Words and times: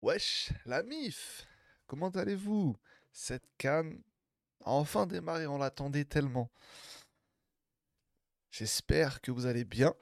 Wesh, 0.00 0.52
la 0.64 0.84
MIF, 0.84 1.46
comment 1.86 2.10
allez-vous? 2.10 2.76
Cette 3.10 3.48
canne 3.58 4.00
a 4.64 4.70
enfin 4.70 5.06
démarré, 5.06 5.46
on 5.48 5.58
l'attendait 5.58 6.04
tellement. 6.04 6.52
J'espère 8.50 9.20
que 9.20 9.32
vous 9.32 9.46
allez 9.46 9.64
bien. 9.64 9.94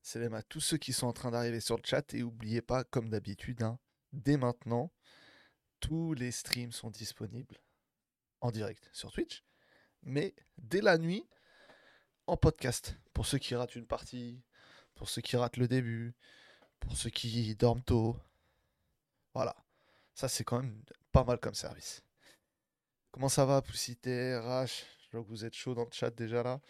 C'est 0.00 0.20
même 0.20 0.34
à 0.34 0.42
tous 0.42 0.60
ceux 0.60 0.76
qui 0.76 0.92
sont 0.92 1.08
en 1.08 1.12
train 1.12 1.32
d'arriver 1.32 1.60
sur 1.60 1.76
le 1.76 1.82
chat 1.84 2.14
et 2.14 2.20
n'oubliez 2.20 2.62
pas, 2.62 2.84
comme 2.84 3.08
d'habitude, 3.08 3.62
hein, 3.62 3.78
dès 4.12 4.36
maintenant, 4.36 4.92
tous 5.80 6.14
les 6.14 6.30
streams 6.30 6.72
sont 6.72 6.90
disponibles 6.90 7.56
en 8.40 8.50
direct 8.52 8.90
sur 8.92 9.10
Twitch, 9.10 9.42
mais 10.02 10.34
dès 10.58 10.82
la 10.82 10.98
nuit 10.98 11.26
en 12.26 12.36
podcast. 12.36 12.96
Pour 13.12 13.26
ceux 13.26 13.38
qui 13.38 13.54
ratent 13.54 13.76
une 13.76 13.86
partie, 13.86 14.42
pour 14.94 15.08
ceux 15.08 15.22
qui 15.22 15.36
ratent 15.36 15.56
le 15.56 15.68
début, 15.68 16.14
pour 16.78 16.96
ceux 16.96 17.10
qui 17.10 17.54
dorment 17.56 17.82
tôt. 17.82 18.16
Voilà. 19.34 19.54
Ça, 20.14 20.28
c'est 20.28 20.44
quand 20.44 20.60
même 20.62 20.80
pas 21.12 21.24
mal 21.24 21.38
comme 21.38 21.54
service. 21.54 22.02
Comment 23.10 23.28
ça 23.28 23.44
va, 23.44 23.62
Poussité, 23.62 24.36
RH 24.38 24.84
Je 25.10 25.16
vois 25.16 25.22
que 25.24 25.28
vous 25.28 25.44
êtes 25.44 25.54
chaud 25.54 25.74
dans 25.74 25.84
le 25.84 25.90
chat 25.92 26.10
déjà 26.10 26.42
là. 26.42 26.60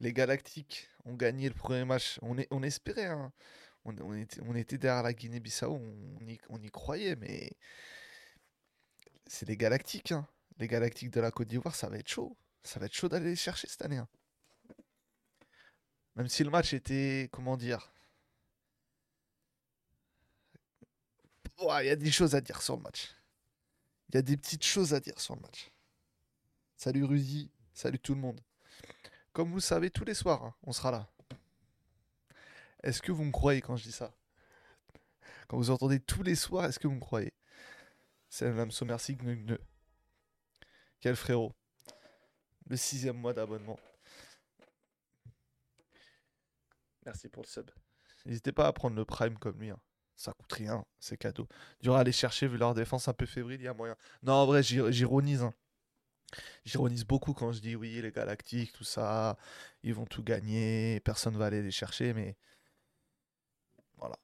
Les 0.00 0.12
Galactiques 0.12 0.88
ont 1.04 1.14
gagné 1.14 1.48
le 1.48 1.54
premier 1.54 1.84
match. 1.84 2.18
On, 2.22 2.62
espérait. 2.62 3.06
hein. 3.06 3.32
On, 3.84 4.14
était, 4.14 4.40
on 4.42 4.54
était 4.54 4.78
derrière 4.78 5.02
la 5.02 5.12
Guinée-Bissau. 5.12 5.72
On, 5.74 6.26
y, 6.26 6.38
on 6.48 6.60
y 6.62 6.70
croyait, 6.70 7.16
mais 7.16 7.52
c'est 9.26 9.46
les 9.48 9.56
Galactiques. 9.56 10.12
hein. 10.12 10.26
Les 10.58 10.68
Galactiques 10.68 11.10
de 11.10 11.20
la 11.20 11.30
Côte 11.30 11.48
d'Ivoire, 11.48 11.74
ça 11.74 11.88
va 11.88 11.98
être 11.98 12.08
chaud. 12.08 12.36
Ça 12.62 12.78
va 12.80 12.86
être 12.86 12.94
chaud 12.94 13.08
d'aller 13.08 13.30
les 13.30 13.36
chercher 13.36 13.68
cette 13.68 13.82
année. 13.82 13.98
hein. 13.98 14.08
Même 16.16 16.28
si 16.28 16.44
le 16.44 16.50
match 16.50 16.72
était, 16.74 17.28
comment 17.32 17.56
dire, 17.56 17.92
Ouais, 21.60 21.84
il 21.84 21.88
y 21.88 21.90
a 21.90 21.96
des 21.96 22.10
choses 22.10 22.34
à 22.34 22.40
dire 22.40 22.62
sur 22.62 22.76
le 22.76 22.82
match. 22.82 23.14
Il 24.08 24.14
y 24.14 24.18
a 24.18 24.22
des 24.22 24.36
petites 24.36 24.64
choses 24.64 24.94
à 24.94 25.00
dire 25.00 25.20
sur 25.20 25.34
le 25.36 25.42
match. 25.42 25.70
Salut 26.76 27.04
Rudy, 27.04 27.50
salut 27.74 27.98
tout 27.98 28.14
le 28.14 28.20
monde. 28.20 28.40
Comme 29.32 29.48
vous 29.50 29.56
le 29.56 29.60
savez, 29.60 29.90
tous 29.90 30.04
les 30.04 30.14
soirs, 30.14 30.42
hein, 30.42 30.54
on 30.62 30.72
sera 30.72 30.90
là. 30.90 31.08
Est-ce 32.82 33.02
que 33.02 33.12
vous 33.12 33.24
me 33.24 33.30
croyez 33.30 33.60
quand 33.60 33.76
je 33.76 33.84
dis 33.84 33.92
ça? 33.92 34.12
Quand 35.48 35.58
vous 35.58 35.70
entendez 35.70 36.00
tous 36.00 36.22
les 36.22 36.34
soirs, 36.34 36.64
est-ce 36.64 36.78
que 36.78 36.88
vous 36.88 36.94
me 36.94 37.00
croyez? 37.00 37.32
C'est 38.30 38.50
l'âme 38.50 38.70
merci 38.86 39.16
gneu 39.16 39.34
gneu. 39.34 39.58
Quel 41.00 41.16
frérot. 41.16 41.52
Le 42.68 42.76
sixième 42.76 43.16
mois 43.16 43.34
d'abonnement. 43.34 43.78
Merci 47.04 47.28
pour 47.28 47.42
le 47.42 47.48
sub. 47.48 47.70
N'hésitez 48.24 48.52
pas 48.52 48.66
à 48.66 48.72
prendre 48.72 48.96
le 48.96 49.04
prime 49.04 49.38
comme 49.38 49.58
lui. 49.60 49.70
hein. 49.70 49.80
Ça 50.20 50.34
coûte 50.34 50.52
rien, 50.52 50.84
c'est 50.98 51.16
cadeau. 51.16 51.48
Dur 51.80 51.96
à 51.96 52.00
aller 52.00 52.12
chercher 52.12 52.46
vu 52.46 52.58
leur 52.58 52.74
défense 52.74 53.08
un 53.08 53.14
peu 53.14 53.24
fébrile, 53.24 53.58
il 53.60 53.64
y 53.64 53.68
a 53.68 53.72
moyen. 53.72 53.96
Non, 54.22 54.34
en 54.34 54.44
vrai, 54.46 54.62
j'ir- 54.62 54.92
j'ironise. 54.92 55.42
hein. 55.42 55.54
J'ironise 56.64 57.04
beaucoup 57.04 57.32
quand 57.34 57.52
je 57.52 57.60
dis 57.60 57.76
oui, 57.76 58.00
les 58.02 58.12
Galactiques, 58.12 58.72
tout 58.72 58.84
ça, 58.84 59.36
ils 59.82 59.94
vont 59.94 60.06
tout 60.06 60.22
gagner, 60.22 61.00
personne 61.00 61.36
va 61.36 61.46
aller 61.46 61.62
les 61.62 61.70
chercher, 61.70 62.12
mais 62.14 62.36
voilà. 63.98 64.16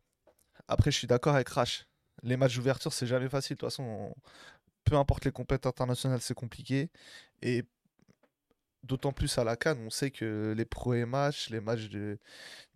Après, 0.68 0.90
je 0.92 0.98
suis 0.98 1.08
d'accord 1.08 1.34
avec 1.36 1.48
Rash. 1.50 1.86
Les 2.22 2.36
matchs 2.36 2.56
d'ouverture, 2.56 2.92
c'est 2.92 3.06
jamais 3.08 3.28
facile. 3.28 3.56
De 3.56 3.60
toute 3.60 3.70
façon, 3.70 3.84
on- 3.84 4.14
peu 4.84 4.96
importe 4.96 5.24
les 5.26 5.32
compétitions 5.32 5.70
internationales, 5.70 6.22
c'est 6.22 6.34
compliqué. 6.34 6.90
Et 7.42 7.64
d'autant 8.82 9.12
plus 9.12 9.36
à 9.38 9.44
la 9.44 9.56
CAN, 9.56 9.76
on 9.80 9.90
sait 9.90 10.10
que 10.10 10.54
les 10.56 10.64
premiers 10.64 11.04
matchs, 11.06 11.50
les 11.50 11.60
matchs 11.60 11.88
de- 11.88 12.18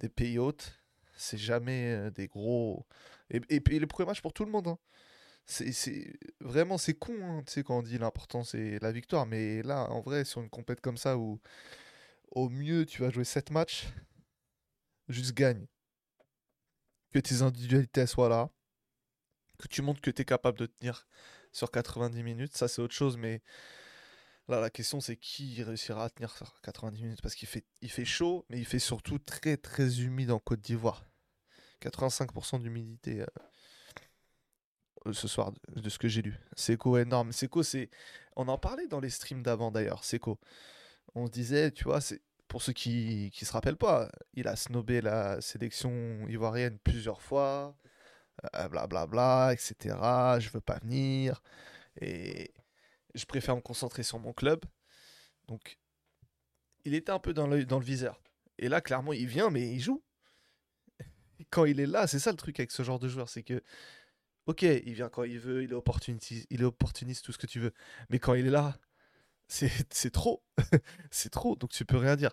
des 0.00 0.08
pays 0.10 0.38
hôtes, 0.38 0.79
c'est 1.20 1.38
jamais 1.38 2.10
des 2.12 2.28
gros. 2.28 2.86
Et, 3.30 3.40
et 3.50 3.60
puis 3.60 3.78
les 3.78 3.86
premiers 3.86 4.08
matchs 4.08 4.22
pour 4.22 4.32
tout 4.32 4.44
le 4.44 4.50
monde. 4.52 4.68
hein. 4.68 4.78
C'est, 5.46 6.18
Vraiment, 6.40 6.78
c'est 6.78 6.94
con, 6.94 7.14
hein, 7.22 7.42
tu 7.46 7.52
sais, 7.54 7.64
quand 7.64 7.78
on 7.78 7.82
dit 7.82 7.98
l'important 7.98 8.44
c'est 8.44 8.78
la 8.80 8.92
victoire. 8.92 9.26
Mais 9.26 9.62
là, 9.62 9.90
en 9.90 10.00
vrai, 10.00 10.24
sur 10.24 10.40
une 10.42 10.50
compète 10.50 10.80
comme 10.80 10.96
ça 10.98 11.18
où 11.18 11.40
au 12.32 12.48
mieux 12.50 12.86
tu 12.86 13.02
vas 13.02 13.10
jouer 13.10 13.24
7 13.24 13.50
matchs, 13.50 13.86
juste 15.08 15.34
gagne. 15.34 15.66
Que 17.12 17.20
tes 17.20 17.42
individualités 17.42 18.04
soient 18.06 18.28
là, 18.28 18.50
que 19.58 19.68
tu 19.68 19.82
montres 19.82 20.00
que 20.00 20.10
tu 20.10 20.22
es 20.22 20.24
capable 20.24 20.58
de 20.58 20.66
tenir 20.66 21.06
sur 21.52 21.70
90 21.70 22.22
minutes, 22.22 22.56
ça 22.56 22.68
c'est 22.68 22.82
autre 22.82 22.94
chose. 22.94 23.16
Mais 23.16 23.42
là, 24.48 24.60
la 24.60 24.68
question 24.70 25.00
c'est 25.00 25.16
qui 25.16 25.62
réussira 25.62 26.04
à 26.04 26.10
tenir 26.10 26.30
sur 26.36 26.60
90 26.60 27.02
minutes? 27.02 27.22
Parce 27.22 27.34
qu'il 27.34 27.48
fait, 27.48 27.64
il 27.80 27.90
fait 27.90 28.04
chaud, 28.04 28.44
mais 28.50 28.58
il 28.58 28.66
fait 28.66 28.78
surtout 28.78 29.18
très 29.18 29.56
très 29.56 30.00
humide 30.02 30.30
en 30.30 30.38
Côte 30.38 30.60
d'Ivoire. 30.60 31.09
85% 31.82 32.60
d'humidité. 32.60 33.22
euh, 33.22 33.26
euh, 35.06 35.12
ce 35.12 35.28
soir, 35.28 35.52
de, 35.68 35.88
ce 35.88 35.98
que 35.98 36.08
j'ai 36.08 36.22
lu. 36.22 36.38
Seco 36.56 36.98
énorme. 36.98 37.32
Seco, 37.32 37.62
c'est. 37.62 37.90
On 38.36 38.48
en 38.48 38.58
parlait 38.58 38.86
dans 38.86 39.00
les 39.00 39.10
streams 39.10 39.42
d'avant 39.42 39.70
d'ailleurs, 39.70 40.04
Seco. 40.04 40.38
On 41.14 41.26
se 41.26 41.32
disait, 41.32 41.70
tu 41.72 41.84
vois. 41.84 42.00
Pour 42.48 42.62
ceux 42.62 42.72
qui 42.72 43.30
qui 43.32 43.44
se 43.44 43.52
rappellent 43.52 43.76
pas, 43.76 44.10
il 44.34 44.48
a 44.48 44.56
snobé 44.56 45.00
la 45.00 45.40
sélection 45.40 46.26
ivoirienne 46.28 46.78
plusieurs 46.80 47.22
fois, 47.22 47.76
euh, 48.56 48.68
blablabla, 48.68 49.52
etc. 49.52 49.96
Je 50.40 50.50
veux 50.50 50.60
pas 50.60 50.78
venir. 50.80 51.42
Et 52.00 52.52
je 53.14 53.24
préfère 53.26 53.56
me 53.56 53.60
concentrer 53.62 54.02
sur 54.02 54.18
mon 54.18 54.32
club. 54.32 54.64
Donc, 55.48 55.78
il 56.84 56.94
était 56.94 57.12
un 57.12 57.18
peu 57.20 57.32
dans 57.34 57.46
le, 57.46 57.64
dans 57.64 57.78
le 57.78 57.84
viseur. 57.84 58.20
Et 58.58 58.68
là, 58.68 58.80
clairement, 58.80 59.12
il 59.12 59.26
vient, 59.26 59.50
mais 59.50 59.70
il 59.72 59.80
joue. 59.80 60.02
Quand 61.50 61.64
il 61.64 61.80
est 61.80 61.86
là, 61.86 62.06
c'est 62.06 62.18
ça 62.18 62.30
le 62.30 62.36
truc 62.36 62.60
avec 62.60 62.70
ce 62.70 62.82
genre 62.82 62.98
de 62.98 63.08
joueur, 63.08 63.28
c'est 63.28 63.42
que 63.42 63.62
Ok, 64.46 64.62
il 64.62 64.94
vient 64.94 65.08
quand 65.08 65.22
il 65.24 65.38
veut, 65.38 65.62
il 65.62 65.70
est 65.70 65.74
opportuniste, 65.74 66.46
il 66.50 66.62
est 66.62 66.64
opportuniste, 66.64 67.24
tout 67.24 67.32
ce 67.32 67.38
que 67.38 67.46
tu 67.46 67.60
veux. 67.60 67.72
Mais 68.08 68.18
quand 68.18 68.34
il 68.34 68.46
est 68.46 68.50
là, 68.50 68.76
c'est 69.48 69.70
trop. 70.12 70.42
c'est 71.10 71.30
trop, 71.30 71.56
donc 71.56 71.70
tu 71.70 71.84
peux 71.84 71.96
rien 71.98 72.16
dire. 72.16 72.32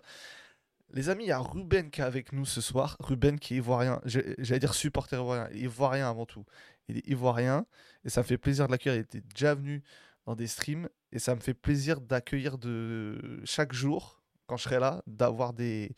Les 0.92 1.10
amis, 1.10 1.24
il 1.24 1.28
y 1.28 1.32
a 1.32 1.38
Ruben 1.38 1.90
qui 1.90 2.00
est 2.00 2.04
avec 2.04 2.32
nous 2.32 2.46
ce 2.46 2.60
soir. 2.60 2.96
Ruben 3.00 3.38
qui 3.38 3.54
est 3.54 3.56
ivoirien. 3.58 4.00
J'allais 4.04 4.58
dire 4.58 4.74
supporter 4.74 5.16
ivoirien. 5.16 5.50
Ivoirien 5.52 6.08
avant 6.08 6.26
tout. 6.26 6.44
Il 6.88 6.98
est 6.98 7.06
ivoirien. 7.08 7.66
Et 8.04 8.10
ça 8.10 8.22
me 8.22 8.26
fait 8.26 8.38
plaisir 8.38 8.66
de 8.66 8.72
l'accueillir. 8.72 8.96
Il 8.96 9.00
était 9.02 9.20
déjà 9.20 9.54
venu 9.54 9.82
dans 10.26 10.34
des 10.34 10.46
streams. 10.46 10.88
Et 11.12 11.18
ça 11.18 11.34
me 11.34 11.40
fait 11.40 11.54
plaisir 11.54 12.00
d'accueillir 12.00 12.58
de 12.58 13.40
chaque 13.44 13.72
jour, 13.72 14.17
quand 14.48 14.56
je 14.56 14.64
serai 14.64 14.80
là, 14.80 15.02
d'avoir 15.06 15.52
des, 15.52 15.92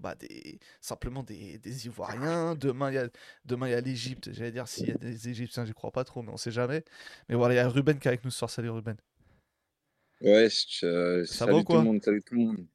bah, 0.00 0.14
des, 0.16 0.58
simplement 0.80 1.22
des, 1.22 1.58
des 1.58 1.86
Ivoiriens. 1.86 2.54
Demain, 2.56 2.90
il 2.90 2.94
y 2.94 2.98
a, 2.98 3.08
demain, 3.44 3.68
il 3.68 3.72
y 3.72 3.74
a 3.74 3.80
l'Égypte. 3.80 4.32
J'allais 4.32 4.50
dire 4.50 4.66
s'il 4.66 4.88
y 4.88 4.90
a 4.90 4.94
des 4.94 5.28
Égyptiens, 5.28 5.64
j'y 5.64 5.74
crois 5.74 5.92
pas 5.92 6.04
trop, 6.04 6.22
mais 6.22 6.32
on 6.32 6.36
sait 6.36 6.50
jamais. 6.50 6.84
Mais 7.28 7.36
voilà, 7.36 7.54
il 7.54 7.56
y 7.58 7.60
a 7.60 7.68
Ruben 7.68 7.98
qui 7.98 8.08
est 8.08 8.10
avec 8.10 8.24
nous 8.24 8.30
ce 8.30 8.38
soir. 8.38 8.50
Salut 8.50 8.70
Ruben. 8.70 8.96
Ouais, 10.22 10.48
euh, 10.82 11.24
Ça 11.24 11.46
va 11.46 11.52
salut 11.52 11.54
ou 11.60 11.62
tout 11.62 11.72
le 11.72 11.78
monde, 11.80 12.02
salut 12.02 12.22
tout 12.22 12.34
le 12.34 12.40
monde. 12.40 12.66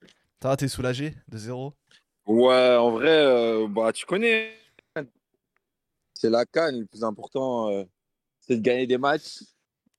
Ça 0.42 0.50
va, 0.50 0.58
t'es 0.58 0.68
soulagé 0.68 1.16
de 1.28 1.38
zéro? 1.38 1.74
Ouais, 2.26 2.76
en 2.76 2.92
vrai, 2.92 3.24
euh, 3.26 3.68
bah, 3.68 3.92
tu 3.94 4.06
connais, 4.06 4.58
c'est 6.14 6.30
la 6.30 6.46
CAN, 6.46 6.72
le 6.72 6.86
plus 6.86 7.04
important, 7.04 7.70
euh, 7.70 7.84
c'est 8.40 8.56
de 8.58 8.62
gagner 8.62 8.88
des 8.88 8.98
matchs. 8.98 9.44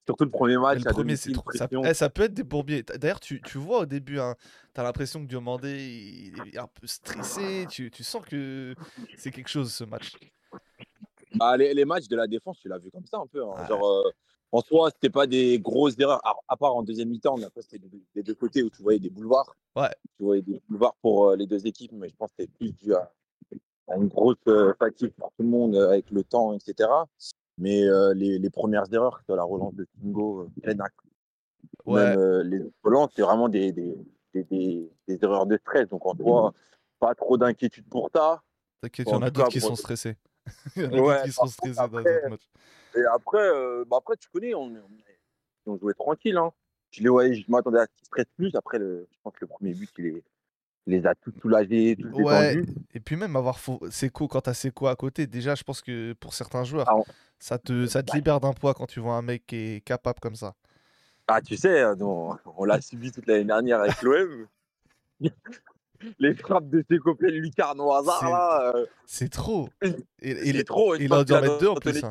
Surtout 0.06 0.24
le 0.24 0.30
premier 0.30 0.56
match 0.56 0.82
le 0.84 0.90
premier, 0.92 1.16
c'est 1.16 1.32
trop. 1.32 1.50
Ça, 1.52 1.68
eh, 1.84 1.94
ça 1.94 2.08
peut 2.08 2.22
être 2.22 2.34
des 2.34 2.44
bourbiers. 2.44 2.82
D'ailleurs, 2.82 3.20
tu, 3.20 3.42
tu 3.42 3.58
vois 3.58 3.80
au 3.80 3.86
début, 3.86 4.18
hein, 4.20 4.34
t'as 4.72 4.82
l'impression 4.84 5.20
que 5.20 5.28
Diomandé 5.28 6.32
il 6.32 6.54
est 6.54 6.58
un 6.58 6.68
peu 6.68 6.86
stressé. 6.86 7.66
Tu, 7.68 7.90
tu 7.90 8.04
sens 8.04 8.24
que 8.24 8.74
c'est 9.16 9.30
quelque 9.32 9.48
chose 9.48 9.72
ce 9.72 9.84
match. 9.84 10.12
Bah, 11.34 11.56
les, 11.56 11.74
les 11.74 11.84
matchs 11.84 12.08
de 12.08 12.16
la 12.16 12.26
défense, 12.26 12.58
tu 12.60 12.68
l'as 12.68 12.78
vu 12.78 12.90
comme 12.90 13.04
ça 13.04 13.18
un 13.18 13.26
peu. 13.26 13.42
hein. 13.44 13.52
Ouais. 13.60 13.66
Genre, 13.68 13.84
euh, 13.86 14.10
en 14.52 14.60
soi, 14.60 14.90
c'était 14.90 15.10
pas 15.10 15.26
des 15.26 15.58
grosses 15.58 15.98
erreurs, 15.98 16.24
à, 16.24 16.34
à 16.48 16.56
part 16.56 16.74
en 16.76 16.82
deuxième 16.82 17.08
mi-temps, 17.10 17.36
mais 17.36 17.44
après, 17.44 17.62
c'était 17.62 17.78
des, 17.80 18.00
des 18.14 18.22
deux 18.22 18.34
côtés 18.34 18.62
où 18.62 18.70
tu 18.70 18.80
voyais 18.82 19.00
des 19.00 19.10
boulevards. 19.10 19.54
Ouais. 19.74 19.90
Tu 20.16 20.22
voyais 20.24 20.42
des 20.42 20.62
boulevards 20.68 20.94
pour 21.02 21.30
euh, 21.30 21.36
les 21.36 21.46
deux 21.46 21.66
équipes, 21.66 21.92
mais 21.92 22.08
je 22.08 22.14
pense 22.16 22.30
que 22.30 22.36
c'était 22.38 22.52
plus 22.56 22.72
dû 22.72 22.94
à, 22.94 23.12
à 23.88 23.96
une 23.96 24.06
grosse 24.08 24.36
euh, 24.46 24.72
fatigue 24.78 25.10
pour 25.18 25.28
tout 25.36 25.42
le 25.42 25.48
monde 25.48 25.74
euh, 25.74 25.88
avec 25.90 26.10
le 26.10 26.22
temps, 26.22 26.54
etc. 26.54 26.88
Mais 27.58 27.84
euh, 27.84 28.12
les, 28.14 28.38
les 28.38 28.50
premières 28.50 28.92
erreurs, 28.92 29.22
que 29.26 29.32
la 29.32 29.42
relance 29.44 29.74
de 29.74 29.86
Tingo, 30.00 30.48
euh, 30.66 30.74
Ouais. 31.84 32.04
même 32.04 32.18
euh, 32.18 32.42
les 32.42 32.60
relances, 32.82 33.12
c'est 33.14 33.22
vraiment 33.22 33.48
des, 33.48 33.72
des, 33.72 33.96
des, 34.34 34.90
erreurs 35.22 35.46
de 35.46 35.56
stress. 35.56 35.88
Donc, 35.88 36.04
en 36.04 36.14
soi, 36.16 36.52
pas 36.98 37.14
trop 37.14 37.38
d'inquiétude 37.38 37.88
pour 37.88 38.10
ça. 38.14 38.42
T'inquiète, 38.80 39.06
il 39.10 39.12
y 39.12 39.14
En 39.14 39.22
a 39.22 39.30
d'autres 39.30 39.48
qui 39.48 39.60
sont 39.60 39.76
stressés. 39.76 40.16
Il 40.76 40.82
y 40.82 40.86
en 40.86 40.92
a 40.92 41.00
Ouais, 41.00 41.14
d'autres 41.14 41.22
qui 41.24 41.32
sont 41.32 41.46
stressés 41.46 41.74
dans 41.74 41.88
matchs. 42.30 42.50
Et 42.96 43.04
après, 43.12 43.46
euh, 43.46 43.84
bah 43.86 43.98
après 43.98 44.16
tu 44.16 44.28
connais, 44.30 44.54
on, 44.54 44.64
on, 44.64 45.72
on 45.72 45.78
jouait 45.78 45.94
tranquille. 45.94 46.36
Hein. 46.36 46.52
Je, 46.90 47.06
voyais, 47.08 47.34
je 47.34 47.50
m'attendais 47.50 47.80
à 47.80 47.86
ce 47.86 47.92
qu'ils 47.96 48.06
stressent 48.06 48.32
plus. 48.36 48.54
Après, 48.54 48.78
le, 48.78 49.06
je 49.10 49.16
pense 49.22 49.34
que 49.34 49.40
le 49.42 49.48
premier 49.48 49.74
but, 49.74 49.90
il, 49.98 50.06
est- 50.06 50.24
il 50.86 50.92
les 50.94 51.06
a 51.06 51.14
tous 51.14 51.32
soulagés, 51.40 51.96
tous 52.00 52.08
Ouais, 52.22 52.54
détendus. 52.56 52.74
et 52.94 53.00
puis 53.00 53.16
même 53.16 53.34
avoir 53.36 53.58
faux... 53.58 53.80
Seco, 53.90 54.28
quand 54.28 54.42
t'as 54.42 54.54
Seco 54.54 54.86
à 54.86 54.96
côté, 54.96 55.26
déjà, 55.26 55.54
je 55.54 55.62
pense 55.64 55.80
que 55.82 56.12
pour 56.14 56.32
certains 56.34 56.64
joueurs, 56.64 56.86
Ah, 56.88 56.96
on- 56.96 57.04
ça 57.38 57.58
te, 57.58 57.86
ça 57.86 58.02
te 58.02 58.14
libère 58.14 58.40
d'un 58.40 58.52
poids 58.52 58.72
quand 58.74 58.86
tu 58.86 59.00
vois 59.00 59.14
un 59.14 59.22
mec 59.22 59.44
qui 59.46 59.56
est 59.56 59.80
capable 59.84 60.20
comme 60.20 60.36
ça. 60.36 60.54
Ah, 61.26 61.40
tu 61.42 61.56
sais, 61.56 61.80
euh, 61.82 61.94
on, 62.00 62.36
on 62.56 62.64
l'a 62.64 62.80
subi 62.80 63.10
toute 63.10 63.26
l'année 63.26 63.44
dernière 63.44 63.80
avec 63.80 64.00
l'OM. 64.02 64.46
les 66.18 66.34
frappes 66.34 66.68
de 66.68 66.84
ses 66.90 66.98
copains 66.98 67.28
lucarnes 67.28 67.80
au 67.80 67.92
hasard, 67.92 68.20
C'est- 68.20 68.30
là. 68.30 68.72
euh, 68.76 68.86
C'est 69.06 69.28
trop. 69.28 69.68
Et, 69.82 70.30
et 70.30 70.52
c'est 70.52 70.64
trop. 70.64 70.94
il 70.94 71.12
en 71.12 71.24
doit 71.24 71.40
mettre 71.40 71.58
deux 71.58 71.68
en 71.68 71.74
plus, 71.74 72.04
hein. 72.04 72.10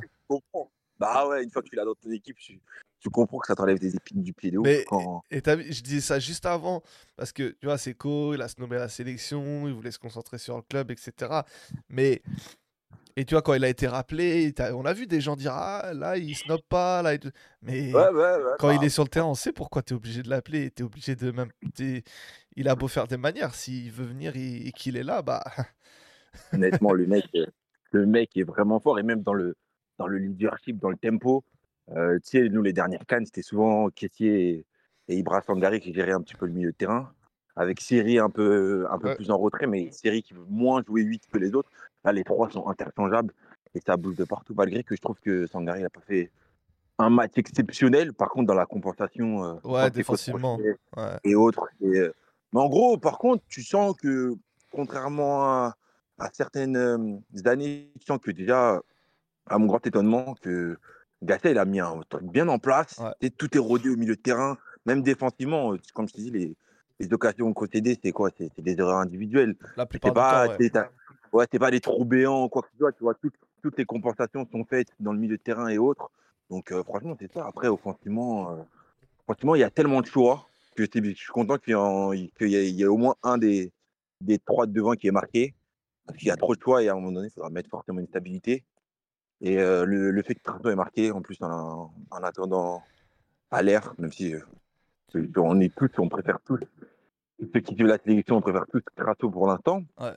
Bah 1.00 1.28
ouais, 1.28 1.44
une 1.44 1.50
fois 1.52 1.62
que 1.62 1.68
tu 1.70 1.76
l'as 1.76 1.86
dans 1.86 1.94
ton 1.96 2.10
équipe, 2.12 2.38
tu, 2.38 2.60
tu 3.06 3.12
comprends 3.12 3.38
que 3.38 3.46
ça 3.46 3.54
t'enlève 3.54 3.78
des 3.78 3.96
épines 3.96 4.24
du 4.24 4.34
pied 4.34 4.50
de 4.50 4.58
ouf. 4.58 4.66
Mais 4.66 4.84
Quand... 4.88 5.22
et 5.30 5.40
je 5.46 5.84
disais 5.84 6.02
ça 6.02 6.18
juste 6.18 6.48
avant 6.48 6.82
parce 7.16 7.32
que 7.32 7.50
tu 7.60 7.68
vois, 7.68 7.78
Seco, 7.78 8.34
il 8.34 8.42
a 8.42 8.48
se 8.48 8.60
nommé 8.60 8.78
à 8.78 8.80
la 8.80 8.90
sélection, 8.90 9.68
il 9.68 9.74
voulait 9.74 9.92
se 9.92 10.00
concentrer 10.00 10.40
sur 10.40 10.56
le 10.56 10.64
club, 10.64 10.90
etc. 10.90 11.42
Mais 11.88 12.24
et 13.16 13.24
tu 13.24 13.36
vois, 13.36 13.44
quand 13.44 13.54
il 13.54 13.64
a 13.64 13.70
été 13.70 13.86
rappelé, 13.86 14.52
on 14.74 14.86
a 14.86 14.94
vu 14.94 15.06
des 15.06 15.22
gens 15.22 15.36
dire 15.36 15.54
Ah, 15.54 15.92
là, 15.94 16.18
il 16.18 16.36
snob 16.36 16.62
pas. 16.68 17.04
Là. 17.04 17.16
Mais 17.62 17.94
Ouais, 17.94 18.10
ouais, 18.10 18.12
ouais. 18.12 18.52
quand 18.58 18.72
il 18.72 18.80
bah, 18.80 18.86
est 18.86 18.90
sur 18.90 19.04
le 19.04 19.10
terrain, 19.10 19.28
on 19.28 19.36
sait 19.36 19.54
pourquoi 19.54 19.84
tu 19.84 19.94
es 19.94 19.96
obligé 19.96 20.24
de 20.24 20.30
l'appeler. 20.30 20.72
Tu 20.72 20.82
es 20.82 20.86
obligé 20.86 21.16
de 21.16 21.30
même. 21.30 21.52
Il 22.56 22.68
a 22.68 22.76
beau 22.76 22.88
faire 22.88 23.06
des 23.06 23.18
manières. 23.18 23.54
S'il 23.54 23.92
veut 23.92 24.06
venir 24.06 24.34
et, 24.36 24.72
qu'il 24.76 24.98
est 24.98 25.04
là, 25.04 25.22
bah. 25.22 25.44
honnêtement, 26.54 26.92
le 26.92 27.06
mec, 27.08 27.26
le 27.92 28.06
mec 28.08 28.36
est 28.36 28.44
vraiment 28.44 28.80
fort. 28.80 28.98
Et 28.98 29.04
même 29.04 29.22
dans 29.22 29.36
le, 29.36 29.56
dans 30.00 30.08
le 30.08 30.18
leadership, 30.18 30.80
dans 30.80 30.90
le 30.90 30.98
tempo, 30.98 31.44
euh, 31.92 32.16
tu 32.20 32.30
sais, 32.44 32.50
nous, 32.50 32.62
les 32.62 32.74
dernières 32.74 33.06
cannes, 33.06 33.26
c'était 33.26 33.42
souvent 33.42 33.90
Kessier 33.90 34.50
et, 34.50 34.66
et 35.08 35.18
Ibra 35.18 35.42
Sangari 35.42 35.80
qui 35.80 35.94
géraient 35.94 36.12
un 36.14 36.22
petit 36.22 36.36
peu 36.36 36.46
le 36.46 36.54
milieu 36.54 36.72
de 36.72 36.76
terrain. 36.78 37.12
Avec 37.58 37.80
Siri 37.80 38.20
un 38.20 38.30
peu, 38.30 38.86
un 38.92 38.98
peu 39.00 39.10
Ouais. 39.10 39.16
plus 39.16 39.32
en 39.32 39.38
retrait, 39.38 39.66
mais 39.68 39.90
Siri 39.92 40.22
qui 40.24 40.34
veut 40.34 40.44
moins 40.50 40.84
jouer 40.86 41.04
8 41.04 41.28
que 41.32 41.38
les 41.38 41.54
autres. 41.56 41.70
Là, 42.04 42.12
les 42.12 42.24
trois 42.26 42.50
sont 42.50 42.68
interchangeables 42.68 43.34
et 43.74 43.80
ça 43.80 43.96
bouge 43.98 44.16
de 44.18 44.26
partout, 44.26 44.54
malgré 44.56 44.84
que 44.84 44.96
je 44.96 45.02
trouve 45.02 45.20
que 45.22 45.48
Sangari 45.48 45.82
n'a 45.82 45.90
pas 45.90 46.02
fait 46.02 46.32
un 46.98 47.10
match 47.10 47.32
exceptionnel. 47.38 48.14
Par 48.14 48.30
contre, 48.30 48.48
dans 48.48 48.56
la 48.56 48.66
compensation, 48.66 49.46
euh, 49.46 49.54
Ouais, 49.64 49.90
défensivement. 49.90 50.58
Ouais. 50.58 51.18
et 51.24 51.36
autres. 51.36 51.68
Et, 51.82 51.86
euh, 52.00 52.14
mais 52.52 52.60
en 52.62 52.68
gros, 52.68 52.98
par 52.98 53.18
contre, 53.20 53.44
tu 53.48 53.64
sens 53.64 53.96
que, 53.96 54.34
contrairement 54.72 55.44
à, 55.46 55.78
à 56.20 56.30
certaines 56.34 56.76
euh, 56.78 57.18
années, 57.46 57.90
tu 58.00 58.06
sens 58.06 58.20
que 58.22 58.32
déjà, 58.32 58.82
à 59.48 59.58
mon 59.58 59.68
grand 59.68 59.86
étonnement, 59.88 60.36
que 60.42 60.78
Gasset, 61.26 61.52
il 61.52 61.58
a 61.58 61.66
mis 61.66 61.80
un 61.80 62.02
truc 62.10 62.24
bien 62.24 62.48
en 62.48 62.60
place. 62.60 62.98
Ouais. 63.00 63.12
Et 63.22 63.30
tout 63.30 63.56
est 63.56 63.60
rodé 63.60 63.90
au 63.90 63.98
milieu 63.98 64.16
de 64.16 64.22
terrain, 64.22 64.58
même 64.86 65.02
défensivement. 65.02 65.74
euh, 65.74 65.80
Comme 65.94 66.08
je 66.08 66.14
te 66.14 66.22
dis, 66.22 66.32
les, 66.32 66.56
les 67.00 67.14
occasions 67.14 67.52
concédées, 67.54 68.00
c'est 68.02 68.12
quoi? 68.12 68.30
C'est 68.38 68.62
des 68.62 68.78
erreurs 68.80 69.00
individuelles. 69.00 69.56
La 69.76 69.86
plupart 69.86 70.14
pas, 70.14 70.48
temps, 70.48 70.56
ouais. 70.60 70.72
ouais, 71.34 71.46
c'est 71.52 71.60
pas 71.60 71.72
des 71.72 71.82
trous 71.82 72.06
béants, 72.06 72.48
quoi 72.50 72.62
que 72.62 72.70
ce 72.72 72.78
soit. 72.78 72.92
Tu 72.94 73.04
vois, 73.04 73.16
toutes, 73.16 73.36
toutes 73.62 73.78
les 73.78 73.86
compensations 73.86 74.48
sont 74.52 74.64
faites 74.64 74.90
dans 75.00 75.12
le 75.12 75.20
milieu 75.20 75.38
de 75.38 75.42
terrain 75.42 75.68
et 75.68 75.78
autres. 75.78 76.10
Donc, 76.50 76.72
euh, 76.72 76.84
franchement, 76.84 77.16
c'est 77.20 77.32
ça. 77.34 77.46
Après, 77.48 77.68
offensivement, 77.68 78.52
euh, 78.52 78.56
franchement, 79.24 79.56
il 79.56 79.60
y 79.60 79.64
a 79.64 79.70
tellement 79.70 80.02
de 80.02 80.08
choix 80.08 80.48
que 80.76 80.84
je 80.84 81.14
suis 81.14 81.32
content 81.32 81.58
qu'il 81.58 81.74
y, 81.74 82.56
ait, 82.56 82.70
il 82.70 82.76
y 82.76 82.84
ait 82.84 82.86
au 82.86 82.98
moins 82.98 83.16
un 83.24 83.38
des, 83.38 83.72
des 84.22 84.38
trois 84.40 84.68
de 84.68 84.74
devant 84.74 84.94
qui 84.94 85.08
est 85.08 85.12
marqué. 85.12 85.56
Parce 86.06 86.20
qu'il 86.20 86.28
y 86.28 86.32
a 86.32 86.36
trop 86.36 86.56
de 86.56 86.62
choix 86.62 86.84
et 86.84 86.88
à 86.88 86.92
un 86.92 86.96
moment 86.96 87.14
donné, 87.14 87.30
il 87.30 87.32
faudra 87.32 87.50
mettre 87.50 87.70
forcément 87.70 88.00
une 88.00 88.08
stabilité. 88.08 88.64
Et 89.46 89.60
euh, 89.60 89.86
le, 89.86 90.10
le 90.10 90.22
fait 90.24 90.34
que 90.34 90.42
Trato 90.42 90.70
est 90.70 90.76
marqué, 90.76 91.12
en 91.12 91.22
plus, 91.22 91.38
en, 91.42 91.94
en 92.10 92.24
attendant 92.24 92.82
à 93.52 93.62
l'air, 93.62 93.94
même 94.00 94.12
si 94.12 94.34
euh, 94.34 94.40
on 95.38 95.60
est 95.60 95.74
tous, 95.76 95.92
on 96.00 96.10
préfère 96.10 96.40
tous, 96.44 96.60
ceux 97.54 97.60
qui 97.60 97.76
suivent 97.76 97.86
la 97.86 98.00
sélection, 98.00 98.38
on 98.38 98.42
préfère 98.42 98.66
tous 98.66 98.82
Trato 98.96 99.30
pour 99.30 99.46
l'instant. 99.46 99.84
Ouais. 100.00 100.14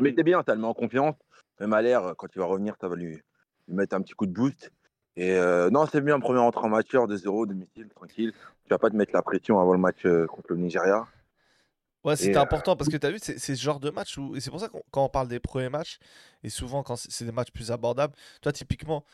Mais 0.00 0.14
c'est 0.16 0.24
bien, 0.24 0.42
ça 0.46 0.54
le 0.54 0.62
met 0.62 0.66
en 0.66 0.72
confiance. 0.72 1.14
Même 1.60 1.74
à 1.74 1.82
l'air, 1.82 2.14
quand 2.16 2.28
il 2.34 2.38
va 2.38 2.46
revenir, 2.46 2.74
ça 2.80 2.88
va 2.88 2.96
lui, 2.96 3.20
lui 3.68 3.76
mettre 3.76 3.94
un 3.94 4.00
petit 4.00 4.14
coup 4.14 4.24
de 4.24 4.32
boost. 4.32 4.72
Et 5.16 5.32
euh, 5.34 5.68
non, 5.68 5.84
c'est 5.84 6.00
bien, 6.00 6.18
premier 6.18 6.38
entrée 6.38 6.64
en 6.64 6.70
matière 6.70 7.06
de 7.06 7.16
0 7.16 7.44
domicile, 7.44 7.90
tranquille. 7.94 8.32
Tu 8.64 8.70
vas 8.70 8.78
pas 8.78 8.88
te 8.88 8.96
mettre 8.96 9.12
la 9.12 9.20
pression 9.20 9.60
avant 9.60 9.74
le 9.74 9.78
match 9.78 10.06
euh, 10.06 10.26
contre 10.26 10.54
le 10.54 10.56
Nigeria. 10.56 11.04
Ouais, 12.02 12.16
c'était 12.16 12.36
euh, 12.36 12.40
important 12.42 12.76
parce 12.76 12.88
que 12.90 12.96
tu 12.96 13.06
as 13.06 13.10
vu, 13.10 13.18
c'est 13.20 13.38
ce 13.38 13.52
genre 13.54 13.78
de 13.80 13.90
match 13.90 14.16
où. 14.16 14.34
Et 14.34 14.40
c'est 14.40 14.50
pour 14.50 14.60
ça 14.60 14.68
qu'on 14.68 14.82
quand 14.90 15.04
on 15.04 15.08
parle 15.08 15.28
des 15.28 15.38
premiers 15.40 15.68
matchs, 15.68 15.98
et 16.42 16.48
souvent 16.48 16.82
quand 16.82 16.96
c'est 16.96 17.24
des 17.24 17.32
matchs 17.32 17.50
plus 17.52 17.70
abordables, 17.70 18.14
toi, 18.40 18.52
typiquement, 18.52 19.04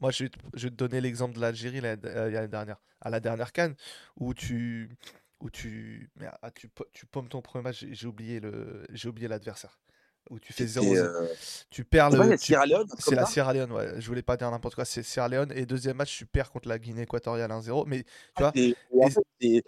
moi, 0.00 0.10
je 0.10 0.24
vais 0.24 0.30
te, 0.30 0.38
je 0.54 0.64
vais 0.64 0.70
te 0.70 0.74
donner 0.76 1.00
l'exemple 1.02 1.34
de 1.34 1.40
l'Algérie 1.40 1.80
l'année 1.82 2.00
euh, 2.06 2.30
l'année 2.30 2.48
dernière, 2.48 2.80
à 3.02 3.10
la 3.10 3.20
dernière 3.20 3.52
canne, 3.52 3.74
où 4.16 4.32
tu. 4.34 4.96
Où 5.42 5.48
tu, 5.48 6.10
mais, 6.16 6.26
ah, 6.42 6.50
tu, 6.50 6.68
tu 6.92 7.06
pommes 7.06 7.28
ton 7.30 7.40
premier 7.40 7.64
match, 7.64 7.82
j'ai 7.90 8.06
oublié 8.06 8.40
le, 8.40 8.84
j'ai 8.92 9.08
oublié 9.08 9.26
l'adversaire. 9.26 9.80
Où 10.28 10.38
tu 10.38 10.52
fais 10.52 10.66
0 10.66 10.84
C'était, 10.84 10.98
euh, 10.98 11.26
Tu 11.70 11.82
perds 11.84 12.10
le. 12.10 12.18
la 12.28 12.36
tu- 12.36 12.44
Sierra 12.44 12.66
Leone, 12.66 12.86
C'est 12.98 13.14
la 13.14 13.24
Sierra 13.24 13.54
Leone, 13.54 13.72
ouais. 13.72 13.98
Je 14.00 14.06
voulais 14.06 14.20
pas 14.20 14.36
dire 14.36 14.50
n'importe 14.50 14.74
quoi. 14.74 14.84
C'est 14.84 15.02
Sierra 15.02 15.28
Leone. 15.28 15.50
Et 15.56 15.64
deuxième 15.64 15.96
match, 15.96 16.14
tu 16.14 16.26
perds 16.26 16.50
contre 16.50 16.68
la 16.68 16.78
Guinée 16.78 17.02
équatoriale 17.02 17.50
1-0. 17.50 17.86
Mais 17.86 18.02
tu 18.04 18.42
vois, 18.42 18.52
Et, 18.54 18.68
et 18.68 18.76
en 19.00 19.06
et- 19.06 19.10
fait, 19.10 19.64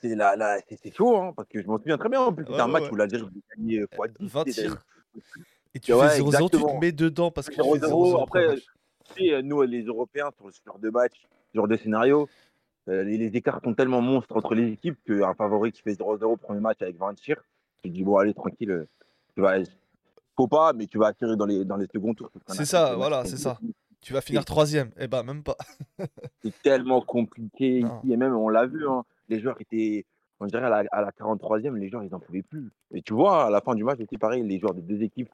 c'est- 0.00 0.08
c'est 0.08 0.14
la- 0.16 0.36
la- 0.36 0.58
c'est- 0.68 0.78
c'est 0.82 0.94
chaud, 0.94 1.16
hein, 1.16 1.32
parce 1.36 1.48
que 1.48 1.60
je 1.62 1.66
m'en 1.66 1.78
souviens 1.78 1.98
très 1.98 2.08
bien. 2.08 2.20
En 2.20 2.32
plus, 2.32 2.44
c'était 2.44 2.56
Ouais, 2.56 2.60
un 2.62 2.66
match 2.68 2.84
ouais. 2.84 2.90
où 2.92 2.96
l'Algérie 2.96 3.22
voulait 3.22 3.42
gagner 3.56 3.76
x 3.82 4.12
10. 4.20 4.28
20 4.28 4.44
c'était- 4.46 4.62
tirs. 4.68 4.76
Et 5.74 5.78
tu 5.80 5.92
fais 5.92 6.08
0-0, 6.16 6.48
tu 6.48 6.58
te 6.58 6.80
mets 6.80 6.92
dedans 6.92 7.30
parce 7.30 7.48
que 7.48 7.54
tu 7.54 7.58
fais 7.60 7.62
0-0. 7.62 7.86
0-0 7.86 8.22
au 8.22 8.26
premier 8.26 8.44
Après, 8.44 8.54
match. 8.56 8.66
tu 9.14 9.28
sais, 9.28 9.42
nous, 9.42 9.62
les 9.62 9.82
Européens, 9.84 10.30
sur 10.36 10.50
ce 10.52 10.60
genre 10.66 10.78
de 10.78 10.90
match, 10.90 11.12
ce 11.52 11.56
genre 11.58 11.68
de 11.68 11.76
scénario, 11.76 12.28
euh, 12.88 13.04
les, 13.04 13.16
les 13.18 13.36
écarts 13.36 13.60
sont 13.62 13.74
tellement 13.74 14.00
monstres 14.00 14.36
entre 14.36 14.54
les 14.54 14.72
équipes 14.72 14.98
qu'un 15.06 15.34
favori 15.34 15.70
qui 15.72 15.82
fait 15.82 15.94
0-0 15.94 16.36
premier 16.36 16.60
match 16.60 16.78
avec 16.82 16.96
20 16.96 17.14
tirs, 17.14 17.40
tu 17.82 17.90
te 17.90 17.94
dis, 17.94 18.02
bon, 18.02 18.16
allez, 18.18 18.34
tranquille, 18.34 18.70
euh, 18.70 18.88
tu 19.36 19.42
vas, 19.42 19.58
faut 20.36 20.48
pas, 20.48 20.72
mais 20.72 20.86
tu 20.86 20.98
vas 20.98 21.08
attirer 21.08 21.36
dans 21.36 21.46
les, 21.46 21.64
dans 21.64 21.76
les 21.76 21.86
seconds 21.92 22.14
tours. 22.14 22.30
C'est 22.48 22.64
ça, 22.64 22.94
voilà, 22.96 23.24
c'est 23.24 23.36
ça. 23.36 23.58
Tu 24.00 24.12
vas 24.14 24.22
finir 24.22 24.44
troisième. 24.46 24.90
Eh 24.98 25.06
ben, 25.06 25.22
même 25.22 25.42
pas. 25.42 25.56
C'est 26.42 26.54
tellement 26.62 27.02
compliqué 27.02 27.80
Non. 27.82 28.00
ici, 28.02 28.12
et 28.12 28.16
même, 28.16 28.34
on 28.34 28.48
l'a 28.48 28.66
vu, 28.66 28.88
hein, 28.88 29.04
les 29.30 29.40
joueurs 29.40 29.58
étaient, 29.60 30.04
on 30.40 30.46
dirait, 30.46 30.64
à 30.66 30.68
la, 30.68 30.84
à 30.90 31.00
la 31.00 31.10
43e, 31.12 31.74
les 31.76 31.88
joueurs, 31.88 32.02
ils 32.02 32.10
n'en 32.10 32.20
pouvaient 32.20 32.42
plus. 32.42 32.70
Et 32.92 33.00
tu 33.02 33.14
vois, 33.14 33.46
à 33.46 33.50
la 33.50 33.60
fin 33.60 33.74
du 33.74 33.84
match, 33.84 34.00
aussi 34.00 34.18
pareil, 34.18 34.42
les 34.42 34.58
joueurs 34.58 34.74
des 34.74 34.82
deux 34.82 35.02
équipes 35.02 35.30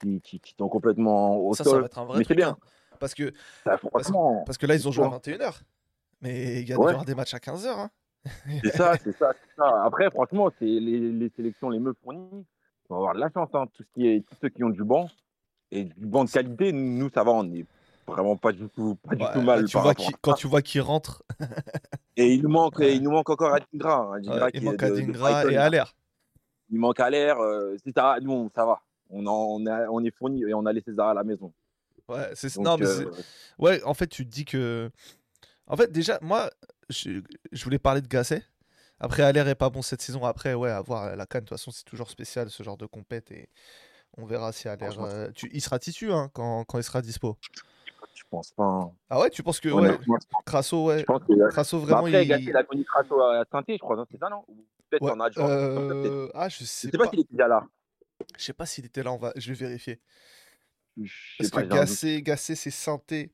qui, 0.00 0.20
qui, 0.20 0.38
qui 0.40 0.54
sont 0.58 0.68
complètement 0.68 1.36
au 1.38 1.54
Ça, 1.54 1.64
ça 1.64 1.70
va 1.70 1.76
sol. 1.76 1.84
être 1.86 1.98
un 1.98 2.04
vrai 2.04 2.18
Mais 2.18 2.24
c'est 2.24 2.34
bien. 2.34 2.50
hein. 2.50 2.58
Parce 3.00 3.14
que, 3.14 3.32
Ça, 3.64 3.78
parce 4.46 4.56
que 4.58 4.66
là, 4.66 4.74
ils 4.76 4.86
ont 4.88 4.92
joué 4.92 5.04
à 5.04 5.08
Ouais. 5.08 5.16
21h. 5.18 5.60
Mais 6.20 6.60
il 6.62 6.68
y 6.68 6.72
a 6.72 6.78
Ouais. 6.78 6.94
des 7.04 7.14
matchs 7.14 7.34
à 7.34 7.38
15h. 7.38 7.66
Hein. 7.68 7.90
C'est 8.64 8.70
ça, 8.76 8.94
c'est 9.04 9.12
ça. 9.18 9.32
Après, 9.84 10.10
franchement, 10.10 10.48
c'est 10.58 10.64
les, 10.64 10.98
les 11.12 11.28
sélections 11.36 11.68
les 11.68 11.78
mieux 11.78 11.94
fournies. 12.02 12.46
On 12.88 12.94
va 12.94 12.96
avoir 12.96 13.14
de 13.14 13.20
la 13.20 13.30
chance, 13.30 13.50
hein. 13.52 13.66
Tout 13.74 13.82
ce 13.82 13.88
qui 13.94 14.06
est, 14.08 14.20
tous 14.26 14.36
ceux 14.40 14.48
qui 14.48 14.64
ont 14.64 14.70
du 14.70 14.82
banc 14.82 15.08
et 15.70 15.84
du 15.84 16.06
banc 16.06 16.24
de 16.24 16.30
qualité, 16.30 16.72
nous, 16.72 17.10
ça 17.10 17.22
va, 17.22 17.32
on 17.32 17.44
est 17.52 17.66
vraiment 18.06 18.36
pas 18.36 18.52
du 18.52 18.66
tout, 18.70 18.96
pas 19.06 19.14
du 19.14 19.24
tout 19.34 19.42
mal 19.42 19.66
tu 19.66 19.72
par 19.74 19.82
vois 19.82 19.90
rapport 19.90 20.06
qui- 20.06 20.14
à 20.14 20.16
quand 20.22 20.32
tu 20.34 20.46
vois 20.46 20.62
qu'il 20.62 20.80
rentre, 20.80 21.22
Et 22.16 22.32
il 22.34 22.42
nous 22.42 22.48
manque, 22.48 22.78
Ouais. 22.78 22.94
il 22.96 23.02
nous 23.02 23.10
manque 23.10 23.28
encore 23.30 23.54
Adingra. 23.54 23.96
hein. 23.98 24.12
Adingra 24.18 24.44
ouais, 24.46 24.50
il 24.54 24.62
manque 24.62 24.82
Adingra 24.82 25.50
et. 25.52 25.56
Allaire. 25.56 25.94
Il 26.70 26.78
manque 26.78 27.00
à 27.00 27.10
l'air. 27.10 27.38
euh, 27.40 27.76
c'est 27.84 27.92
ça, 27.94 28.16
nous, 28.22 28.32
on- 28.32 28.50
ça 28.54 28.64
va. 28.64 28.80
On, 29.10 29.26
en- 29.26 29.32
on, 29.60 29.66
a- 29.66 29.88
on 29.90 30.02
est 30.04 30.14
fourni 30.16 30.42
et 30.44 30.54
on 30.54 30.64
a 30.66 30.72
les 30.72 30.80
César 30.80 31.08
à 31.08 31.14
la 31.14 31.24
maison. 31.24 31.52
Ouais, 32.08 32.30
c'est 32.34 32.56
non, 32.58 32.76
mais 32.76 32.86
euh, 32.86 33.10
ouais, 33.58 33.82
en 33.84 33.94
fait, 33.94 34.06
tu 34.06 34.24
te 34.26 34.30
dis 34.30 34.44
que. 34.44 34.90
En 35.66 35.76
fait, 35.76 35.90
déjà, 35.90 36.18
moi, 36.20 36.50
je, 36.90 37.20
je 37.52 37.64
voulais 37.64 37.78
parler 37.78 38.00
de 38.02 38.08
Gasset. 38.08 38.42
Après, 39.00 39.22
Allaire 39.22 39.48
est 39.48 39.54
pas 39.54 39.70
bon 39.70 39.82
cette 39.82 40.02
saison. 40.02 40.24
Après, 40.24 40.54
ouais, 40.54 40.70
à 40.70 40.80
voir 40.82 41.16
la 41.16 41.26
canne, 41.26 41.40
de 41.44 41.48
toute 41.48 41.58
façon, 41.58 41.70
c'est 41.70 41.84
toujours 41.84 42.10
spécial 42.10 42.50
ce 42.50 42.62
genre 42.62 42.76
de 42.76 42.86
compète 42.86 43.30
et 43.32 43.48
on 44.16 44.24
verra 44.26 44.52
si 44.52 44.68
Allaire. 44.68 44.98
Euh, 45.00 45.30
tu, 45.34 45.50
il 45.52 45.60
sera 45.60 45.78
tissu 45.78 46.12
hein, 46.12 46.30
quand, 46.34 46.64
quand 46.64 46.78
il 46.78 46.84
sera 46.84 47.00
dispo. 47.02 47.36
Je 48.14 48.22
pense 48.30 48.52
pas. 48.52 48.64
hein. 48.64 48.92
Ah 49.10 49.20
ouais, 49.20 49.30
tu 49.30 49.42
penses 49.42 49.60
que 49.60 49.68
ouais, 49.68 49.98
Crasso, 50.46 50.76
je 50.90 50.96
ouais, 50.96 51.04
pense 51.04 51.22
que. 51.24 51.50
Crasso 51.50 51.78
Bah 51.78 51.84
vraiment 51.84 52.06
après, 52.06 52.24
il. 52.26 52.48
Il 52.48 52.56
a 52.56 52.64
connu 52.64 52.84
Crasso 52.84 53.20
à 53.20 53.44
saint 53.50 53.62
je 53.68 53.76
crois, 53.78 54.04
C'est 54.10 54.18
ça, 54.18 54.28
non? 54.28 54.44
Peut-être 54.90 55.02
Ouais, 55.02 55.10
en 55.12 55.20
adjoint. 55.20 55.48
euh, 55.50 56.28
Ah, 56.34 56.48
je 56.48 56.58
Je 56.60 56.64
sais 56.64 56.90
sais 56.90 56.98
pas 56.98 57.08
s'il 57.08 57.20
était 57.20 57.32
déjà 57.32 57.48
là. 57.48 57.66
Je 58.38 58.42
sais 58.44 58.52
pas 58.52 58.66
s'il 58.66 58.84
était 58.86 59.02
là. 59.02 59.12
On 59.12 59.16
va, 59.16 59.32
je 59.36 59.52
vais 59.52 59.66
vérifier. 59.66 60.00
Parce 60.96 61.10
sais 61.40 61.50
que 61.50 61.54
pas, 61.56 61.62
doute. 61.62 61.70
Gasset, 61.72 62.22
Gasset, 62.22 62.54
c'est 62.54 62.70
Synthé. 62.70 63.32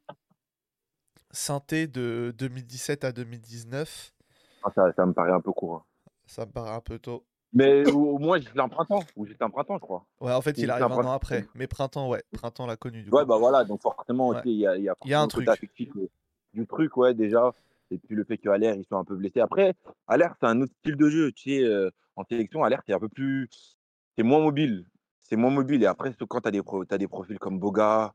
Synthé 1.33 1.87
de 1.87 2.35
2017 2.39 3.05
à 3.05 3.13
2019. 3.13 4.13
Ah, 4.63 4.71
ça, 4.75 4.93
ça 4.95 5.07
me 5.07 5.13
paraît 5.13 5.33
un 5.33 5.41
peu 5.41 5.53
court. 5.53 5.77
hein. 5.77 6.11
Ça 6.27 6.47
me 6.47 6.51
paraît 6.53 6.71
un 6.75 6.81
peu 6.81 6.99
tôt. 6.99 7.25
Mais 7.53 7.91
au, 7.91 8.15
au 8.15 8.19
moins, 8.19 8.39
j'étais 8.39 8.61
un 8.61 8.69
printemps. 8.69 9.01
Ou 9.17 9.27
j'étais 9.27 9.43
un 9.43 9.51
printemps, 9.51 9.75
je 9.75 9.81
crois. 9.81 10.07
Ouais, 10.21 10.33
en 10.33 10.41
fait, 10.41 10.57
Il 10.59 10.71
arrive 10.71 10.85
un 10.85 10.87
un 10.87 10.91
an 10.91 10.95
printemps. 10.95 11.13
après. 11.13 11.47
Mais 11.55 11.67
printemps, 11.67 12.09
ouais. 12.09 12.23
Printemps 12.33 12.67
l'a 12.67 12.77
connu, 12.77 13.03
du 13.03 13.11
Ouais, 13.11 13.23
coup. 13.23 13.27
bah 13.29 13.39
voilà. 13.39 13.65
Donc 13.65 13.83
forcément, 13.83 14.29
Ouais. 14.29 14.41
il 14.45 14.53
y 14.53 14.67
a, 14.67 14.77
y 14.77 14.89
a 14.89 14.95
Il 15.05 15.11
y 15.11 15.15
a 15.15 15.21
un 15.21 15.27
truc. 15.29 15.49
affectif 15.49 15.89
euh, 15.97 16.09
du 16.55 16.67
truc, 16.67 16.97
ouais, 16.97 17.13
déjà. 17.15 17.53
Et 17.91 17.99
puis 17.99 18.15
le 18.15 18.23
fait 18.23 18.39
que 18.39 18.49
Allaire, 18.49 18.77
il 18.77 18.85
soit 18.85 18.99
un 18.99 19.05
peu 19.05 19.17
blessé. 19.17 19.41
Après, 19.41 19.75
Allaire, 20.07 20.37
c'est 20.41 20.47
un 20.47 20.61
autre 20.63 20.73
style 20.79 20.95
de 20.97 21.09
jeu. 21.09 21.33
Tu 21.33 21.51
sais, 21.59 21.65
euh, 21.65 21.91
en 22.15 22.25
sélection, 22.25 22.63
Allaire, 22.63 22.83
c'est 22.87 22.93
un 22.93 23.01
peu 23.01 23.09
plus. 23.09 23.49
C'est 24.17 24.23
moins 24.23 24.41
mobile. 24.41 24.87
C'est 25.19 25.35
moins 25.37 25.51
mobile. 25.51 25.83
Et 25.83 25.87
après, 25.87 26.11
surtout 26.11 26.27
quand 26.29 26.41
tu 26.43 26.49
as, 26.49 26.53
des 26.53 26.63
pro- 26.63 26.85
t'as 26.85 26.99
des 26.99 27.09
profils 27.09 27.39
comme 27.41 27.59
Boga, 27.59 28.15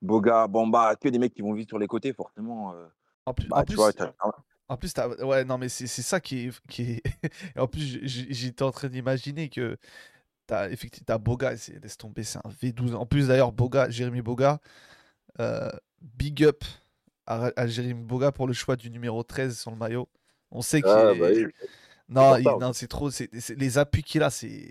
Boga, 0.00 0.46
Bamba, 0.46 0.96
que 0.96 1.08
des 1.10 1.18
mecs 1.18 1.34
qui 1.34 1.42
vont 1.42 1.52
vite 1.52 1.68
sur 1.68 1.78
les 1.78 1.86
côtés, 1.86 2.12
forcément. 2.14 2.72
euh, 2.72 2.86
En 3.26 3.34
plus, 3.34 3.48
bah, 3.48 3.58
en 3.58 3.64
tu 3.64 3.74
vois, 3.76 3.92
en 4.72 4.76
plus 4.76 4.92
t'as- 4.94 5.08
ouais, 5.24 5.44
non, 5.44 5.58
mais 5.58 5.68
c'est 5.68 5.86
c'est 5.86 6.02
ça 6.02 6.20
qui 6.20 6.46
est, 6.46 6.60
qui 6.68 6.82
est... 6.82 7.02
Et 7.56 7.58
en 7.58 7.66
plus, 7.66 8.00
j'étais 8.04 8.62
en 8.62 8.70
train 8.70 8.88
d'imaginer 8.88 9.48
que 9.48 9.76
t'as 10.46 10.70
effectivement 10.70 11.04
t'as 11.06 11.18
Boga, 11.18 11.56
c'est- 11.56 11.78
laisse 11.82 11.96
tomber, 11.96 12.24
c'est 12.24 12.38
un 12.38 12.50
V12. 12.62 12.94
En 12.94 13.06
plus, 13.06 13.28
d'ailleurs, 13.28 13.52
Boga, 13.52 13.88
Jérémy 13.90 14.22
Boga, 14.22 14.60
euh, 15.40 15.70
big 16.00 16.44
up 16.44 16.64
à, 17.26 17.50
à 17.56 17.66
Jérémy 17.66 18.02
Boga 18.04 18.32
pour 18.32 18.46
le 18.46 18.52
choix 18.52 18.76
du 18.76 18.90
numéro 18.90 19.22
13 19.22 19.58
sur 19.58 19.70
le 19.70 19.76
maillot. 19.76 20.08
On 20.50 20.60
sait 20.62 20.82
qu'il 20.82 20.90
Ah, 20.90 21.12
est- 21.12 21.18
bah. 21.18 21.28
Non, 22.08 22.36
il- 22.36 22.44
non, 22.60 22.72
c'est 22.72 22.88
trop. 22.88 23.10
c'est 23.10 23.28
c'est- 23.40 23.54
les 23.54 23.78
appuis 23.78 24.02
qu'il 24.02 24.22
a, 24.22 24.30
c'est. 24.30 24.70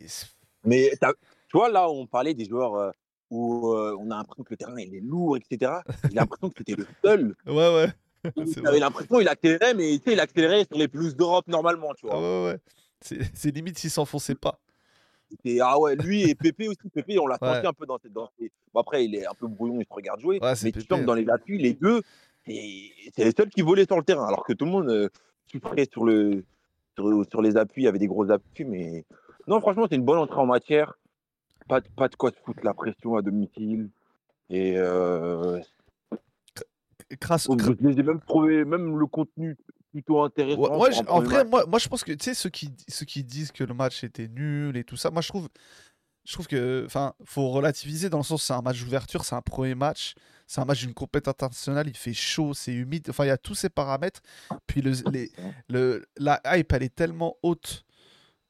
Mais 0.66 0.92
t'as- 1.00 1.14
tu 1.48 1.58
vois, 1.58 1.70
là, 1.70 1.90
on 1.90 2.06
parlait 2.06 2.34
des 2.34 2.46
joueurs, 2.46 2.76
euh, 2.76 2.92
où 3.32 3.74
on 3.76 4.12
a 4.12 4.18
l'impression 4.18 4.44
que 4.44 4.50
le 4.52 4.58
terrain 4.58 4.78
il 4.78 4.94
est 4.94 5.00
lourd, 5.00 5.38
etc. 5.38 5.72
J'ai 6.04 6.10
l'impression 6.16 6.50
que 6.50 6.56
c'était 6.58 6.76
le 6.76 6.86
seul. 7.04 7.36
Ouais, 7.48 7.74
ouais. 7.76 7.88
J'avais 8.64 8.80
l'impression 8.80 9.18
qu'il 9.18 9.28
accélérait, 9.28 9.74
mais 9.74 9.96
il 9.96 10.20
accélérait 10.20 10.66
sur 10.66 10.78
les 10.78 10.88
plus 10.88 11.16
d'Europe 11.16 11.48
normalement, 11.48 11.94
tu 11.94 12.08
vois. 12.08 12.20
ouais, 12.20 12.52
ouais. 12.52 12.60
C'est 13.34 13.52
limite 13.52 13.80
s'il 13.80 13.90
s'enfonçait 13.90 14.36
pas. 14.36 14.60
ah 15.62 15.80
ouais, 15.80 15.96
lui 15.96 16.30
et 16.30 16.36
Pépé 16.36 16.68
aussi. 16.68 16.90
Pépé, 16.94 17.18
on 17.20 17.28
l'a 17.28 17.38
senti 17.38 17.66
un 17.66 17.74
peu 17.74 17.86
dans, 17.86 17.98
dans 18.12 18.30
Bon, 18.74 18.80
après, 18.80 19.06
il 19.06 19.16
est 19.16 19.26
un 19.26 19.34
peu 19.34 19.48
brouillon, 19.48 19.80
il 19.80 19.86
se 19.86 19.94
regarde 19.94 20.20
jouer. 20.20 20.40
mais 20.64 20.72
tu 20.72 20.82
sens 20.82 21.02
dans 21.04 21.16
les 21.16 21.28
appuis, 21.30 21.58
les 21.58 21.74
deux, 21.74 22.02
c'est 22.46 22.54
les 23.18 23.32
seuls 23.36 23.50
qui 23.50 23.62
volaient 23.62 23.86
sur 23.86 23.98
le 23.98 24.04
terrain. 24.04 24.28
Alors 24.28 24.44
que 24.44 24.54
tout 24.54 24.66
le 24.66 24.72
monde 24.72 24.90
euh, 24.90 25.10
souffrait 25.52 25.88
sur, 25.92 26.06
le, 26.06 26.44
sur, 26.96 27.26
sur, 27.30 27.42
les 27.42 27.58
appuis, 27.58 27.84
il 27.84 27.86
y 27.86 27.88
avait 27.88 28.00
des 28.00 28.08
gros 28.08 28.30
appuis. 28.30 28.66
Mais 28.66 29.06
non, 29.48 29.60
franchement, 29.60 29.88
c'est 29.90 29.96
une 29.96 30.06
bonne 30.06 30.20
entrée 30.20 30.40
en 30.40 30.46
matière. 30.46 30.98
Pas, 31.68 31.82
pas 31.96 32.08
de 32.08 32.16
quoi 32.16 32.32
se 32.32 32.38
foutre 32.44 32.64
la 32.64 32.74
pression 32.74 33.16
à 33.16 33.22
domicile. 33.22 33.90
Et 34.50 34.76
euh, 34.78 35.60
Crasse, 37.20 37.48
je 37.48 37.88
les 37.88 38.00
ai 38.00 38.04
même 38.04 38.20
trouvé, 38.22 38.66
même 38.66 38.98
le 38.98 39.06
contenu 39.06 39.58
plutôt 39.92 40.22
intéressant. 40.22 40.80
Ouais, 40.80 40.90
en 41.08 41.22
vrai, 41.22 41.44
moi, 41.44 41.66
moi, 41.66 41.80
je 41.80 41.88
pense 41.88 42.04
que 42.04 42.12
tu 42.14 42.24
sais, 42.24 42.34
ceux 42.34 42.50
qui, 42.50 42.72
ceux 42.88 43.06
qui 43.06 43.24
disent 43.24 43.52
que 43.52 43.64
le 43.64 43.74
match 43.74 44.04
était 44.04 44.28
nul 44.28 44.78
et 44.78 44.84
tout 44.84 44.96
ça, 44.96 45.12
moi 45.12 45.22
je 45.22 45.28
trouve, 45.28 45.50
je 46.24 46.34
trouve 46.34 46.48
que, 46.48 46.84
enfin, 46.86 47.14
faut 47.26 47.50
relativiser 47.50 48.10
dans 48.10 48.20
le 48.20 48.24
sens 48.24 48.44
c'est 48.44 48.54
un 48.54 48.62
match 48.62 48.82
d'ouverture, 48.82 49.26
c'est 49.26 49.36
un 49.36 49.42
premier 49.42 49.76
match, 49.76 50.14
c'est 50.48 50.62
un 50.62 50.66
match 50.66 50.82
d'une 50.82 50.94
compétition 50.94 51.32
internationale, 51.32 51.88
il 51.88 51.98
fait 51.98 52.14
chaud, 52.14 52.54
c'est 52.54 52.74
humide, 52.74 53.08
enfin, 53.10 53.26
il 53.26 53.30
y 53.30 53.32
a 53.32 53.38
tous 53.38 53.56
ces 53.56 53.70
paramètres. 53.70 54.22
Puis 54.68 54.82
le, 54.82 54.94
les, 55.12 55.32
le, 55.68 56.06
la 56.18 56.42
hype, 56.46 56.72
elle 56.74 56.84
est 56.84 56.96
tellement 56.96 57.36
haute 57.44 57.84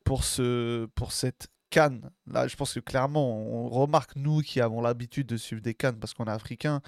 pour, 0.03 0.24
ce, 0.24 0.86
pour 0.96 1.12
cette 1.12 1.48
canne. 1.70 2.12
Là, 2.27 2.48
je 2.48 2.56
pense 2.56 2.74
que 2.74 2.80
clairement, 2.80 3.36
on 3.36 3.70
remarque, 3.70 4.15
nous 4.15 4.41
qui 4.41 4.62
avons 4.62 4.82
l'habitude 4.82 5.27
de 5.27 5.38
suivre 5.38 5.62
des 5.62 5.74
cannes 5.74 5.98
parce 5.98 6.13
qu'on 6.13 6.25
est 6.25 6.32
africains, 6.32 6.82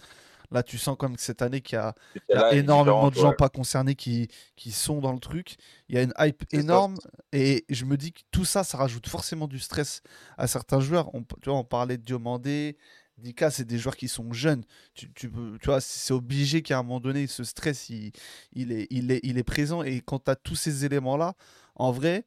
Là, 0.52 0.64
tu 0.64 0.78
sens 0.78 0.96
comme 0.98 1.16
cette 1.18 1.42
année 1.42 1.62
qu'il 1.62 1.78
y 1.78 2.34
a, 2.34 2.54
énormément 2.54 3.10
de 3.10 3.16
gens 3.16 3.34
pas 3.34 3.50
concernés 3.50 3.96
qui, 3.96 4.28
qui 4.56 4.72
sont 4.72 5.00
dans 5.00 5.14
le 5.14 5.20
truc. 5.20 5.56
Il 5.90 5.96
y 5.96 5.98
a 5.98 6.04
une 6.04 6.14
hype 6.20 6.44
énorme. 6.52 6.96
Et 7.32 7.66
je 7.70 7.86
me 7.86 7.98
dis 7.98 8.14
que 8.14 8.22
tout 8.32 8.46
ça, 8.46 8.64
ça 8.64 8.78
rajoute 8.78 9.08
forcément 9.08 9.48
du 9.48 9.60
stress 9.60 10.02
à 10.38 10.48
certains 10.48 10.80
joueurs. 10.80 11.14
On, 11.16 11.24
tu 11.24 11.50
vois, 11.50 11.58
on 11.58 11.64
parlait 11.64 11.98
de 11.98 12.04
Diomandé. 12.04 12.78
Dika, 13.18 13.52
c'est 13.52 13.66
des 13.66 13.78
joueurs 13.78 13.96
qui 13.96 14.08
sont 14.08 14.34
jeunes. 14.34 14.64
Tu, 14.94 15.12
tu, 15.14 15.32
tu 15.32 15.66
vois, 15.66 15.82
c'est 15.82 16.14
obligé 16.14 16.62
qu'à 16.62 16.80
un 16.80 16.84
moment 16.84 17.00
donné, 17.00 17.28
ce 17.28 17.44
stress, 17.44 17.90
il, 17.90 18.12
il, 18.54 18.72
est, 18.72 18.88
il, 18.90 19.12
est, 19.12 19.20
il 19.24 19.38
est 19.38 19.44
présent. 19.44 19.84
Et 19.84 20.02
quand 20.02 20.20
tu 20.26 20.32
as 20.32 20.36
tous 20.36 20.56
ces 20.56 20.86
éléments-là, 20.86 21.36
en 21.76 21.92
vrai, 21.92 22.26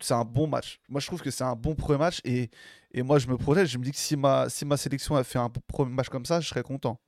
c'est 0.00 0.14
un 0.14 0.24
bon 0.24 0.46
match. 0.46 0.80
Moi, 0.88 1.00
je 1.00 1.06
trouve 1.06 1.20
que 1.22 1.30
c'est 1.30 1.44
un 1.44 1.56
bon 1.56 1.74
premier 1.74 1.98
match. 1.98 2.20
Et, 2.24 2.50
et 2.92 3.02
moi, 3.02 3.18
je 3.18 3.26
me 3.28 3.36
projette. 3.36 3.66
Je 3.66 3.78
me 3.78 3.84
dis 3.84 3.92
que 3.92 3.98
si 3.98 4.16
ma, 4.16 4.48
si 4.48 4.64
ma 4.64 4.76
sélection 4.76 5.14
a 5.16 5.24
fait 5.24 5.38
un 5.38 5.50
premier 5.50 5.92
match 5.92 6.08
comme 6.08 6.26
ça, 6.26 6.40
je 6.40 6.48
serais 6.48 6.62
content 6.62 6.98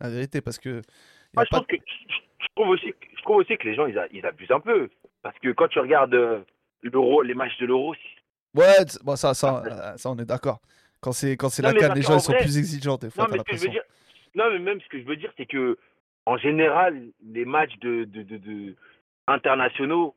la 0.00 0.10
vérité, 0.10 0.40
parce 0.40 0.58
que. 0.58 0.82
Moi, 1.34 1.44
je, 1.50 1.58
que 1.58 1.76
je, 1.76 2.46
trouve 2.54 2.68
aussi, 2.68 2.94
je 3.16 3.22
trouve 3.22 3.36
aussi 3.36 3.56
que 3.56 3.68
les 3.68 3.74
gens, 3.74 3.86
ils, 3.86 4.00
ils 4.12 4.24
abusent 4.24 4.50
un 4.50 4.60
peu. 4.60 4.88
Parce 5.22 5.38
que 5.40 5.50
quand 5.52 5.68
tu 5.68 5.78
regardes 5.78 6.14
euh, 6.14 6.40
l'euro, 6.82 7.22
les 7.22 7.34
matchs 7.34 7.58
de 7.58 7.66
l'euro. 7.66 7.94
Ouais, 8.54 8.84
bon, 9.04 9.16
ça, 9.16 9.34
ça, 9.34 9.62
euh, 9.64 9.96
ça, 9.96 10.10
on 10.10 10.16
est 10.16 10.24
d'accord. 10.24 10.60
Quand 11.00 11.12
c'est, 11.12 11.36
quand 11.36 11.48
c'est 11.48 11.62
la 11.62 11.72
canne, 11.72 11.94
les 11.94 12.02
gens 12.02 12.14
ils 12.14 12.20
sont 12.20 12.32
plus 12.32 12.58
exigeants 12.58 12.96
des 12.96 13.10
fois. 13.10 13.24
Non, 13.24 13.30
mais, 13.32 13.38
ce 13.38 13.44
que 13.44 13.56
je 13.56 13.62
veux 13.62 13.68
dire, 13.68 13.82
non, 14.34 14.50
mais 14.50 14.58
même 14.58 14.80
ce 14.80 14.88
que 14.88 14.98
je 14.98 15.04
veux 15.04 15.16
dire, 15.16 15.32
c'est 15.36 15.46
que 15.46 15.78
en 16.26 16.36
général, 16.36 17.00
les 17.22 17.44
matchs 17.44 17.78
de, 17.80 18.04
de, 18.04 18.22
de, 18.22 18.36
de 18.36 18.76
internationaux, 19.26 20.14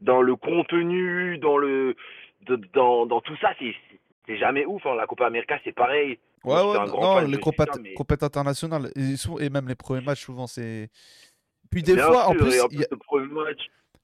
dans 0.00 0.22
le 0.22 0.36
contenu, 0.36 1.38
dans 1.38 1.58
le, 1.58 1.94
dans, 2.72 3.06
dans 3.06 3.20
tout 3.20 3.36
ça, 3.40 3.52
c'est, 3.58 3.74
c'est 4.26 4.38
jamais 4.38 4.64
ouf. 4.64 4.84
Hein. 4.86 4.94
La 4.94 5.06
Copa 5.06 5.26
América, 5.26 5.58
c'est 5.64 5.72
pareil. 5.72 6.18
Ouais, 6.44 6.54
ouais, 6.54 6.86
non, 6.86 7.20
les 7.20 7.38
compétitions 7.38 7.82
internationales 8.26 8.90
et, 8.96 9.14
et, 9.44 9.50
même 9.50 9.68
les 9.68 9.74
premiers 9.74 10.00
matchs, 10.00 10.24
souvent, 10.24 10.46
c'est. 10.46 10.88
Puis 11.70 11.82
des 11.82 11.96
fois, 11.96 12.28
en 12.28 12.34
plus, 12.34 12.54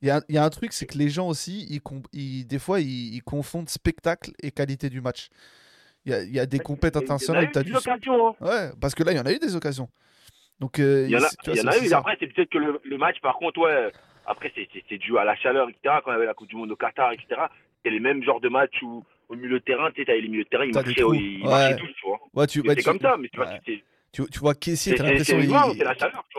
il 0.03 0.09
y, 0.09 0.11
a... 0.11 0.21
y, 0.29 0.37
a 0.37 0.45
un 0.45 0.51
truc, 0.51 0.73
c'est 0.73 0.87
que 0.87 0.99
les 0.99 1.09
gens 1.09 1.29
aussi, 1.29 1.67
ils, 1.71 1.81
ils... 2.13 2.47
des 2.47 2.59
fois, 2.59 2.81
ils... 2.81 3.23
confondent 3.23 3.69
spectacle 3.69 4.33
et 4.43 4.51
qualité 4.51 4.91
du 4.91 5.01
match. 5.01 5.29
Il 6.05 6.13
y 6.13 6.15
a, 6.15 6.23
y 6.25 6.39
a 6.39 6.47
des 6.47 6.59
compétitions 6.59 7.01
internationales. 7.01 7.51
Il 7.53 7.57
y 7.57 7.59
a 7.59 7.63
eu 7.63 7.65
des 7.65 7.77
occasions. 7.77 8.29
Hein. 8.29 8.35
Ouais, 8.41 8.71
parce 8.81 8.95
que 8.95 9.03
là, 9.03 9.13
il 9.13 9.17
y 9.17 9.21
en 9.21 9.27
a 9.27 9.33
eu 9.33 9.39
des 9.39 9.57
occasions. 9.57 9.89
Donc, 10.61 10.79
euh, 10.79 11.07
il 11.09 11.13
y 11.13 11.17
en 11.17 11.23
a, 11.23 11.55
y 11.55 11.61
en 11.61 11.67
a 11.67 11.79
eu. 11.79 11.93
Après, 11.93 12.17
c'est 12.21 12.33
peut-être 12.33 12.51
que 12.51 12.59
le, 12.59 12.81
le, 12.85 12.99
match, 12.99 13.21
par 13.21 13.37
contre, 13.37 13.59
ouais, 13.61 13.91
après, 14.27 14.53
c'est 14.55 14.99
dû 14.99 15.19
à 15.19 15.25
la 15.25 15.35
chaleur, 15.37 15.69
etc. 15.69 15.97
Quand 16.05 16.13
y 16.13 16.15
avait 16.15 16.27
la 16.27 16.35
Coupe 16.35 16.49
du 16.49 16.57
Monde 16.57 16.71
au 16.71 16.77
Qatar, 16.77 17.13
etc. 17.13 17.41
C'est 17.83 17.91
les 17.91 18.01
mêmes 18.01 18.23
genres 18.23 18.41
de 18.41 18.49
matchs 18.49 18.81
où 18.83 19.05
au 19.29 19.35
milieu 19.35 19.59
de 19.59 19.65
terrain, 19.65 19.91
tu 19.91 20.01
sais, 20.01 20.07
t'avais 20.07 20.21
les 20.21 20.29
milieux 20.29 20.45
de 20.45 20.49
terrain, 20.49 20.65
ils 20.65 20.75
marchaient, 20.75 20.95
ils 20.97 21.45
marchaient 21.45 21.77
tous, 21.77 21.93
tu 21.95 22.06
Ouais, 22.37 22.47
tu, 22.47 22.63
c'est 22.67 22.83
comme 22.83 23.01
ça, 23.01 23.17
mais 23.17 23.29
tu 23.29 23.37
vois, 23.39 23.59
tu, 23.65 23.83
tu, 24.13 24.23
tu 24.31 24.39
vois, 24.39 24.55
Kessier, 24.55 24.95
t'as 24.95 25.05
l'impression 25.05 25.41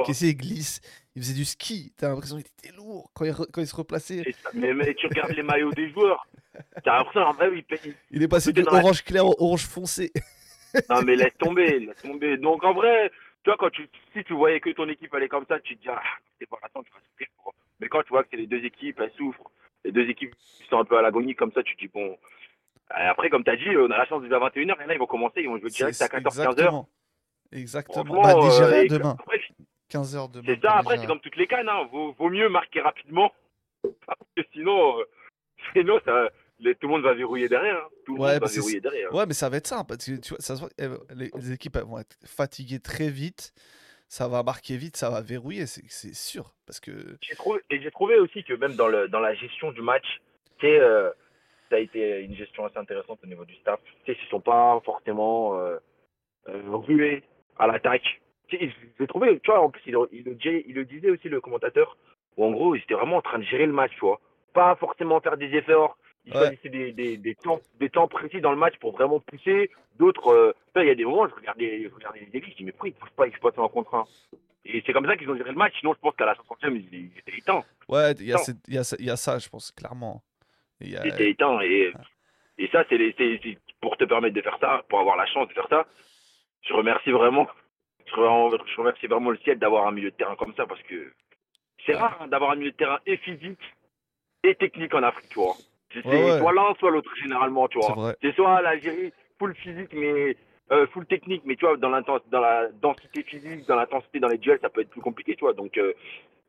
qu'il 0.05 0.37
glisse, 0.37 0.79
il 1.15 1.23
faisait 1.23 1.33
du 1.33 1.43
ski, 1.43 1.91
t'as 1.97 2.09
l'impression 2.09 2.37
qu'il 2.37 2.45
était 2.45 2.75
lourd 2.75 3.09
quand 3.15 3.25
il, 3.25 3.33
quand 3.33 3.61
il 3.61 3.67
se 3.67 3.75
replaçait. 3.75 4.23
Mais, 4.53 4.73
mais, 4.75 4.93
tu 4.93 5.07
regardes 5.07 5.31
les 5.31 5.41
maillots 5.41 5.71
des 5.71 5.89
joueurs, 5.89 6.27
t'as 6.83 6.99
l'impression, 6.99 7.31
vrai, 7.31 7.49
il, 7.51 7.95
il 8.11 8.23
est 8.23 8.27
passé 8.27 8.53
de 8.53 8.63
orange 8.63 9.03
clair 9.03 9.25
au 9.25 9.35
orange 9.39 9.65
foncé. 9.65 10.11
non, 10.89 11.01
mais 11.01 11.15
laisse 11.15 11.35
tomber, 11.39 11.79
laisse 11.79 12.01
tomber. 12.01 12.37
Donc, 12.37 12.63
en 12.63 12.73
vrai, 12.73 13.11
tu 13.43 13.49
vois, 13.49 13.57
quand 13.57 13.71
tu, 13.71 13.89
si 14.13 14.23
tu 14.23 14.33
voyais 14.33 14.59
que 14.59 14.69
ton 14.69 14.87
équipe 14.89 15.13
allait 15.15 15.27
comme 15.27 15.45
ça, 15.47 15.59
tu 15.59 15.77
te 15.77 15.81
dis, 15.81 15.89
ah, 15.89 16.01
c'est 16.39 16.47
pas 16.47 16.57
la 16.61 16.69
tu 16.69 16.91
vas 16.91 16.99
souffrir. 17.09 17.27
Mais 17.79 17.87
quand 17.87 18.03
tu 18.03 18.09
vois 18.09 18.23
que 18.23 18.29
c'est 18.31 18.37
les 18.37 18.47
deux 18.47 18.63
équipes, 18.63 18.99
elles 18.99 19.11
souffrent, 19.17 19.51
les 19.83 19.91
deux 19.91 20.07
équipes 20.09 20.33
sont 20.69 20.79
un 20.79 20.85
peu 20.85 20.97
à 20.97 21.01
l'agonie 21.01 21.35
comme 21.35 21.51
ça, 21.53 21.63
tu 21.63 21.75
te 21.75 21.81
dis, 21.81 21.91
bon, 21.93 22.17
après, 22.89 23.29
comme 23.29 23.43
tu 23.43 23.51
as 23.51 23.55
dit, 23.55 23.69
on 23.77 23.91
a 23.91 23.97
la 23.97 24.05
chance 24.05 24.21
de 24.21 24.27
jouer 24.27 24.35
à 24.35 24.39
21h. 24.39 24.83
Et 24.83 24.87
là, 24.87 24.93
ils 24.93 24.99
vont 24.99 25.05
commencer, 25.05 25.41
ils 25.41 25.47
vont 25.47 25.57
jouer 25.57 25.69
direct 25.69 26.01
à 26.01 26.07
14-15h. 26.07 26.85
Exactement. 27.51 28.21
Bah, 28.21 28.35
Nigeria 28.35 28.79
euh, 28.79 28.87
demain. 28.87 29.17
15h 29.91 30.31
demain. 30.31 30.43
C'est 30.45 30.61
ça, 30.61 30.77
après, 30.77 30.97
c'est 30.97 31.05
comme 31.05 31.19
toutes 31.19 31.35
les 31.35 31.47
cannes. 31.47 31.69
Hein. 31.69 31.87
Vaut, 31.91 32.13
vaut, 32.13 32.29
mieux 32.29 32.49
marquer 32.49 32.81
rapidement. 32.81 33.31
Parce 34.05 34.19
que 34.35 34.43
sinon, 34.53 34.99
euh, 34.99 35.03
sinon 35.73 35.99
ça, 36.03 36.29
les, 36.59 36.75
tout 36.75 36.87
le 36.87 36.93
monde 36.93 37.03
va 37.03 37.13
verrouiller 37.13 37.47
derrière. 37.47 37.77
Hein. 37.77 37.89
Tout 38.05 38.15
le 38.15 38.21
ouais, 38.21 38.33
monde 38.33 38.41
va 38.41 38.47
verrouiller 38.47 38.81
derrière. 38.81 39.13
Ouais, 39.13 39.25
mais 39.25 39.33
ça 39.33 39.49
va 39.49 39.57
être 39.57 39.67
ça. 39.67 39.83
Parce 39.87 40.05
que 40.05 40.19
tu 40.19 40.29
vois, 40.29 40.39
ça 40.39 40.55
les, 41.15 41.31
les, 41.33 41.51
équipes 41.51 41.77
vont 41.77 41.99
être 41.99 42.17
fatiguées 42.25 42.79
très 42.79 43.09
vite. 43.09 43.53
Ça 44.09 44.29
va 44.29 44.41
marquer 44.41 44.77
vite, 44.77 44.95
ça 44.95 45.09
va 45.09 45.19
verrouiller, 45.19 45.65
c'est 45.65 46.15
sûr. 46.15 46.53
Parce 46.65 46.79
que... 46.79 47.17
Trouvé, 47.35 47.59
et 47.69 47.81
j'ai 47.81 47.91
trouvé 47.91 48.17
aussi 48.17 48.41
que 48.45 48.53
même 48.53 48.75
dans, 48.75 48.87
le, 48.87 49.09
dans 49.09 49.19
la 49.19 49.33
gestion 49.33 49.73
du 49.73 49.81
match, 49.81 50.05
c'est 50.61 50.79
ça 51.69 51.75
a 51.75 51.79
été 51.79 52.21
une 52.21 52.35
gestion 52.35 52.65
assez 52.65 52.77
intéressante 52.77 53.19
au 53.23 53.27
niveau 53.27 53.45
du 53.45 53.55
staff. 53.55 53.79
Tu 54.05 54.13
sais, 54.13 54.19
ils 54.19 54.25
ne 54.25 54.29
sont 54.29 54.41
pas 54.41 54.79
forcément 54.85 55.57
euh, 55.57 55.77
euh, 56.49 56.61
rués 56.67 57.23
à 57.57 57.67
l'attaque. 57.67 58.21
J'ai 58.49 58.71
trouvé, 59.07 59.39
tu 59.39 59.51
vois, 59.51 59.61
en 59.61 59.69
plus, 59.69 59.81
il, 59.85 59.97
il, 60.13 60.37
il, 60.67 60.73
le 60.73 60.85
disait 60.85 61.09
aussi, 61.09 61.27
le 61.27 61.41
commentateur, 61.41 61.97
où 62.37 62.45
en 62.45 62.51
gros, 62.51 62.75
ils 62.75 62.81
étaient 62.81 62.93
vraiment 62.93 63.17
en 63.17 63.21
train 63.21 63.39
de 63.39 63.43
gérer 63.43 63.65
le 63.65 63.73
match, 63.73 63.91
tu 63.93 64.01
vois. 64.01 64.21
Pas 64.53 64.75
forcément 64.75 65.19
faire 65.19 65.37
des 65.37 65.53
efforts. 65.53 65.97
Ils 66.25 66.33
choisissaient 66.33 66.69
des, 66.69 66.91
des, 66.91 67.17
des, 67.17 67.35
temps, 67.35 67.59
des 67.79 67.89
temps 67.89 68.07
précis 68.07 68.41
dans 68.41 68.51
le 68.51 68.57
match 68.57 68.77
pour 68.79 68.93
vraiment 68.93 69.19
pousser. 69.19 69.69
D'autres, 69.97 70.27
euh, 70.29 70.53
il 70.75 70.87
y 70.87 70.89
a 70.89 70.95
des 70.95 71.05
moments, 71.05 71.27
je 71.27 71.35
regardais, 71.35 71.83
je 71.83 71.93
regardais 71.93 72.19
les 72.19 72.27
défis, 72.27 72.51
je 72.51 72.57
dis, 72.57 72.63
mais 72.65 72.71
pourquoi 72.71 72.89
ils 72.89 72.93
ne 72.93 72.99
poussent 72.99 73.15
pas 73.15 73.27
exploiter 73.27 73.59
en 73.59 73.69
contre 73.69 73.95
1 73.95 74.05
Et 74.65 74.83
c'est 74.85 74.93
comme 74.93 75.05
ça 75.05 75.17
qu'ils 75.17 75.29
ont 75.29 75.35
géré 75.35 75.51
le 75.51 75.57
match. 75.57 75.73
Sinon, 75.79 75.93
je 75.93 75.99
pense 75.99 76.15
qu'à 76.15 76.25
la 76.25 76.35
50e, 76.35 76.75
ils, 76.91 77.11
étaient 77.17 77.37
éteints. 77.37 77.63
Ouais, 77.87 78.11
il 78.13 78.27
y, 78.27 79.09
a 79.09 79.15
ça, 79.15 79.39
je 79.39 79.49
pense, 79.49 79.71
clairement. 79.71 80.21
C'était 80.79 81.29
éteint. 81.29 81.59
Et, 81.61 81.93
et 82.57 82.67
ça, 82.69 82.83
c'est 82.89 82.97
pour 83.81 83.97
te 83.97 84.03
permettre 84.05 84.35
de 84.35 84.41
faire 84.41 84.57
ça, 84.59 84.83
pour 84.89 84.99
avoir 84.99 85.15
la 85.15 85.25
chance 85.27 85.47
de 85.47 85.53
faire 85.53 85.67
ça. 85.69 85.87
Je 86.63 86.73
remercie 86.73 87.11
vraiment, 87.11 87.47
je 88.05 88.77
remercie 88.77 89.07
vraiment 89.07 89.31
le 89.31 89.37
ciel 89.39 89.59
d'avoir 89.59 89.87
un 89.87 89.91
milieu 89.91 90.11
de 90.11 90.15
terrain 90.15 90.35
comme 90.35 90.53
ça 90.55 90.65
parce 90.65 90.81
que 90.83 91.13
c'est 91.85 91.95
rare 91.95 92.17
hein, 92.21 92.27
d'avoir 92.27 92.51
un 92.51 92.55
milieu 92.55 92.71
de 92.71 92.75
terrain 92.75 92.99
et 93.05 93.17
physique 93.17 93.59
et 94.43 94.55
technique 94.55 94.93
en 94.93 95.03
Afrique, 95.03 95.29
tu 95.29 95.39
vois. 95.39 95.55
C'est 95.93 96.01
soit 96.01 96.53
l'un, 96.53 96.73
soit 96.79 96.91
l'autre, 96.91 97.11
généralement, 97.15 97.67
tu 97.67 97.79
vois. 97.79 98.13
C'est 98.21 98.33
soit 98.35 98.61
l'Algérie, 98.61 99.13
full 99.39 99.55
physique, 99.55 99.93
mais 99.93 100.35
euh, 100.71 100.85
full 100.87 101.05
technique, 101.05 101.43
mais 101.45 101.55
tu 101.55 101.65
vois, 101.65 101.77
dans, 101.77 101.89
dans 102.01 102.41
la 102.41 102.67
densité 102.73 103.23
physique, 103.23 103.65
dans 103.67 103.77
l'intensité 103.77 104.19
dans 104.19 104.27
les 104.27 104.37
duels, 104.37 104.59
ça 104.61 104.69
peut 104.69 104.81
être 104.81 104.89
plus 104.89 105.01
compliqué, 105.01 105.35
tu 105.35 105.41
vois. 105.41 105.53
Donc, 105.53 105.77
euh, 105.77 105.93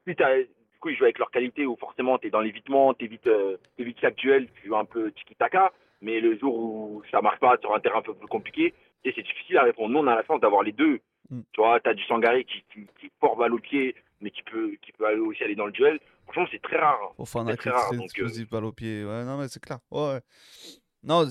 si 0.07 0.17
tu 0.17 0.23
as 0.23 0.39
du 0.79 0.81
coup, 0.81 0.89
ils 0.91 0.97
jouent 0.97 1.05
avec 1.05 1.19
leur 1.19 1.33
qualité 1.33 1.67
où 1.67 1.75
forcément, 1.75 2.19
tu 2.19 2.29
es 2.29 2.31
dans 2.31 2.41
l'évitement, 2.41 2.95
tu 2.95 3.07
évites, 3.07 3.27
euh, 3.27 3.57
chaque 4.01 4.15
duel, 4.15 4.49
tu 4.55 4.69
joues 4.69 4.77
un 4.77 4.85
peu 4.85 5.11
tiki-taka. 5.11 5.73
Mais 6.01 6.21
le 6.21 6.39
jour 6.39 6.57
où 6.57 7.03
ça 7.11 7.21
marche 7.21 7.41
pas 7.41 7.57
sur 7.61 7.75
un 7.75 7.81
terrain 7.81 7.99
un 7.99 8.03
peu 8.03 8.15
plus 8.15 8.29
compliqué, 8.29 8.73
c'est 9.05 9.21
difficile 9.21 9.59
à 9.59 9.65
répondre. 9.65 9.93
Nous, 9.93 9.99
on 9.99 10.07
a 10.07 10.15
la 10.15 10.25
chance 10.25 10.41
d'avoir 10.41 10.63
les 10.63 10.71
deux. 10.71 11.01
Mm. 11.31 11.41
Tu 11.53 11.61
vois, 11.61 11.81
tu 11.81 11.91
as 11.91 11.95
du 11.95 12.05
Sangaré 12.05 12.45
qui, 12.45 12.63
qui, 12.73 13.11
fort 13.19 13.37
balle 13.37 13.55
au 13.55 13.59
pied, 13.59 13.97
mais 14.21 14.31
qui 14.31 14.45
peut, 14.45 14.77
qui 14.81 14.93
peut 14.93 15.05
aller 15.05 15.19
aussi 15.19 15.43
aller 15.43 15.57
dans 15.57 15.67
le 15.67 15.73
duel. 15.73 15.99
Franchement, 16.27 16.47
c'est 16.53 16.63
très 16.63 16.77
rare. 16.79 17.01
Hein. 17.03 17.15
Enfin, 17.19 17.45
c'est 17.49 17.57
très 17.57 17.71
rare. 17.71 17.93
Donc, 17.93 18.17
euh, 18.17 18.29
balle 18.49 18.65
au 18.65 18.73
pied. 18.73 19.05
Ouais, 19.05 19.25
non, 19.25 19.37
mais 19.39 19.49
c'est 19.49 19.61
clair. 19.61 19.81
Ouais, 19.91 20.21
Non, 21.03 21.25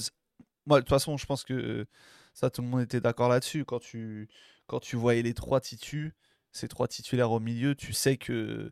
moi, 0.65 0.79
de 0.79 0.81
toute 0.81 0.89
façon, 0.89 1.15
je 1.15 1.25
pense 1.25 1.45
que 1.45 1.85
ça, 2.33 2.49
tout 2.49 2.61
le 2.61 2.67
monde 2.67 2.81
était 2.81 2.99
d'accord 2.99 3.29
là-dessus. 3.29 3.63
Quand 3.63 3.79
tu, 3.79 4.27
quand 4.65 4.81
tu 4.81 4.97
voyais 4.97 5.21
les 5.21 5.33
trois 5.33 5.61
titus, 5.61 6.11
ces 6.51 6.67
trois 6.67 6.89
titulaires 6.89 7.31
au 7.31 7.39
milieu, 7.39 7.75
tu 7.75 7.93
sais 7.93 8.17
que 8.17 8.71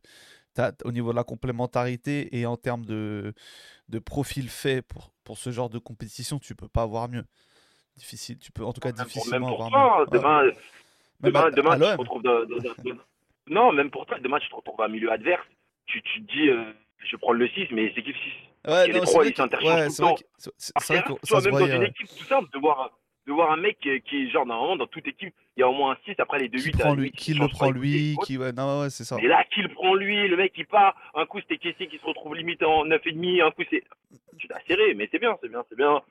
au 0.84 0.92
niveau 0.92 1.12
de 1.12 1.16
la 1.16 1.24
complémentarité 1.24 2.38
et 2.38 2.46
en 2.46 2.58
termes 2.58 2.86
de, 2.86 3.34
de 3.90 4.00
profil 4.00 4.50
fait 4.50 4.82
pour, 4.82 5.12
pour 5.24 5.38
ce 5.38 5.52
genre 5.52 5.70
de 5.70 5.80
compétition, 5.80 6.40
tu 6.40 6.56
peux 6.56 6.68
pas 6.68 6.84
avoir 6.84 7.10
mieux. 7.10 7.26
Difficile. 7.98 8.38
Tu 8.40 8.52
peux 8.52 8.64
en 8.66 8.74
tout 8.74 8.82
cas 8.82 8.90
Même 8.90 8.96
pour, 8.98 9.06
difficilement 9.06 9.48
même 9.48 9.56
pour 9.56 9.66
avoir. 9.66 9.98
toi, 9.98 10.06
Ouais. 10.06 10.20
demain, 10.20 10.52
tu 11.76 11.96
te 11.96 12.00
retrouves 12.02 12.24
dans, 12.24 12.46
dans- 12.46 12.58
dans- 12.58 12.84
dans- 12.84 13.02
Non, 13.48 13.72
même 13.72 13.92
pour 13.92 14.06
toi, 14.06 14.18
demain, 14.20 14.40
tu 14.40 14.50
te 14.50 14.56
retrouves 14.56 14.82
à 14.82 14.86
un 14.86 14.90
milieu 14.90 15.12
adverse. 15.12 15.46
Tu, 15.86 16.02
tu 16.02 16.26
te 16.26 16.32
dis, 16.34 16.50
euh, 16.50 16.74
je 16.98 17.16
prendre 17.18 17.38
le 17.38 17.48
6, 17.50 17.68
mais 17.72 17.92
c'est 17.96 18.02
qui 18.02 18.10
le 18.10 18.16
6 18.16 18.32
Ouais, 18.68 18.88
les 18.88 18.94
c'est 18.94 19.02
trois, 19.02 19.26
ils 19.26 19.36
s'interchangent 19.36 19.76
ouais, 19.76 19.86
tout 19.88 19.92
le 19.92 19.98
temps. 19.98 20.16
vrai 20.96 21.04
que 21.04 21.14
ça 21.28 21.36
vois, 21.36 21.42
se 21.42 21.46
même 21.46 21.52
dans 21.54 21.60
voyait. 21.60 21.76
une 21.76 21.82
ouais. 21.84 21.90
équipe, 21.90 22.08
tout 22.18 22.24
simple, 22.26 22.50
de 22.52 22.60
voir, 22.60 22.98
de 23.28 23.32
voir 23.34 23.52
un 23.52 23.58
mec 23.58 23.80
qui, 23.80 24.02
qui 24.02 24.24
est 24.24 24.30
genre, 24.32 24.46
normalement, 24.48 24.76
dans 24.78 24.88
toute 24.88 25.08
équipe, 25.08 25.36
il 25.58 25.62
y 25.62 25.64
a 25.64 25.70
au 25.70 25.74
moins 25.74 25.94
un 25.94 25.98
6, 26.06 26.16
après 26.20 26.40
les 26.40 26.50
deux 26.50 26.58
Qui 26.60 26.66
8, 26.66 26.78
prend 26.80 26.94
lui, 26.96 27.12
qui 27.12 27.34
le 27.34 27.48
prend 27.48 27.72
lui, 27.72 28.16
qui 28.26 28.38
ouais, 28.38 28.52
non 28.52 28.82
ouais, 28.82 28.90
c'est 28.90 29.04
ça. 29.06 29.18
Et 29.22 29.28
là, 29.28 29.44
qui 29.46 29.62
le 29.62 29.70
prend 29.70 29.94
lui, 29.96 30.28
le 30.28 30.36
mec 30.36 30.52
qui 30.54 30.64
part, 30.66 30.96
un 31.14 31.26
coup 31.26 31.40
c'était 31.40 31.58
Kessié 31.58 31.88
qui 31.88 31.98
se 31.98 32.06
retrouve 32.06 32.36
limite 32.36 32.62
en 32.64 32.86
9,5, 32.86 33.42
un 33.46 33.52
coup 33.52 33.64
c'est. 33.70 33.84
Tu 34.38 34.48
l'as 34.48 34.60
serré, 34.68 34.94
mais 34.96 35.08
c'est 35.12 35.20
bien, 35.20 35.38
c'est 35.42 35.48
bien, 35.50 35.64
c'est 35.70 35.78
bien. 35.78 36.02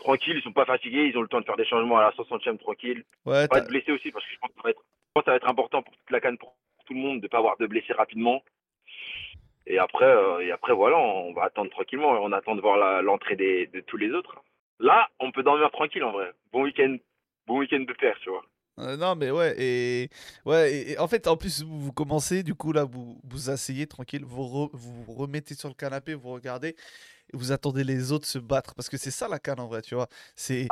Tranquille, 0.00 0.34
ils 0.36 0.42
sont 0.42 0.52
pas 0.52 0.66
fatigués, 0.66 1.06
ils 1.06 1.16
ont 1.16 1.22
le 1.22 1.28
temps 1.28 1.40
de 1.40 1.46
faire 1.46 1.56
des 1.56 1.64
changements 1.64 1.96
à 1.98 2.02
la 2.02 2.10
60e 2.12 2.58
tranquille. 2.58 3.02
Ouais, 3.24 3.48
Pas 3.48 3.56
t'as- 3.56 3.58
être 3.62 3.68
blessé 3.68 3.92
aussi, 3.92 4.10
parce 4.10 4.24
que 4.26 4.32
je 4.34 4.38
pense 4.38 4.50
que 4.50 4.56
ça 4.56 4.62
va 4.64 4.70
être, 4.70 4.82
ça 5.24 5.38
va 5.46 5.50
important 5.50 5.82
pour 5.82 5.94
toute 5.96 6.10
la 6.10 6.20
canne, 6.20 6.36
pour 6.36 6.54
tout 6.84 6.92
le 6.92 7.00
monde, 7.00 7.20
de 7.22 7.28
pas 7.28 7.38
avoir 7.38 7.56
de 7.56 7.66
blessés 7.66 7.94
rapidement. 7.94 8.42
Et 9.66 9.78
après, 9.78 10.04
euh, 10.04 10.40
et 10.40 10.52
après 10.52 10.74
voilà, 10.74 10.96
on 10.98 11.32
va 11.32 11.44
attendre 11.44 11.70
tranquillement, 11.70 12.10
on 12.10 12.30
attend 12.32 12.54
de 12.54 12.60
voir 12.60 12.76
la- 12.76 13.02
l'entrée 13.02 13.34
des- 13.36 13.66
de 13.66 13.80
tous 13.80 13.96
les 13.96 14.12
autres. 14.12 14.36
Là, 14.78 15.08
on 15.18 15.32
peut 15.32 15.42
dormir 15.42 15.70
tranquille 15.70 16.04
en 16.04 16.12
vrai. 16.12 16.30
Bon 16.52 16.62
week-end, 16.62 16.96
bon 17.46 17.58
week-end 17.58 17.80
de 17.80 17.92
père, 17.94 18.16
tu 18.22 18.28
vois. 18.30 18.44
Euh, 18.78 18.96
non 18.98 19.16
mais 19.16 19.30
ouais 19.30 19.54
et 19.58 20.10
ouais 20.44 20.70
et, 20.74 20.90
et 20.92 20.98
en 20.98 21.08
fait 21.08 21.26
en 21.28 21.36
plus 21.38 21.62
vous, 21.62 21.80
vous 21.80 21.92
commencez 21.92 22.42
du 22.42 22.54
coup 22.54 22.72
là 22.72 22.84
vous 22.84 23.18
vous 23.24 23.48
asseyez 23.48 23.86
tranquille 23.86 24.22
vous 24.22 24.42
re- 24.42 24.70
vous 24.74 25.14
remettez 25.14 25.54
sur 25.54 25.68
le 25.68 25.74
canapé 25.74 26.12
vous 26.12 26.28
regardez 26.30 26.68
et 27.32 27.36
vous 27.36 27.52
attendez 27.52 27.84
les 27.84 28.12
autres 28.12 28.26
se 28.26 28.38
battre 28.38 28.74
parce 28.74 28.90
que 28.90 28.98
c'est 28.98 29.10
ça 29.10 29.28
la 29.28 29.38
canne 29.38 29.60
en 29.60 29.66
vrai 29.66 29.80
tu 29.80 29.94
vois. 29.94 30.08
C'est 30.34 30.66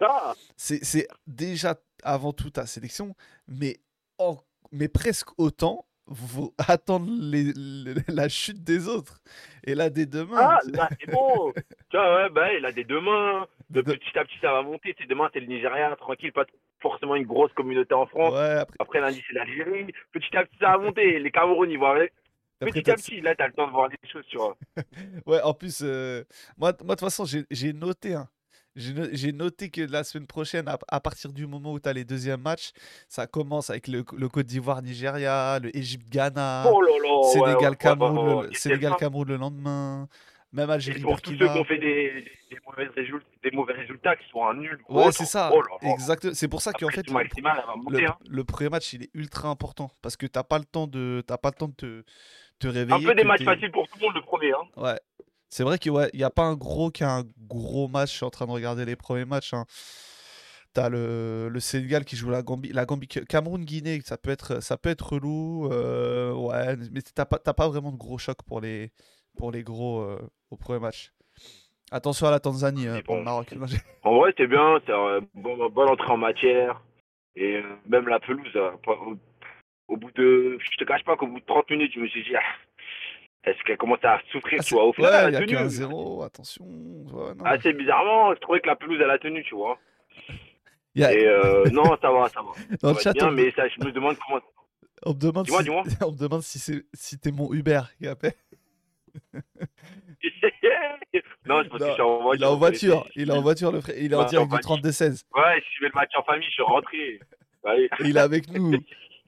Ah, 0.00 0.34
c'est 0.56 1.06
déjà 1.26 1.78
avant 2.02 2.32
tout 2.32 2.48
ta 2.50 2.64
sélection 2.66 3.14
mais 3.48 3.80
en- 4.16 4.38
mais 4.72 4.88
presque 4.88 5.28
autant 5.38 5.84
vous 6.08 6.54
attendre 6.58 7.10
les- 7.20 7.52
les- 7.54 7.94
la 8.08 8.28
chute 8.28 8.64
des 8.64 8.88
autres 8.88 9.18
et 9.64 9.74
là 9.74 9.90
dès 9.90 10.06
demain 10.06 10.36
Ah, 10.38 10.58
là, 10.72 10.88
c'est 11.00 11.10
bon. 11.10 11.52
tu 11.90 11.96
vois, 11.96 12.16
ouais, 12.24 12.30
bah, 12.30 12.52
il 12.54 12.64
a 12.64 12.72
des 12.72 12.84
deux 12.84 13.00
mains. 13.00 13.46
De 13.70 13.82
petit 13.82 14.18
à 14.18 14.24
petit, 14.24 14.38
ça 14.40 14.52
va 14.52 14.62
monter. 14.62 14.94
C'est 14.98 15.06
demain, 15.06 15.28
c'est 15.32 15.40
le 15.40 15.46
Nigeria, 15.46 15.94
tranquille, 15.96 16.32
pas 16.32 16.46
forcément 16.80 17.14
une 17.16 17.26
grosse 17.26 17.52
communauté 17.52 17.92
en 17.94 18.06
France. 18.06 18.32
ouais 18.32 18.54
après, 18.60 18.76
Après, 18.80 19.00
lundi, 19.00 19.22
c'est 19.28 19.34
l'Algérie. 19.34 19.92
Petit 20.12 20.34
à 20.36 20.44
petit, 20.46 20.56
ça 20.58 20.70
va 20.70 20.78
monter. 20.78 21.18
Les 21.18 21.30
Cameroun, 21.30 21.70
ils 21.70 21.78
vont 21.78 21.86
arriver. 21.86 22.10
après 22.62 22.72
Petit 22.80 22.90
à 22.90 22.94
petit, 22.94 23.20
là, 23.20 23.34
t'as 23.34 23.46
le 23.48 23.52
temps 23.52 23.66
de 23.66 23.72
voir 23.72 23.90
des 23.90 23.96
choses, 24.10 24.24
tu 24.28 24.38
vois. 24.38 24.56
Ouais, 25.26 25.42
en 25.42 25.52
plus, 25.52 25.80
euh, 25.82 26.24
moi, 26.56 26.72
moi, 26.82 26.94
de 26.94 27.00
toute 27.00 27.00
façon, 27.00 27.26
j'ai 27.26 27.44
j'ai 27.50 27.74
noté, 27.74 28.14
hein. 28.14 28.28
J'ai 28.78 28.94
no- 28.94 29.08
j'ai 29.12 29.32
noté 29.32 29.70
que 29.70 29.80
la 29.82 30.04
semaine 30.04 30.26
prochaine, 30.26 30.68
à, 30.68 30.78
à 30.88 31.00
partir 31.00 31.32
du 31.32 31.46
moment 31.46 31.72
où 31.72 31.80
tu 31.80 31.88
as 31.88 31.92
les 31.92 32.04
deuxièmes 32.04 32.40
matchs, 32.42 32.70
ça 33.08 33.26
commence 33.26 33.70
avec 33.70 33.88
le, 33.88 34.04
le 34.16 34.28
Côte 34.28 34.46
d'Ivoire-Nigeria, 34.46 35.58
le 35.58 35.76
Égypte-Ghana, 35.76 36.64
Oh 36.70 36.80
Sénégal-Cameroun 38.52 39.28
ouais, 39.28 39.34
le, 39.34 39.36
lendemain, 39.36 40.08
même 40.52 40.70
Et 40.70 41.00
pour 41.00 41.20
tous 41.20 41.32
ceux 41.32 41.36
qui 41.36 41.58
ont 41.58 41.64
fait 41.64 41.78
des, 41.78 42.24
des, 42.50 42.58
mauvais 42.66 42.86
résultats, 42.86 43.26
des 43.42 43.50
mauvais 43.50 43.72
résultats, 43.74 44.16
qui 44.16 44.28
sont 44.30 44.44
un 44.46 44.54
nul. 44.54 44.78
ou 44.88 44.98
Ouais, 44.98 45.12
c'est 45.12 45.24
ça, 45.26 45.50
Oh 45.52 45.60
là 45.60 45.68
là. 45.82 45.92
exact. 45.92 46.32
C'est 46.32 46.48
pour 46.48 46.62
ça 46.62 46.72
qu'en 46.72 46.88
fait, 46.88 47.06
le, 47.08 47.16
hein. 48.06 48.16
le 48.30 48.44
premier 48.44 48.70
match, 48.70 48.92
il 48.92 49.02
est 49.02 49.10
ultra 49.14 49.48
important 49.48 49.90
parce 50.02 50.16
que 50.16 50.26
t'as 50.26 50.44
pas 50.44 50.58
le 50.58 50.64
temps 50.64 50.86
de, 50.86 51.22
t'as 51.26 51.36
pas 51.36 51.50
le 51.50 51.54
temps 51.54 51.68
de 51.68 51.74
te, 51.74 52.04
te 52.60 52.68
Un 52.68 52.70
réveiller. 52.70 53.06
peu 53.06 53.14
des 53.14 53.24
matchs 53.24 53.44
faciles 53.44 53.70
pour 53.72 53.86
tout 53.88 53.98
le 53.98 54.06
monde, 54.06 54.14
le 54.14 54.22
premier. 54.22 54.52
Hein. 54.52 54.66
Ouais. 54.82 54.98
C'est 55.50 55.62
vrai 55.62 55.78
qu'il 55.78 55.92
n'y 56.14 56.22
a 56.24 56.30
pas 56.30 56.44
un 56.44 56.54
gros 56.54 56.90
qui 56.90 57.04
a 57.04 57.10
un 57.18 57.24
gros 57.48 57.88
match. 57.88 58.12
Je 58.12 58.16
suis 58.16 58.24
en 58.26 58.30
train 58.30 58.46
de 58.46 58.50
regarder 58.50 58.84
les 58.84 58.96
premiers 58.96 59.24
matchs. 59.24 59.54
Hein. 59.54 59.64
T'as 60.74 60.88
le, 60.90 61.48
le 61.48 61.60
Sénégal 61.60 62.04
qui 62.04 62.16
joue 62.16 62.30
la 62.30 62.42
Gambie. 62.42 62.70
La 62.72 62.84
Gambie 62.84 63.08
Cameroun-Guinée, 63.08 64.00
ça 64.04 64.18
peut 64.18 64.30
être, 64.30 64.62
ça 64.62 64.76
peut 64.76 64.90
être 64.90 65.14
relou. 65.14 65.68
euh, 65.72 66.32
ouais, 66.34 66.76
mais 66.92 67.00
t'as 67.00 67.24
pas, 67.24 67.38
t'as 67.38 67.54
pas 67.54 67.68
vraiment 67.68 67.90
de 67.90 67.96
gros 67.96 68.18
chocs 68.18 68.42
pour 68.46 68.60
les, 68.60 68.92
pour 69.36 69.50
les 69.50 69.62
gros 69.62 70.00
euh, 70.02 70.18
au 70.50 70.56
premier 70.56 70.78
match. 70.80 71.12
Attention 71.90 72.26
à 72.26 72.30
la 72.30 72.40
Tanzanie 72.40 72.86
euh, 72.86 72.96
Mais 72.96 73.02
pour 73.02 73.16
le. 73.16 73.22
Maroc. 73.22 73.54
En 74.02 74.16
vrai, 74.18 74.30
c'était 74.32 74.46
bien. 74.46 74.78
C'est 74.86 74.92
bonne, 75.34 75.88
entrée 75.88 76.10
en 76.12 76.18
matière. 76.18 76.82
Et 77.34 77.56
euh, 77.56 77.62
même 77.88 78.06
la 78.08 78.20
pelouse, 78.20 78.46
euh, 78.56 78.70
au, 78.86 79.16
au 79.88 79.96
bout 79.96 80.10
de. 80.12 80.58
Je 80.60 80.76
te 80.76 80.84
cache 80.84 81.04
pas 81.04 81.16
qu'au 81.16 81.26
bout 81.28 81.40
de 81.40 81.46
30 81.46 81.70
minutes, 81.70 81.92
je 81.94 82.00
me 82.00 82.08
suis 82.08 82.22
dit, 82.24 82.36
ah, 82.36 82.42
est-ce 83.50 83.62
qu'elle 83.64 83.76
commence 83.76 84.02
à 84.04 84.20
souffrir, 84.32 84.58
Ah, 84.60 84.64
tu 84.64 84.74
vois 84.74 84.84
Au 84.86 84.92
final, 84.92 85.10
ouais, 85.12 85.18
elle 85.18 85.28
il 85.30 85.32
y 85.32 85.36
a 85.36 85.38
a 85.38 85.42
tenu. 85.42 85.56
qu'un 85.56 85.68
0. 85.68 86.22
Attention. 86.22 86.64
Ouais, 86.66 87.34
non. 87.36 87.44
Assez 87.44 87.72
bizarrement, 87.72 88.34
je 88.34 88.40
trouvais 88.40 88.60
que 88.60 88.66
la 88.66 88.76
pelouse, 88.76 88.98
elle 89.02 89.10
a 89.10 89.18
tenu, 89.18 89.42
tu 89.44 89.54
vois. 89.54 89.78
A- 91.00 91.12
Et 91.14 91.26
euh, 91.26 91.64
non, 91.72 91.84
ça 92.00 92.10
va, 92.10 92.28
ça 92.28 92.40
va. 92.42 92.48
dans 92.82 92.88
Ça 92.88 92.88
le 92.88 92.92
va 92.94 93.00
chat, 93.00 93.12
bien, 93.12 93.28
on, 93.28 93.32
mais 93.32 93.50
ça, 93.52 93.68
je 93.68 93.84
me 93.84 93.92
demande 93.92 94.16
comment. 94.26 94.40
on 95.06 95.10
me 95.10 95.18
demande 95.18 95.44
Dis-moi, 95.46 95.60
si, 95.60 95.64
dis-moi. 95.64 95.82
on 96.08 96.12
me 96.12 96.18
demande 96.18 96.42
si 96.42 96.58
c'est, 96.58 96.84
si 96.92 97.18
t'es 97.18 97.30
mon 97.32 97.52
Uber 97.52 97.82
qui 97.98 98.06
appelle. 98.08 98.32
non, 101.46 101.62
je 101.62 101.68
pense 101.68 101.78
que 101.78 101.84
Non, 101.84 101.88
je 101.88 101.92
suis 101.94 102.02
en 102.02 102.20
voiture. 102.20 102.34
Il 102.36 102.42
est 102.42 102.46
en 102.46 102.56
voiture. 102.56 103.06
Il 103.16 103.30
est 103.30 103.32
en 103.32 103.42
voiture, 103.42 103.72
le 103.72 103.80
frère. 103.80 103.94
Il 103.98 104.12
est 104.12 104.16
en 104.16 104.20
Ouais, 104.20 104.26
direct 104.26 104.52
en 104.52 104.76
du 104.76 104.82
32-16. 104.82 105.24
Ouais, 105.34 105.60
je 105.60 105.64
suivais 105.70 105.88
le 105.92 105.94
match 105.94 106.10
en 106.16 106.22
famille, 106.24 106.46
je 106.48 106.52
suis 106.52 106.62
rentré. 106.62 107.20
Allez. 107.64 107.88
Il 108.04 108.16
est 108.16 108.20
avec 108.20 108.48
nous. 108.50 108.72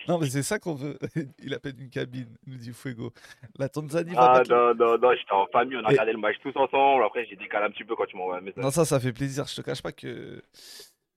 Non, 0.08 0.18
mais 0.18 0.28
c'est 0.30 0.42
ça 0.42 0.58
qu'on 0.58 0.74
veut. 0.74 0.98
Il 1.42 1.54
appelle 1.54 1.74
une 1.78 1.90
cabine, 1.90 2.28
nous 2.46 2.56
dit 2.56 2.72
Fuego. 2.72 3.12
La 3.58 3.68
Tanzanie 3.68 4.14
va 4.14 4.34
Ah 4.36 4.42
non, 4.48 4.74
non, 4.74 4.98
non, 4.98 5.12
j'étais 5.14 5.32
en 5.32 5.46
famille, 5.48 5.76
on 5.76 5.84
a 5.84 5.88
Et- 5.90 5.92
regardé 5.92 6.12
le 6.12 6.18
match 6.18 6.36
tous 6.42 6.56
ensemble. 6.56 7.04
Après, 7.04 7.24
j'ai 7.26 7.36
décalé 7.36 7.66
un 7.66 7.70
petit 7.70 7.84
peu 7.84 7.94
quand 7.96 8.06
tu 8.06 8.16
m'envoies 8.16 8.38
un 8.38 8.40
message. 8.40 8.62
Non, 8.62 8.70
ça, 8.70 8.84
ça 8.84 8.98
fait 8.98 9.12
plaisir. 9.12 9.46
Je 9.46 9.56
te 9.56 9.60
cache 9.60 9.82
pas 9.82 9.92
que 9.92 10.42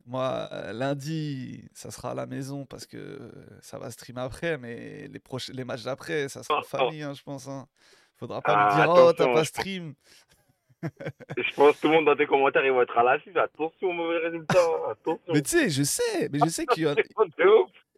moi, 0.05 0.49
lundi, 0.73 1.63
ça 1.73 1.91
sera 1.91 2.11
à 2.11 2.13
la 2.13 2.25
maison 2.25 2.65
parce 2.65 2.85
que 2.85 3.31
ça 3.61 3.77
va 3.79 3.89
stream 3.89 4.17
après, 4.17 4.57
mais 4.57 5.07
les, 5.07 5.19
proches... 5.19 5.49
les 5.49 5.63
matchs 5.63 5.83
d'après, 5.83 6.27
ça 6.29 6.43
sera 6.43 6.59
en 6.59 6.63
famille, 6.63 7.03
hein, 7.03 7.13
je 7.13 7.23
pense. 7.23 7.47
Hein. 7.47 7.67
Faudra 8.17 8.41
pas 8.41 8.53
Ah, 8.53 8.85
nous 8.87 8.93
dire, 8.93 9.03
oh, 9.05 9.13
t'as 9.13 9.31
pas 9.33 9.45
stream. 9.45 9.93
Je 11.37 11.53
pense 11.55 11.77
que 11.77 11.81
tout 11.81 11.87
le 11.87 11.93
monde 11.93 12.05
dans 12.07 12.15
tes 12.17 12.25
commentaires, 12.25 12.65
ils 12.65 12.71
vont 12.73 12.81
être 12.81 12.97
à 12.97 13.03
l'affût. 13.03 13.31
Attention 13.39 13.87
aux 13.87 13.93
mauvais 13.93 14.17
résultats. 14.17 14.57
Attention. 14.91 15.33
Mais 15.33 15.41
tu 15.41 15.51
sais, 15.51 15.69
je 15.69 15.83
sais, 15.83 16.27
mais 16.29 16.39
je 16.43 16.49
sais 16.49 16.65
qu'il 16.65 16.83
y 16.83 16.87
en... 16.87 16.93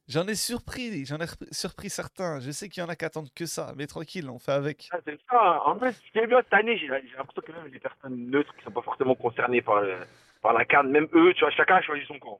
J'en 0.07 0.27
ai 0.27 0.35
surpris, 0.35 1.05
j'en 1.05 1.19
ai 1.19 1.27
surpris 1.51 1.89
certains. 1.91 2.39
Je 2.39 2.51
sais 2.51 2.69
qu'il 2.69 2.81
y 2.81 2.83
en 2.85 2.89
a 2.89 2.95
qui 2.95 3.05
attendent 3.05 3.33
que 3.33 3.45
ça, 3.45 3.73
mais 3.75 3.87
tranquille, 3.87 4.29
on 4.29 4.39
fait 4.39 4.51
avec. 4.51 4.91
Ah, 4.91 4.97
c'est 5.05 5.19
ça. 5.29 5.61
En 5.65 5.79
fait, 5.79 5.91
ce 5.93 6.11
qui 6.11 6.19
est 6.19 6.27
bien 6.27 6.41
cette 6.43 6.53
année, 6.53 6.77
j'ai 6.77 6.87
l'impression 6.87 7.41
que 7.41 7.51
même 7.51 7.67
les 7.71 7.79
personnes 7.79 8.29
neutres 8.29 8.55
qui 8.55 8.63
sont 8.63 8.71
pas 8.71 8.81
forcément 8.81 9.15
concernées 9.15 9.61
par, 9.61 9.81
le- 9.81 10.05
par 10.41 10.53
la 10.53 10.63
carte, 10.65 10.87
même 10.87 11.07
eux, 11.13 11.33
tu 11.33 11.41
vois, 11.41 11.51
chacun 11.51 11.75
a 11.77 11.81
choisi 11.81 12.05
son 12.05 12.19
camp. 12.19 12.39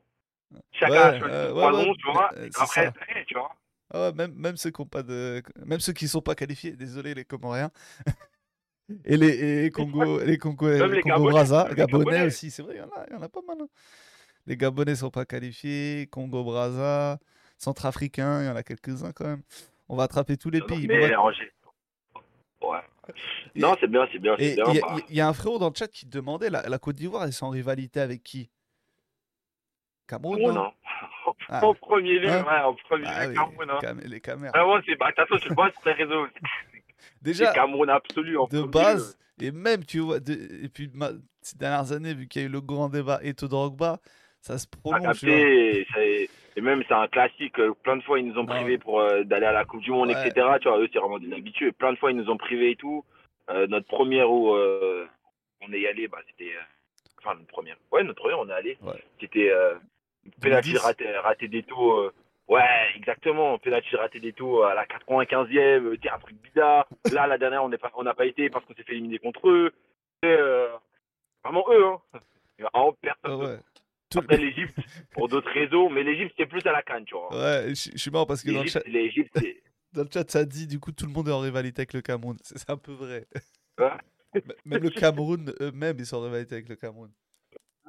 Chacun 0.73 1.01
Ouais, 1.01 1.10
a 1.10 1.13
choisi 1.13 1.38
euh, 1.38 1.47
son 1.47 1.54
ouais, 1.54 1.69
poison, 1.71 1.93
ouais, 1.93 1.95
tu 1.95 2.08
vois. 2.12 2.34
euh, 2.34 2.49
après, 2.56 2.91
tu 3.28 3.36
vois. 3.36 3.51
Ah 3.93 4.12
même, 4.13 4.34
même 4.34 4.58
ceux 4.58 4.71
qui 4.71 4.82
ont 4.82 4.86
pas 4.88 5.04
de, 5.04 5.43
même 5.65 5.80
ceux 5.80 5.93
qui 5.93 6.08
sont 6.08 6.21
pas 6.21 6.34
qualifiés, 6.36 6.71
désolé 6.75 7.13
les 7.13 7.23
Comoriens. 7.25 7.71
Et 9.06 9.17
les, 9.17 9.30
et 9.30 9.62
les 9.63 9.71
Congo, 9.71 10.19
les 10.23 10.38
Congo, 10.38 10.67
les 10.88 10.97
Congo 10.99 11.32
les 11.63 11.75
Gabonais 11.75 12.21
Gabonais. 12.23 12.23
aussi, 12.23 12.51
c'est 12.51 12.62
vrai, 12.63 12.75
il 12.75 12.78
y 12.80 12.82
en 12.82 12.89
a, 12.89 13.06
il 13.10 13.13
y 13.13 13.15
en 13.15 13.21
a 13.21 13.30
pas 13.30 13.41
mal. 13.47 13.58
hein. 13.62 13.67
Les 14.47 14.58
Gabonais 14.58 14.95
sont 14.95 15.12
pas 15.12 15.25
qualifiés, 15.25 16.08
Congo 16.12 16.43
Brazza, 16.43 17.19
Centrafricains, 17.58 18.41
il 18.44 18.48
y 18.48 18.50
en 18.50 18.56
a 18.56 18.63
quelques-uns 18.63 19.12
quand 19.12 19.26
même. 19.26 19.41
On 19.89 19.96
va 19.96 20.04
attraper 20.04 20.38
tous 20.38 20.50
les 20.50 20.62
pays. 20.62 20.88
mais 20.88 21.10
Bon, 21.10 21.28
ouais. 21.28 21.36
Ouais. 22.62 22.80
Et- 23.54 23.60
Non, 23.60 23.76
c'est 23.80 23.88
bien, 23.88 24.08
c'est 24.12 24.20
bien, 24.20 24.36
Et 24.38 24.50
c'est 24.50 24.56
bien. 24.56 24.63
il 24.68 24.76
y, 24.76 24.78
a- 24.80 24.82
bah. 24.82 24.96
il 25.10 25.15
y 25.15 25.22
a 25.22 25.28
un 25.28 25.34
frérot 25.34 25.60
dans 25.60 25.70
le 25.70 25.76
chat 25.76 25.88
qui 25.88 26.06
demandait 26.08 26.50
la, 26.50 26.68
la 26.68 26.80
Côte 26.80 26.96
d'Ivoire, 26.96 27.28
ils 27.28 27.34
sont 27.34 27.46
en 27.46 27.50
rivalité 27.52 28.00
avec 28.00 28.24
qui? 28.24 28.50
Cameroun, 30.08 30.38
Cameroun, 30.38 30.56
non? 30.56 30.65
hein. 30.65 30.72
Ah. 31.50 31.63
En 31.65 31.74
premier 31.76 32.20
lieu, 32.20 32.30
Hein? 32.30 32.44
ouais, 32.44 32.60
en 32.62 32.74
premier 32.76 33.04
Ah 33.08 33.26
lieu, 33.26 33.30
oui, 33.32 33.36
Cameroun. 33.36 33.70
Hein. 33.70 33.78
Cam- 33.82 34.00
les 34.04 34.22
Camers. 34.22 34.52
Vraiment, 34.52 34.80
c'est. 34.86 34.96
Bah, 34.96 35.12
façon, 35.15 35.38
tu 35.38 35.50
le 35.50 35.56
vois 35.56 35.70
sur 35.72 35.82
les 35.86 35.91
réseaux. 35.94 36.28
C'est 36.98 37.22
Déjà, 37.22 37.54
Cameroun 37.54 37.89
absolu 37.89 38.38
en 38.38 38.48
de 38.48 38.62
base, 38.63 39.18
et 39.39 39.52
même, 39.52 39.84
tu 39.86 40.00
vois, 40.00 40.20
de- 40.20 40.34
et 40.63 40.70
puis 40.70 40.89
ma- 40.94 41.12
ces 41.41 41.58
dernières 41.58 41.91
années, 41.91 42.13
vu 42.13 42.28
qu'il 42.28 42.41
y 42.41 42.46
a 42.46 42.48
eu 42.48 42.52
le 42.52 42.62
grand 42.62 42.89
débat 42.89 43.20
Eto 43.24 43.48
Drogba, 43.48 44.00
ça 44.41 44.58
se 44.58 44.65
prolonge. 44.68 45.20
Tu 45.20 45.28
vois. 45.28 45.36
Et 46.56 46.62
même 46.62 46.84
c'est 46.88 46.94
un 46.94 47.08
classique. 47.08 47.60
euh, 47.60 47.74
Plein 47.84 47.98
de 47.98 48.04
fois, 48.04 48.20
ils 48.20 48.28
nous 48.28 48.38
ont 48.39 48.46
privés 48.46 48.78
pour 48.78 49.00
euh, 49.02 49.24
d'aller 49.24 49.46
à 49.46 49.52
la 49.52 49.65
Coupe 49.65 49.82
du 49.82 49.91
Monde, 49.91 50.10
Ouais. 50.10 50.28
etc. 50.28 50.48
Tu 50.62 50.68
vois, 50.70 50.80
eux, 50.80 50.89
c'est 50.91 51.00
vraiment 51.00 51.20
des 51.20 51.34
habitués. 51.34 51.72
Plein 51.72 51.94
de 51.94 51.98
fois, 51.98 52.12
ils 52.12 52.18
nous 52.18 52.30
ont 52.30 52.38
privés 52.38 52.72
et 52.72 52.76
tout. 52.76 53.04
Euh, 53.50 53.68
notre 53.68 53.88
première 53.88 54.32
où 54.32 54.54
euh, 54.56 55.06
on 55.62 55.72
est 55.74 55.88
allé, 55.88 56.08
bah, 56.08 56.20
c'était. 56.30 56.54
Enfin, 57.20 57.36
notre 57.36 57.48
première. 57.48 57.76
Ouais, 57.91 58.04
notre 58.04 58.22
première, 58.22 58.39
on 58.39 58.50
est 58.50 58.54
allé. 58.54 58.78
Ouais. 58.84 59.04
C'était 59.20 59.52
penalty 60.41 60.72
2010. 60.74 60.78
raté, 60.84 61.12
raté 61.18 61.48
des 61.48 61.63
taux. 61.63 62.12
ouais, 62.48 62.62
exactement. 62.96 63.58
Penalty 63.58 63.96
raté 63.96 64.20
des 64.20 64.34
taux 64.34 64.63
à 64.63 64.74
la 64.74 64.86
95e. 64.86 65.58
euh, 65.86 65.98
t'es 65.98 66.10
un 66.10 66.20
truc 66.20 66.36
bizarre. 66.41 66.88
Là, 67.12 67.28
la 67.28 67.38
dernière, 67.38 67.63
on 67.63 67.70
n'est 67.70 67.78
pas- 67.78 67.91
on 67.96 68.04
n'a 68.04 68.13
pas 68.13 68.26
été 68.26 68.50
parce 68.50 68.63
qu'on 68.65 68.74
s'est 68.76 68.84
fait 68.84 68.94
éliminer 68.94 69.20
contre 69.20 69.50
eux. 69.50 69.72
Et, 70.24 70.36
vraiment 71.44 71.65
eux, 71.70 71.86
hein. 71.86 72.20
Il 72.58 72.63
y 72.63 72.65
a 72.65 72.70
vraiment 72.74 72.94
personne 72.94 73.20
Ah 73.24 73.30
d'autre. 73.30 73.50
ouais. 73.50 73.60
Tout- 74.15 74.23
Après 74.23 74.38
l'Égypte, 74.38 74.78
pour 75.12 75.28
d'autres 75.28 75.51
réseaux, 75.51 75.89
mais 75.89 76.04
l'Égypte 76.04 76.34
c'est 76.38 76.45
plus 76.45 76.65
à 76.65 76.71
la 76.71 76.82
canne, 76.82 77.06
tu 77.06 77.13
vois. 77.15 77.30
Ouais, 77.36 77.69
je 77.69 77.97
suis 77.97 78.12
marrant 78.12 78.25
parce 78.25 78.41
que 78.43 78.51
dans 78.51 78.63
le, 78.63 78.67
chat, 78.67 78.82
dans 79.93 80.04
le 80.04 80.10
ça 80.28 80.45
dit 80.45 80.67
du 80.67 80.80
coup 80.80 80.91
tout 80.91 81.06
le 81.06 81.12
monde 81.12 81.28
est 81.28 81.32
en 81.32 81.39
rivalité 81.39 81.82
avec 81.82 81.93
le 81.93 82.01
Cameroun. 82.01 82.38
C'est 82.41 82.69
un 82.69 82.78
peu 82.78 82.93
vrai. 82.93 83.28
M- 84.36 84.41
Même 84.65 84.84
le 84.84 84.89
Cameroun 84.89 85.54
eux-mêmes, 85.62 85.95
ils 85.99 86.06
sont 86.06 86.17
en 86.17 86.21
rivalité 86.23 86.56
avec 86.56 86.67
le 86.69 86.75
Cameroun. 86.75 87.10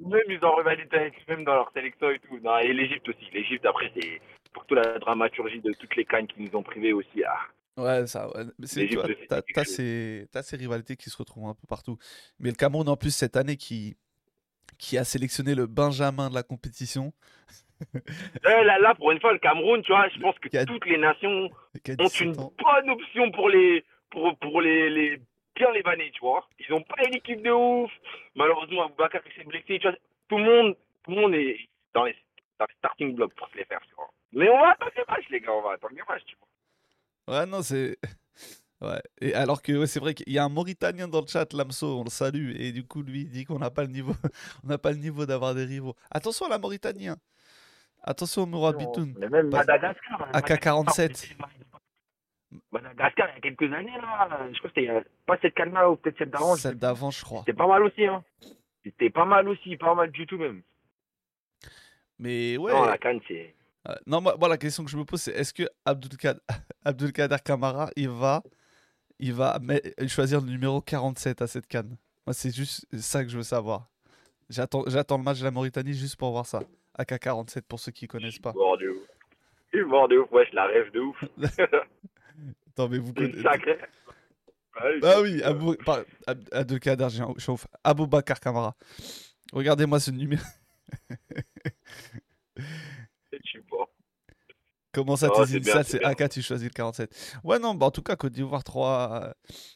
même 0.00 0.20
ils 0.28 0.44
ont 0.44 0.54
rivalité 0.56 0.96
avec 0.96 1.14
même 1.28 1.44
dans 1.44 1.54
leur 1.54 1.72
sélection 1.72 2.10
et 2.10 2.18
tout. 2.20 2.38
Non, 2.38 2.58
et 2.58 2.72
l'Égypte 2.72 3.08
aussi. 3.08 3.26
L'Égypte, 3.32 3.66
après, 3.66 3.90
c'est 4.00 4.20
pour 4.52 4.64
toute 4.66 4.78
la 4.78 4.98
dramaturgie 5.00 5.60
de 5.60 5.72
toutes 5.72 5.96
les 5.96 6.04
cannes 6.04 6.26
qui 6.28 6.40
nous 6.42 6.54
ont 6.56 6.62
privés 6.62 6.92
aussi. 6.92 7.24
Ah. 7.24 7.40
Ouais, 7.78 8.06
ça, 8.06 8.28
ouais. 8.34 8.44
C'est, 8.62 8.86
tu 8.86 8.94
vois, 8.94 9.06
t'as, 9.28 9.42
t'as 9.54 9.64
ces, 9.64 10.28
t'as 10.32 10.42
ces 10.42 10.56
rivalités 10.56 10.96
qui 10.96 11.10
se 11.10 11.16
retrouvent 11.16 11.48
un 11.48 11.54
peu 11.54 11.66
partout. 11.68 11.98
Mais 12.38 12.50
le 12.50 12.54
Cameroun, 12.54 12.88
en 12.88 12.96
plus, 12.96 13.10
cette 13.14 13.36
année, 13.36 13.56
qui, 13.56 13.96
qui 14.78 14.98
a 14.98 15.04
sélectionné 15.04 15.54
le 15.54 15.66
Benjamin 15.66 16.28
de 16.30 16.34
la 16.34 16.42
compétition, 16.42 17.12
Euh, 18.46 18.62
là, 18.64 18.78
là, 18.78 18.94
pour 18.94 19.10
une 19.12 19.20
fois, 19.20 19.34
le 19.34 19.38
Cameroun, 19.38 19.82
tu 19.82 19.92
vois, 19.92 20.08
je 20.08 20.18
pense 20.18 20.38
que 20.38 20.48
a- 20.56 20.64
toutes 20.64 20.86
les 20.86 20.96
nations 20.96 21.44
ont 21.50 21.50
17 21.74 22.20
une 22.22 22.40
ans. 22.40 22.50
bonne 22.58 22.88
option 22.90 23.30
pour 23.32 23.50
les 23.50 23.84
pour, 24.10 24.34
pour 24.38 24.62
les, 24.62 24.88
les 24.88 25.20
bien 25.54 25.70
les 25.72 25.82
vanner, 25.82 26.10
tu 26.12 26.20
vois. 26.20 26.48
Ils 26.58 26.72
ont 26.72 26.80
pas 26.82 26.96
une 27.06 27.16
équipe 27.16 27.42
de 27.42 27.50
ouf. 27.50 27.90
Malheureusement, 28.34 28.86
Aboubacar 28.86 29.20
s'est 29.36 29.44
blessé, 29.44 29.78
tu 29.78 29.88
vois. 29.88 29.96
Tout 30.28 30.38
le 30.38 30.44
monde, 30.44 30.76
tout 31.04 31.10
le 31.10 31.16
monde 31.20 31.34
est 31.34 31.58
dans 31.92 32.04
les, 32.04 32.16
dans 32.58 32.64
les 32.66 32.74
starting 32.78 33.14
blocks 33.14 33.34
pour 33.34 33.48
se 33.50 33.56
les 33.58 33.64
faire, 33.66 33.80
tu 33.86 33.94
vois. 33.94 34.08
Mais 34.32 34.48
on 34.48 34.58
va 34.58 34.70
attendre 34.70 34.92
les 34.96 35.04
matchs, 35.06 35.28
les 35.30 35.40
gars, 35.40 35.52
on 35.52 35.62
va 35.62 35.72
attendre 35.72 35.94
les 35.94 36.02
matchs, 36.08 36.24
tu 36.26 36.36
vois. 37.26 37.38
Ouais, 37.40 37.46
non, 37.46 37.60
c'est. 37.62 37.98
Ouais. 38.82 39.00
Et 39.20 39.34
alors 39.34 39.62
que 39.62 39.72
ouais, 39.72 39.86
c'est 39.86 40.00
vrai 40.00 40.12
qu'il 40.14 40.30
y 40.32 40.38
a 40.38 40.44
un 40.44 40.48
Mauritanien 40.50 41.08
dans 41.08 41.20
le 41.22 41.26
chat, 41.26 41.50
Lamso, 41.54 41.98
on 42.00 42.04
le 42.04 42.10
salue, 42.10 42.54
et 42.56 42.72
du 42.72 42.84
coup, 42.86 43.02
lui, 43.02 43.22
il 43.22 43.30
dit 43.30 43.44
qu'on 43.44 43.58
n'a 43.58 43.70
pas 43.70 43.82
le 43.82 43.88
niveau, 43.88 44.12
on 44.64 44.68
n'a 44.68 44.78
pas 44.78 44.90
le 44.92 44.98
niveau 44.98 45.24
d'avoir 45.24 45.54
des 45.54 45.64
rivaux. 45.64 45.94
Attention 46.10 46.46
à 46.46 46.50
la 46.50 46.58
Mauritanie. 46.58 47.08
hein. 47.08 47.16
Attention 48.02 48.42
au 48.42 48.46
Mourad 48.46 48.76
Bitoun. 48.76 49.14
Mais 49.18 49.28
même 49.28 49.48
Madagascar. 49.48 50.28
AK-47. 50.32 51.32
Madagascar, 52.70 53.28
il 53.30 53.34
y 53.34 53.38
a 53.38 53.40
quelques 53.40 53.72
années, 53.74 53.96
là, 54.00 54.28
je 54.52 54.58
crois 54.58 54.70
que 54.70 54.80
c'était 54.80 54.90
euh, 54.90 55.00
pas 55.26 55.36
cette 55.42 55.54
canne-là 55.54 55.90
ou 55.90 55.96
peut-être 55.96 56.18
celle 56.18 56.30
d'avant. 56.30 56.56
Celle 56.56 56.78
d'avant, 56.78 57.10
je 57.10 57.24
crois. 57.24 57.40
C'était 57.40 57.54
pas 57.56 57.66
mal 57.66 57.82
aussi, 57.82 58.06
hein. 58.06 58.22
C'était 58.84 59.10
pas 59.10 59.24
mal 59.24 59.48
aussi, 59.48 59.76
pas 59.76 59.94
mal 59.94 60.10
du 60.10 60.26
tout 60.26 60.38
même. 60.38 60.62
Mais 62.18 62.56
ouais. 62.56 62.72
Non, 62.72 62.84
la 62.84 62.98
canne, 62.98 63.20
c'est. 63.26 63.54
Euh, 63.88 63.94
non, 64.06 64.20
moi, 64.20 64.36
moi, 64.38 64.48
la 64.48 64.56
question 64.58 64.84
que 64.84 64.90
je 64.90 64.96
me 64.96 65.04
pose, 65.04 65.22
c'est 65.22 65.32
est-ce 65.32 65.52
que 65.52 65.64
Abdulkader, 65.84 66.40
Abdulkader 66.84 67.36
Kamara, 67.44 67.90
il 67.96 68.08
va, 68.08 68.42
il 69.18 69.33
va 69.33 69.59
met- 69.61 69.83
choisir 70.09 70.40
le 70.40 70.48
numéro 70.50 70.81
47 70.81 71.42
à 71.42 71.46
cette 71.46 71.66
canne 71.66 71.96
Moi, 72.26 72.35
c'est 72.35 72.55
juste 72.55 72.87
ça 72.98 73.24
que 73.24 73.31
je 73.31 73.37
veux 73.37 73.42
savoir. 73.42 73.88
J'attends, 74.48 74.85
j'attends 74.87 75.18
le 75.18 75.24
match 75.24 75.38
de 75.40 75.44
la 75.44 75.50
Mauritanie 75.50 75.92
juste 75.94 76.16
pour 76.16 76.31
voir 76.33 76.46
ça. 76.46 76.62
AK-47 76.98 77.62
pour 77.62 77.81
ceux 77.81 77.92
qui 77.92 78.07
connaissent 78.07 78.38
pas. 78.38 78.52
Mort 78.52 78.79
de 78.79 78.88
ouf. 78.88 79.07
Je 79.72 79.79
suis 79.79 79.87
mort 79.87 80.09
de 80.09 80.18
ouf, 80.18 80.31
ouais, 80.33 80.46
je 80.50 80.55
la 80.55 80.66
rêve 80.66 80.90
de 80.92 81.00
ouf. 81.00 81.24
Attends, 82.68 82.88
mais 82.88 82.98
vous 82.98 83.12
connaissez. 83.12 83.42
Ah 85.02 85.20
oui, 85.22 85.42
Abou... 85.42 85.74
par- 85.85 86.05
Ab- 86.26 86.48
Abdelkader, 86.52 87.09
j'ai 87.11 87.22
un- 87.22 87.33
je 87.37 87.42
suis 87.42 87.50
ouf. 87.52 87.66
Aboubacar 87.83 88.38
Kamara. 88.40 88.76
Regardez-moi 89.52 89.98
ce 90.00 90.11
numéro. 90.11 90.42
Je 93.33 93.38
suis 93.44 93.62
pas. 93.62 93.88
Comment 94.96 95.14
ça, 95.16 95.28
Oh, 95.30 95.44
c'est 95.44 95.61
bien, 95.61 95.74
ça, 95.74 95.85
c'est 95.85 95.98
c'est. 95.98 96.04
AK, 96.04 96.30
tu 96.30 96.40
choisis 96.40 96.66
le 96.66 96.72
47. 96.72 97.38
Ouais, 97.44 97.59
non, 97.59 97.74
bah 97.74 97.85
en 97.87 97.90
tout 97.90 98.00
cas, 98.02 98.16
Côte 98.16 98.32
d'Ivoire 98.32 98.64
3. 98.64 99.20
euh, 99.24 99.32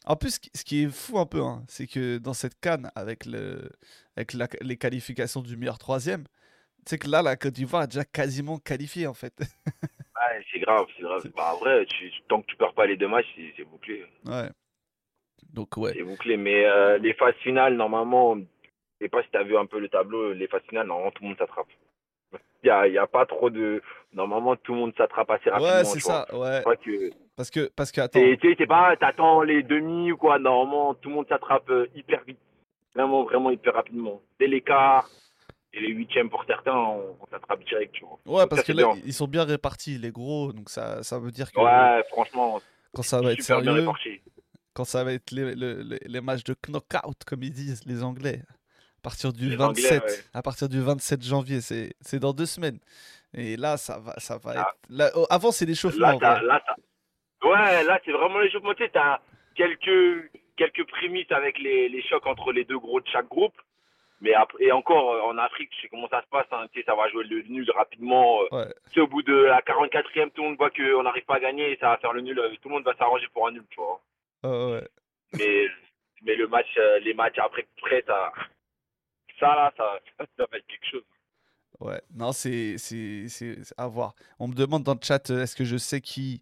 En 0.06 0.16
plus, 0.16 0.40
ce 0.54 0.64
qui- 0.64 0.84
est 0.84 0.88
fou 0.90 1.18
un 1.18 1.26
peu, 1.26 1.42
hein, 1.42 1.62
c'est 1.68 1.86
que 1.86 2.16
dans 2.16 2.32
cette 2.32 2.58
canne, 2.58 2.90
avec, 2.94 3.26
le... 3.26 3.68
avec 4.16 4.32
la- 4.32 4.48
les 4.62 4.78
qualifications 4.78 5.42
du 5.42 5.58
meilleur 5.58 5.76
troisième, 5.76 6.24
tu 6.86 6.90
sais 6.90 6.98
que 6.98 7.06
là, 7.08 7.20
la 7.20 7.36
Côte 7.36 7.52
d'Ivoire 7.52 7.82
est 7.82 7.88
déjà 7.88 8.04
quasiment 8.04 8.56
qualifiée 8.58 9.06
en 9.06 9.14
fait. 9.14 9.34
Ouais, 10.20 10.44
c'est 10.52 10.58
grave, 10.60 10.84
c'est 10.96 11.02
grave. 11.02 11.22
Bah, 11.34 11.52
en 11.54 11.58
vrai, 11.58 11.86
tu, 11.86 12.10
tant 12.28 12.42
que 12.42 12.46
tu 12.46 12.56
perds 12.56 12.74
pas 12.74 12.84
les 12.86 12.96
deux 12.98 13.08
matchs, 13.08 13.24
c'est 13.36 13.54
c'est 13.56 13.64
bouclé. 13.64 14.04
Ouais. 14.26 14.50
Donc, 15.52 15.74
ouais. 15.78 15.94
C'est 15.94 16.02
bouclé. 16.02 16.36
Mais 16.36 16.66
euh, 16.66 16.98
les 16.98 17.14
phases 17.14 17.34
finales, 17.42 17.74
normalement, 17.74 18.36
je 18.36 18.42
sais 19.00 19.08
pas 19.08 19.22
si 19.22 19.30
tu 19.30 19.38
as 19.38 19.44
vu 19.44 19.56
un 19.56 19.64
peu 19.64 19.78
le 19.80 19.88
tableau, 19.88 20.34
les 20.34 20.46
phases 20.46 20.60
finales, 20.68 20.86
normalement, 20.88 21.10
tout 21.12 21.22
le 21.22 21.28
monde 21.30 21.38
s'attrape. 21.38 21.68
Il 22.62 22.66
n'y 22.66 22.70
a, 22.70 22.88
y 22.88 22.98
a 22.98 23.06
pas 23.06 23.24
trop 23.26 23.48
de. 23.50 23.82
Normalement, 24.12 24.56
tout 24.56 24.72
le 24.74 24.80
monde 24.80 24.92
s'attrape 24.96 25.30
assez 25.30 25.48
rapidement. 25.50 25.72
Ouais, 25.72 25.84
c'est 25.84 26.02
vois. 26.02 26.26
ça, 26.28 26.36
ouais. 26.36 26.62
Que. 26.84 27.10
Parce 27.36 27.50
que, 27.50 27.70
parce 27.74 27.90
que, 27.92 28.00
attends. 28.02 28.20
Tu 28.20 28.54
sais, 28.56 28.66
pas, 28.66 28.96
t'attends 28.96 29.42
les 29.42 29.62
demi 29.62 30.12
ou 30.12 30.16
quoi. 30.16 30.38
Normalement, 30.38 30.94
tout 30.94 31.08
le 31.08 31.14
monde 31.14 31.26
s'attrape 31.28 31.70
euh, 31.70 31.86
hyper 31.94 32.22
vite. 32.26 32.38
Vraiment, 32.94 33.24
vraiment 33.24 33.50
hyper 33.50 33.74
rapidement. 33.74 34.20
Dès 34.38 34.46
l'écart 34.48 35.08
et 35.72 35.80
les 35.80 35.88
huitièmes 35.88 36.28
pour 36.28 36.44
certains, 36.44 36.74
on, 36.76 37.16
on 37.20 37.26
s'attrape 37.30 37.62
direct, 37.64 37.92
tu 37.94 38.04
vois. 38.04 38.18
Ouais, 38.26 38.40
Donc 38.42 38.50
parce 38.50 38.62
ça, 38.62 38.66
que 38.72 38.76
là, 38.78 38.92
bien. 38.92 39.02
ils 39.06 39.12
sont 39.14 39.28
bien 39.28 39.44
répartis, 39.44 39.96
les 39.96 40.10
gros, 40.10 40.52
donc 40.52 40.68
ça, 40.68 41.02
ça 41.04 41.18
veut 41.20 41.30
dire 41.30 41.52
que 41.52 41.60
Ouais, 41.60 42.02
franchement, 42.10 42.60
quand 42.92 43.02
ça 43.02 43.20
va 43.22 43.32
être 43.32 43.42
sérieux, 43.42 43.86
quand 44.74 44.84
ça 44.84 45.04
va 45.04 45.12
être 45.12 45.30
les, 45.30 45.54
le- 45.54 45.82
les- 45.82 46.00
les 46.04 46.20
matchs 46.20 46.42
de 46.44 46.56
knockout, 46.68 47.24
comme 47.24 47.42
ils 47.44 47.52
disent 47.52 47.86
les 47.86 48.02
Anglais, 48.02 48.42
partir 49.00 49.32
du 49.32 49.48
Les 49.50 49.56
27, 49.56 50.02
Anglais, 50.02 50.06
ouais. 50.12 50.18
à 50.34 50.42
partir 50.42 50.68
du 50.68 50.80
27 50.80 51.22
janvier, 51.24 51.60
c'est 51.60 51.94
c'est 52.00 52.18
dans 52.18 52.32
deux 52.32 52.46
semaines. 52.46 52.78
Et 53.34 53.56
là, 53.56 53.76
ça 53.76 53.98
va, 53.98 54.14
ça 54.18 54.38
va 54.38 54.52
Ah. 54.56 54.60
être. 54.60 54.76
là, 54.88 55.10
oh, 55.14 55.26
avant, 55.30 55.52
c'est 55.52 55.66
l'échauffement. 55.66 56.18
Là, 56.20 56.40
là, 56.42 56.62
ouais, 57.44 57.84
là, 57.84 58.00
c'est 58.04 58.12
vraiment 58.12 58.38
l'échauffement. 58.40 58.74
Tu 58.74 58.84
sais, 58.84 58.90
t'as 58.92 59.20
quelques, 59.54 60.30
quelques 60.56 60.86
prémices 60.88 61.30
avec 61.30 61.58
les, 61.58 61.88
les 61.88 62.02
chocs 62.02 62.26
entre 62.26 62.52
les 62.52 62.64
deux 62.64 62.78
gros 62.78 63.00
de 63.00 63.06
chaque 63.08 63.28
groupe. 63.28 63.54
Mais 64.22 64.34
après, 64.34 64.64
et 64.64 64.72
encore, 64.72 65.12
euh, 65.14 65.20
en 65.22 65.38
Afrique, 65.38 65.70
tu 65.70 65.80
sais 65.80 65.88
comment 65.88 66.08
ça 66.08 66.20
se 66.22 66.26
passe. 66.28 66.46
hein, 66.52 66.66
tu 66.72 66.80
sais, 66.80 66.84
ça 66.86 66.94
va 66.94 67.08
jouer 67.08 67.24
le 67.24 67.40
nul 67.42 67.70
rapidement. 67.74 68.40
euh, 68.42 68.56
Ouais. 68.56 68.74
Tu 68.88 68.94
sais, 68.94 69.00
au 69.00 69.06
bout 69.06 69.22
de 69.22 69.32
la 69.34 69.60
44e, 69.62 70.30
tout 70.30 70.42
le 70.42 70.48
monde 70.48 70.58
voit 70.58 70.70
qu'on 70.70 71.02
n'arrive 71.04 71.24
pas 71.24 71.36
à 71.36 71.40
gagner 71.40 71.72
et 71.72 71.76
ça 71.78 71.88
va 71.88 71.96
faire 71.98 72.12
le 72.12 72.20
nul. 72.20 72.38
euh, 72.38 72.50
Tout 72.60 72.68
le 72.68 72.74
monde 72.74 72.84
va 72.84 72.94
s'arranger 72.96 73.28
pour 73.32 73.46
un 73.48 73.52
nul, 73.52 73.64
tu 73.70 73.80
vois. 73.80 74.00
Ouais. 74.42 74.86
Mais, 75.38 75.68
mais 76.22 76.34
le 76.34 76.48
match, 76.48 76.66
les 77.02 77.14
matchs 77.14 77.38
après, 77.38 77.66
près, 77.80 78.02
ça, 78.06 78.32
ça 79.40 79.54
là, 79.54 79.72
ça, 79.76 79.84
va 80.18 80.58
être 80.58 80.66
quelque 80.66 80.90
chose. 80.90 81.04
Ouais, 81.80 82.00
non, 82.14 82.32
c'est 82.32 82.76
à 83.76 83.86
voir. 83.86 84.14
On 84.38 84.48
me 84.48 84.54
demande 84.54 84.82
dans 84.82 84.94
le 84.94 85.00
chat, 85.02 85.30
euh, 85.30 85.42
est-ce 85.42 85.56
que 85.56 85.64
je 85.64 85.78
sais 85.78 86.00
qui, 86.00 86.40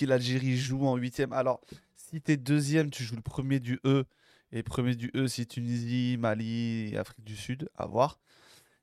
l'Algérie 0.00 0.56
joue 0.56 0.86
en 0.86 0.96
huitième? 0.96 1.32
Alors, 1.32 1.60
si 1.94 2.20
t'es 2.22 2.36
deuxième, 2.36 2.90
tu 2.90 3.04
joues 3.04 3.16
le 3.16 3.22
premier 3.22 3.60
du 3.60 3.80
E. 3.84 4.04
Et 4.50 4.62
premier 4.62 4.94
du 4.94 5.10
E, 5.14 5.26
c'est 5.26 5.44
Tunisie, 5.44 6.16
Mali, 6.18 6.96
Afrique 6.96 7.24
du 7.24 7.36
Sud, 7.36 7.68
à 7.76 7.86
voir. 7.86 8.18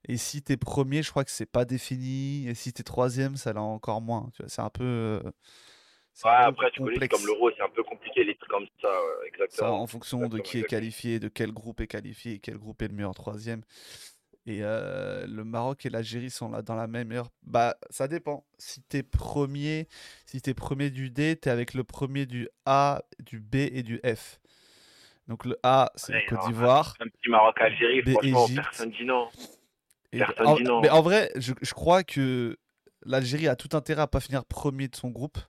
Et 0.08 0.18
si 0.18 0.44
t'es 0.44 0.58
premier, 0.58 1.02
je 1.02 1.10
crois 1.10 1.26
que 1.26 1.32
c'est 1.32 1.48
pas 1.48 1.66
défini. 1.66 2.48
Et 2.48 2.54
si 2.54 2.72
t'es 2.72 2.84
troisième, 2.84 3.36
ça 3.36 3.54
l'est 3.54 3.60
encore 3.60 4.02
moins. 4.02 4.30
Tu 4.36 4.44
vois, 4.44 4.50
c'est 4.50 4.62
un 4.62 4.70
peu, 4.70 4.84
euh, 4.84 5.32
Ouais, 6.24 6.32
un 6.32 6.44
peu 6.44 6.48
après, 6.50 6.72
tu 6.72 6.80
connais, 6.80 6.94
complexe. 6.94 7.18
comme 7.18 7.26
l'euro, 7.28 7.52
c'est 7.56 7.62
un 7.64 7.70
peu 7.70 7.84
compliqué, 7.84 8.24
les 8.24 8.36
trucs 8.36 8.50
comme 8.50 8.66
ça, 8.82 8.88
ouais, 8.88 9.48
Ça, 9.50 9.72
en 9.72 9.86
fonction 9.88 10.20
de 10.20 10.24
Exactement, 10.26 10.44
qui 10.44 10.60
est 10.60 10.64
qualifié, 10.64 11.20
de 11.20 11.28
quel 11.28 11.52
groupe 11.52 11.82
est 11.82 11.88
qualifié 11.88 12.34
et 12.34 12.40
quel 12.40 12.58
groupe 12.58 12.82
est 12.82 12.88
le 12.88 12.94
meilleur 12.94 13.14
troisième. 13.14 13.62
Et 14.48 14.60
euh, 14.62 15.26
le 15.28 15.44
Maroc 15.44 15.86
et 15.86 15.90
l'Algérie 15.90 16.30
sont 16.30 16.50
là 16.50 16.62
dans 16.62 16.76
la 16.76 16.86
même 16.88 17.12
heure. 17.12 17.30
Bah, 17.44 17.76
ça 17.90 18.08
dépend. 18.08 18.46
Si 18.60 18.82
t'es 18.84 19.02
premier, 19.02 19.88
si 20.28 20.40
t'es 20.40 20.54
premier 20.54 20.92
du 20.92 21.10
D, 21.10 21.36
t'es 21.36 21.50
avec 21.50 21.74
le 21.74 21.84
premier 21.84 22.28
du 22.28 22.48
A, 22.66 23.02
du 23.20 23.40
B 23.40 23.56
et 23.56 23.82
du 23.84 24.00
F. 24.06 24.40
Donc 25.28 25.46
le 25.46 25.58
A, 25.64 25.92
c'est 25.96 26.14
Ouais, 26.14 26.26
Côte 26.30 26.46
d'Ivoire. 26.46 26.96
Un 27.00 27.08
petit 27.08 27.30
Maroc-Algérie, 27.30 28.04
franchement, 28.04 28.46
Égypte. 28.46 28.64
personne 28.64 28.92
dit 28.92 29.06
non. 29.06 29.28
Et 30.14 30.20
Personne 30.20 30.46
en- 30.48 30.56
dit 30.56 30.64
non. 30.64 30.80
mais 30.82 30.90
en 30.90 31.02
vrai, 31.02 31.32
je, 31.36 31.54
je 31.62 31.74
crois 31.74 32.04
que 32.04 32.56
l'Algérie 33.02 33.48
a 33.48 33.56
tout 33.56 33.76
intérêt 33.76 34.04
à 34.04 34.08
pas 34.08 34.20
finir 34.20 34.46
premier 34.46 34.88
de 34.88 34.96
son 34.96 35.10
groupe. 35.10 35.40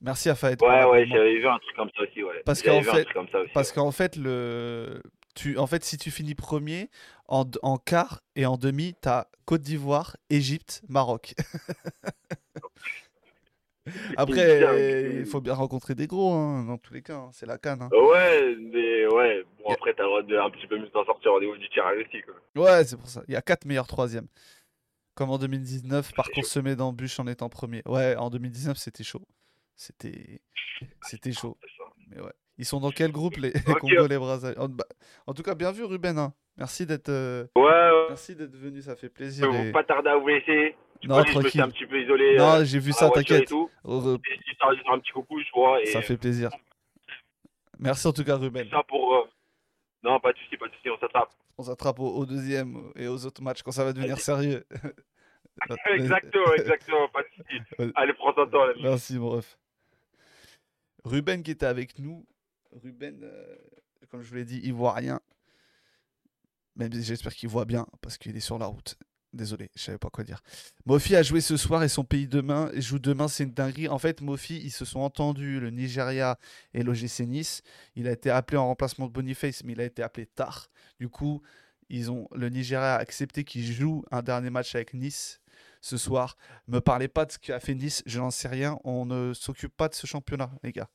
Merci 0.00 0.30
à 0.30 0.34
pour 0.34 0.68
Ouais, 0.68 0.84
ouais, 0.84 1.06
j'avais 1.06 1.38
vu 1.38 1.46
un 1.48 1.58
truc 1.58 1.74
comme 1.76 1.90
ça 1.96 2.02
aussi, 2.02 2.22
ouais. 2.22 2.42
Parce 2.44 2.62
qu'en 2.62 2.82
fait- 2.82 3.02
truc 3.04 3.14
comme 3.14 3.28
ça 3.30 3.40
aussi. 3.40 3.50
Parce 3.52 3.70
ouais. 3.70 3.74
qu'en 3.74 3.90
fait, 3.90 4.16
le... 4.16 5.02
tu... 5.34 5.58
en 5.58 5.66
fait, 5.66 5.82
si 5.84 5.96
tu 5.98 6.10
finis 6.10 6.34
premier, 6.36 6.88
en, 7.26 7.44
en 7.62 7.78
quart 7.78 8.20
et 8.36 8.46
en 8.46 8.56
demi, 8.56 8.94
tu 9.02 9.08
as 9.08 9.26
Côte 9.44 9.62
d'Ivoire, 9.62 10.16
Égypte, 10.30 10.82
Maroc. 10.88 11.34
Après, 14.18 14.62
euh, 14.62 15.20
il 15.20 15.26
faut 15.26 15.40
bien 15.40 15.54
rencontrer 15.54 15.94
des 15.94 16.06
gros, 16.06 16.34
hein, 16.34 16.64
dans 16.64 16.76
tous 16.76 16.92
les 16.92 17.00
cas. 17.00 17.16
hein, 17.16 17.30
C'est 17.32 17.46
la 17.46 17.56
canne. 17.56 17.80
hein. 17.82 17.88
Ouais, 17.90 18.54
mais 18.60 19.06
ouais, 19.06 19.42
bon, 19.58 19.72
après, 19.72 19.94
t'as 19.94 20.02
le 20.02 20.08
droit 20.10 20.22
de 20.22 20.36
un 20.36 20.50
petit 20.50 20.66
peu 20.66 20.78
mieux 20.78 20.90
t'en 20.90 21.06
sortir 21.06 21.32
au 21.32 21.40
niveau 21.40 21.56
du 21.56 21.66
tirage 21.70 21.96
aussi, 22.06 22.20
quoi. 22.22 22.34
Ouais, 22.62 22.84
c'est 22.84 22.98
pour 22.98 23.08
ça. 23.08 23.22
Il 23.28 23.32
y 23.32 23.36
a 23.36 23.40
quatre 23.42 23.64
meilleurs 23.64 23.86
troisièmes. 23.86 24.28
Comme 25.14 25.30
en 25.30 25.38
2019, 25.38 26.12
parcours 26.14 26.44
semé 26.44 26.76
d'embûches 26.76 27.18
en 27.18 27.26
étant 27.26 27.48
premier. 27.48 27.82
Ouais, 27.86 28.14
en 28.16 28.28
2019, 28.28 28.76
c'était 28.76 29.04
chaud. 29.04 29.22
C'était 29.80 30.40
c'était 31.02 31.32
chaud. 31.32 31.56
Mais 32.08 32.20
ouais. 32.20 32.32
Ils 32.58 32.64
sont 32.64 32.80
dans 32.80 32.90
quel 32.90 33.12
groupe, 33.12 33.36
les, 33.36 33.52
les 33.52 33.60
Ok. 33.72 33.78
Congolais 33.80 34.18
Brazzaville 34.18 34.58
en, 34.58 34.68
bah, 34.68 34.84
en 35.28 35.32
tout 35.34 35.42
cas, 35.44 35.54
bien 35.54 35.70
vu, 35.70 35.84
Ruben. 35.84 36.18
hein. 36.18 36.34
Merci 36.56 36.84
d'être 36.84 37.08
euh, 37.08 37.46
Ouais, 37.54 37.62
ouais. 37.62 38.06
merci 38.08 38.34
d'être 38.34 38.56
venu, 38.56 38.82
ça 38.82 38.96
fait 38.96 39.06
Je 39.06 39.12
plaisir. 39.12 39.52
vais 39.52 39.68
et- 39.68 39.72
pas 39.72 39.84
tarder 39.84 40.10
à 40.10 40.16
vous 40.16 40.26
laisser. 40.26 40.74
Je 41.00 41.06
Non, 41.06 41.18
connais, 41.18 41.30
je 41.30 41.36
me 41.38 41.42
suis 41.42 41.58
tranquille. 41.58 41.60
un 41.60 41.70
petit 41.70 41.86
peu 41.86 42.02
isolé. 42.02 42.36
Non, 42.36 42.54
euh, 42.56 42.64
j'ai 42.64 42.80
vu 42.80 42.90
ça, 42.90 43.08
t'inquiète. 43.10 43.48
Re- 43.52 43.70
un 44.92 44.98
petit 44.98 45.12
coucou, 45.12 45.40
je 45.40 45.46
vois. 45.54 45.80
Et 45.80 45.86
Ça 45.86 46.02
fait 46.02 46.16
plaisir. 46.16 46.50
Merci 47.78 48.08
en 48.08 48.12
tout 48.12 48.24
cas, 48.24 48.36
Ruben. 48.36 48.68
ça 48.70 48.82
pour. 48.88 49.14
euh, 49.14 49.22
Non, 50.02 50.18
pas 50.18 50.32
de 50.32 50.38
soucis, 50.38 50.56
pas 50.56 50.66
de 50.66 50.74
soucis, 50.74 50.90
on 50.90 50.98
s'attrape. 50.98 51.30
On 51.58 51.62
s'attrape 51.62 52.00
au, 52.00 52.08
au 52.16 52.26
deuxième 52.26 52.90
et 52.96 53.06
aux 53.06 53.24
autres 53.24 53.42
matchs 53.42 53.62
quand 53.62 53.70
ça 53.70 53.84
va 53.84 53.92
devenir 53.92 54.18
sérieux. 54.18 54.64
exactement, 55.90 56.52
exactement, 56.54 57.08
pas 57.08 57.22
de 57.22 57.28
soucis. 57.36 57.92
Allez, 57.94 58.12
prends 58.14 58.32
ton 58.32 58.46
temps. 58.48 58.64
Merci, 58.82 59.18
mon 59.18 59.30
ref. 59.30 59.56
Ruben 61.08 61.42
qui 61.42 61.50
était 61.50 61.66
avec 61.66 61.98
nous. 61.98 62.26
Ruben, 62.72 63.20
euh, 63.22 63.56
comme 64.10 64.22
je 64.22 64.28
vous 64.28 64.36
l'ai 64.36 64.44
dit, 64.44 64.58
ivoirien. 64.58 65.20
Même 66.76 66.92
j'espère 66.92 67.34
qu'il 67.34 67.48
voit 67.48 67.64
bien 67.64 67.86
parce 68.00 68.18
qu'il 68.18 68.36
est 68.36 68.40
sur 68.40 68.58
la 68.58 68.66
route. 68.66 68.96
Désolé, 69.32 69.70
je 69.76 69.82
savais 69.82 69.98
pas 69.98 70.08
quoi 70.08 70.24
dire. 70.24 70.40
Mofi 70.86 71.14
a 71.14 71.22
joué 71.22 71.40
ce 71.40 71.56
soir 71.56 71.82
et 71.82 71.88
son 71.88 72.04
pays 72.04 72.26
demain 72.26 72.70
joue 72.76 72.98
demain, 72.98 73.28
c'est 73.28 73.44
une 73.44 73.52
dinguerie. 73.52 73.88
En 73.88 73.98
fait, 73.98 74.22
Mofi, 74.22 74.58
ils 74.58 74.70
se 74.70 74.84
sont 74.84 75.00
entendus, 75.00 75.60
le 75.60 75.70
Nigeria 75.70 76.38
et 76.72 76.82
l'OGC 76.82 77.20
Nice. 77.26 77.62
Il 77.94 78.08
a 78.08 78.12
été 78.12 78.30
appelé 78.30 78.56
en 78.56 78.66
remplacement 78.66 79.06
de 79.06 79.12
Boniface, 79.12 79.64
mais 79.64 79.72
il 79.72 79.80
a 79.80 79.84
été 79.84 80.02
appelé 80.02 80.26
tard. 80.26 80.70
Du 80.98 81.08
coup, 81.08 81.42
le 81.90 82.48
Nigeria 82.48 82.94
a 82.94 82.98
accepté 82.98 83.44
qu'il 83.44 83.64
joue 83.64 84.04
un 84.10 84.22
dernier 84.22 84.50
match 84.50 84.74
avec 84.74 84.94
Nice 84.94 85.40
ce 85.80 85.96
soir. 85.96 86.36
Me 86.66 86.80
parlez 86.80 87.08
pas 87.08 87.24
de 87.24 87.32
ce 87.32 87.38
qu'a 87.38 87.60
fait 87.60 87.74
Nice, 87.74 88.02
je 88.06 88.18
n'en 88.18 88.30
sais 88.30 88.48
rien. 88.48 88.78
On 88.84 89.06
ne 89.06 89.32
s'occupe 89.34 89.76
pas 89.76 89.88
de 89.88 89.94
ce 89.94 90.06
championnat, 90.06 90.50
les 90.62 90.72
gars. 90.72 90.88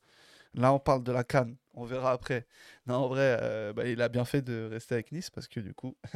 Là, 0.54 0.72
on 0.72 0.78
parle 0.78 1.02
de 1.02 1.12
la 1.12 1.24
Cannes. 1.24 1.56
On 1.74 1.84
verra 1.84 2.12
après. 2.12 2.46
Non, 2.86 2.96
en 2.96 3.08
vrai, 3.08 3.38
euh, 3.42 3.72
bah, 3.72 3.86
il 3.88 4.00
a 4.00 4.08
bien 4.08 4.24
fait 4.24 4.42
de 4.42 4.68
rester 4.70 4.94
avec 4.94 5.10
Nice 5.12 5.30
parce 5.30 5.48
que 5.48 5.60
du 5.60 5.74
coup, 5.74 5.96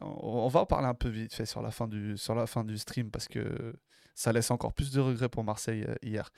On 0.00 0.48
va 0.48 0.60
en 0.60 0.66
parler 0.66 0.88
un 0.88 0.94
peu 0.94 1.08
vite 1.08 1.34
fait 1.34 1.46
sur 1.46 1.62
la 1.62 1.70
fin 1.70 1.86
du, 1.86 2.16
sur 2.16 2.34
la 2.34 2.46
fin 2.46 2.64
du 2.64 2.78
stream 2.78 3.10
parce 3.10 3.28
que 3.28 3.74
ça 4.14 4.32
laisse 4.32 4.50
encore 4.50 4.72
plus 4.72 4.90
de 4.92 5.00
regrets 5.00 5.28
pour 5.28 5.44
Marseille 5.44 5.84
euh, 5.88 5.94
hier. 6.02 6.30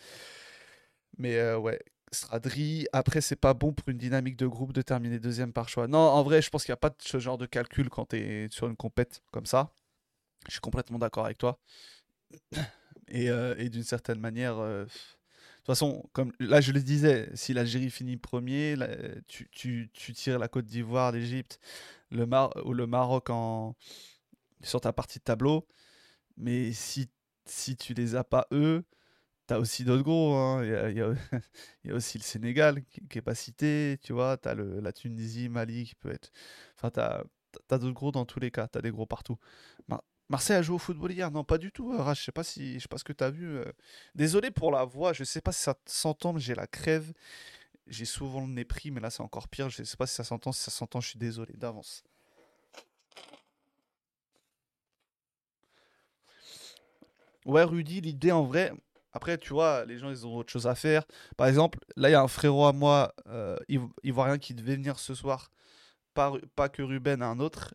Mais 1.19 1.37
euh, 1.37 1.59
ouais, 1.59 1.79
Stradri, 2.13 2.87
après, 2.93 3.21
c'est 3.21 3.37
pas 3.37 3.55
bon 3.55 3.73
pour 3.73 3.89
une 3.89 3.99
dynamique 3.99 4.37
de 4.37 4.47
groupe 4.47 4.73
de 4.73 4.83
terminer 4.83 5.19
deuxième 5.19 5.53
par 5.53 5.69
choix. 5.69 5.89
Non, 5.89 5.99
en 5.99 6.23
vrai, 6.23 6.43
je 6.43 6.51
pense 6.51 6.65
qu'il 6.65 6.73
n'y 6.73 6.75
a 6.75 6.79
pas 6.79 6.91
de 6.91 6.97
ce 6.99 7.19
genre 7.19 7.39
de 7.39 7.47
calcul 7.47 7.89
quand 7.89 8.07
tu 8.07 8.17
es 8.17 8.49
sur 8.51 8.67
une 8.67 8.77
compète 8.77 9.23
comme 9.33 9.47
ça. 9.47 9.73
Je 10.47 10.53
suis 10.53 10.61
complètement 10.61 10.99
d'accord 10.99 11.25
avec 11.27 11.39
toi. 11.39 11.59
Et, 13.09 13.31
euh, 13.31 13.55
d'une 13.69 13.85
certaine 13.85 14.19
manière, 14.19 14.57
de 14.57 14.87
toute 14.87 15.67
façon, 15.67 16.09
comme 16.13 16.33
là 16.41 16.61
je 16.61 16.73
le 16.73 16.81
disais, 16.81 17.31
si 17.35 17.53
l'Algérie 17.53 17.91
finit 17.91 18.17
premier, 18.17 18.77
tu, 19.29 19.49
tu, 19.51 19.91
tu, 19.93 20.13
tires 20.13 20.39
la 20.39 20.49
Côte 20.49 20.67
d'Ivoire, 20.67 21.13
l'Égypte, 21.13 21.61
le 22.11 22.27
Mar 22.27 22.53
le 22.65 22.87
Maroc 22.87 23.31
en... 23.31 23.77
sur 24.63 24.81
ta 24.81 24.93
partie 24.93 25.19
de 25.19 25.25
tableau. 25.25 25.67
Mais 26.37 26.73
si, 26.73 27.11
si 27.47 27.77
tu 27.77 27.95
les 27.95 28.15
as 28.17 28.25
pas 28.25 28.47
eux, 28.53 28.85
tu 29.49 29.55
as 29.55 29.61
aussi 29.61 29.85
d'autres 29.85 30.03
gros. 30.03 30.35
Hein. 30.35 30.65
Il, 30.65 30.71
y 30.71 31.01
a, 31.03 31.15
y 31.85 31.91
a, 31.91 31.95
aussi 31.95 32.19
le 32.19 32.23
Sénégal 32.25 32.85
qui, 32.85 33.19
est 33.19 33.23
pas 33.23 33.35
cité, 33.35 33.99
tu 34.03 34.13
vois. 34.13 34.37
Tu 34.39 34.49
as 34.49 34.55
le, 34.55 34.81
la 34.81 34.93
Tunisie, 34.93 35.49
Mali 35.49 35.85
qui 35.85 35.95
peut 35.95 36.11
être. 36.13 36.31
Enfin, 36.77 36.91
tu 36.91 37.01
as, 37.01 37.25
d'autres 37.79 37.91
gros 37.93 38.13
dans 38.13 38.25
tous 38.27 38.41
les 38.41 38.51
cas. 38.51 38.69
Tu 38.69 38.79
as 38.79 38.83
des 38.83 38.91
gros 38.91 39.07
partout. 39.07 39.39
Marseille 40.29 40.57
a 40.57 40.63
joué 40.63 40.75
au 40.75 40.79
football 40.79 41.13
hier? 41.13 41.31
Non, 41.31 41.45
pas 41.45 41.59
du 41.59 41.71
tout. 41.71 41.93
Euh, 41.93 42.15
je 42.15 42.23
sais 42.23 42.33
pas 42.33 42.45
si, 42.45 42.75
je 42.75 42.81
sais 42.81 42.89
pas 42.89 42.99
ce 42.99 43.05
que 43.05 43.13
tu 43.13 43.23
as 43.23 43.31
vu. 43.31 43.59
Euh. 43.59 43.65
Désolé 44.15 44.51
pour 44.51 44.71
la 44.73 44.85
voix. 44.85 45.13
Je 45.13 45.25
sais 45.25 45.41
pas 45.41 45.53
si 45.53 45.63
ça 45.63 45.75
s'entend, 45.87 46.33
mais 46.33 46.41
j'ai 46.41 46.55
la 46.55 46.67
crève. 46.67 47.13
J'ai 47.87 48.05
souvent 48.05 48.41
le 48.41 48.49
nez 48.49 48.65
pris, 48.65 48.91
mais 48.91 49.01
là 49.01 49.11
c'est 49.11 49.23
encore 49.23 49.49
pire. 49.49 49.71
Je 49.71 49.85
sais 49.85 49.97
pas 49.97 50.07
si 50.07 50.15
ça 50.15 50.25
s'entend. 50.25 50.53
Si 50.53 50.63
ça 50.63 50.71
s'entend, 50.71 51.01
je 51.01 51.11
suis 51.11 51.19
désolé 51.19 51.55
d'avance. 51.55 52.03
Ouais, 57.45 57.63
Rudy, 57.63 58.01
l'idée 58.01 58.33
en 58.33 58.45
vrai. 58.45 58.73
Après, 59.13 59.39
tu 59.39 59.53
vois, 59.55 59.85
les 59.87 59.99
gens, 59.99 60.11
ils 60.11 60.27
ont 60.27 60.37
autre 60.37 60.53
chose 60.53 60.67
à 60.67 60.75
faire. 60.75 61.05
Par 61.37 61.47
exemple, 61.47 61.79
là, 61.97 62.09
il 62.11 62.13
y 62.13 62.15
a 62.15 62.21
un 62.21 62.29
frérot 62.29 62.67
à 62.67 62.73
moi, 62.73 63.15
euh, 63.29 63.57
il, 63.69 64.13
voit 64.13 64.25
rien 64.27 64.39
qui 64.39 64.53
devait 64.53 64.75
venir 64.77 64.99
ce 64.99 65.15
soir. 65.15 65.51
Pas 66.13 66.69
que 66.69 66.83
Ruben, 66.83 67.23
un 67.23 67.39
autre. 67.39 67.75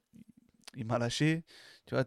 Il 0.75 0.85
m'a 0.85 0.99
lâché. 0.99 1.43
Tu 1.91 1.95
vois, 1.95 2.05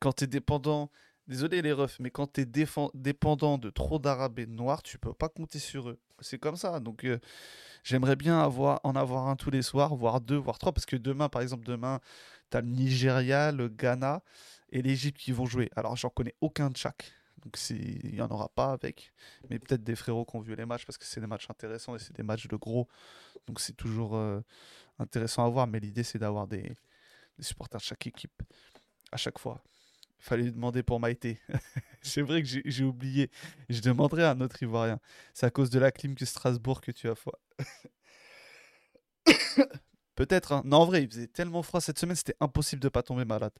quand 0.00 0.12
tu 0.12 0.24
es 0.24 0.26
dépendant. 0.26 0.90
Désolé 1.28 1.62
les 1.62 1.72
refs, 1.72 2.00
mais 2.00 2.10
quand 2.10 2.32
tu 2.32 2.40
es 2.40 2.44
dépendant 2.44 3.56
de 3.56 3.70
trop 3.70 4.00
d'arabes 4.00 4.40
et 4.40 4.46
de 4.46 4.50
noirs, 4.50 4.82
tu 4.82 4.98
peux 4.98 5.14
pas 5.14 5.28
compter 5.28 5.60
sur 5.60 5.88
eux 5.88 6.00
c'est 6.22 6.38
comme 6.38 6.56
ça. 6.56 6.80
Donc 6.80 7.04
euh, 7.04 7.18
j'aimerais 7.84 8.16
bien 8.16 8.40
avoir, 8.40 8.80
en 8.84 8.96
avoir 8.96 9.28
un 9.28 9.36
tous 9.36 9.50
les 9.50 9.62
soirs, 9.62 9.94
voire 9.94 10.20
deux, 10.20 10.36
voire 10.36 10.58
trois, 10.58 10.72
parce 10.72 10.86
que 10.86 10.96
demain, 10.96 11.28
par 11.28 11.42
exemple, 11.42 11.64
demain, 11.64 12.00
tu 12.50 12.56
as 12.56 12.60
le 12.60 12.68
Nigeria, 12.68 13.52
le 13.52 13.68
Ghana 13.68 14.22
et 14.70 14.82
l'Égypte 14.82 15.18
qui 15.18 15.32
vont 15.32 15.46
jouer. 15.46 15.70
Alors 15.76 15.96
j'en 15.96 16.10
connais 16.10 16.34
aucun 16.40 16.70
de 16.70 16.76
chaque. 16.76 17.12
Donc 17.44 17.58
il 17.70 18.12
n'y 18.12 18.20
en 18.20 18.28
aura 18.28 18.48
pas 18.48 18.72
avec, 18.72 19.12
mais 19.50 19.58
peut-être 19.58 19.82
des 19.82 19.96
frérots 19.96 20.24
qui 20.24 20.36
ont 20.36 20.40
vu 20.40 20.54
les 20.54 20.64
matchs 20.64 20.86
parce 20.86 20.96
que 20.96 21.04
c'est 21.04 21.20
des 21.20 21.26
matchs 21.26 21.50
intéressants 21.50 21.96
et 21.96 21.98
c'est 21.98 22.14
des 22.14 22.22
matchs 22.22 22.46
de 22.46 22.56
gros. 22.56 22.88
Donc 23.48 23.60
c'est 23.60 23.76
toujours 23.76 24.14
euh, 24.16 24.40
intéressant 25.00 25.44
à 25.44 25.48
voir, 25.48 25.66
mais 25.66 25.80
l'idée 25.80 26.04
c'est 26.04 26.18
d'avoir 26.18 26.46
des, 26.46 26.76
des 27.38 27.44
supporters 27.44 27.80
de 27.80 27.84
chaque 27.84 28.06
équipe 28.06 28.42
à 29.12 29.16
chaque 29.16 29.38
fois 29.38 29.62
fallait 30.22 30.50
demander 30.50 30.82
pour 30.82 31.00
Maïté. 31.00 31.40
c'est 32.02 32.22
vrai 32.22 32.42
que 32.42 32.48
j'ai 32.64 32.84
oublié. 32.84 33.30
Je 33.68 33.80
demanderai 33.80 34.22
à 34.24 34.30
un 34.30 34.40
autre 34.40 34.62
Ivoirien. 34.62 35.00
C'est 35.34 35.46
à 35.46 35.50
cause 35.50 35.68
de 35.70 35.78
la 35.78 35.90
clim 35.90 36.14
que 36.14 36.24
Strasbourg 36.24 36.80
que 36.80 36.92
tu 36.92 37.08
as 37.08 37.14
froid. 37.14 37.38
Peut-être. 40.14 40.52
Hein. 40.52 40.62
Non, 40.64 40.78
en 40.78 40.86
vrai, 40.86 41.02
il 41.02 41.10
faisait 41.10 41.26
tellement 41.26 41.62
froid 41.62 41.80
cette 41.80 41.98
semaine, 41.98 42.16
c'était 42.16 42.36
impossible 42.40 42.80
de 42.80 42.88
pas 42.88 43.02
tomber 43.02 43.24
malade. 43.24 43.52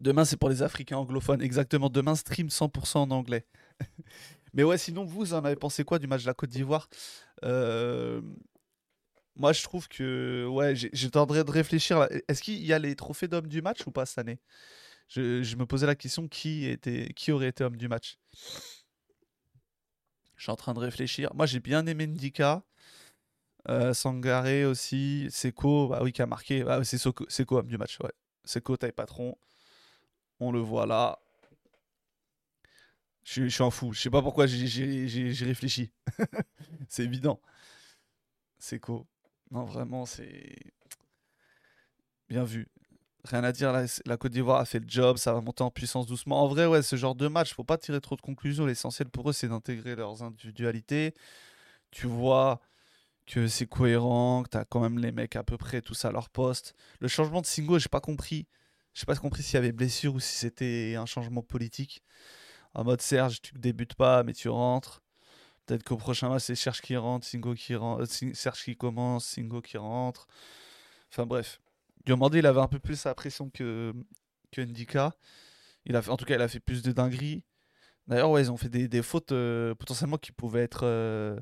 Demain, 0.00 0.24
c'est 0.24 0.36
pour 0.36 0.48
les 0.48 0.62
Africains 0.62 0.96
anglophones. 0.96 1.42
Exactement. 1.42 1.88
Demain, 1.88 2.16
stream 2.16 2.48
100% 2.48 2.98
en 2.98 3.10
anglais. 3.10 3.46
Mais 4.54 4.64
ouais, 4.64 4.78
sinon, 4.78 5.04
vous 5.04 5.34
en 5.34 5.44
avez 5.44 5.56
pensé 5.56 5.84
quoi 5.84 5.98
du 5.98 6.08
match 6.08 6.22
de 6.22 6.26
la 6.26 6.34
Côte 6.34 6.50
d'Ivoire? 6.50 6.88
Euh, 7.44 8.20
Moi, 9.36 9.52
je 9.52 9.62
trouve 9.62 9.88
que. 9.88 10.46
Ouais, 10.46 10.74
j'ai 10.74 11.10
tendrais 11.10 11.44
de 11.44 11.50
réfléchir. 11.50 12.06
Est-ce 12.28 12.42
qu'il 12.42 12.64
y 12.64 12.72
a 12.72 12.78
les 12.78 12.96
trophées 12.96 13.28
d'hommes 13.28 13.48
du 13.48 13.62
match 13.62 13.86
ou 13.86 13.90
pas 13.90 14.06
cette 14.06 14.18
année? 14.18 14.40
Je, 15.08 15.56
me 15.56 15.66
posais 15.66 15.86
la 15.86 15.96
question 15.96 16.28
qui, 16.28 16.66
était, 16.66 17.12
qui 17.14 17.32
aurait 17.32 17.48
été 17.48 17.64
homme 17.64 17.76
du 17.76 17.88
match? 17.88 18.18
Je 20.36 20.44
suis 20.44 20.52
en 20.52 20.56
train 20.56 20.72
de 20.72 20.78
réfléchir. 20.78 21.34
Moi, 21.34 21.46
j'ai 21.46 21.60
bien 21.60 21.86
aimé 21.86 22.06
Ndika. 22.06 22.62
Euh, 23.68 23.92
Sangaré 23.92 24.64
aussi. 24.64 25.28
Seko, 25.30 25.88
bah 25.88 26.00
oui, 26.02 26.12
qui 26.12 26.22
a 26.22 26.26
marqué. 26.26 26.62
Bah, 26.64 26.82
c'est 26.84 26.98
Seko, 26.98 27.58
homme 27.58 27.66
du 27.66 27.76
match. 27.76 27.98
Ouais. 28.00 28.12
Seko, 28.44 28.76
taille 28.76 28.92
patron. 28.92 29.36
On 30.38 30.52
le 30.52 30.60
voit 30.60 30.86
là. 30.86 31.18
Je, 33.24 33.48
suis 33.48 33.62
en 33.62 33.70
fou. 33.70 33.92
Je 33.92 34.00
sais 34.00 34.10
pas 34.10 34.22
pourquoi 34.22 34.46
j'ai 34.46 35.44
réfléchi. 35.44 35.92
c'est 36.88 37.04
évident. 37.04 37.40
Seko. 38.58 39.06
Non, 39.50 39.64
vraiment, 39.64 40.06
c'est 40.06 40.56
bien 42.28 42.44
vu 42.44 42.68
rien 43.24 43.44
à 43.44 43.52
dire, 43.52 43.72
la, 43.72 44.16
Côte 44.16 44.32
d'Ivoire 44.32 44.60
a 44.60 44.64
fait 44.64 44.78
le 44.78 44.88
job, 44.88 45.16
ça 45.16 45.32
va 45.32 45.40
monter 45.40 45.62
en 45.62 45.70
puissance 45.70 46.06
doucement. 46.06 46.42
En 46.42 46.48
vrai, 46.48 46.66
ouais, 46.66 46.82
ce 46.82 46.96
genre 46.96 47.14
de 47.14 47.28
match, 47.28 47.54
faut 47.54 47.64
pas 47.64 47.78
tirer 47.78 48.00
trop 48.00 48.16
de 48.16 48.20
conclusions. 48.20 48.66
L'essentiel 48.66 49.08
pour 49.08 49.30
eux, 49.30 49.32
c'est 49.32 49.48
d'intégrer 49.48 49.96
leurs 49.96 50.22
individualités. 50.22 51.14
Tu 51.90 52.06
vois 52.06 52.60
que 53.26 53.48
c'est 53.48 53.66
cohérent, 53.66 54.42
que 54.44 54.50
tu 54.50 54.58
as 54.58 54.64
quand 54.64 54.80
même 54.80 54.98
les 54.98 55.12
mecs 55.12 55.36
à 55.36 55.44
peu 55.44 55.56
près 55.58 55.82
tous 55.82 56.04
à 56.04 56.12
leur 56.12 56.30
poste. 56.30 56.74
Le 57.00 57.08
changement 57.08 57.40
de 57.40 57.46
Singo, 57.46 57.78
j'ai 57.78 57.88
pas 57.88 58.00
compris. 58.00 58.46
J'ai 58.94 59.06
pas 59.06 59.16
compris 59.16 59.42
s'il 59.42 59.54
y 59.54 59.58
avait 59.58 59.72
blessure 59.72 60.14
ou 60.14 60.20
si 60.20 60.36
c'était 60.36 60.96
un 60.96 61.06
changement 61.06 61.42
politique. 61.42 62.02
En 62.74 62.84
mode 62.84 63.02
Serge, 63.02 63.42
tu 63.42 63.54
débutes 63.54 63.94
pas, 63.94 64.22
mais 64.24 64.32
tu 64.32 64.48
rentres. 64.48 65.02
Peut-être 65.70 65.84
qu'au 65.84 65.96
prochain 65.96 66.28
match, 66.28 66.42
c'est 66.42 66.56
Serge 66.56 66.80
qui 66.80 66.96
rentre, 66.96 67.24
Singo 67.24 67.54
qui 67.54 67.76
rentre, 67.76 68.02
euh, 68.02 68.30
Serge 68.34 68.64
qui 68.64 68.76
commence, 68.76 69.24
Singo 69.24 69.60
qui 69.62 69.76
rentre. 69.76 70.26
Enfin 71.12 71.26
bref. 71.26 71.60
Diomandé, 72.04 72.40
il 72.40 72.46
avait 72.46 72.58
un 72.58 72.66
peu 72.66 72.80
plus 72.80 73.04
la 73.04 73.14
pression 73.14 73.50
que, 73.50 73.94
que 74.50 74.62
Ndika. 74.62 75.14
Il 75.84 75.94
a 75.94 76.00
en 76.10 76.16
tout 76.16 76.24
cas, 76.24 76.34
il 76.34 76.42
a 76.42 76.48
fait 76.48 76.58
plus 76.58 76.82
de 76.82 76.90
dingueries. 76.90 77.44
D'ailleurs, 78.08 78.32
ouais, 78.32 78.42
ils 78.42 78.50
ont 78.50 78.56
fait 78.56 78.68
des, 78.68 79.02
fautes 79.02 79.30
euh, 79.30 79.76
potentiellement 79.76 80.18
qui 80.18 80.32
pouvaient 80.32 80.64
être. 80.64 80.80
Euh, 80.82 81.36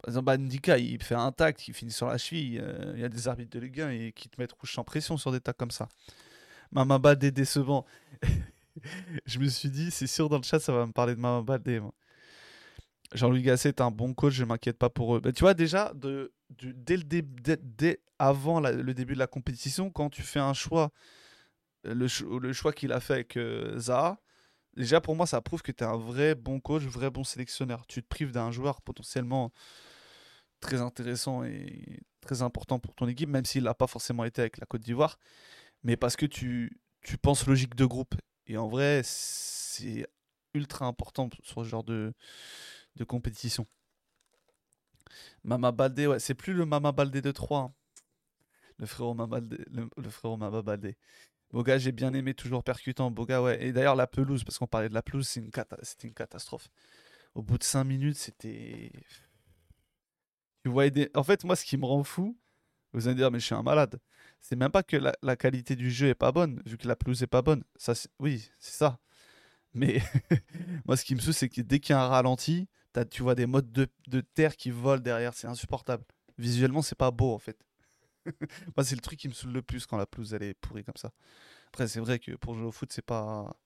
par 0.00 0.08
exemple, 0.08 0.24
bah, 0.24 0.38
Ndika, 0.38 0.78
il 0.78 1.02
fait 1.02 1.14
un 1.14 1.30
tac, 1.30 1.68
il 1.68 1.74
finit 1.74 1.92
sur 1.92 2.06
la 2.06 2.16
cheville. 2.16 2.64
Il 2.94 3.00
y 3.00 3.04
a 3.04 3.10
des 3.10 3.28
arbitres 3.28 3.50
de 3.50 3.62
Ligue 3.62 3.82
1 3.82 3.90
et 3.90 4.12
qui 4.12 4.30
te 4.30 4.40
mettent 4.40 4.52
rouge 4.52 4.72
sans 4.72 4.84
pression 4.84 5.18
sur 5.18 5.32
des 5.32 5.40
tacs 5.40 5.58
comme 5.58 5.70
ça. 5.70 5.86
Mamaba 6.72 7.14
des 7.14 7.30
décevant. 7.30 7.84
je 9.26 9.38
me 9.38 9.48
suis 9.48 9.68
dit, 9.68 9.90
c'est 9.90 10.06
sûr, 10.06 10.30
dans 10.30 10.38
le 10.38 10.44
chat, 10.44 10.60
ça 10.60 10.72
va 10.72 10.86
me 10.86 10.92
parler 10.92 11.14
de 11.14 11.20
Mamaba 11.20 11.58
des. 11.58 11.82
Jean-Louis 13.12 13.42
Gasset 13.42 13.70
est 13.70 13.80
un 13.80 13.90
bon 13.90 14.14
coach, 14.14 14.34
je 14.34 14.44
m'inquiète 14.44 14.78
pas 14.78 14.90
pour 14.90 15.16
eux. 15.16 15.22
tu 15.32 15.40
vois, 15.40 15.54
déjà, 15.54 15.92
dès, 15.94 18.00
avant 18.18 18.60
le 18.60 18.94
début 18.94 19.14
de 19.14 19.18
la 19.18 19.26
compétition, 19.26 19.90
quand 19.90 20.10
tu 20.10 20.22
fais 20.22 20.38
un 20.38 20.54
choix, 20.54 20.92
le, 21.84 22.06
le 22.38 22.52
choix 22.52 22.72
qu'il 22.72 22.92
a 22.92 23.00
fait 23.00 23.14
avec 23.14 23.36
euh, 23.36 23.78
Zaha, 23.78 24.20
déjà 24.76 25.00
pour 25.00 25.16
moi, 25.16 25.26
ça 25.26 25.40
prouve 25.40 25.62
que 25.62 25.72
tu 25.72 25.82
es 25.82 25.86
un 25.86 25.96
vrai 25.96 26.34
bon 26.34 26.60
coach, 26.60 26.82
vrai 26.82 27.10
bon 27.10 27.24
sélectionneur. 27.24 27.86
Tu 27.86 28.02
te 28.02 28.08
prives 28.08 28.32
d'un 28.32 28.52
joueur 28.52 28.80
potentiellement 28.82 29.52
très 30.60 30.80
intéressant 30.80 31.42
et 31.42 32.00
très 32.20 32.42
important 32.42 32.78
pour 32.78 32.94
ton 32.94 33.08
équipe, 33.08 33.28
même 33.28 33.44
s'il 33.44 33.64
n'a 33.64 33.74
pas 33.74 33.86
forcément 33.86 34.24
été 34.24 34.42
avec 34.42 34.58
la 34.58 34.66
Côte 34.66 34.82
d'Ivoire, 34.82 35.18
mais 35.82 35.96
parce 35.96 36.16
que 36.16 36.26
tu, 36.26 36.80
tu 37.00 37.18
penses 37.18 37.46
logique 37.46 37.74
de 37.74 37.86
groupe. 37.86 38.14
Et 38.46 38.56
en 38.56 38.68
vrai, 38.68 39.00
c'est 39.04 40.06
ultra 40.54 40.86
important 40.86 41.30
sur 41.42 41.64
ce 41.64 41.68
genre 41.68 41.84
de, 41.84 42.12
de 42.96 43.04
compétition. 43.04 43.66
Mama 45.44 45.72
Baldé, 45.72 46.06
ouais, 46.06 46.18
c'est 46.18 46.34
plus 46.34 46.52
le 46.52 46.66
Mama 46.66 46.92
Baldé 46.92 47.22
de 47.22 47.32
3. 47.32 47.60
Hein. 47.60 47.74
Le 48.78 48.86
frérot 48.86 49.14
Mama, 49.14 49.40
le, 49.40 49.88
le 49.96 50.10
frérot 50.10 50.36
Mama 50.36 50.62
Baldé. 50.62 50.96
Boga, 51.52 51.78
j'ai 51.78 51.92
bien 51.92 52.14
aimé, 52.14 52.34
toujours 52.34 52.62
percutant. 52.62 53.10
Boga, 53.10 53.42
ouais. 53.42 53.62
Et 53.64 53.72
d'ailleurs, 53.72 53.96
la 53.96 54.06
pelouse, 54.06 54.44
parce 54.44 54.58
qu'on 54.58 54.66
parlait 54.68 54.88
de 54.88 54.94
la 54.94 55.02
pelouse, 55.02 55.26
c'était 55.26 55.46
une, 55.46 56.08
une 56.08 56.14
catastrophe. 56.14 56.68
Au 57.34 57.42
bout 57.42 57.58
de 57.58 57.64
5 57.64 57.84
minutes, 57.84 58.16
c'était. 58.16 58.92
Tu 60.62 60.70
voyais 60.70 60.90
des... 60.90 61.10
En 61.14 61.24
fait, 61.24 61.44
moi, 61.44 61.56
ce 61.56 61.64
qui 61.64 61.76
me 61.76 61.86
rend 61.86 62.04
fou, 62.04 62.38
Vous 62.92 63.08
allez 63.08 63.16
dire, 63.16 63.30
mais 63.30 63.40
je 63.40 63.46
suis 63.46 63.54
un 63.54 63.62
malade. 63.62 64.00
C'est 64.40 64.56
même 64.56 64.70
pas 64.70 64.82
que 64.82 64.96
la, 64.96 65.36
qualité 65.36 65.76
du 65.76 65.90
jeu 65.90 66.08
est 66.08 66.14
pas 66.14 66.32
bonne, 66.32 66.62
vu 66.66 66.78
que 66.78 66.88
la 66.88 66.96
pelouse 66.96 67.22
est 67.22 67.26
pas 67.26 67.42
bonne. 67.42 67.64
Ça, 67.76 67.94
oui, 68.18 68.48
c'est 68.58 68.72
ça. 68.74 68.98
Mais 69.74 70.02
moi, 70.86 70.96
ce 70.96 71.04
qui 71.04 71.14
me 71.14 71.20
saoule, 71.20 71.34
c'est 71.34 71.48
que 71.48 71.62
dès 71.62 71.80
qu'il 71.80 71.94
y 71.94 71.96
a 71.96 72.02
un 72.02 72.08
ralenti, 72.08 72.68
tu 73.10 73.22
vois 73.22 73.34
des 73.34 73.46
modes 73.46 73.70
de, 73.72 74.20
terre 74.20 74.56
qui 74.56 74.70
volent 74.70 75.02
derrière. 75.02 75.34
C'est 75.34 75.46
insupportable. 75.46 76.04
Visuellement, 76.38 76.82
c'est 76.82 76.96
pas 76.96 77.10
beau 77.10 77.32
en 77.32 77.38
fait. 77.38 77.58
moi, 78.76 78.84
c'est 78.84 78.94
le 78.94 79.00
truc 79.00 79.18
qui 79.18 79.28
me 79.28 79.32
saoule 79.32 79.52
le 79.52 79.62
plus 79.62 79.86
quand 79.86 79.96
la 79.96 80.06
pelouse 80.06 80.34
elle 80.34 80.42
est 80.42 80.54
pourrie 80.54 80.84
comme 80.84 80.96
ça. 80.96 81.12
Après, 81.68 81.88
c'est 81.88 82.00
vrai 82.00 82.18
que 82.18 82.32
pour 82.32 82.54
jouer 82.54 82.66
au 82.66 82.72
foot, 82.72 82.92
c'est 82.92 83.04
pas. 83.04 83.56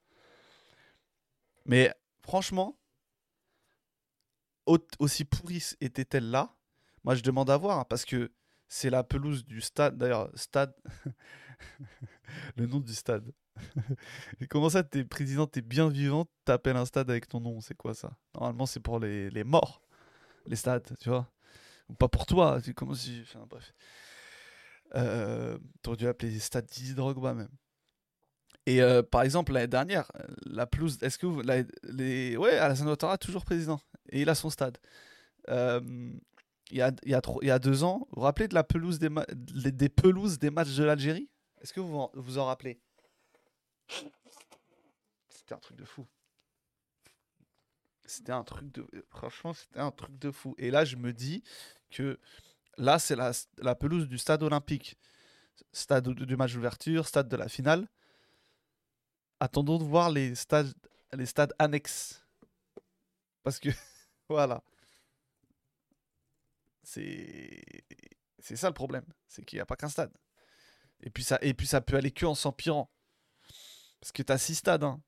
Mais 1.66 1.92
franchement, 2.22 2.78
aussi 4.66 5.24
pourrie 5.24 5.64
était-elle 5.80 6.30
là 6.30 6.56
Moi, 7.04 7.14
je 7.14 7.22
demande 7.22 7.50
à 7.50 7.56
voir 7.56 7.78
hein, 7.78 7.86
parce 7.88 8.04
que 8.04 8.32
c'est 8.68 8.90
la 8.90 9.04
pelouse 9.04 9.44
du 9.44 9.60
stade. 9.60 9.96
D'ailleurs, 9.96 10.30
stade. 10.34 10.74
le 12.56 12.66
nom 12.66 12.80
du 12.80 12.94
stade. 12.94 13.32
comment 14.50 14.68
ça, 14.68 14.82
t'es 14.82 15.04
président, 15.04 15.46
t'es 15.46 15.62
bien 15.62 15.88
vivant, 15.88 16.26
t'appelles 16.44 16.76
un 16.76 16.84
stade 16.86 17.10
avec 17.10 17.28
ton 17.28 17.40
nom 17.40 17.60
C'est 17.60 17.76
quoi 17.76 17.94
ça? 17.94 18.16
Normalement, 18.34 18.66
c'est 18.66 18.80
pour 18.80 18.98
les, 18.98 19.30
les, 19.30 19.44
morts, 19.44 19.82
les 20.46 20.56
stades, 20.56 20.96
tu 21.00 21.08
vois? 21.08 21.30
Ou 21.88 21.94
pas 21.94 22.08
pour 22.08 22.26
toi. 22.26 22.60
Tu 22.62 22.74
comment 22.74 22.94
si. 22.94 23.20
Enfin, 23.22 23.46
bref. 23.48 23.74
Euh, 24.94 25.58
T'aurais 25.82 25.96
dû 25.96 26.06
appeler 26.06 26.38
stade 26.38 26.66
Dizzy 26.66 26.94
Drogba 26.94 27.34
même. 27.34 27.50
Et 28.66 28.80
euh, 28.80 29.02
par 29.02 29.22
exemple, 29.22 29.52
l'année 29.52 29.66
dernière, 29.66 30.10
la 30.46 30.66
pelouse. 30.66 30.98
Est-ce 31.02 31.18
que 31.18 31.26
vous. 31.26 31.42
les, 31.42 32.36
ouais, 32.36 32.56
Alassane 32.58 32.88
Ouattara, 32.88 33.18
toujours 33.18 33.44
président. 33.44 33.80
Et 34.10 34.22
il 34.22 34.28
a 34.28 34.34
son 34.34 34.50
stade. 34.50 34.78
Euh, 35.50 35.80
il 36.70 36.78
y, 36.78 36.82
a, 36.82 36.90
y 37.04 37.50
a 37.50 37.58
deux 37.58 37.84
ans, 37.84 38.06
vous 38.10 38.16
vous 38.16 38.22
rappelez 38.22 38.48
de 38.48 38.54
la 38.54 38.64
pelouse 38.64 38.98
des, 38.98 39.10
des 39.70 39.88
pelouses 39.90 40.38
des 40.38 40.50
matchs 40.50 40.74
de 40.74 40.82
l'Algérie? 40.82 41.28
Est-ce 41.60 41.74
que 41.74 41.80
vous 41.80 42.08
vous 42.14 42.38
en 42.38 42.46
rappelez? 42.46 42.80
C'était 45.28 45.54
un 45.54 45.58
truc 45.58 45.76
de 45.76 45.84
fou. 45.84 46.06
C'était 48.04 48.32
un 48.32 48.44
truc 48.44 48.70
de. 48.72 48.86
Franchement, 49.08 49.54
c'était 49.54 49.80
un 49.80 49.90
truc 49.90 50.18
de 50.18 50.30
fou. 50.30 50.54
Et 50.58 50.70
là, 50.70 50.84
je 50.84 50.96
me 50.96 51.12
dis 51.12 51.42
que 51.90 52.18
là, 52.76 52.98
c'est 52.98 53.16
la, 53.16 53.74
pelouse 53.74 54.08
du 54.08 54.18
stade 54.18 54.42
olympique. 54.42 54.98
Stade 55.72 56.08
du 56.08 56.36
match 56.36 56.52
d'ouverture, 56.54 57.06
stade 57.06 57.28
de 57.28 57.36
la 57.36 57.48
finale. 57.48 57.88
Attendons 59.40 59.78
de 59.78 59.84
voir 59.84 60.10
les 60.10 60.34
stades, 60.34 60.74
annexes. 61.58 62.24
Parce 63.42 63.58
que, 63.58 63.68
voilà. 64.28 64.62
C'est 66.82 67.62
c'est 68.38 68.56
ça 68.56 68.68
le 68.68 68.74
problème. 68.74 69.06
C'est 69.26 69.42
qu'il 69.44 69.56
n'y 69.56 69.62
a 69.62 69.66
pas 69.66 69.76
qu'un 69.76 69.88
stade. 69.88 70.12
Et 71.00 71.10
puis, 71.10 71.24
ça, 71.24 71.38
et 71.40 71.54
puis 71.54 71.66
ça 71.66 71.80
peut 71.80 71.96
aller 71.96 72.10
que 72.10 72.26
en 72.26 72.34
s'empirant. 72.34 72.90
Parce 74.04 74.12
que 74.12 74.22
tu 74.22 74.32
as 74.34 74.36
six 74.36 74.56
stades. 74.56 74.84
Hein. 74.84 75.00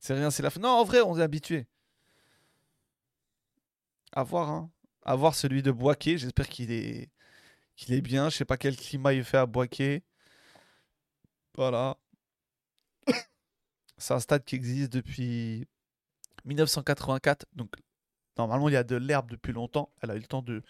C'est 0.00 0.14
rien, 0.14 0.30
c'est 0.30 0.42
la 0.42 0.48
fin. 0.48 0.58
Non, 0.58 0.70
en 0.70 0.84
vrai, 0.84 1.02
on 1.02 1.18
est 1.18 1.22
habitué. 1.22 1.66
À 4.12 4.22
voir, 4.22 4.48
hein. 4.48 4.70
À 5.02 5.16
voir 5.16 5.34
celui 5.34 5.62
de 5.62 5.70
Boisquet. 5.70 6.16
J'espère 6.16 6.48
qu'il 6.48 6.72
est, 6.72 7.10
bien. 8.00 8.30
Je 8.30 8.38
sais 8.38 8.46
pas 8.46 8.56
quel 8.56 8.74
climat 8.74 9.12
il 9.12 9.22
fait 9.22 9.36
à 9.36 9.44
Boisquet. 9.44 10.02
Voilà. 11.56 11.98
C'est 13.98 14.14
un 14.14 14.20
stade 14.20 14.44
qui 14.44 14.54
existe 14.54 14.94
depuis 14.94 15.68
1984. 16.46 17.44
Donc, 17.52 17.74
normalement, 18.38 18.70
il 18.70 18.72
y 18.72 18.76
a 18.76 18.84
de 18.84 18.96
l'herbe 18.96 19.28
depuis 19.28 19.52
longtemps. 19.52 19.92
Elle 20.00 20.10
a 20.10 20.16
eu 20.16 20.20
le 20.20 20.26
temps 20.26 20.40
de, 20.40 20.62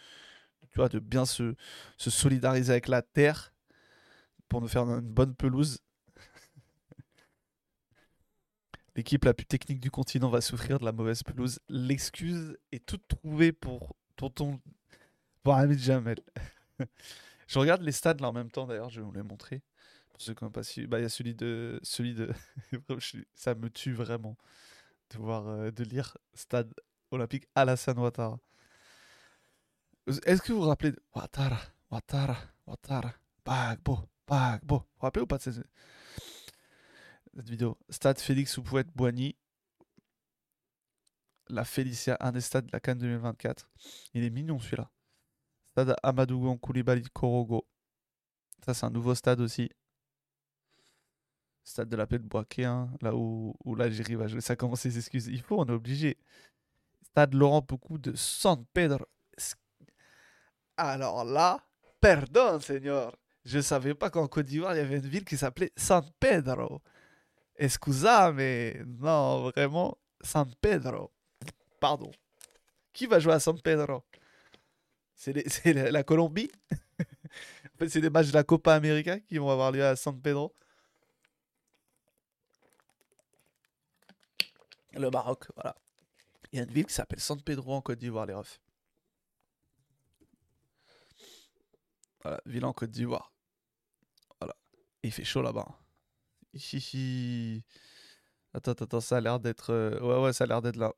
tu 0.72 0.78
vois, 0.78 0.88
de 0.88 0.98
bien 0.98 1.26
se 1.26 1.54
solidariser 1.96 2.72
avec 2.72 2.88
la 2.88 3.02
terre 3.02 3.54
pour 4.48 4.60
nous 4.60 4.68
faire 4.68 4.82
une 4.82 4.98
bonne 5.00 5.36
pelouse. 5.36 5.78
L'équipe 8.94 9.24
la 9.24 9.32
plus 9.32 9.46
technique 9.46 9.80
du 9.80 9.90
continent 9.90 10.28
va 10.28 10.40
souffrir 10.40 10.78
de 10.78 10.84
la 10.84 10.92
mauvaise 10.92 11.22
pelouse. 11.22 11.58
L'excuse 11.68 12.58
est 12.72 12.84
toute 12.84 13.06
trouvée 13.08 13.52
pour 13.52 13.96
tonton. 14.16 14.60
Pour 15.42 15.56
Jamel. 15.72 16.18
je 17.48 17.58
regarde 17.58 17.82
les 17.82 17.92
stades 17.92 18.20
là 18.20 18.28
en 18.28 18.32
même 18.32 18.50
temps 18.50 18.66
d'ailleurs, 18.66 18.90
je 18.90 19.00
vais 19.00 19.06
vous 19.06 19.12
les 19.12 19.22
montrer. 19.22 19.62
Pour 20.12 20.20
ceux 20.20 20.34
qui 20.34 20.44
n'ont 20.44 20.50
pas 20.50 20.60
bah, 20.88 20.98
il 20.98 21.02
y 21.02 21.06
a 21.06 21.08
celui 21.08 21.34
de. 21.34 21.80
Celui 21.82 22.14
de... 22.14 22.30
ça 23.34 23.54
me 23.54 23.70
tue 23.70 23.94
vraiment 23.94 24.36
de 25.10 25.18
voir, 25.18 25.48
euh, 25.48 25.70
de 25.70 25.84
lire 25.84 26.16
Stade 26.34 26.72
Olympique 27.10 27.46
Alassane 27.54 27.98
Ouattara. 27.98 28.38
Est-ce 30.06 30.42
que 30.42 30.52
vous 30.52 30.60
vous 30.60 30.68
rappelez 30.68 30.92
de 30.92 31.02
Ouattara, 31.14 31.60
Ouattara, 31.90 32.36
Ouattara, 32.66 33.14
Bagbo, 33.44 34.00
Bagbo 34.26 34.78
Vous 34.78 34.84
vous 34.96 35.02
rappelez 35.02 35.22
ou 35.22 35.26
pas 35.26 35.38
de 35.38 35.42
cette, 35.42 35.66
vidéo 37.34 37.78
Stade 37.88 38.18
Félix 38.18 38.56
Oupouette 38.58 38.88
Boigny. 38.94 39.36
La 41.48 41.64
Félicia, 41.64 42.16
un 42.20 42.32
des 42.32 42.40
stades 42.40 42.66
de 42.66 42.72
la 42.72 42.80
Cannes 42.80 42.98
2024. 42.98 43.68
Il 44.14 44.24
est 44.24 44.30
mignon 44.30 44.58
celui-là. 44.58 44.90
Stade 45.72 45.96
Amadou 46.02 46.56
Koulibaly 46.58 47.04
Korogo. 47.12 47.66
Ça, 48.64 48.74
c'est 48.74 48.86
un 48.86 48.90
nouveau 48.90 49.14
stade 49.14 49.40
aussi. 49.40 49.70
Stade 51.64 51.88
de 51.88 51.96
la 51.96 52.06
paix 52.06 52.18
de 52.18 52.26
Boaké, 52.26 52.64
hein, 52.64 52.90
là 53.00 53.14
où, 53.14 53.54
l'Algérie 53.76 54.14
va 54.14 54.28
jouer. 54.28 54.40
Ça 54.40 54.56
commence 54.56 54.84
les 54.84 54.98
excuses. 54.98 55.26
Il 55.26 55.42
faut, 55.42 55.60
on 55.60 55.66
est 55.66 55.72
obligé. 55.72 56.16
Stade 57.02 57.34
Laurent 57.34 57.60
beaucoup 57.60 57.98
de 57.98 58.14
San 58.14 58.64
Pedro. 58.72 59.04
Alors 60.76 61.24
là, 61.24 61.60
pardon, 62.00 62.60
Seigneur. 62.60 63.16
Je 63.44 63.60
savais 63.60 63.94
pas 63.94 64.10
qu'en 64.10 64.28
Côte 64.28 64.46
d'Ivoire, 64.46 64.74
il 64.74 64.78
y 64.78 64.80
avait 64.80 64.98
une 64.98 65.08
ville 65.08 65.24
qui 65.24 65.36
s'appelait 65.36 65.72
San 65.76 66.04
Pedro. 66.20 66.80
Excusez, 67.56 68.32
mais 68.34 68.82
non, 68.86 69.50
vraiment, 69.50 69.98
San 70.20 70.52
Pedro. 70.60 71.12
Pardon. 71.80 72.10
Qui 72.92 73.06
va 73.06 73.18
jouer 73.18 73.34
à 73.34 73.40
San 73.40 73.60
Pedro? 73.60 74.04
C'est 75.14 75.32
la 75.90 76.02
Colombie? 76.02 76.50
En 77.74 77.78
fait, 77.78 77.88
c'est 77.88 78.00
des 78.02 78.10
matchs 78.10 78.28
de 78.28 78.34
la 78.34 78.44
Copa 78.44 78.74
América 78.74 79.18
qui 79.18 79.38
vont 79.38 79.50
avoir 79.50 79.72
lieu 79.72 79.84
à 79.84 79.96
San 79.96 80.20
Pedro. 80.20 80.54
Le 84.92 85.10
Maroc, 85.10 85.46
voilà. 85.56 85.74
Il 86.52 86.58
y 86.58 86.60
a 86.60 86.64
une 86.64 86.70
ville 86.70 86.84
qui 86.86 86.92
s'appelle 86.92 87.20
San 87.20 87.40
Pedro 87.40 87.72
en 87.74 87.80
Côte 87.80 87.98
d'Ivoire, 87.98 88.26
les 88.26 88.34
refs. 88.34 88.60
Voilà, 92.22 92.40
ville 92.44 92.64
en 92.64 92.72
Côte 92.74 92.90
d'Ivoire. 92.90 93.32
Voilà. 94.38 94.54
il 95.02 95.10
fait 95.10 95.24
chaud 95.24 95.40
là-bas. 95.40 95.66
Attends, 98.54 98.72
attends, 98.72 99.00
ça 99.00 99.16
a 99.16 99.20
l'air 99.20 99.40
d'être. 99.40 99.70
Euh, 99.70 99.98
ouais, 100.00 100.24
ouais, 100.24 100.32
ça 100.32 100.44
a 100.44 100.46
l'air 100.46 100.62
d'être 100.62 100.76
là. 100.76 100.92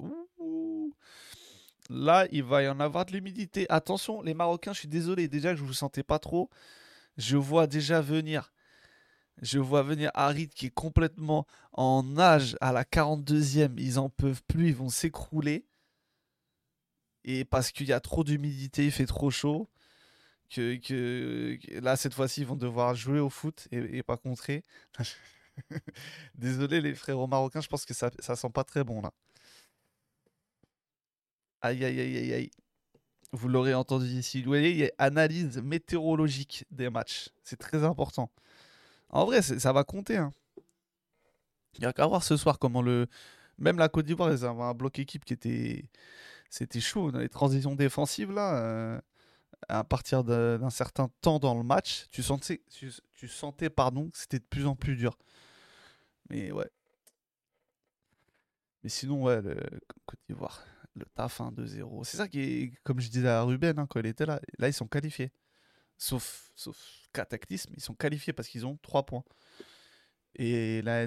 Là, 1.90 2.26
il 2.32 2.42
va 2.42 2.62
y 2.62 2.68
en 2.68 2.80
avoir 2.80 3.04
de 3.06 3.12
l'humidité. 3.12 3.66
Attention, 3.68 4.22
les 4.22 4.34
Marocains, 4.34 4.72
je 4.72 4.80
suis 4.80 4.88
désolé. 4.88 5.28
Déjà 5.28 5.52
que 5.52 5.56
je 5.58 5.64
vous 5.64 5.74
sentais 5.74 6.02
pas 6.02 6.18
trop. 6.18 6.50
Je 7.16 7.36
vois 7.36 7.66
déjà 7.66 8.00
venir 8.00 8.50
je 9.42 9.58
vois 9.58 9.82
venir 9.82 10.10
Harit 10.14 10.48
qui 10.48 10.66
est 10.66 10.74
complètement 10.74 11.46
en 11.72 12.18
âge 12.18 12.56
à 12.60 12.72
la 12.72 12.84
42e. 12.84 13.74
Ils 13.78 13.98
en 13.98 14.08
peuvent 14.08 14.42
plus, 14.44 14.68
ils 14.68 14.76
vont 14.76 14.88
s'écrouler. 14.88 15.66
Et 17.24 17.44
parce 17.44 17.72
qu'il 17.72 17.86
y 17.86 17.92
a 17.92 18.00
trop 18.00 18.22
d'humidité, 18.22 18.86
il 18.86 18.92
fait 18.92 19.06
trop 19.06 19.30
chaud. 19.30 19.68
Que, 20.50 20.76
que, 20.76 21.58
là, 21.80 21.96
cette 21.96 22.14
fois-ci, 22.14 22.42
ils 22.42 22.46
vont 22.46 22.54
devoir 22.56 22.94
jouer 22.94 23.18
au 23.18 23.30
foot 23.30 23.66
et, 23.72 24.02
pas 24.02 24.16
contrer. 24.16 24.62
Désolé, 26.34 26.80
les 26.80 26.94
frères 26.94 27.26
marocains, 27.28 27.60
je 27.60 27.68
pense 27.68 27.84
que 27.84 27.94
ça, 27.94 28.10
ça 28.18 28.36
sent 28.36 28.50
pas 28.50 28.64
très 28.64 28.84
bon 28.84 29.00
là. 29.00 29.12
Aïe, 31.62 31.84
aïe, 31.84 31.98
aïe, 31.98 32.16
aïe, 32.18 32.32
aïe. 32.34 32.50
Vous 33.32 33.48
l'aurez 33.48 33.74
entendu 33.74 34.06
ici. 34.06 34.42
Vous 34.42 34.48
voyez, 34.48 34.70
il 34.70 34.76
y 34.76 34.84
a 34.84 34.90
analyse 34.98 35.58
météorologique 35.62 36.66
des 36.70 36.90
matchs. 36.90 37.30
C'est 37.42 37.57
très 37.57 37.84
important. 37.84 38.30
En 39.09 39.24
vrai, 39.24 39.42
ça 39.42 39.72
va 39.72 39.82
compter. 39.82 40.18
Hein. 40.18 40.32
Il 41.74 41.80
n'y 41.80 41.86
a 41.86 41.92
qu'à 41.92 42.07
voir 42.07 42.22
ce 42.22 42.36
soir 42.36 42.59
comment 42.59 42.82
le. 42.82 43.07
Même 43.59 43.78
la 43.78 43.88
Côte 43.88 44.07
d'Ivoire, 44.07 44.32
ils 44.32 44.44
avaient 44.44 44.62
un 44.62 44.74
bloc 44.74 44.98
équipe 44.98 45.24
qui 45.24 45.32
était. 45.32 45.84
C'était 46.50 46.80
chaud. 46.80 47.11
Dans 47.11 47.18
les 47.18 47.28
transitions 47.28 47.74
défensives, 47.74 48.30
là, 48.30 48.57
euh, 48.59 49.00
à 49.68 49.84
partir 49.84 50.24
d'un 50.24 50.70
certain 50.70 51.08
temps 51.20 51.38
dans 51.38 51.54
le 51.54 51.62
match, 51.62 52.06
tu 52.10 52.22
sentais, 52.22 52.62
tu, 52.70 53.28
sentais 53.28 53.70
pardon, 53.70 54.10
que 54.10 54.18
c'était 54.18 54.38
de 54.38 54.44
plus 54.44 54.66
en 54.66 54.76
plus 54.76 54.96
dur. 54.96 55.18
Mais 56.30 56.52
ouais. 56.52 56.70
Mais 58.82 58.90
sinon, 58.90 59.22
ouais, 59.22 59.40
le 59.40 59.56
Côte 60.06 60.20
d'Ivoire, 60.28 60.64
le 60.94 61.06
taf 61.06 61.40
1-2-0. 61.40 62.04
C'est 62.04 62.16
ça 62.18 62.28
qui 62.28 62.40
est, 62.40 62.72
comme 62.82 63.00
je 63.00 63.08
disais 63.08 63.28
à 63.28 63.42
Ruben 63.42 63.78
hein, 63.78 63.86
quand 63.88 64.00
il 64.00 64.06
était 64.06 64.26
là, 64.26 64.40
là, 64.58 64.68
ils 64.68 64.74
sont 64.74 64.86
qualifiés. 64.86 65.32
Sauf, 65.96 66.50
sauf 66.54 66.76
cataclysme, 67.12 67.72
ils 67.76 67.82
sont 67.82 67.94
qualifiés 67.94 68.32
parce 68.32 68.48
qu'ils 68.48 68.66
ont 68.66 68.76
3 68.82 69.06
points. 69.06 69.24
Et 70.34 70.82
là, 70.82 71.04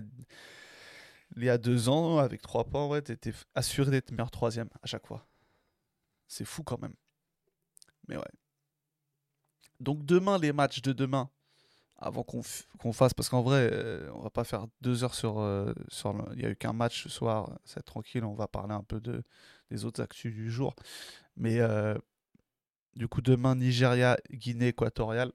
il 1.36 1.44
y 1.44 1.50
a 1.50 1.58
deux 1.58 1.90
ans, 1.90 2.18
avec 2.18 2.42
3 2.42 2.66
points, 2.66 2.88
ouais, 2.88 3.00
étais 3.00 3.34
assuré 3.54 3.92
d'être 3.92 4.12
meilleur 4.12 4.32
troisième 4.32 4.70
à 4.82 4.88
chaque 4.88 5.06
fois. 5.06 5.28
C'est 6.28 6.46
fou 6.46 6.64
quand 6.64 6.82
même. 6.82 6.96
Mais 8.08 8.18
ouais. 8.18 8.24
Donc 9.80 10.06
demain, 10.06 10.38
les 10.38 10.54
matchs 10.54 10.82
de 10.82 10.94
demain, 10.94 11.30
avant 11.98 12.24
qu'on 12.24 12.94
fasse, 12.94 13.14
parce 13.14 13.30
qu'en 13.30 13.42
vrai, 13.42 13.70
euh, 13.72 14.12
on 14.14 14.22
va 14.22 14.30
pas 14.30 14.44
faire 14.44 14.68
deux 14.82 15.04
heures 15.04 15.16
sur... 15.16 15.40
Euh, 15.40 15.74
il 16.34 16.38
n'y 16.38 16.46
a 16.46 16.50
eu 16.50 16.56
qu'un 16.56 16.74
match 16.74 17.04
ce 17.04 17.10
soir, 17.10 17.58
c'est 17.66 17.84
tranquille, 17.84 18.24
on 18.24 18.36
va 18.36 18.48
parler 18.48 18.74
un 18.74 18.84
peu 18.84 19.00
de, 19.00 19.24
des 19.72 19.86
autres 19.86 20.02
actus 20.02 20.34
du 20.34 20.52
jour. 20.52 20.76
Mais 21.36 21.60
euh, 21.60 21.96
du 22.96 23.08
coup, 23.08 23.22
demain, 23.22 23.56
Nigeria, 23.56 24.18
Guinée 24.32 24.70
équatoriale 24.70 25.32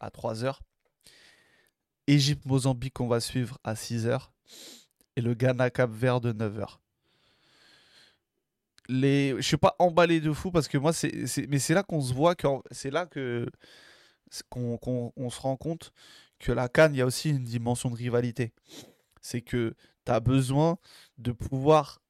à 0.00 0.10
3h. 0.10 0.58
Égypte, 2.06 2.44
Mozambique, 2.44 3.00
on 3.00 3.08
va 3.08 3.20
suivre 3.20 3.58
à 3.64 3.74
6h. 3.74 4.28
Et 5.16 5.22
le 5.22 5.34
Ghana 5.34 5.70
Cap 5.70 5.90
Vert 5.90 6.20
de 6.20 6.32
9h. 6.32 6.78
Les... 8.88 9.34
Je 9.36 9.42
suis 9.42 9.56
pas 9.56 9.76
emballé 9.78 10.20
de 10.20 10.32
fou 10.32 10.50
parce 10.50 10.68
que 10.68 10.78
moi, 10.78 10.92
c'est, 10.92 11.12
mais 11.48 11.58
c'est 11.58 11.74
là 11.74 11.82
qu'on 11.82 12.00
se 12.00 12.12
voit, 12.12 12.34
c'est 12.70 12.90
là 12.90 13.06
que 13.06 13.46
qu'on, 14.48 15.30
se 15.30 15.40
rend 15.40 15.56
compte 15.56 15.92
que 16.38 16.52
la 16.52 16.68
Cannes, 16.68 16.94
il 16.94 16.98
y 16.98 17.02
a 17.02 17.06
aussi 17.06 17.30
une 17.30 17.44
dimension 17.44 17.90
de 17.90 17.96
rivalité. 17.96 18.52
C'est 19.20 19.40
que 19.40 19.74
tu 20.04 20.12
as 20.12 20.20
besoin 20.20 20.78
de 21.18 21.32
pouvoir 21.32 22.02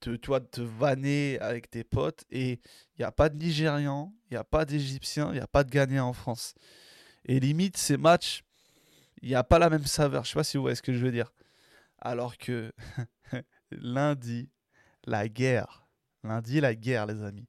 te, 0.00 0.16
toi, 0.16 0.40
te 0.40 0.60
vanner 0.60 1.38
avec 1.40 1.70
tes 1.70 1.84
potes 1.84 2.24
et 2.30 2.52
il 2.52 2.98
n'y 2.98 3.04
a 3.04 3.12
pas 3.12 3.28
de 3.28 3.36
Nigérians, 3.36 4.12
il 4.30 4.34
n'y 4.34 4.38
a 4.38 4.44
pas 4.44 4.64
d'Égyptiens, 4.64 5.28
il 5.30 5.34
n'y 5.34 5.40
a 5.40 5.46
pas 5.46 5.64
de 5.64 5.70
Ghanéens 5.70 6.04
en 6.04 6.12
France. 6.12 6.54
Et 7.24 7.38
limite, 7.38 7.76
ces 7.76 7.96
matchs, 7.96 8.42
il 9.22 9.28
n'y 9.28 9.34
a 9.34 9.44
pas 9.44 9.58
la 9.58 9.70
même 9.70 9.86
saveur. 9.86 10.24
Je 10.24 10.30
sais 10.30 10.34
pas 10.34 10.44
si 10.44 10.56
vous 10.56 10.64
voyez 10.64 10.74
ce 10.74 10.82
que 10.82 10.92
je 10.92 11.04
veux 11.04 11.12
dire. 11.12 11.32
Alors 11.98 12.36
que 12.36 12.72
lundi, 13.70 14.50
la 15.04 15.28
guerre. 15.28 15.86
Lundi, 16.24 16.60
la 16.60 16.74
guerre, 16.74 17.06
les 17.06 17.22
amis. 17.22 17.48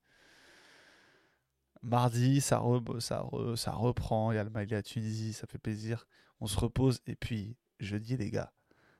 Mardi, 1.81 2.41
ça, 2.41 2.63
ça, 2.99 3.25
ça 3.55 3.71
reprend. 3.71 4.31
Il 4.31 4.35
y 4.35 4.37
a 4.37 4.43
le 4.43 4.49
Mali 4.49 4.73
à 4.73 4.81
Tunisie, 4.81 5.33
ça 5.33 5.47
fait 5.47 5.57
plaisir. 5.57 6.07
On 6.39 6.47
se 6.47 6.59
repose. 6.59 6.99
Et 7.07 7.15
puis, 7.15 7.55
jeudi, 7.79 8.17
les 8.17 8.31
gars, 8.31 8.51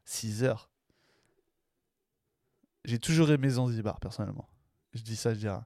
6 0.06 0.44
heures. 0.44 0.70
J'ai 2.86 3.00
toujours 3.00 3.32
aimé 3.32 3.50
Zanzibar, 3.50 4.00
personnellement. 4.00 4.50
Je 4.94 5.02
dis 5.02 5.16
ça, 5.16 5.34
je 5.34 5.40
dis 5.40 5.48
rien. 5.48 5.66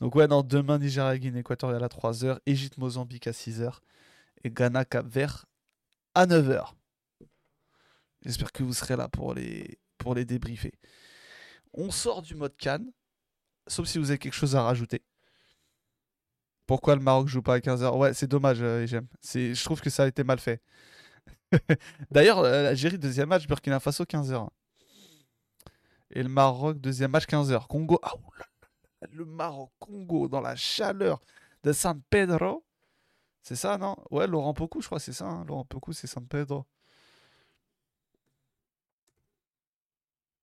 Donc, 0.00 0.14
ouais, 0.14 0.28
non, 0.28 0.42
demain, 0.42 0.78
Nigeria, 0.78 1.16
Guinée 1.16 1.40
équatoriale 1.40 1.82
à 1.82 1.88
3h, 1.88 2.38
Égypte, 2.44 2.76
Mozambique 2.76 3.26
à 3.26 3.32
6h, 3.32 3.78
et 4.44 4.50
Ghana, 4.50 4.84
Cap 4.84 5.06
Vert 5.06 5.46
à 6.14 6.26
9h. 6.26 6.74
J'espère 8.22 8.52
que 8.52 8.62
vous 8.62 8.74
serez 8.74 8.96
là 8.96 9.08
pour 9.08 9.32
les, 9.32 9.78
pour 9.96 10.14
les 10.14 10.26
débriefer. 10.26 10.72
On 11.76 11.90
sort 11.90 12.22
du 12.22 12.34
mode 12.34 12.56
Cannes, 12.56 12.90
sauf 13.66 13.86
si 13.86 13.98
vous 13.98 14.10
avez 14.10 14.18
quelque 14.18 14.34
chose 14.34 14.56
à 14.56 14.62
rajouter. 14.62 15.02
Pourquoi 16.66 16.96
le 16.96 17.02
Maroc 17.02 17.28
joue 17.28 17.42
pas 17.42 17.54
à 17.54 17.58
15h 17.60 17.96
Ouais, 17.96 18.12
c'est 18.14 18.26
dommage, 18.26 18.58
euh, 18.60 18.86
j'aime. 18.86 19.06
Je 19.22 19.62
trouve 19.64 19.80
que 19.80 19.90
ça 19.90 20.04
a 20.04 20.06
été 20.08 20.24
mal 20.24 20.40
fait. 20.40 20.60
D'ailleurs, 22.10 22.38
euh, 22.40 22.64
l'Algérie, 22.64 22.98
deuxième 22.98 23.28
match, 23.28 23.46
Burkina 23.46 23.78
Faso, 23.78 24.04
15h. 24.04 24.48
Et 26.10 26.22
le 26.22 26.28
Maroc, 26.28 26.78
deuxième 26.78 27.12
match, 27.12 27.26
15h. 27.26 27.66
Congo, 27.68 28.00
ah, 28.02 28.14
le 29.12 29.24
Maroc-Congo 29.24 30.28
dans 30.28 30.40
la 30.40 30.56
chaleur 30.56 31.20
de 31.62 31.72
San 31.72 32.00
Pedro. 32.10 32.64
C'est 33.42 33.56
ça, 33.56 33.78
non? 33.78 33.96
Ouais, 34.10 34.26
Laurent 34.26 34.54
Pocou, 34.54 34.80
je 34.80 34.86
crois, 34.86 34.98
c'est 35.00 35.12
ça. 35.12 35.26
Hein. 35.26 35.44
Laurent 35.46 35.64
Pocou, 35.64 35.92
c'est 35.92 36.06
San 36.08 36.26
Pedro. 36.26 36.66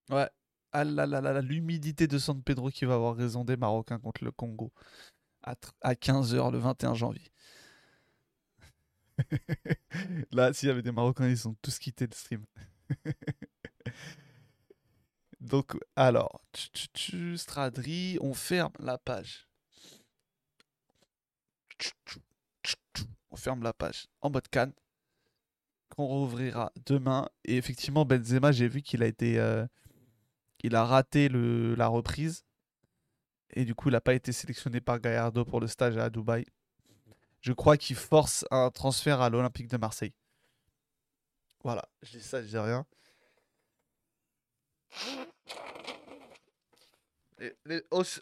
Ouais. 0.09 0.29
Ah 0.75 0.83
l'humidité 0.83 2.07
de 2.07 2.17
San 2.17 2.41
Pedro 2.41 2.69
qui 2.71 2.85
va 2.85 2.95
avoir 2.95 3.15
raison 3.15 3.45
des 3.45 3.55
Marocains 3.55 3.99
contre 3.99 4.23
le 4.23 4.31
Congo 4.31 4.73
à, 5.43 5.55
à 5.81 5.93
15h 5.93 6.51
le 6.51 6.57
21 6.57 6.95
janvier. 6.95 7.31
là, 10.31 10.51
s'il 10.51 10.69
y 10.69 10.71
avait 10.71 10.81
des 10.81 10.91
Marocains, 10.91 11.27
ils 11.27 11.47
ont 11.47 11.55
tous 11.61 11.77
quitté 11.77 12.07
le 12.07 12.15
stream. 12.15 12.43
Donc, 15.39 15.77
alors, 15.95 16.41
Stradri, 17.35 18.17
on 18.21 18.33
ferme 18.33 18.73
la 18.79 18.97
page. 18.97 19.47
On 23.29 23.35
ferme 23.35 23.61
la 23.61 23.73
page 23.73 24.07
en 24.21 24.31
mode 24.31 24.47
can. 24.49 24.71
Qu'on 25.89 26.07
rouvrira 26.07 26.71
demain. 26.87 27.29
Et 27.43 27.57
effectivement, 27.57 28.05
Benzema, 28.05 28.51
j'ai 28.51 28.67
vu 28.67 28.81
qu'il 28.81 29.03
a 29.03 29.05
été. 29.05 29.37
Euh, 29.37 29.67
il 30.63 30.75
a 30.75 30.85
raté 30.85 31.29
la 31.29 31.87
reprise. 31.87 32.45
Et 33.51 33.65
du 33.65 33.75
coup, 33.75 33.89
il 33.89 33.91
n'a 33.91 34.01
pas 34.01 34.15
été 34.15 34.31
sélectionné 34.31 34.81
par 34.81 34.99
Gallardo 34.99 35.45
pour 35.45 35.59
le 35.59 35.67
stage 35.67 35.97
à 35.97 36.09
Dubaï. 36.09 36.45
Je 37.41 37.53
crois 37.53 37.77
qu'il 37.77 37.95
force 37.95 38.45
un 38.49 38.71
transfert 38.71 39.21
à 39.21 39.29
l'Olympique 39.29 39.67
de 39.67 39.77
Marseille. 39.77 40.13
Voilà, 41.63 41.87
je 42.01 42.17
dis 42.17 42.23
ça, 42.23 42.41
je 42.41 42.47
dis 42.47 42.57
rien. 42.57 42.85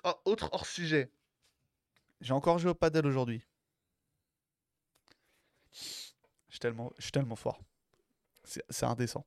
Ah, 0.04 0.18
autre 0.26 0.50
hors 0.52 0.66
sujet. 0.66 1.12
J'ai 2.20 2.34
encore 2.34 2.60
joué 2.60 2.72
au 2.72 2.76
padel 2.76 3.06
aujourd'hui. 3.06 3.46
Je 5.72 6.60
suis 7.00 7.12
tellement 7.12 7.36
fort. 7.36 7.62
C'est 8.44 8.86
indécent. 8.86 9.26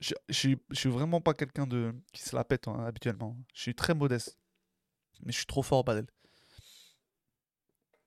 Je, 0.00 0.14
suis, 0.30 0.58
vraiment 0.84 1.20
pas 1.20 1.32
quelqu'un 1.32 1.66
de 1.66 1.94
qui 2.12 2.22
se 2.22 2.36
la 2.36 2.44
pète 2.44 2.68
hein, 2.68 2.84
habituellement. 2.84 3.36
Je 3.54 3.62
suis 3.62 3.74
très 3.74 3.94
modeste. 3.94 4.38
Mais 5.24 5.32
je 5.32 5.38
suis 5.38 5.46
trop 5.46 5.62
fort 5.62 5.78
au 5.78 5.84
padel. 5.84 6.06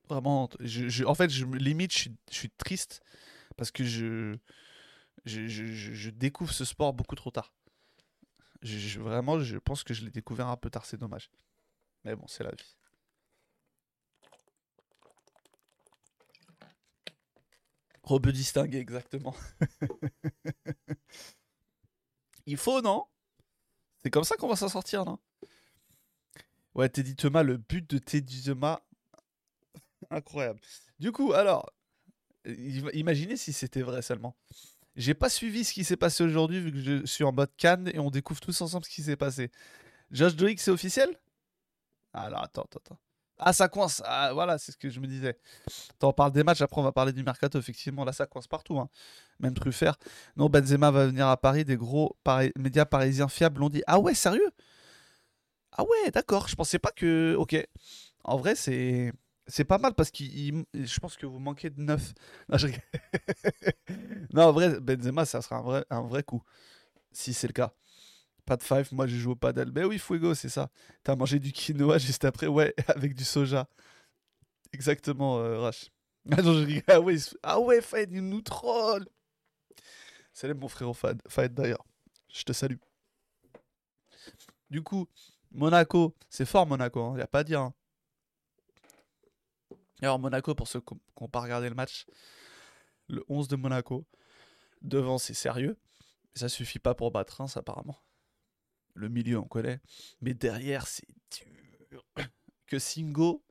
Vraiment. 0.08 0.48
En 1.06 1.14
fait, 1.14 1.30
je, 1.30 1.44
limite, 1.46 1.92
je 1.92 2.10
suis 2.30 2.50
triste 2.50 3.02
parce 3.56 3.70
que 3.70 3.84
je, 3.84 4.38
découvre 6.10 6.52
ce 6.52 6.64
sport 6.64 6.92
beaucoup 6.92 7.16
trop 7.16 7.30
tard 7.30 7.52
vraiment, 8.62 9.40
je 9.40 9.58
pense 9.58 9.82
que 9.84 9.94
je 9.94 10.04
l'ai 10.04 10.10
découvert 10.10 10.48
un 10.48 10.56
peu 10.56 10.70
tard, 10.70 10.84
c'est 10.86 10.96
dommage. 10.96 11.30
Mais 12.04 12.14
bon, 12.14 12.26
c'est 12.26 12.44
la 12.44 12.50
vie. 12.50 12.76
Robe 18.02 18.28
distingué, 18.30 18.78
exactement. 18.78 19.34
Il 22.50 22.56
faut, 22.56 22.80
non? 22.80 23.04
C'est 24.02 24.10
comme 24.10 24.24
ça 24.24 24.34
qu'on 24.34 24.48
va 24.48 24.56
s'en 24.56 24.68
sortir, 24.68 25.04
non? 25.04 25.20
Ouais, 26.74 26.88
Teddy 26.88 27.14
Thomas, 27.14 27.44
le 27.44 27.58
but 27.58 27.88
de 27.88 27.98
Teddy 27.98 28.42
Thomas. 28.42 28.80
Incroyable. 30.10 30.58
Du 30.98 31.12
coup, 31.12 31.32
alors, 31.32 31.70
imaginez 32.44 33.36
si 33.36 33.52
c'était 33.52 33.82
vrai 33.82 34.02
seulement. 34.02 34.36
J'ai 34.96 35.14
pas 35.14 35.28
suivi 35.28 35.62
ce 35.62 35.72
qui 35.72 35.84
s'est 35.84 35.96
passé 35.96 36.24
aujourd'hui 36.24 36.58
vu 36.58 36.72
que 36.72 36.80
je 36.80 37.06
suis 37.06 37.22
en 37.22 37.30
mode 37.30 37.54
Cannes 37.56 37.88
et 37.94 38.00
on 38.00 38.10
découvre 38.10 38.40
tous 38.40 38.60
ensemble 38.62 38.84
ce 38.84 38.90
qui 38.90 39.04
s'est 39.04 39.16
passé. 39.16 39.52
Josh 40.10 40.34
Doig, 40.34 40.58
c'est 40.58 40.72
officiel? 40.72 41.20
Alors 42.12 42.42
attends, 42.42 42.62
attends, 42.62 42.80
attends. 42.84 42.98
Ah, 43.42 43.52
ça 43.54 43.68
coince. 43.68 44.02
Ah, 44.04 44.32
voilà, 44.34 44.58
c'est 44.58 44.72
ce 44.72 44.76
que 44.76 44.90
je 44.90 45.00
me 45.00 45.06
disais. 45.06 45.38
Attends, 45.92 46.10
on 46.10 46.12
parle 46.12 46.32
des 46.32 46.44
matchs, 46.44 46.60
après 46.62 46.80
on 46.80 46.84
va 46.84 46.92
parler 46.92 47.12
du 47.12 47.22
mercato. 47.24 47.58
Effectivement, 47.58 48.04
là, 48.04 48.12
ça 48.12 48.26
coince 48.26 48.46
partout. 48.46 48.78
Hein. 48.78 48.88
Même 49.40 49.54
Truffert. 49.54 49.96
Non, 50.36 50.48
Benzema 50.50 50.90
va 50.90 51.06
venir 51.06 51.28
à 51.28 51.36
Paris. 51.38 51.64
Des 51.64 51.76
gros 51.76 52.16
médias 52.56 52.84
parisiens 52.84 53.28
fiables 53.28 53.60
l'ont 53.60 53.70
dit. 53.70 53.82
Ah 53.86 53.98
ouais, 53.98 54.14
sérieux? 54.14 54.50
Ah 55.72 55.82
ouais, 55.84 56.10
d'accord. 56.12 56.48
Je 56.48 56.56
pensais 56.56 56.78
pas 56.78 56.90
que. 56.90 57.34
Ok. 57.38 57.56
En 58.24 58.36
vrai, 58.36 58.54
c'est 58.54 59.12
c'est 59.46 59.64
pas 59.64 59.78
mal 59.78 59.94
parce 59.94 60.10
que 60.10 60.22
je 60.24 61.00
pense 61.00 61.16
que 61.16 61.26
vous 61.26 61.38
manquez 61.38 61.70
de 61.70 61.80
neuf. 61.80 62.12
Non, 64.32 64.44
en 64.44 64.52
vrai, 64.52 64.80
Benzema, 64.80 65.24
ça 65.24 65.42
sera 65.42 65.84
un 65.90 66.02
vrai 66.02 66.22
coup. 66.22 66.42
Si 67.12 67.34
c'est 67.34 67.48
le 67.48 67.52
cas. 67.52 67.72
Pas 68.50 68.56
de 68.56 68.64
five, 68.64 68.92
moi 68.92 69.06
je 69.06 69.14
joue 69.14 69.30
au 69.30 69.36
padel. 69.36 69.70
Mais 69.72 69.84
oui, 69.84 69.96
Fuego, 70.00 70.34
c'est 70.34 70.48
ça. 70.48 70.70
T'as 71.04 71.14
mangé 71.14 71.38
du 71.38 71.52
quinoa 71.52 71.98
juste 71.98 72.24
après, 72.24 72.48
ouais, 72.48 72.74
avec 72.88 73.14
du 73.14 73.22
soja. 73.22 73.68
Exactement, 74.72 75.38
euh, 75.38 75.60
Rash. 75.60 75.92
Ah 76.32 76.42
je 76.42 76.82
Ah 76.88 77.00
ouais, 77.00 77.16
ah 77.44 77.60
ouais 77.60 77.80
Fad, 77.80 78.10
il 78.10 78.28
nous 78.28 78.40
troll. 78.40 79.06
Salut 80.32 80.54
mon 80.54 80.66
frère 80.66 80.92
Fad, 80.96 81.22
Fad 81.28 81.54
d'ailleurs. 81.54 81.84
Je 82.28 82.42
te 82.42 82.52
salue. 82.52 82.78
Du 84.68 84.82
coup, 84.82 85.06
Monaco, 85.52 86.16
c'est 86.28 86.44
fort 86.44 86.66
Monaco, 86.66 87.12
il 87.12 87.14
hein, 87.14 87.18
y 87.20 87.22
a 87.22 87.28
pas 87.28 87.38
à 87.38 87.44
dire. 87.44 87.60
Hein. 87.60 87.74
Alors 90.02 90.18
Monaco, 90.18 90.56
pour 90.56 90.66
ceux 90.66 90.80
qui 90.80 90.94
n'ont 91.20 91.28
pas 91.28 91.40
regardé 91.40 91.68
le 91.68 91.76
match, 91.76 92.04
le 93.06 93.22
11 93.28 93.46
de 93.46 93.54
Monaco, 93.54 94.04
devant 94.82 95.18
c'est 95.18 95.34
sérieux, 95.34 95.78
ça 96.34 96.48
suffit 96.48 96.80
pas 96.80 96.96
pour 96.96 97.12
battre 97.12 97.36
Reims 97.36 97.56
apparemment. 97.56 97.96
Le 98.94 99.08
milieu 99.08 99.38
on 99.38 99.44
connaît, 99.44 99.80
mais 100.20 100.34
derrière 100.34 100.86
c'est 100.86 101.08
dur. 101.90 102.04
Que 102.66 102.78
Singo, 102.78 103.42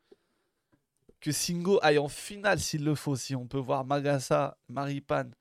que 1.20 1.34
Singo 1.34 1.78
aille 1.82 1.98
en 1.98 2.08
finale 2.08 2.60
s'il 2.62 2.86
le 2.86 2.96
faut, 2.96 3.18
si 3.18 3.36
on 3.36 3.48
peut 3.48 3.58
voir 3.60 3.84
Magassa, 3.84 4.58
Maripane, 4.70 5.36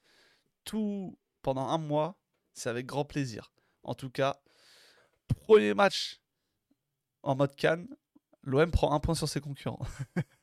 tout 0.65 1.17
pendant 1.43 1.69
un 1.69 1.79
mois, 1.79 2.19
c'est 2.55 2.69
avec 2.69 2.87
grand 2.87 3.05
plaisir. 3.05 3.53
En 3.85 3.95
tout 3.95 4.11
cas, 4.11 4.41
premier 5.29 5.75
match 5.75 6.21
en 7.23 7.37
mode 7.37 7.55
Cannes, 7.55 7.89
l'OM 8.43 8.71
prend 8.71 8.93
un 8.93 9.01
point 9.01 9.15
sur 9.15 9.29
ses 9.29 9.41
concurrents. 9.41 9.87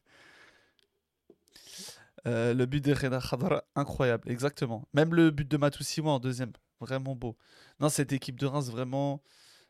Euh, 2.28 2.56
le 2.56 2.66
but 2.66 2.84
de 2.84 2.91
Reda 2.91 3.20
Khadra, 3.20 3.64
incroyable, 3.76 4.32
exactement. 4.32 4.88
Même 4.93 5.14
le 5.14 5.30
but 5.30 5.47
de 5.47 5.58
Matusiwa 5.58 6.14
en 6.14 6.20
deuxième, 6.20 6.53
vraiment 6.80 7.16
beau. 7.16 7.38
Non, 7.80 7.88
cette 7.88 8.14
équipe 8.14 8.39
de 8.39 8.47
Reims, 8.47 8.70
vraiment. 8.72 9.22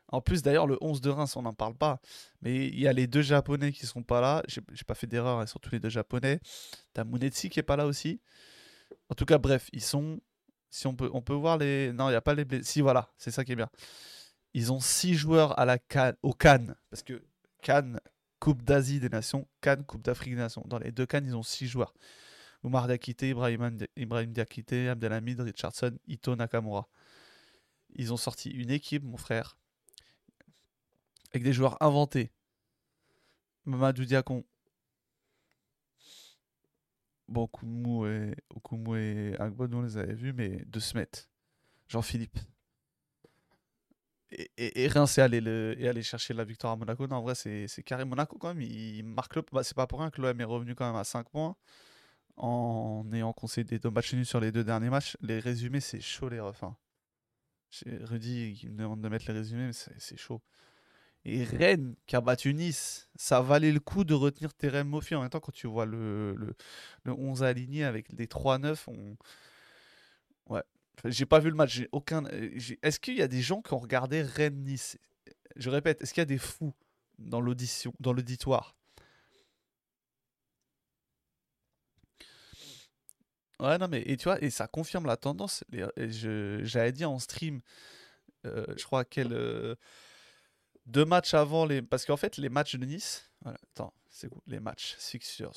En 0.08 0.20
plus, 0.20 0.42
d'ailleurs, 0.42 0.66
le 0.66 0.78
11 0.80 1.00
de 1.00 1.10
Reims, 1.10 1.36
on 1.36 1.42
n'en 1.42 1.54
parle 1.54 1.74
pas. 1.74 2.00
Mais 2.40 2.68
il 2.68 2.78
y 2.78 2.86
a 2.86 2.92
les 2.92 3.06
deux 3.06 3.22
Japonais 3.22 3.72
qui 3.72 3.86
sont 3.86 4.02
pas 4.02 4.20
là. 4.20 4.42
J'ai 4.46 4.60
pas 4.86 4.94
fait 4.94 5.06
d'erreur, 5.06 5.42
ils 5.42 5.48
sont 5.48 5.58
tous 5.58 5.72
les 5.72 5.80
deux 5.80 5.88
Japonais. 5.88 6.40
T'as 6.92 7.04
Munetsi 7.04 7.50
qui 7.50 7.58
est 7.60 7.64
pas 7.64 7.76
là 7.76 7.86
aussi. 7.86 8.20
En 9.08 9.14
tout 9.14 9.24
cas, 9.24 9.38
bref, 9.38 9.68
ils 9.72 9.82
sont. 9.82 10.20
Si 10.70 10.86
on 10.86 10.94
peut, 10.94 11.34
voir 11.34 11.58
les. 11.58 11.92
Non, 11.92 12.08
il 12.08 12.12
n'y 12.12 12.16
a 12.16 12.20
pas 12.20 12.34
les. 12.34 12.46
Si, 12.62 12.80
voilà, 12.80 13.12
c'est 13.18 13.30
ça 13.30 13.44
qui 13.44 13.52
est 13.52 13.56
bien. 13.56 13.70
Ils 14.54 14.72
ont 14.72 14.80
six 14.80 15.14
joueurs 15.14 15.58
à 15.58 15.64
la 15.64 15.78
au 16.22 16.32
Cannes. 16.32 16.76
Parce 16.90 17.02
que 17.02 17.22
Cannes, 17.62 18.00
Coupe 18.38 18.62
d'Asie 18.62 19.00
des 19.00 19.08
Nations, 19.08 19.48
Cannes, 19.60 19.84
Coupe 19.84 20.02
d'Afrique 20.02 20.34
des 20.34 20.40
Nations. 20.40 20.64
Dans 20.66 20.78
les 20.78 20.92
deux 20.92 21.06
Cannes, 21.06 21.26
ils 21.26 21.36
ont 21.36 21.42
six 21.42 21.66
joueurs. 21.66 21.94
Oumar 22.62 22.86
Diakité, 22.86 23.30
Ibrahim, 23.30 23.78
Ibrahim 23.96 24.32
Abdelhamid, 24.90 25.40
Richardson, 25.40 25.96
Ito 26.06 26.36
Nakamura. 26.36 26.88
Ils 27.94 28.12
ont 28.12 28.16
sorti 28.16 28.50
une 28.50 28.70
équipe, 28.70 29.04
mon 29.04 29.16
frère, 29.16 29.56
avec 31.32 31.42
des 31.42 31.52
joueurs 31.52 31.80
inventés. 31.82 32.32
Mamadou 33.64 34.04
Diakon. 34.04 34.44
Bon, 37.28 37.42
Okumu 37.44 38.08
et, 38.08 38.36
Okumu 38.54 38.98
et 38.98 39.40
Agbo, 39.40 39.66
nous 39.66 39.78
on 39.78 39.82
les 39.82 39.96
avait 39.96 40.14
vus, 40.14 40.32
mais 40.32 40.64
de 40.66 40.78
Smet. 40.78 41.28
Jean-Philippe. 41.88 42.38
Et, 44.30 44.50
et, 44.84 44.88
rien, 44.88 45.06
c'est 45.06 45.22
aller, 45.22 45.40
le, 45.40 45.74
et 45.78 45.88
aller 45.88 46.02
chercher 46.02 46.34
la 46.34 46.44
victoire 46.44 46.72
à 46.72 46.76
Monaco. 46.76 47.06
Non, 47.06 47.16
en 47.16 47.22
vrai, 47.22 47.34
c'est 47.34 47.82
carré. 47.84 48.04
Monaco, 48.04 48.38
quand 48.38 48.48
même, 48.54 48.60
il 48.60 49.04
marque 49.04 49.36
le. 49.36 49.42
Bah, 49.52 49.62
c'est 49.62 49.76
pas 49.76 49.86
pour 49.86 50.00
rien 50.00 50.10
que 50.10 50.20
l'OM 50.20 50.40
est 50.40 50.44
revenu 50.44 50.74
quand 50.74 50.86
même 50.86 50.96
à 50.96 51.04
5 51.04 51.28
points 51.28 51.56
en 52.36 53.04
ayant 53.12 53.32
concédé 53.32 53.78
deux 53.78 53.90
matchs 53.90 54.14
nuls 54.14 54.26
sur 54.26 54.40
les 54.40 54.52
deux 54.52 54.64
derniers 54.64 54.90
matchs. 54.90 55.16
Les 55.20 55.38
résumés, 55.38 55.80
c'est 55.80 56.00
chaud, 56.00 56.28
les 56.28 56.40
refs. 56.40 56.62
Hein. 56.62 56.76
Rudy 58.02 58.54
qui 58.54 58.68
me 58.68 58.78
demande 58.78 59.00
de 59.00 59.08
mettre 59.08 59.26
les 59.28 59.34
résumés, 59.38 59.66
mais 59.66 59.72
c'est 59.72 60.16
chaud. 60.16 60.42
Et 61.28 61.42
Rennes 61.42 61.96
qui 62.06 62.14
a 62.14 62.20
battu 62.20 62.54
Nice, 62.54 63.10
ça 63.16 63.40
valait 63.42 63.72
le 63.72 63.80
coup 63.80 64.04
de 64.04 64.14
retenir 64.14 64.54
Terem 64.54 64.88
Mofi. 64.88 65.14
En 65.16 65.22
même 65.22 65.28
temps, 65.30 65.40
quand 65.40 65.52
tu 65.52 65.66
vois 65.66 65.84
le, 65.84 66.34
le, 66.36 66.54
le 67.02 67.12
11 67.12 67.42
aligné 67.42 67.84
avec 67.84 68.06
les 68.12 68.28
3-9, 68.28 68.88
on... 68.88 69.16
ouais. 70.48 70.62
J'ai 71.04 71.26
pas 71.26 71.40
vu 71.40 71.50
le 71.50 71.56
match. 71.56 71.82
aucun. 71.92 72.24
Est-ce 72.82 73.00
qu'il 73.00 73.16
y 73.16 73.22
a 73.22 73.28
des 73.28 73.42
gens 73.42 73.60
qui 73.62 73.74
ont 73.74 73.78
regardé 73.78 74.22
Rennes-Nice? 74.22 74.98
Je 75.56 75.70
répète, 75.70 76.02
est-ce 76.02 76.14
qu'il 76.14 76.20
y 76.20 76.22
a 76.22 76.26
des 76.26 76.38
fous 76.38 76.74
dans 77.18 77.40
l'audition, 77.40 77.92
dans 78.00 78.12
l'auditoire? 78.12 78.76
Ouais, 83.58 83.78
non, 83.78 83.88
mais 83.88 84.02
et 84.04 84.16
tu 84.18 84.24
vois, 84.24 84.42
et 84.42 84.50
ça 84.50 84.66
confirme 84.68 85.06
la 85.06 85.16
tendance. 85.16 85.64
J'avais 85.96 86.92
dit 86.92 87.04
en 87.06 87.18
stream, 87.18 87.60
euh, 88.46 88.66
je 88.76 88.84
crois, 88.84 89.04
quel, 89.04 89.32
euh, 89.32 89.76
deux 90.86 91.04
matchs 91.04 91.34
avant 91.34 91.66
les. 91.66 91.82
Parce 91.82 92.04
qu'en 92.04 92.16
fait, 92.16 92.36
les 92.36 92.48
matchs 92.48 92.76
de 92.76 92.84
Nice. 92.84 93.30
attends, 93.44 93.92
c'est 94.10 94.28
Les 94.46 94.60
matchs, 94.60 94.96
fixtures? 94.98 95.52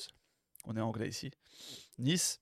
On 0.64 0.76
est 0.76 0.80
anglais 0.80 1.08
ici. 1.08 1.30
Nice, 1.98 2.40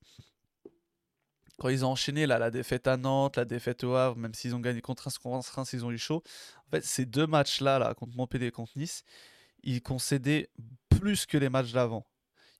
quand 1.59 1.69
ils 1.69 1.85
ont 1.85 1.91
enchaîné 1.91 2.27
là, 2.27 2.39
la 2.39 2.51
défaite 2.51 2.87
à 2.87 2.97
Nantes, 2.97 3.37
la 3.37 3.45
défaite 3.45 3.85
au 3.85 3.95
Havre, 3.95 4.17
même 4.17 4.35
s'ils 4.35 4.55
ont 4.55 4.61
gagné 4.61 4.81
contre 4.81 5.09
Reims, 5.09 5.73
ils 5.73 5.85
ont 5.85 5.91
eu 5.91 5.99
chaud. 5.99 6.23
En 6.67 6.71
fait, 6.71 6.85
ces 6.85 7.05
deux 7.05 7.27
matchs-là, 7.27 7.79
là, 7.79 7.95
contre 7.95 8.17
Montpellier 8.17 8.47
et 8.47 8.51
contre 8.53 8.77
Nice, 8.77 9.05
ils 9.63 9.83
concédaient 9.83 10.51
plus 10.89 11.27
que 11.27 11.37
les 11.37 11.49
matchs 11.49 11.73
d'avant. 11.73 12.07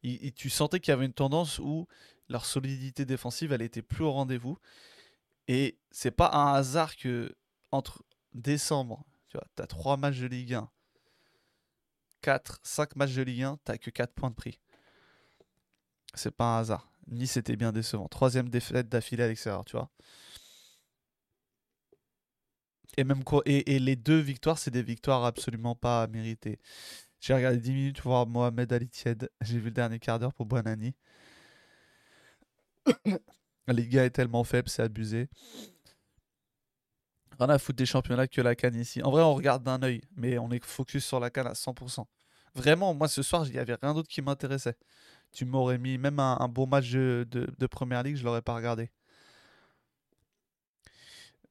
tu 0.03 0.51
sentais 0.51 0.81
qu'il 0.81 0.91
y 0.91 0.95
avait 0.95 1.07
une 1.07 1.13
tendance 1.13 1.59
où 1.61 1.87
leur 2.29 2.45
solidité 2.45 3.05
défensive, 3.05 3.53
elle 3.53 3.63
était 3.63 3.83
plus 3.83 4.05
au 4.05 4.13
rendez-vous. 4.13 4.59
Et 5.47 5.79
c'est 5.91 6.11
pas 6.11 6.31
un 6.33 6.55
hasard 6.55 6.97
que 6.97 7.35
entre 7.71 8.03
décembre, 8.35 9.05
tu 9.29 9.37
vois, 9.37 9.47
as 9.59 9.67
3 9.67 9.97
matchs 9.97 10.19
de 10.19 10.27
Ligue 10.27 10.55
1, 10.55 10.71
4, 12.23 12.61
5 12.63 12.97
matchs 12.97 13.15
de 13.15 13.23
Ligue 13.23 13.43
1, 13.43 13.59
t'as 13.65 13.79
que 13.79 13.91
4 13.91 14.13
points 14.13 14.31
de 14.31 14.35
prix. 14.35 14.59
C'est 16.15 16.31
pas 16.31 16.57
un 16.57 16.61
hasard. 16.61 16.91
Nice 17.09 17.37
était 17.37 17.57
bien 17.57 17.73
décevant. 17.73 18.09
Troisième 18.09 18.49
défaite 18.49 18.89
d'affilée 18.89 19.25
à 19.25 19.29
l'extérieur, 19.29 19.65
tu 19.65 19.77
vois. 19.77 19.91
Et, 22.97 23.05
même 23.05 23.23
et, 23.45 23.77
et 23.77 23.79
les 23.79 23.97
deux 23.97 24.19
victoires, 24.19 24.59
c'est 24.59 24.71
des 24.71 24.83
victoires 24.83 25.25
absolument 25.25 25.75
pas 25.75 26.07
méritées. 26.09 26.59
J'ai 27.21 27.35
regardé 27.35 27.59
10 27.59 27.73
minutes 27.73 28.01
pour 28.01 28.13
voir 28.13 28.27
Mohamed 28.27 28.73
Ali 28.73 28.89
Tied. 28.89 29.31
J'ai 29.41 29.59
vu 29.59 29.67
le 29.67 29.71
dernier 29.71 29.99
quart 29.99 30.19
d'heure 30.19 30.35
pour 30.35 30.47
Buonani. 30.47 30.95
La 33.67 33.75
Liga 33.75 34.05
est 34.05 34.11
tellement 34.11 34.45
faible, 34.45 34.69
c'est 34.69 34.83
abusé. 34.83 35.29
Rien 37.39 37.49
à 37.51 37.59
foutre 37.59 37.77
des 37.77 37.87
championnats 37.87 38.27
que 38.27 38.41
la 38.41 38.55
canne 38.57 38.75
ici. 38.77 39.03
En 39.03 39.11
vrai, 39.11 39.23
on 39.23 39.35
regarde 39.35 39.63
d'un 39.63 39.83
œil, 39.83 40.01
mais 40.17 40.39
on 40.39 40.51
est 40.51 40.65
focus 40.65 41.05
sur 41.07 41.21
la 41.21 41.31
canne 41.31 41.47
à 41.47 41.53
100%. 41.55 42.05
Vraiment, 42.55 42.95
moi 42.95 43.09
ce 43.09 43.23
soir, 43.23 43.47
il 43.47 43.53
n'y 43.53 43.59
avait 43.59 43.77
rien 43.81 43.95
d'autre 43.95 44.09
qui 44.09 44.23
m'intéressait. 44.23 44.77
Tu 45.33 45.45
m'aurais 45.45 45.79
mis 45.79 45.99
même 45.99 46.19
un, 46.19 46.49
beau 46.49 46.67
match 46.67 46.91
de, 46.91 47.27
de, 47.31 47.67
Première 47.67 48.03
Ligue, 48.03 48.17
je 48.17 48.25
l'aurais 48.25 48.43
pas 48.43 48.55
regardé. 48.55 48.91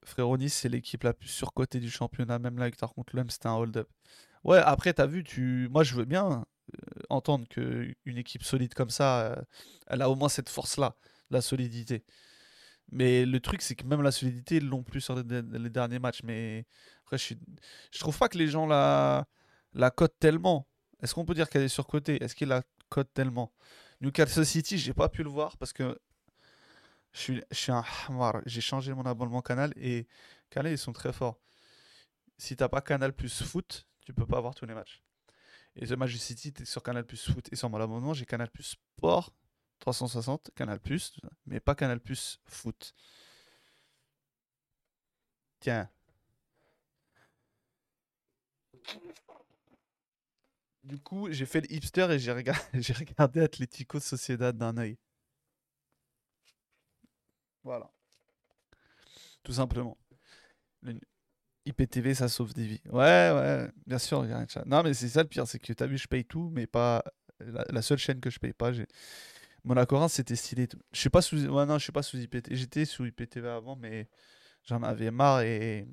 Frérot 0.04 0.38
Nice, 0.38 0.54
c'est 0.54 0.70
l'équipe 0.70 1.04
la 1.04 1.14
plus 1.14 1.30
surcotée 1.30 1.80
du 1.80 1.90
championnat. 1.90 2.40
Même 2.40 2.58
la 2.58 2.68
victoire 2.68 2.94
contre 2.94 3.16
l'OM, 3.16 3.30
c'était 3.30 3.48
un 3.48 3.56
hold-up. 3.56 3.90
Ouais, 4.44 4.60
après, 4.60 4.94
t'as 4.94 5.06
vu, 5.06 5.24
tu... 5.24 5.68
moi 5.72 5.84
je 5.84 5.96
veux 5.96 6.06
bien 6.06 6.46
euh, 6.74 7.02
entendre 7.10 7.48
qu'une 7.48 8.18
équipe 8.18 8.44
solide 8.44 8.74
comme 8.74 8.90
ça, 8.90 9.22
euh, 9.22 9.36
elle 9.88 10.02
a 10.02 10.10
au 10.10 10.16
moins 10.16 10.30
cette 10.30 10.50
force-là 10.50 10.96
la 11.30 11.42
solidité. 11.42 12.06
Mais 12.92 13.26
le 13.26 13.40
truc, 13.40 13.62
c'est 13.62 13.76
que 13.76 13.86
même 13.86 14.02
la 14.02 14.12
solidité, 14.12 14.58
ils 14.58 14.68
l'ont 14.68 14.84
plus 14.84 15.02
sur 15.02 15.16
les, 15.16 15.70
derniers 15.70 16.00
matchs. 16.00 16.22
Mais 16.24 16.66
après, 17.04 17.18
je, 17.18 17.24
suis... 17.24 17.38
trouve 18.00 18.18
pas 18.18 18.30
que 18.30 18.38
les 18.38 18.48
gens 18.48 18.66
la, 18.66 19.28
la 19.74 19.92
cotent 19.92 20.18
tellement. 20.20 20.68
Est-ce 21.02 21.14
qu'on 21.14 21.26
peut 21.26 21.34
dire 21.34 21.50
qu'elle 21.50 21.64
est 21.64 21.68
surcotée? 21.68 22.24
Est-ce 22.24 22.36
qu'ils 22.36 22.48
la 22.48 22.64
cotent 22.90 23.14
tellement? 23.14 23.52
Newcastle 24.02 24.46
City, 24.46 24.78
j'ai 24.78 24.94
pas 24.94 25.10
pu 25.10 25.24
le 25.24 25.30
voir 25.30 25.58
parce 25.58 25.74
que 25.74 26.00
je 27.14 27.20
suis, 27.20 27.44
je 27.52 27.58
suis 27.58 27.72
un 27.72 27.84
J'ai 28.46 28.62
changé 28.62 28.94
mon 28.94 29.06
abonnement 29.06 29.42
Canal 29.42 29.74
et 29.76 30.08
Canal, 30.50 30.72
ils 30.72 30.78
sont 30.78 30.94
très 30.94 31.12
forts. 31.12 31.40
Si 32.38 32.56
t'as 32.56 32.70
pas 32.70 32.82
Canal 32.82 33.14
plus 33.14 33.42
foot, 33.44 33.88
tu 34.06 34.14
peux 34.14 34.26
pas 34.28 34.40
voir 34.40 34.56
tous 34.56 34.66
les 34.66 34.74
matchs. 34.74 35.02
Et 35.76 35.86
ce 35.86 35.94
match 35.96 36.14
de 36.14 36.18
City, 36.18 36.54
es 36.60 36.66
sur 36.66 36.84
Canal 36.84 37.06
plus 37.06 37.32
foot 37.32 37.48
et 37.52 37.56
sur 37.56 37.70
mon 37.70 37.80
abonnement, 37.80 38.14
j'ai 38.14 38.26
Canal 38.26 38.50
plus 38.50 38.78
sport 38.98 39.34
360, 39.80 40.52
Canal 40.56 40.80
mais 41.46 41.60
pas 41.60 41.76
Canal 41.76 42.00
foot. 42.46 42.94
Tiens. 45.60 45.90
Du 50.84 50.98
coup, 51.00 51.28
j'ai 51.32 51.46
fait 51.46 51.62
le 51.62 51.72
hipster 51.72 52.08
et 52.10 52.18
j'ai 52.18 52.32
regardé, 52.32 52.62
j'ai 52.82 52.94
regardé 52.94 53.42
Sociedad 54.00 54.58
d'un 54.58 54.76
œil. 54.78 54.98
Voilà. 57.64 57.92
Tout 59.44 59.54
simplement. 59.54 59.98
IPTV, 61.66 62.16
ça 62.16 62.30
sauve 62.30 62.54
des 62.54 62.66
vies. 62.66 62.82
Ouais, 62.88 63.32
ouais, 63.34 63.70
bien 63.86 64.00
sûr. 64.00 64.26
Non, 64.66 64.84
mais 64.84 64.94
c'est 64.94 65.10
ça 65.10 65.24
le 65.24 65.30
pire, 65.30 65.48
c'est 65.48 65.60
que 65.60 65.74
t'as 65.74 65.88
vu, 65.88 65.98
je 65.98 66.08
paye 66.08 66.26
tout, 66.26 66.50
mais 66.54 66.68
pas. 66.68 67.04
La, 67.40 67.66
la 67.70 67.82
seule 67.84 68.00
chaîne 68.00 68.20
que 68.20 68.30
je 68.32 68.40
paye 68.40 68.54
pas, 68.54 68.72
j'ai 68.74 68.88
Monaco 69.68 70.08
c'était 70.08 70.36
stylé. 70.36 70.68
Je 70.94 71.00
suis 71.00 71.10
pas 71.10 71.22
sous, 71.22 71.36
non, 71.36 71.78
je 71.78 71.84
suis 71.84 71.92
pas 71.92 72.04
sous 72.04 72.18
IPTV. 72.18 72.56
J'étais 72.56 72.86
sous 72.86 73.06
IPTV 73.06 73.50
avant, 73.50 73.76
mais 73.76 74.10
j'en 74.64 74.82
avais 74.82 75.12
marre 75.12 75.42
et 75.42 75.88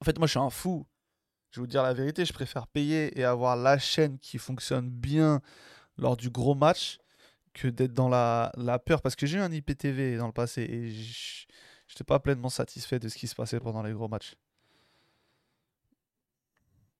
en 0.00 0.04
fait, 0.04 0.18
moi, 0.18 0.26
je 0.26 0.32
suis 0.32 0.40
un 0.40 0.50
fou. 0.50 0.86
Je 1.50 1.60
vais 1.60 1.62
vous 1.62 1.66
dire 1.68 1.82
la 1.82 1.94
vérité, 1.94 2.24
je 2.24 2.32
préfère 2.32 2.66
payer 2.66 3.18
et 3.18 3.24
avoir 3.24 3.56
la 3.56 3.78
chaîne 3.78 4.18
qui 4.18 4.38
fonctionne 4.38 4.90
bien 4.90 5.40
lors 5.96 6.16
du 6.16 6.30
gros 6.30 6.54
match 6.54 6.98
que 7.54 7.68
d'être 7.68 7.92
dans 7.94 8.08
la, 8.08 8.52
la, 8.56 8.78
peur. 8.78 9.02
Parce 9.02 9.16
que 9.16 9.26
j'ai 9.26 9.38
eu 9.38 9.40
un 9.40 9.52
IPTV 9.52 10.16
dans 10.16 10.26
le 10.26 10.32
passé 10.32 10.62
et 10.62 10.90
je 10.90 11.46
n'étais 11.90 12.04
pas 12.04 12.18
pleinement 12.20 12.48
satisfait 12.48 12.98
de 12.98 13.08
ce 13.08 13.16
qui 13.16 13.28
se 13.28 13.34
passait 13.34 13.60
pendant 13.60 13.82
les 13.82 13.92
gros 13.92 14.08
matchs. 14.08 14.34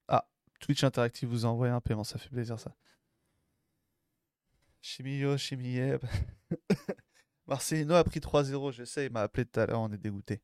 Ah, 0.09 0.27
Twitch 0.61 0.85
Interactive 0.85 1.29
vous 1.29 1.45
envoie 1.45 1.71
un 1.71 1.81
paiement, 1.81 2.05
ça 2.05 2.19
fait 2.19 2.31
plaisir 2.31 2.59
ça. 2.59 2.75
Chimio, 4.83 5.39
Chimieb. 5.39 6.03
Marcelino 7.47 7.95
a 7.95 8.05
pris 8.05 8.21
3-0, 8.21 8.73
je 8.73 8.85
sais, 8.85 9.07
il 9.07 9.13
m'a 9.13 9.23
appelé 9.23 9.47
tout 9.47 9.61
à 9.61 9.67
l'heure, 9.67 9.81
on 9.81 9.93
est 9.93 9.99
dégoûté. 9.99 10.43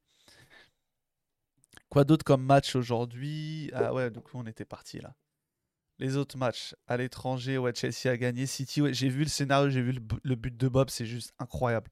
Quoi 1.88 2.04
d'autre 2.04 2.24
comme 2.24 2.44
match 2.44 2.76
aujourd'hui? 2.76 3.70
Ah 3.74 3.92
ouais, 3.92 4.10
du 4.10 4.20
coup 4.20 4.38
on 4.38 4.46
était 4.46 4.64
parti 4.64 5.00
là. 5.00 5.14
Les 5.98 6.16
autres 6.16 6.38
matchs 6.38 6.76
à 6.86 6.96
l'étranger, 6.96 7.58
ouais, 7.58 7.74
Chelsea 7.74 8.06
a 8.12 8.16
gagné. 8.16 8.46
City, 8.46 8.80
ouais, 8.80 8.94
j'ai 8.94 9.08
vu 9.08 9.24
le 9.24 9.28
scénario, 9.28 9.68
j'ai 9.68 9.82
vu 9.82 9.92
le, 9.92 10.34
but 10.36 10.56
de 10.56 10.68
Bob, 10.68 10.90
c'est 10.90 11.06
juste 11.06 11.34
incroyable. 11.40 11.90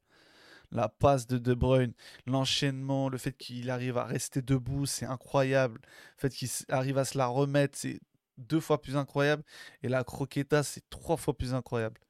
La 0.70 0.88
passe 0.88 1.26
de 1.26 1.38
De 1.38 1.54
Bruyne, 1.54 1.92
l'enchaînement, 2.26 3.08
le 3.08 3.18
fait 3.18 3.32
qu'il 3.32 3.70
arrive 3.70 3.98
à 3.98 4.04
rester 4.04 4.42
debout, 4.42 4.86
c'est 4.86 5.06
incroyable. 5.06 5.80
Le 6.16 6.20
fait 6.20 6.30
qu'il 6.30 6.48
arrive 6.68 6.98
à 6.98 7.04
se 7.04 7.18
la 7.18 7.26
remettre, 7.26 7.76
c'est 7.76 8.00
deux 8.38 8.60
fois 8.60 8.80
plus 8.80 8.96
incroyable. 8.96 9.42
Et 9.82 9.88
la 9.88 10.04
croqueta, 10.04 10.62
c'est 10.62 10.88
trois 10.90 11.16
fois 11.16 11.36
plus 11.36 11.54
incroyable. 11.54 12.00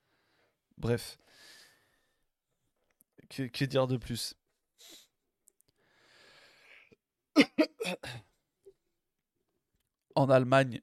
Bref. 0.79 1.18
que, 3.29 3.64
dire 3.64 3.87
de 3.87 3.97
plus? 3.97 4.35
En 10.14 10.31
Allemagne, 10.31 10.81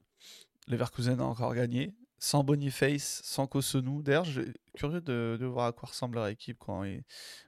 Leverkusen 0.67 1.19
a 1.19 1.23
encore 1.23 1.55
gagné. 1.55 1.95
Sans 2.19 2.43
Boniface, 2.43 3.21
sans 3.23 3.47
Kosunu. 3.47 4.03
D'ailleurs, 4.03 4.25
je 4.25 4.41
curieux 4.75 5.01
de, 5.01 5.43
voir 5.45 5.65
à 5.67 5.71
quoi 5.73 5.89
ressemble 5.89 6.15
leur 6.15 6.27
équipe 6.27 6.59
quand 6.59 6.83
il... 6.83 7.03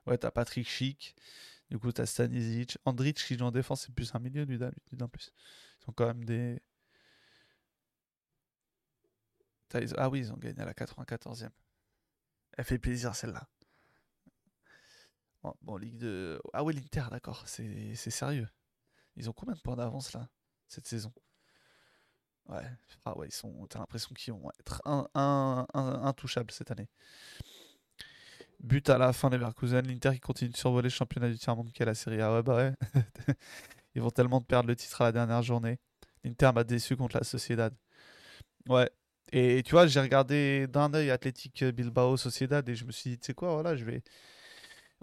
Ouais, 0.08 0.18
t'as 0.18 0.32
Patrick 0.32 0.68
Schick. 0.68 1.16
Du 1.70 1.80
coup, 1.80 1.92
t'as 1.92 2.06
Stanisic. 2.06 2.78
Andrich 2.86 3.26
qui 3.26 3.38
joue 3.38 3.46
en 3.46 3.52
défense, 3.52 3.84
c'est 3.86 3.94
plus 3.94 4.14
un 4.16 4.20
milieu, 4.20 4.44
lui, 4.46 4.58
d'un 4.58 5.08
plus. 5.08 5.32
Ils 5.82 5.90
ont 5.90 5.94
quand 5.94 6.08
même 6.08 6.26
des. 6.26 6.62
Ah 9.98 10.10
oui, 10.10 10.20
ils 10.20 10.32
ont 10.32 10.38
gagné 10.38 10.62
à 10.62 10.66
la 10.66 10.74
94e. 10.74 11.50
Elle 12.58 12.66
fait 12.66 12.80
plaisir 12.80 13.16
celle-là. 13.16 13.48
Bon, 15.62 15.78
Ligue 15.78 15.98
de. 15.98 16.42
Ah 16.54 16.64
oui, 16.64 16.74
l'Inter, 16.74 17.06
d'accord, 17.12 17.44
c'est 17.48 17.96
sérieux. 17.96 18.48
Ils 19.16 19.30
ont 19.30 19.34
combien 19.34 19.56
de 19.56 19.62
points 19.62 19.76
d'avance 19.76 20.14
là, 20.14 20.28
cette 20.68 20.88
saison? 20.88 21.14
Ouais, 22.48 22.66
ah 23.06 23.18
ouais, 23.18 23.28
ils 23.28 23.34
sont. 23.34 23.66
T'as 23.68 23.80
l'impression 23.80 24.14
qu'ils 24.14 24.34
vont 24.34 24.50
être 24.60 24.82
intouchables 24.86 26.52
cette 26.52 26.72
année. 26.72 26.90
But 28.60 28.90
à 28.90 28.98
la 28.98 29.14
fin 29.14 29.30
des 29.30 29.38
Leverkusen, 29.38 29.86
l'Inter 29.86 30.12
qui 30.14 30.20
continue 30.20 30.50
de 30.50 30.58
survoler 30.58 30.86
le 30.86 30.90
championnat 30.90 31.30
du 31.30 31.38
tiers-monde 31.38 31.72
qui 31.72 31.84
est 31.84 31.86
la 31.86 31.94
Série 31.94 32.22
A. 32.22 32.34
Ouais, 32.34 32.44
bah 32.44 32.56
ouais. 32.56 32.74
ils 33.96 34.02
vont 34.02 34.10
tellement 34.10 34.42
perdre 34.42 34.68
le 34.70 34.76
titre 34.76 35.02
à 35.02 35.06
la 35.06 35.12
dernière 35.12 35.44
journée. 35.44 35.80
L'Inter 36.24 36.52
m'a 36.54 36.64
déçu 36.64 36.96
contre 36.96 37.18
la 37.18 37.24
Sociedad. 37.24 37.74
Ouais, 38.68 38.90
et 39.32 39.64
tu 39.64 39.72
vois, 39.72 39.88
j'ai 39.88 40.00
regardé 40.00 40.68
d'un 40.68 40.94
œil 40.94 41.12
Athletic 41.12 41.64
Bilbao 41.64 42.18
Sociedad 42.18 42.68
et 42.70 42.76
je 42.76 42.86
me 42.86 42.92
suis 42.92 43.12
dit, 43.12 43.20
tu 43.20 43.28
sais 43.28 43.34
quoi, 43.34 43.54
voilà, 43.54 43.76
je 43.76 43.84
vais. 43.86 44.04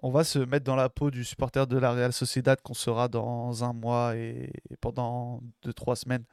On 0.03 0.11
va 0.11 0.25
se 0.25 0.39
mettre 0.39 0.65
dans 0.65 0.77
la 0.77 0.89
peau 0.89 1.11
du 1.11 1.25
supporter 1.25 1.67
de 1.67 1.77
la 1.79 1.93
Real 1.93 2.13
Sociedad 2.13 2.61
qu'on 2.61 2.75
sera 2.75 3.09
dans 3.09 3.63
un 3.63 3.73
mois 3.73 4.17
et, 4.17 4.51
pendant 4.81 5.43
deux, 5.63 5.73
trois 5.73 5.97
semaines. 5.97 6.25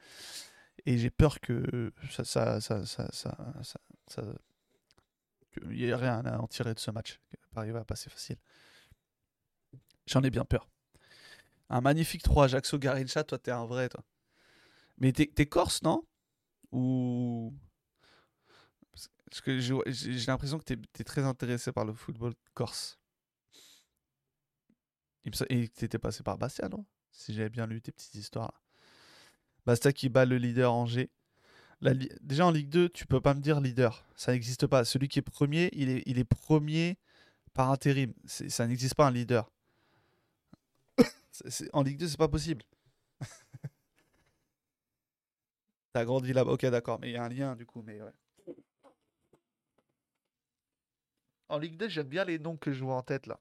Et 0.86 0.98
j'ai 0.98 1.10
peur 1.10 1.40
que 1.40 1.92
ça, 2.10 2.24
ça, 2.24 2.60
ça, 2.60 2.84
ça, 2.84 3.36
ça, 4.06 4.22
qu'il 5.52 5.68
n'y 5.68 5.84
ait 5.84 5.94
rien 5.94 6.24
à 6.24 6.38
en 6.38 6.46
tirer 6.46 6.74
de 6.74 6.80
ce 6.80 6.90
match. 6.90 7.20
Paris 7.52 7.70
va 7.70 7.84
passer 7.84 8.08
facile. 8.10 8.36
J'en 10.06 10.22
ai 10.22 10.30
bien 10.30 10.44
peur. 10.44 10.68
Un 11.68 11.80
magnifique 11.80 12.22
3 12.22 12.48
Jaxo 12.48 12.78
Garincha, 12.78 13.24
toi 13.24 13.38
t'es 13.38 13.50
un 13.52 13.66
vrai 13.66 13.88
toi. 13.88 14.02
Mais 14.98 15.12
t'es 15.12 15.46
corse, 15.46 15.82
non? 15.82 16.04
Ou 16.72 17.54
parce 19.30 19.40
que 19.42 19.58
j'ai 19.60 20.26
l'impression 20.26 20.58
que 20.58 20.64
tu 20.64 20.72
es, 20.98 21.04
très 21.04 21.22
intéressé 21.22 21.70
par 21.70 21.84
le 21.84 21.94
football 21.94 22.34
corse. 22.54 22.98
Et 25.48 25.68
tu 25.68 25.84
étais 25.84 25.98
passé 25.98 26.24
par 26.24 26.36
Bastia, 26.36 26.68
non? 26.68 26.84
Si 27.12 27.32
j'avais 27.32 27.50
bien 27.50 27.66
lu 27.66 27.80
tes 27.80 27.92
petites 27.92 28.16
histoires. 28.16 28.60
Bastia 29.66 29.92
qui 29.92 30.08
bat 30.08 30.24
le 30.24 30.36
leader 30.36 30.72
Angers. 30.72 31.10
Déjà 32.20 32.46
en 32.46 32.50
Ligue 32.50 32.70
2, 32.70 32.88
tu 32.88 33.06
peux 33.06 33.20
pas 33.20 33.34
me 33.34 33.40
dire 33.40 33.60
leader. 33.60 34.04
Ça 34.16 34.32
n'existe 34.32 34.66
pas. 34.66 34.84
Celui 34.84 35.06
qui 35.08 35.20
est 35.20 35.22
premier, 35.22 35.70
il 35.72 36.18
est, 36.18 36.24
premier 36.24 36.98
par 37.54 37.70
intérim. 37.70 38.12
Ça 38.24 38.66
n'existe 38.66 38.94
pas 38.94 39.06
un 39.06 39.12
leader. 39.12 39.52
en 41.72 41.82
Ligue 41.82 41.98
2, 41.98 42.08
c'est 42.08 42.16
pas 42.16 42.28
possible. 42.28 42.64
T'as 45.92 46.04
grandi 46.04 46.32
là-bas. 46.32 46.52
Ok, 46.52 46.66
d'accord. 46.66 46.98
Mais 47.00 47.10
il 47.10 47.12
y 47.12 47.16
a 47.16 47.22
un 47.24 47.28
lien 47.28 47.54
du 47.54 47.64
coup. 47.64 47.82
Mais 47.82 48.02
ouais. 48.02 48.10
En 51.50 51.58
Ligue 51.58 51.76
2, 51.76 51.88
j'aime 51.88 52.06
bien 52.06 52.24
les 52.24 52.38
noms 52.38 52.56
que 52.56 52.72
je 52.72 52.84
vois 52.84 52.94
en 52.94 53.02
tête 53.02 53.26
là. 53.26 53.40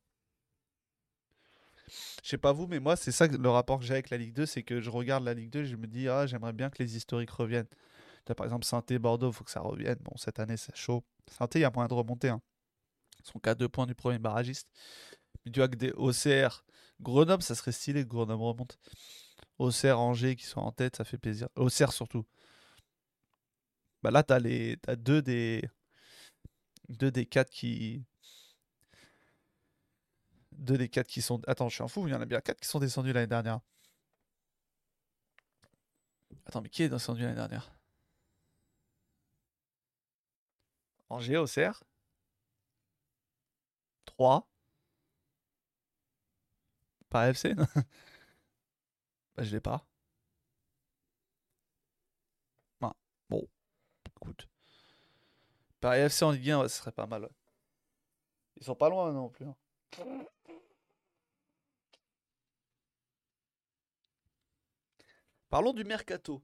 Je 2.24 2.30
sais 2.30 2.38
pas 2.38 2.52
vous, 2.52 2.68
mais 2.68 2.80
moi, 2.80 2.96
c'est 2.96 3.12
ça 3.12 3.28
le 3.28 3.50
rapport 3.50 3.80
que 3.80 3.86
j'ai 3.86 3.94
avec 3.94 4.10
la 4.10 4.18
Ligue 4.18 4.34
2, 4.34 4.46
c'est 4.46 4.64
que 4.64 4.80
je 4.82 4.90
regarde 4.90 5.24
la 5.24 5.34
Ligue 5.34 5.50
2 5.52 5.60
et 5.60 5.66
je 5.66 5.76
me 5.76 5.88
dis, 5.88 6.08
ah, 6.08 6.28
j'aimerais 6.28 6.54
bien 6.54 6.70
que 6.70 6.82
les 6.82 6.98
historiques 6.98 7.32
reviennent. 7.32 7.68
As, 8.28 8.36
par 8.36 8.46
exemple, 8.46 8.66
saint 8.66 8.84
Bordeaux, 9.00 9.30
il 9.30 9.34
faut 9.34 9.44
que 9.44 9.52
ça 9.52 9.62
revienne. 9.62 9.98
Bon, 10.02 10.16
cette 10.18 10.40
année, 10.40 10.58
c'est 10.58 10.76
chaud. 10.76 11.04
saint 11.32 11.48
il 11.56 11.62
y 11.62 11.64
a 11.64 11.72
moyen 11.72 11.88
de 11.88 11.94
remonter. 11.94 12.30
Hein. 12.30 12.42
Ils 13.20 13.26
sont 13.26 13.40
qu'à 13.40 13.56
deux 13.56 13.70
points 13.70 13.88
du 13.88 13.96
premier 13.96 14.20
barragiste. 14.20 14.68
Mais 15.46 15.52
tu 15.52 15.60
vois 15.60 15.68
que 15.68 15.76
des 15.76 15.92
OCR, 15.96 16.64
Grenoble, 17.02 17.42
ça 17.42 17.56
serait 17.56 17.72
stylé 17.72 18.04
que 18.04 18.10
Grenoble 18.10 18.44
remonte. 18.44 18.78
OCR, 19.58 20.00
Angers 20.00 20.36
qui 20.36 20.46
sont 20.46 20.60
en 20.60 20.72
tête, 20.72 20.96
ça 20.96 21.04
fait 21.04 21.18
plaisir. 21.18 21.50
OCR 21.56 21.92
surtout. 21.92 22.26
Bah 24.04 24.12
là, 24.12 24.24
tu 24.24 24.34
as, 24.34 24.40
les... 24.40 24.78
deux 24.98 25.22
des 25.22 25.64
deux 26.90 27.12
des 27.12 27.26
quatre 27.26 27.50
qui. 27.52 28.04
Deux 30.52 30.78
des 30.78 30.90
quatre 30.90 31.08
qui 31.08 31.24
sont. 31.24 31.42
Attends, 31.48 31.70
je 31.70 31.74
suis 31.76 31.84
un 31.84 31.88
fou, 31.88 32.08
il 32.08 32.12
y 32.12 32.14
en 32.14 32.22
a 32.22 32.26
bien 32.26 32.40
quatre 32.42 32.60
qui 32.60 32.68
sont 32.68 32.80
descendus 32.80 33.14
l'année 33.14 33.26
dernière. 33.26 33.62
Attends, 36.46 36.62
mais 36.62 36.68
qui 36.70 36.84
est 36.84 36.90
descendu 36.90 37.22
l'année 37.22 37.36
dernière? 37.36 37.72
Angers, 41.10 41.38
Auxerre? 41.38 41.84
3 44.06 44.48
Pas 47.10 47.30
FC 47.34 47.56
Bah, 49.36 49.44
je 49.44 49.52
l'ai 49.52 49.60
pas. 49.62 49.86
Ah, 52.82 52.94
bon, 53.30 53.48
écoute. 54.08 54.49
Paris 55.80 56.02
FC 56.02 56.26
en 56.26 56.32
Ligue 56.32 56.52
1, 56.52 56.68
ce 56.68 56.78
serait 56.78 56.92
pas 56.92 57.08
mal. 57.08 57.30
Ils 58.58 58.64
sont 58.64 58.76
pas 58.76 58.90
loin 58.90 59.12
non 59.14 59.30
plus. 59.30 59.46
Hein. 59.46 59.56
Parlons 65.50 65.74
du 65.74 65.84
mercato. 65.84 66.44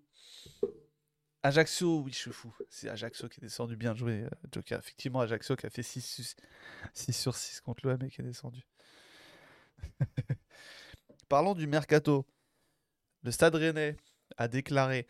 Ajaccio, 1.43 1.99
oui, 1.99 2.11
je 2.11 2.17
suis 2.17 2.31
fou. 2.31 2.55
C'est 2.69 2.89
Ajaccio 2.89 3.29
qui 3.29 3.39
est 3.39 3.43
descendu. 3.43 3.75
Bien 3.75 3.93
joué, 3.93 4.23
euh, 4.23 4.29
Joker. 4.51 4.79
Effectivement, 4.79 5.19
Ajaccio 5.19 5.55
qui 5.55 5.67
a 5.67 5.69
fait 5.69 5.83
6, 5.83 6.35
6 6.93 7.13
sur 7.13 7.35
6 7.35 7.61
contre 7.61 7.85
l'OM 7.87 8.01
et 8.01 8.09
qui 8.09 8.21
est 8.21 8.23
descendu. 8.23 8.65
Parlons 11.29 11.53
du 11.53 11.67
mercato. 11.67 12.25
Le 13.21 13.29
Stade 13.29 13.55
Rennais 13.55 13.95
a 14.37 14.47
déclaré 14.47 15.07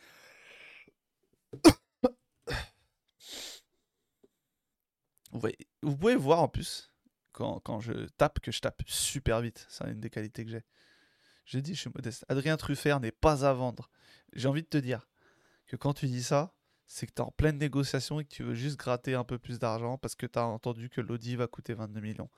Vous, 5.82 5.98
pouvez 5.98 6.16
voir 6.16 6.42
en 6.42 6.48
plus, 6.48 6.92
quand, 7.32 7.60
quand, 7.60 7.80
je 7.80 8.08
tape, 8.18 8.40
que 8.40 8.52
je 8.52 8.60
tape 8.60 8.82
super 8.88 9.42
vite. 9.42 9.66
C'est 9.70 9.86
une 9.86 10.00
des 10.00 10.10
qualités 10.10 10.46
que 10.46 10.52
j'ai. 10.52 10.64
J'ai 11.46 11.62
dit, 11.62 11.76
je 11.76 11.82
suis 11.82 11.92
modeste. 11.94 12.26
Adrien 12.28 12.58
Truffert 12.58 13.00
n'est 13.00 13.12
pas 13.12 13.46
à 13.46 13.54
vendre. 13.54 13.90
J'ai 14.34 14.48
envie 14.48 14.64
de 14.64 14.68
te 14.68 14.78
dire 14.78 15.08
que 15.68 15.76
quand 15.76 15.94
tu 15.94 16.08
dis 16.08 16.24
ça, 16.24 16.56
c'est 16.88 17.06
que 17.08 17.14
tu 17.14 17.22
es 17.22 17.26
en 17.26 17.32
pleine 17.32 17.58
négociation 17.58 18.20
et 18.20 18.26
que 18.26 18.34
tu 18.34 18.44
veux 18.44 18.56
juste 18.56 18.78
gratter 18.78 19.14
un 19.14 19.24
peu 19.24 19.38
plus 19.38 19.60
d'argent 19.60 19.98
parce 19.98 20.16
que 20.16 20.26
tu 20.26 20.40
as 20.40 20.46
entendu 20.46 20.90
que 20.90 21.02
l'Audi 21.02 21.36
va 21.36 21.48
coûter 21.48 21.74
22 21.74 22.00
millions. 22.00 22.30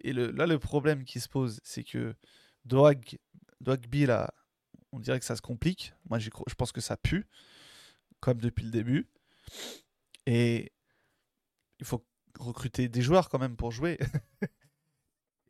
Et 0.00 0.12
là, 0.12 0.46
le 0.46 0.58
problème 0.58 1.04
qui 1.04 1.20
se 1.20 1.28
pose, 1.28 1.60
c'est 1.64 1.84
que 1.84 2.14
Doag, 2.64 3.18
Doagby, 3.60 4.06
là, 4.06 4.32
on 4.92 5.00
dirait 5.00 5.18
que 5.18 5.24
ça 5.24 5.36
se 5.36 5.42
complique. 5.42 5.92
Moi, 6.08 6.18
je 6.18 6.30
pense 6.56 6.72
que 6.72 6.80
ça 6.80 6.96
pue, 6.96 7.26
comme 8.20 8.40
depuis 8.40 8.64
le 8.64 8.70
début. 8.70 9.08
Et 10.26 10.72
il 11.80 11.86
faut 11.86 12.04
recruter 12.38 12.88
des 12.88 13.02
joueurs 13.02 13.28
quand 13.28 13.38
même 13.38 13.56
pour 13.56 13.72
jouer. 13.72 13.98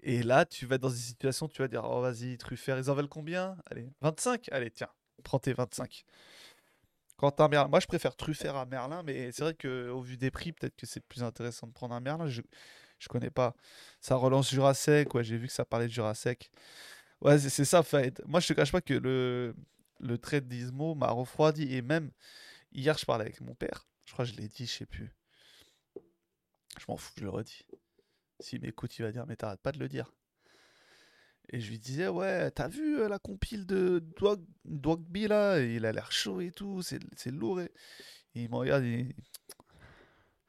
Et 0.02 0.22
là, 0.22 0.44
tu 0.44 0.66
vas 0.66 0.78
dans 0.78 0.90
une 0.90 0.96
situation, 0.96 1.48
tu 1.48 1.60
vas 1.60 1.68
dire, 1.68 1.84
oh 1.84 2.00
vas-y, 2.00 2.38
Truffert, 2.38 2.78
ils 2.78 2.90
en 2.90 2.94
veulent 2.94 3.08
combien? 3.08 3.56
Allez, 3.66 3.90
25 4.00 4.48
Allez, 4.52 4.70
tiens, 4.70 4.88
prends 5.24 5.38
tes 5.38 5.52
25. 5.52 6.04
Quentin 7.16 7.48
Merlin, 7.48 7.68
moi 7.68 7.80
je 7.80 7.86
préfère 7.86 8.14
Truffert 8.14 8.54
à 8.56 8.64
Merlin, 8.64 9.02
mais 9.02 9.32
c'est 9.32 9.42
vrai 9.42 9.54
qu'au 9.54 10.00
vu 10.00 10.16
des 10.16 10.30
prix, 10.30 10.52
peut-être 10.52 10.76
que 10.76 10.86
c'est 10.86 11.00
plus 11.00 11.24
intéressant 11.24 11.66
de 11.66 11.72
prendre 11.72 11.94
un 11.94 12.00
Merlin. 12.00 12.28
Je, 12.28 12.42
je 13.00 13.08
connais 13.08 13.30
pas. 13.30 13.54
Ça 14.00 14.14
relance 14.14 14.50
Jurassic, 14.50 15.12
ouais, 15.14 15.24
j'ai 15.24 15.36
vu 15.36 15.48
que 15.48 15.52
ça 15.52 15.64
parlait 15.64 15.88
de 15.88 15.92
Jurassic. 15.92 16.50
Ouais, 17.22 17.38
c'est 17.38 17.64
ça, 17.64 17.82
fait. 17.82 18.22
Moi 18.26 18.40
je 18.40 18.48
te 18.48 18.52
cache 18.54 18.72
pas 18.72 18.80
que 18.80 18.94
le, 18.94 19.56
le 20.00 20.18
trait 20.18 20.40
d'Ismo 20.40 20.94
m'a 20.94 21.10
refroidi, 21.10 21.74
et 21.74 21.82
même 21.82 22.12
hier 22.72 22.98
je 22.98 23.06
parlais 23.06 23.24
avec 23.26 23.40
mon 23.42 23.54
père, 23.54 23.88
je 24.06 24.12
crois 24.14 24.24
que 24.26 24.32
je 24.32 24.36
l'ai 24.36 24.48
dit, 24.48 24.66
je 24.66 24.72
sais 24.72 24.86
plus. 24.86 25.17
Je 26.78 26.84
m'en 26.88 26.96
fous, 26.96 27.12
je 27.16 27.24
le 27.24 27.30
redis. 27.30 27.66
S'il 28.40 28.60
m'écoute, 28.60 28.98
il 28.98 29.02
va 29.02 29.12
dire, 29.12 29.26
mais 29.26 29.36
t'arrêtes 29.36 29.60
pas 29.60 29.72
de 29.72 29.78
le 29.78 29.88
dire. 29.88 30.12
Et 31.50 31.60
je 31.60 31.70
lui 31.70 31.78
disais, 31.78 32.08
ouais, 32.08 32.50
t'as 32.50 32.68
vu 32.68 33.00
euh, 33.00 33.08
la 33.08 33.18
compile 33.18 33.66
de 33.66 34.04
Dogby 34.64 35.28
là? 35.28 35.60
Il 35.60 35.86
a 35.86 35.92
l'air 35.92 36.12
chaud 36.12 36.40
et 36.40 36.50
tout, 36.50 36.82
c'est 36.82 37.30
lourd. 37.30 37.60
Et... 37.60 37.72
il 38.34 38.50
me 38.50 38.56
regarde, 38.56 38.84
et... 38.84 39.16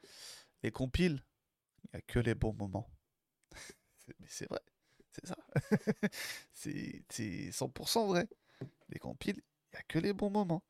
les 0.64 0.72
compiles, 0.72 1.24
il 1.86 1.90
n'y 1.94 1.98
a 2.00 2.02
que 2.02 2.20
les 2.20 2.36
bons 2.36 2.54
moments. 2.54 2.90
mais 4.20 4.28
c'est 4.28 4.50
vrai, 4.50 4.60
c'est 5.12 5.26
ça. 5.26 5.38
c'est 6.54 7.52
100% 7.52 8.08
vrai. 8.08 8.28
Les 8.90 9.00
compiles, 9.00 9.38
il 9.38 9.76
n'y 9.76 9.80
a 9.80 9.84
que 9.84 10.00
les 10.00 10.14
bons 10.14 10.30
moments. 10.30 10.64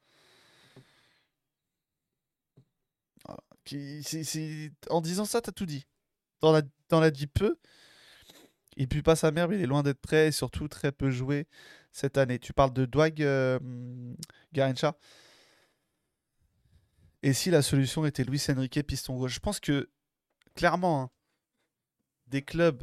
En 4.90 5.02
disant 5.02 5.26
ça, 5.26 5.42
t'as 5.42 5.52
tout 5.52 5.66
dit. 5.66 5.86
T'en 6.40 6.54
as, 6.54 6.64
as 6.92 7.12
dit 7.12 7.28
peu. 7.28 7.58
Il 8.78 8.88
pue 8.88 9.04
pas 9.04 9.16
sa 9.16 9.32
mère, 9.32 9.50
mais 9.50 9.56
il 9.58 9.62
est 9.62 9.68
loin 9.68 9.84
d'être 9.84 10.00
prêt 10.00 10.28
et 10.28 10.32
surtout 10.32 10.68
très 10.68 10.92
peu 10.92 11.10
joué 11.10 11.48
cette 11.92 12.18
année. 12.18 12.40
Tu 12.40 12.54
parles 12.54 12.74
de 12.74 12.86
Dwight 12.86 13.20
euh, 13.20 13.60
Garincha 14.54 14.98
Et 17.24 17.34
si 17.34 17.52
la 17.52 17.62
solution 17.62 18.06
était 18.06 18.24
Luis 18.24 18.42
Enrique 18.50 18.82
piston 18.88 19.18
gauche? 19.18 19.34
Je 19.34 19.40
pense 19.40 19.60
que, 19.60 19.90
clairement, 20.56 21.02
hein, 21.02 21.10
des 22.28 22.42
clubs 22.42 22.82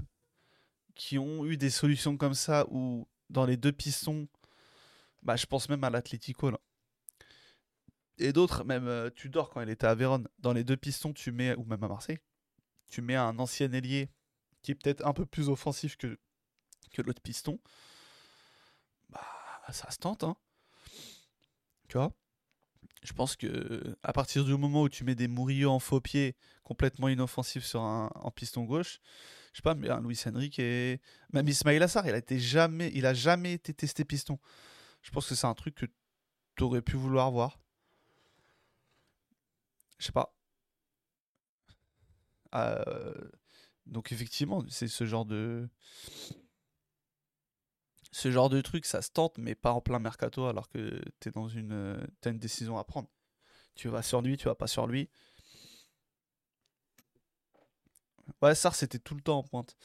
qui 0.94 1.18
ont 1.18 1.46
eu 1.46 1.56
des 1.56 1.70
solutions 1.70 2.16
comme 2.16 2.34
ça, 2.34 2.66
ou 2.70 3.08
dans 3.30 3.46
les 3.46 3.56
deux 3.56 3.72
pistons, 3.72 4.28
bah, 5.22 5.36
je 5.36 5.46
pense 5.46 5.68
même 5.68 5.84
à 5.84 5.90
l'Atlético. 5.90 6.50
Et 8.18 8.32
d'autres, 8.32 8.64
même 8.64 8.88
euh, 8.88 9.10
Tudor, 9.10 9.50
quand 9.50 9.60
il 9.60 9.68
était 9.68 9.86
à 9.86 9.94
Vérone, 9.94 10.28
dans 10.38 10.52
les 10.52 10.64
deux 10.64 10.76
pistons, 10.76 11.12
tu 11.12 11.32
mets, 11.32 11.54
ou 11.56 11.64
même 11.64 11.82
à 11.84 11.88
Marseille, 11.88 12.18
tu 12.88 13.02
mets 13.02 13.16
un 13.16 13.38
ancien 13.38 13.70
ailier 13.72 14.08
qui 14.62 14.72
est 14.72 14.74
peut-être 14.74 15.06
un 15.06 15.12
peu 15.12 15.26
plus 15.26 15.48
offensif 15.48 15.96
que, 15.96 16.18
que 16.92 17.02
l'autre 17.02 17.22
piston. 17.22 17.58
Bah, 19.10 19.20
ça 19.70 19.90
se 19.90 19.98
tente, 19.98 20.24
hein. 20.24 20.36
Tu 21.88 21.98
vois? 21.98 22.12
Je 23.02 23.12
pense 23.12 23.36
que 23.36 23.96
à 24.02 24.12
partir 24.12 24.44
du 24.44 24.56
moment 24.56 24.82
où 24.82 24.88
tu 24.88 25.04
mets 25.04 25.14
des 25.14 25.28
Murillo 25.28 25.70
en 25.70 25.78
faux 25.78 26.00
pied 26.00 26.34
complètement 26.64 27.08
inoffensifs 27.08 27.64
sur 27.64 27.82
un 27.82 28.10
en 28.14 28.30
piston 28.32 28.64
gauche, 28.64 28.98
je 29.52 29.58
sais 29.58 29.62
pas, 29.62 29.74
mais 29.74 29.88
un 29.88 30.00
Luis 30.00 30.20
Enrique 30.26 30.58
et 30.58 31.00
même 31.32 31.46
Ismail 31.46 31.80
Assar, 31.82 32.06
il 32.08 32.14
a 32.14 32.18
été 32.18 32.40
jamais, 32.40 32.90
il 32.94 33.06
a 33.06 33.14
jamais 33.14 33.52
été 33.52 33.72
testé 33.72 34.04
piston. 34.04 34.38
Je 35.02 35.10
pense 35.12 35.28
que 35.28 35.36
c'est 35.36 35.46
un 35.46 35.54
truc 35.54 35.76
que 35.76 35.86
tu 36.56 36.64
aurais 36.64 36.82
pu 36.82 36.96
vouloir 36.96 37.30
voir. 37.30 37.60
Je 39.98 40.06
sais 40.06 40.12
pas. 40.12 40.34
Euh, 42.54 43.30
donc 43.86 44.12
effectivement, 44.12 44.62
c'est 44.68 44.88
ce 44.88 45.04
genre 45.06 45.24
de 45.24 45.68
ce 48.12 48.30
genre 48.30 48.48
de 48.48 48.60
truc, 48.60 48.86
ça 48.86 49.02
se 49.02 49.10
tente, 49.10 49.36
mais 49.38 49.54
pas 49.54 49.72
en 49.72 49.80
plein 49.80 49.98
mercato 49.98 50.46
alors 50.46 50.68
que 50.68 51.00
tu 51.20 51.30
dans 51.30 51.48
une 51.48 52.06
as 52.24 52.28
une 52.28 52.38
décision 52.38 52.78
à 52.78 52.84
prendre. 52.84 53.08
Tu 53.74 53.88
vas 53.88 54.02
sur 54.02 54.22
lui, 54.22 54.36
tu 54.36 54.46
vas 54.46 54.54
pas 54.54 54.66
sur 54.66 54.86
lui. 54.86 55.10
Ouais, 58.42 58.54
ça 58.54 58.70
c'était 58.72 58.98
tout 58.98 59.14
le 59.14 59.20
temps 59.20 59.38
en 59.38 59.42
pointe. 59.42 59.76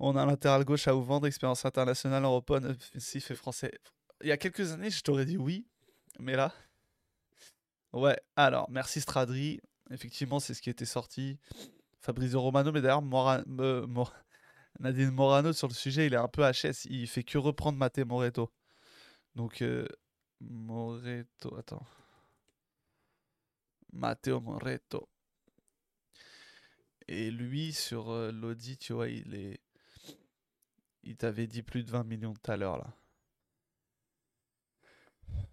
On 0.00 0.16
a 0.16 0.22
un 0.22 0.26
latéral 0.26 0.64
gauche 0.64 0.86
à 0.88 0.92
vendre, 0.92 1.26
expérience 1.26 1.64
internationale, 1.64 2.24
européenne, 2.24 2.66
offensif 2.66 3.30
et 3.30 3.34
français. 3.34 3.72
Il 4.22 4.28
y 4.28 4.32
a 4.32 4.36
quelques 4.36 4.72
années, 4.72 4.90
je 4.90 5.02
t'aurais 5.02 5.24
dit 5.24 5.36
oui, 5.36 5.66
mais 6.18 6.36
là. 6.36 6.52
Ouais, 7.92 8.18
alors, 8.36 8.70
merci 8.70 9.00
Stradri. 9.00 9.60
Effectivement, 9.90 10.40
c'est 10.40 10.54
ce 10.54 10.62
qui 10.62 10.70
était 10.70 10.84
sorti. 10.84 11.38
Fabrizio 12.00 12.40
Romano, 12.40 12.72
mais 12.72 12.80
d'ailleurs, 12.80 13.02
Nadine 14.80 15.10
Morano 15.10 15.52
sur 15.52 15.68
le 15.68 15.74
sujet, 15.74 16.06
il 16.06 16.14
est 16.14 16.16
un 16.16 16.28
peu 16.28 16.42
HS. 16.42 16.86
Il 16.86 17.06
fait 17.08 17.24
que 17.24 17.38
reprendre 17.38 17.78
Matteo 17.78 18.04
Moreto. 18.04 18.52
Donc, 19.34 19.62
euh, 19.62 19.86
Moreto, 20.40 21.56
attends. 21.56 21.86
Matteo 23.92 24.40
Moreto. 24.40 25.08
Et 27.08 27.30
lui, 27.30 27.72
sur 27.72 28.10
euh, 28.10 28.30
l'Audi, 28.30 28.76
tu 28.76 28.92
vois, 28.92 29.08
il 29.08 29.34
est. 29.34 29.60
Il 31.02 31.16
t'avait 31.16 31.46
dit 31.46 31.62
plus 31.62 31.84
de 31.84 31.90
20 31.90 32.04
millions 32.04 32.34
tout 32.34 32.50
à 32.50 32.56
l'heure, 32.56 32.76
là. 32.76 32.94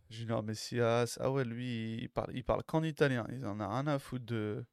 Junior 0.10 0.43
Messias. 0.43 1.18
Ah 1.20 1.32
ouais, 1.32 1.43
lui, 1.43 1.97
il 2.01 2.10
parle, 2.10 2.32
il 2.34 2.43
parle 2.43 2.64
qu'en 2.64 2.84
italien. 2.84 3.26
Il 3.32 3.45
en 3.45 3.60
a 3.60 3.68
rien 3.68 3.88
à 3.88 3.99
foutre 3.99 4.26
de, 4.26 4.66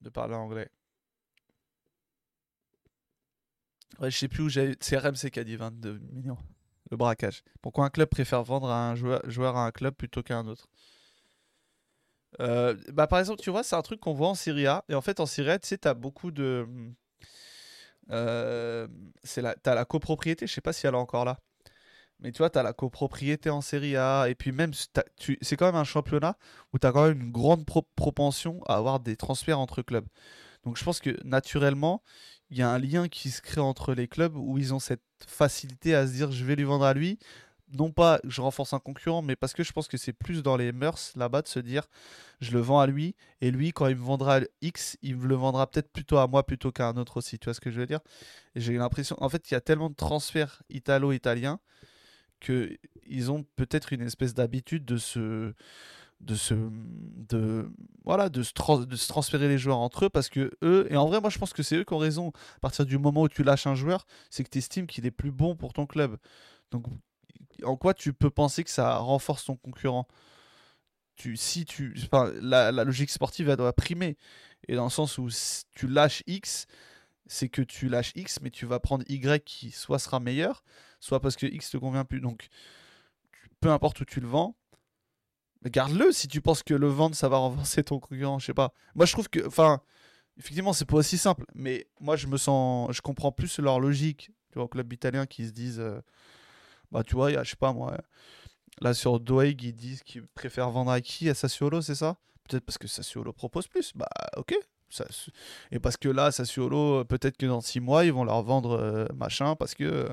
de 0.00 0.08
parler 0.10 0.34
anglais. 0.34 0.70
Ouais, 4.00 4.10
je 4.10 4.18
sais 4.18 4.28
plus 4.28 4.42
où 4.42 4.48
j'ai. 4.48 4.76
C'est 4.80 4.98
RMC 4.98 5.30
qui 5.30 5.40
a 5.40 5.44
dit 5.44 5.56
22 5.56 5.98
millions. 6.12 6.38
Le 6.90 6.96
braquage. 6.96 7.42
Pourquoi 7.62 7.86
un 7.86 7.90
club 7.90 8.08
préfère 8.08 8.42
vendre 8.42 8.70
un 8.70 8.94
joueur, 8.94 9.22
joueur 9.28 9.56
à 9.56 9.66
un 9.66 9.70
club 9.70 9.94
plutôt 9.94 10.22
qu'à 10.22 10.36
un 10.38 10.46
autre? 10.46 10.68
Euh, 12.40 12.76
bah, 12.92 13.06
Par 13.06 13.20
exemple, 13.20 13.40
tu 13.40 13.50
vois, 13.50 13.62
c'est 13.62 13.76
un 13.76 13.82
truc 13.82 14.00
qu'on 14.00 14.12
voit 14.12 14.28
en 14.28 14.34
Serie 14.34 14.66
A. 14.66 14.84
Et 14.88 14.94
en 14.94 15.00
fait, 15.00 15.20
en 15.20 15.26
Serie 15.26 15.50
A, 15.52 15.58
tu 15.58 15.68
sais, 15.68 15.78
tu 15.78 15.88
as 15.88 15.94
beaucoup 15.94 16.30
de. 16.30 16.66
Euh, 18.10 18.86
c'est 19.22 19.40
la, 19.40 19.54
as 19.64 19.74
la 19.74 19.84
copropriété, 19.84 20.46
je 20.46 20.52
sais 20.52 20.60
pas 20.60 20.72
si 20.72 20.86
elle 20.86 20.94
est 20.94 20.98
encore 20.98 21.24
là. 21.24 21.38
Mais 22.20 22.32
tu 22.32 22.38
vois, 22.38 22.50
tu 22.50 22.58
as 22.58 22.62
la 22.62 22.72
copropriété 22.72 23.50
en 23.50 23.60
Serie 23.60 23.96
A. 23.96 24.28
Et 24.28 24.34
puis 24.34 24.52
même, 24.52 24.72
c'est 24.72 25.56
quand 25.56 25.66
même 25.66 25.74
un 25.74 25.84
championnat 25.84 26.36
où 26.72 26.78
tu 26.78 26.86
as 26.86 26.92
quand 26.92 27.08
même 27.08 27.20
une 27.20 27.32
grande 27.32 27.66
propension 27.66 28.62
à 28.66 28.76
avoir 28.76 29.00
des 29.00 29.16
transferts 29.16 29.58
entre 29.58 29.82
clubs. 29.82 30.06
Donc 30.64 30.78
je 30.78 30.84
pense 30.84 31.00
que 31.00 31.18
naturellement, 31.24 32.02
il 32.50 32.58
y 32.58 32.62
a 32.62 32.70
un 32.70 32.78
lien 32.78 33.08
qui 33.08 33.30
se 33.30 33.42
crée 33.42 33.60
entre 33.60 33.94
les 33.94 34.08
clubs 34.08 34.36
où 34.36 34.58
ils 34.58 34.72
ont 34.72 34.78
cette 34.78 35.02
facilité 35.26 35.94
à 35.94 36.06
se 36.06 36.12
dire 36.12 36.32
je 36.32 36.44
vais 36.44 36.56
lui 36.56 36.64
vendre 36.64 36.84
à 36.84 36.94
lui. 36.94 37.18
Non 37.72 37.90
pas 37.90 38.20
je 38.24 38.40
renforce 38.40 38.72
un 38.72 38.78
concurrent, 38.78 39.20
mais 39.20 39.36
parce 39.36 39.52
que 39.52 39.64
je 39.64 39.72
pense 39.72 39.88
que 39.88 39.96
c'est 39.96 40.12
plus 40.12 40.42
dans 40.42 40.56
les 40.56 40.70
mœurs 40.72 41.12
là-bas 41.16 41.42
de 41.42 41.48
se 41.48 41.58
dire 41.58 41.84
je 42.40 42.52
le 42.52 42.60
vends 42.60 42.78
à 42.78 42.86
lui 42.86 43.16
et 43.40 43.50
lui 43.50 43.72
quand 43.72 43.86
il 43.88 43.96
me 43.96 44.02
vendra 44.02 44.40
X, 44.62 44.96
il 45.02 45.16
me 45.16 45.26
le 45.26 45.34
vendra 45.34 45.66
peut-être 45.66 45.90
plutôt 45.92 46.18
à 46.18 46.26
moi 46.28 46.46
plutôt 46.46 46.72
qu'à 46.72 46.88
un 46.88 46.96
autre 46.96 47.16
aussi. 47.16 47.38
Tu 47.38 47.46
vois 47.46 47.54
ce 47.54 47.60
que 47.60 47.70
je 47.70 47.80
veux 47.80 47.86
dire? 47.86 48.00
J'ai 48.54 48.74
l'impression, 48.74 49.16
en 49.20 49.28
fait, 49.28 49.50
il 49.50 49.54
y 49.54 49.56
a 49.56 49.60
tellement 49.60 49.90
de 49.90 49.94
transferts 49.94 50.62
italo-italiens 50.70 51.58
que 52.40 52.76
ils 53.06 53.30
ont 53.30 53.44
peut-être 53.56 53.92
une 53.92 54.02
espèce 54.02 54.34
d'habitude 54.34 54.84
de 54.84 54.96
se 54.96 55.52
de 56.20 56.34
se 56.34 56.54
de 56.54 57.70
voilà 58.04 58.28
de 58.28 58.42
se, 58.42 58.52
transférer 59.08 59.48
les 59.48 59.58
joueurs 59.58 59.78
entre 59.78 60.06
eux 60.06 60.08
parce 60.08 60.28
que 60.28 60.52
eux 60.62 60.86
et 60.90 60.96
en 60.96 61.06
vrai 61.06 61.20
moi 61.20 61.30
je 61.30 61.38
pense 61.38 61.52
que 61.52 61.62
c'est 61.62 61.76
eux 61.76 61.84
qui 61.84 61.94
ont 61.94 61.98
raison. 61.98 62.32
À 62.56 62.60
partir 62.60 62.86
du 62.86 62.98
moment 62.98 63.22
où 63.22 63.28
tu 63.28 63.42
lâches 63.42 63.66
un 63.66 63.74
joueur 63.74 64.06
c'est 64.30 64.44
que 64.44 64.50
tu 64.50 64.58
estimes 64.58 64.86
qu'il 64.86 65.06
est 65.06 65.10
plus 65.10 65.32
bon 65.32 65.56
pour 65.56 65.72
ton 65.72 65.86
club. 65.86 66.16
Donc 66.70 66.86
en 67.62 67.76
quoi 67.76 67.94
tu 67.94 68.12
peux 68.12 68.30
penser 68.30 68.64
que 68.64 68.70
ça 68.70 68.96
renforce 68.96 69.44
ton 69.44 69.56
concurrent? 69.56 70.06
Tu 71.16 71.36
si 71.36 71.64
tu 71.64 71.94
la, 72.40 72.72
la, 72.72 72.84
logique 72.84 73.10
sportive 73.10 73.54
doit 73.56 73.72
primer. 73.72 74.16
Et 74.66 74.74
dans 74.74 74.84
le 74.84 74.90
sens 74.90 75.18
où 75.18 75.28
tu 75.74 75.86
lâches 75.86 76.22
X 76.26 76.66
c'est 77.26 77.48
que 77.48 77.62
tu 77.62 77.88
lâches 77.88 78.12
X 78.14 78.40
mais 78.42 78.50
tu 78.50 78.66
vas 78.66 78.80
prendre 78.80 79.04
Y 79.08 79.44
qui 79.44 79.70
soit 79.70 79.98
sera 79.98 80.20
meilleur 80.20 80.62
soit 81.00 81.20
parce 81.20 81.36
que 81.36 81.46
X 81.46 81.70
te 81.70 81.76
convient 81.76 82.04
plus 82.04 82.20
donc 82.20 82.48
peu 83.60 83.70
importe 83.70 84.00
où 84.00 84.04
tu 84.04 84.20
le 84.20 84.28
vends 84.28 84.56
garde-le 85.70 86.12
si 86.12 86.28
tu 86.28 86.40
penses 86.40 86.62
que 86.62 86.74
le 86.74 86.88
vendre 86.88 87.14
ça 87.14 87.28
va 87.28 87.36
renforcer 87.38 87.84
ton 87.84 87.98
concurrent, 87.98 88.38
je 88.38 88.46
sais 88.46 88.54
pas. 88.54 88.72
Moi 88.94 89.06
je 89.06 89.12
trouve 89.12 89.28
que 89.28 89.46
enfin 89.46 89.80
effectivement 90.38 90.72
c'est 90.72 90.84
pas 90.84 90.96
aussi 90.96 91.18
simple, 91.18 91.44
mais 91.54 91.86
moi 92.00 92.16
je 92.16 92.26
me 92.26 92.36
sens 92.36 92.94
je 92.94 93.00
comprends 93.00 93.32
plus 93.32 93.58
leur 93.58 93.80
logique, 93.80 94.30
tu 94.50 94.54
vois, 94.56 94.64
au 94.64 94.68
club 94.68 94.92
italien 94.92 95.26
qui 95.26 95.46
se 95.46 95.52
disent 95.52 95.80
euh, 95.80 96.00
bah 96.90 97.02
tu 97.02 97.14
vois, 97.14 97.30
y 97.30 97.34
je 97.42 97.50
sais 97.50 97.56
pas 97.56 97.72
moi 97.72 97.96
là 98.80 98.94
sur 98.94 99.20
Doeg 99.20 99.62
ils 99.62 99.74
disent 99.74 100.02
qu'ils 100.02 100.26
préfèrent 100.26 100.70
vendre 100.70 100.90
à 100.90 101.00
qui? 101.00 101.28
À 101.28 101.34
Sassuolo, 101.34 101.82
c'est 101.82 101.94
ça? 101.94 102.16
Peut-être 102.48 102.64
parce 102.64 102.78
que 102.78 102.88
Sassuolo 102.88 103.32
propose 103.32 103.68
plus. 103.68 103.92
Bah 103.94 104.08
OK. 104.36 104.54
Et 105.70 105.78
parce 105.80 105.96
que 105.96 106.08
là, 106.08 106.30
Sassuolo, 106.32 107.04
peut-être 107.04 107.36
que 107.36 107.46
dans 107.46 107.60
6 107.60 107.80
mois, 107.80 108.04
ils 108.04 108.12
vont 108.12 108.24
leur 108.24 108.42
vendre 108.42 108.72
euh, 108.78 109.06
machin 109.14 109.56
parce 109.56 109.74
que 109.74 110.08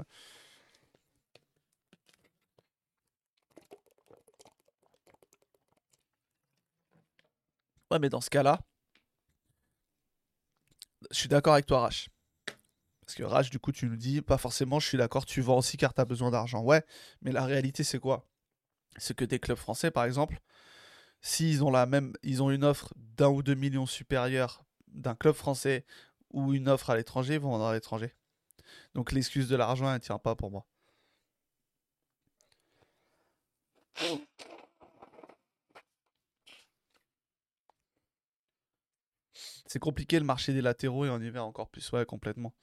Ouais, 7.91 7.99
mais 7.99 8.09
dans 8.09 8.21
ce 8.21 8.29
cas-là, 8.29 8.61
je 11.11 11.17
suis 11.17 11.27
d'accord 11.29 11.53
avec 11.53 11.65
toi, 11.65 11.81
Rach. 11.81 12.09
Parce 13.01 13.15
que 13.15 13.23
Rach, 13.23 13.49
du 13.49 13.59
coup, 13.59 13.71
tu 13.71 13.85
nous 13.87 13.97
dis, 13.97 14.21
pas 14.21 14.37
forcément, 14.37 14.79
je 14.79 14.87
suis 14.87 14.97
d'accord, 14.97 15.25
tu 15.25 15.41
vends 15.41 15.57
aussi 15.57 15.77
car 15.77 15.93
tu 15.93 16.01
as 16.01 16.05
besoin 16.05 16.31
d'argent. 16.31 16.61
Ouais, 16.63 16.85
mais 17.21 17.31
la 17.31 17.45
réalité, 17.45 17.83
c'est 17.83 17.99
quoi? 17.99 18.27
C'est 18.97 19.15
que 19.15 19.25
des 19.25 19.39
clubs 19.39 19.57
français, 19.57 19.91
par 19.91 20.05
exemple, 20.05 20.39
s'ils 21.21 21.63
ont 21.63 21.71
la 21.71 21.85
même, 21.85 22.13
ils 22.23 22.43
ont 22.43 22.51
une 22.51 22.63
offre 22.63 22.93
d'un 22.97 23.29
ou 23.29 23.43
deux 23.43 23.55
millions 23.55 23.85
supérieure 23.85 24.63
d'un 24.91 25.15
club 25.15 25.35
français 25.35 25.85
ou 26.31 26.53
une 26.53 26.69
offre 26.69 26.89
à 26.89 26.95
l'étranger, 26.95 27.37
vont 27.37 27.51
vendre 27.51 27.65
à 27.65 27.73
l'étranger. 27.73 28.13
Donc 28.93 29.11
l'excuse 29.11 29.47
de 29.49 29.55
l'argent, 29.55 29.87
elle 29.87 29.95
ne 29.95 29.99
tient 29.99 30.19
pas 30.19 30.35
pour 30.35 30.51
moi. 30.51 30.65
C'est 39.65 39.79
compliqué 39.79 40.19
le 40.19 40.25
marché 40.25 40.53
des 40.53 40.61
latéraux 40.61 41.05
et 41.05 41.09
en 41.09 41.21
hiver 41.21 41.45
encore 41.45 41.69
plus, 41.69 41.89
ouais, 41.93 42.05
complètement. 42.05 42.53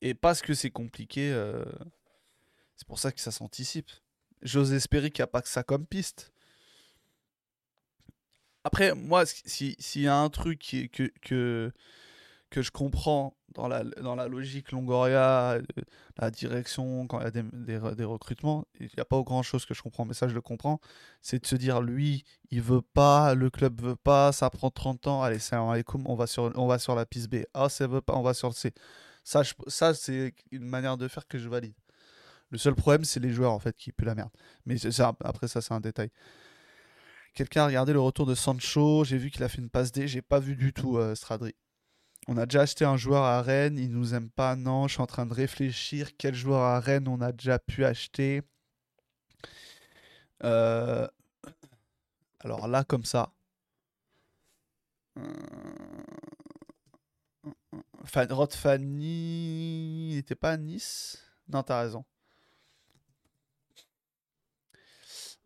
Et 0.00 0.14
parce 0.14 0.40
que 0.40 0.54
c'est 0.54 0.70
compliqué, 0.70 1.30
euh, 1.32 1.64
c'est 2.76 2.86
pour 2.86 2.98
ça 2.98 3.12
que 3.12 3.20
ça 3.20 3.30
s'anticipe. 3.30 3.90
J'ose 4.42 4.72
espérer 4.72 5.10
qu'il 5.10 5.22
n'y 5.22 5.24
a 5.24 5.28
pas 5.28 5.42
que 5.42 5.48
ça 5.48 5.62
comme 5.62 5.86
piste. 5.86 6.32
Après, 8.66 8.96
moi, 8.96 9.22
s'il 9.26 10.02
y 10.02 10.08
a 10.08 10.16
un 10.16 10.28
truc 10.28 10.90
que, 10.92 11.04
que, 11.22 11.72
que 12.50 12.62
je 12.62 12.72
comprends 12.72 13.36
dans 13.54 13.68
la, 13.68 13.84
dans 13.84 14.16
la 14.16 14.26
logique 14.26 14.72
Longoria, 14.72 15.52
euh, 15.52 15.62
la 16.18 16.32
direction, 16.32 17.06
quand 17.06 17.20
il 17.20 17.22
y 17.22 17.26
a 17.26 17.30
des, 17.30 17.44
des, 17.94 18.04
recrutements, 18.04 18.66
il 18.80 18.86
n'y 18.86 19.00
a 19.00 19.04
pas 19.04 19.22
grand 19.22 19.44
chose 19.44 19.66
que 19.66 19.72
je 19.72 19.82
comprends, 19.82 20.04
mais 20.04 20.14
ça 20.14 20.26
je 20.26 20.34
le 20.34 20.40
comprends, 20.40 20.80
c'est 21.22 21.40
de 21.40 21.46
se 21.46 21.54
dire 21.54 21.80
lui, 21.80 22.24
il 22.50 22.60
veut 22.60 22.82
pas, 22.82 23.36
le 23.36 23.50
club 23.50 23.80
veut 23.80 23.94
pas, 23.94 24.32
ça 24.32 24.50
prend 24.50 24.72
30 24.72 25.06
ans, 25.06 25.22
allez, 25.22 25.38
c'est 25.38 25.54
on 25.54 26.16
va 26.16 26.26
sur, 26.26 26.50
on 26.56 26.66
va 26.66 26.80
sur 26.80 26.96
la 26.96 27.06
piste 27.06 27.30
B. 27.30 27.44
Ah, 27.54 27.68
ça 27.68 27.86
veut 27.86 28.00
pas, 28.00 28.14
on 28.16 28.22
va 28.22 28.34
sur 28.34 28.48
le 28.48 28.54
C. 28.54 28.74
Ça, 29.22 29.42
ça 29.68 29.94
c'est 29.94 30.34
une 30.50 30.64
manière 30.64 30.96
de 30.96 31.06
faire 31.06 31.28
que 31.28 31.38
je 31.38 31.48
valide. 31.48 31.74
Le 32.50 32.58
seul 32.58 32.74
problème, 32.74 33.04
c'est 33.04 33.20
les 33.20 33.30
joueurs 33.30 33.52
en 33.52 33.60
fait 33.60 33.76
qui 33.76 33.92
puent 33.92 34.06
la 34.06 34.16
merde. 34.16 34.30
Mais 34.66 34.76
après 35.20 35.46
ça, 35.46 35.60
c'est 35.60 35.72
un 35.72 35.80
détail. 35.80 36.10
Quelqu'un 37.36 37.64
a 37.64 37.66
regardé 37.66 37.92
le 37.92 38.00
retour 38.00 38.24
de 38.24 38.34
Sancho. 38.34 39.04
J'ai 39.04 39.18
vu 39.18 39.30
qu'il 39.30 39.42
a 39.42 39.50
fait 39.50 39.58
une 39.58 39.68
passe 39.68 39.92
D. 39.92 40.08
J'ai 40.08 40.22
pas 40.22 40.40
vu 40.40 40.56
du 40.56 40.72
tout 40.72 40.96
euh, 40.96 41.14
Stradri. 41.14 41.54
On 42.28 42.38
a 42.38 42.46
déjà 42.46 42.62
acheté 42.62 42.86
un 42.86 42.96
joueur 42.96 43.24
à 43.24 43.42
Rennes. 43.42 43.78
Il 43.78 43.90
nous 43.92 44.14
aime 44.14 44.30
pas. 44.30 44.56
Non, 44.56 44.88
je 44.88 44.94
suis 44.94 45.02
en 45.02 45.06
train 45.06 45.26
de 45.26 45.34
réfléchir. 45.34 46.16
Quel 46.16 46.34
joueur 46.34 46.62
à 46.62 46.80
Rennes 46.80 47.08
on 47.08 47.20
a 47.20 47.32
déjà 47.32 47.58
pu 47.58 47.84
acheter 47.84 48.40
euh, 50.44 51.06
Alors 52.40 52.68
là, 52.68 52.84
comme 52.84 53.04
ça. 53.04 53.34
Rod 58.14 58.54
Fanny. 58.54 60.08
Il 60.12 60.16
n'était 60.16 60.34
pas 60.34 60.52
à 60.52 60.56
Nice? 60.56 61.22
Non, 61.48 61.62
t'as 61.62 61.82
raison. 61.82 62.02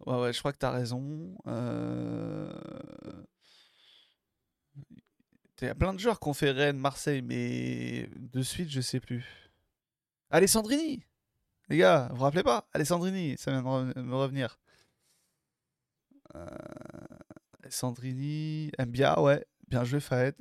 Ouais, 0.07 0.19
ouais, 0.21 0.33
je 0.33 0.39
crois 0.39 0.53
que 0.53 0.59
t'as 0.59 0.71
raison. 0.71 1.37
Euh... 1.47 2.53
Il 5.61 5.67
y 5.67 5.69
a 5.69 5.75
plein 5.75 5.93
de 5.93 5.99
joueurs 5.99 6.19
qui 6.19 6.29
ont 6.29 6.35
fait 6.35 6.53
Rennes, 6.53 6.79
Marseille, 6.79 7.21
mais 7.21 8.09
de 8.17 8.43
suite, 8.43 8.71
je 8.71 8.81
sais 8.81 8.99
plus. 8.99 9.51
Alessandrini 10.31 11.05
Les 11.69 11.77
gars, 11.77 12.09
vous 12.11 12.17
vous 12.17 12.23
rappelez 12.23 12.43
pas? 12.43 12.67
Alessandrini, 12.73 13.37
ça 13.37 13.51
vient 13.51 13.61
de 13.61 14.01
me 14.01 14.15
revenir. 14.15 14.59
Euh... 16.35 16.47
Alessandrini, 17.63 18.73
Mbia, 18.79 19.21
ouais, 19.21 19.45
bien 19.69 19.85
joué 19.85 20.01
Faed. 20.01 20.35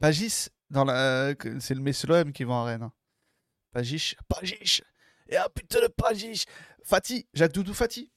Pagis, 0.00 0.48
la... 0.70 1.34
c'est 1.60 1.74
le 1.74 1.80
Messelom 1.80 2.32
qui 2.32 2.42
va 2.42 2.54
à 2.54 2.64
Rennes. 2.64 2.82
Hein. 2.82 2.92
Pagis, 3.70 4.16
Pagis 4.28 4.82
Et 5.28 5.36
un 5.36 5.48
putain 5.54 5.80
de 5.80 5.86
Pagis 5.86 6.44
Fatih, 6.82 7.28
Jacques 7.34 7.52
Doudou 7.52 7.72
Fatih 7.72 8.10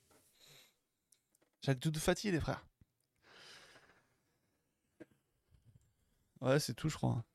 Jacques 1.65 1.79
Doudou 1.79 1.99
Fatih, 1.99 2.29
les 2.31 2.39
frères. 2.39 2.63
Ouais, 6.41 6.59
c'est 6.59 6.75
tout, 6.75 6.89
je 6.89 6.95
crois. 6.95 7.25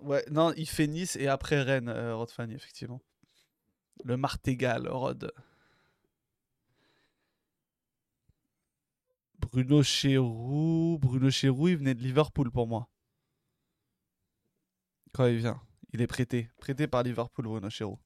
Ouais, 0.00 0.22
non, 0.30 0.52
il 0.56 0.68
fait 0.68 0.86
Nice 0.86 1.16
et 1.16 1.26
après 1.28 1.62
Rennes, 1.62 1.88
euh, 1.88 2.14
Rod 2.14 2.30
Fanny, 2.30 2.54
effectivement. 2.54 3.00
Le 4.04 4.18
Martégal, 4.18 4.86
Rod. 4.86 5.32
Bruno 9.38 9.82
Chéroux. 9.82 10.98
Bruno 11.00 11.30
Chéroux, 11.30 11.68
il 11.68 11.78
venait 11.78 11.94
de 11.94 12.02
Liverpool 12.02 12.50
pour 12.50 12.66
moi. 12.66 12.90
Quand 15.14 15.24
il 15.26 15.38
vient. 15.38 15.62
Il 15.94 16.02
est 16.02 16.06
prêté. 16.06 16.50
Prêté 16.58 16.86
par 16.86 17.02
Liverpool, 17.02 17.46
Bruno 17.46 17.70
Chéroux. 17.70 17.98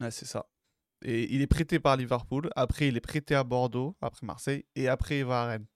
C'est 0.00 0.26
ça. 0.26 0.46
Et 1.02 1.32
il 1.34 1.42
est 1.42 1.46
prêté 1.46 1.78
par 1.78 1.96
Liverpool. 1.96 2.50
Après, 2.56 2.88
il 2.88 2.96
est 2.96 3.00
prêté 3.00 3.34
à 3.34 3.44
Bordeaux, 3.44 3.96
après 4.00 4.26
Marseille. 4.26 4.64
Et 4.74 4.88
après, 4.88 5.20
il 5.20 5.24
va 5.24 5.42
à 5.42 5.46
Rennes. 5.46 5.66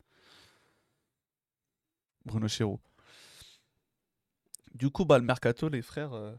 Bruno 2.24 2.48
Chéreau. 2.48 2.80
Du 4.74 4.90
coup, 4.90 5.04
bah, 5.04 5.18
le 5.18 5.24
mercato, 5.24 5.68
les 5.68 5.82
frères. 5.82 6.12
Euh, 6.12 6.34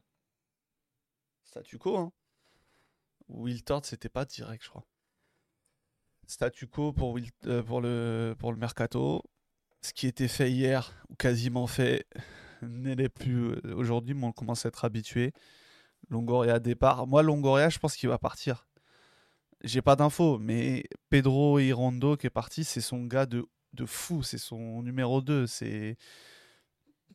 statu 1.44 1.78
quo. 1.78 1.98
Hein. 1.98 2.12
Will 3.30 3.64
Tord, 3.64 3.86
c'était 3.86 4.10
pas 4.10 4.26
direct, 4.26 4.64
je 4.64 4.70
crois. 4.70 4.86
Statu 6.26 6.68
quo 6.68 6.94
pour, 6.94 7.18
euh, 7.46 7.64
pour, 7.64 7.82
le, 7.82 8.36
pour 8.38 8.52
le 8.52 8.58
mercato. 8.58 9.24
Ce 9.82 9.94
qui 9.94 10.08
était 10.08 10.30
fait 10.30 10.52
hier, 10.52 10.94
ou 11.10 11.16
quasiment 11.16 11.68
fait, 11.68 12.08
n'est 12.62 13.10
plus 13.10 13.52
euh, 13.52 13.76
aujourd'hui, 13.76 14.14
mais 14.14 14.26
on 14.26 14.32
commence 14.32 14.66
à 14.66 14.70
être 14.70 14.86
habitué. 14.86 15.34
Longoria 16.10 16.60
départ. 16.60 17.08
Moi, 17.08 17.24
Longoria, 17.24 17.70
je 17.70 17.80
pense 17.80 17.96
qu'il 17.96 18.10
va 18.10 18.18
partir. 18.18 18.68
J'ai 19.64 19.82
pas 19.82 19.96
d'infos, 19.96 20.40
mais 20.40 20.84
Pedro 21.10 21.60
Irondo 21.60 22.18
qui 22.18 22.28
est 22.28 22.32
parti, 22.32 22.64
c'est 22.64 22.82
son 22.82 23.06
gars 23.06 23.26
de, 23.26 23.48
fou, 23.86 24.24
c'est 24.24 24.38
son 24.38 24.84
numéro 24.84 25.22
2. 25.22 25.48
C'est. 25.48 25.98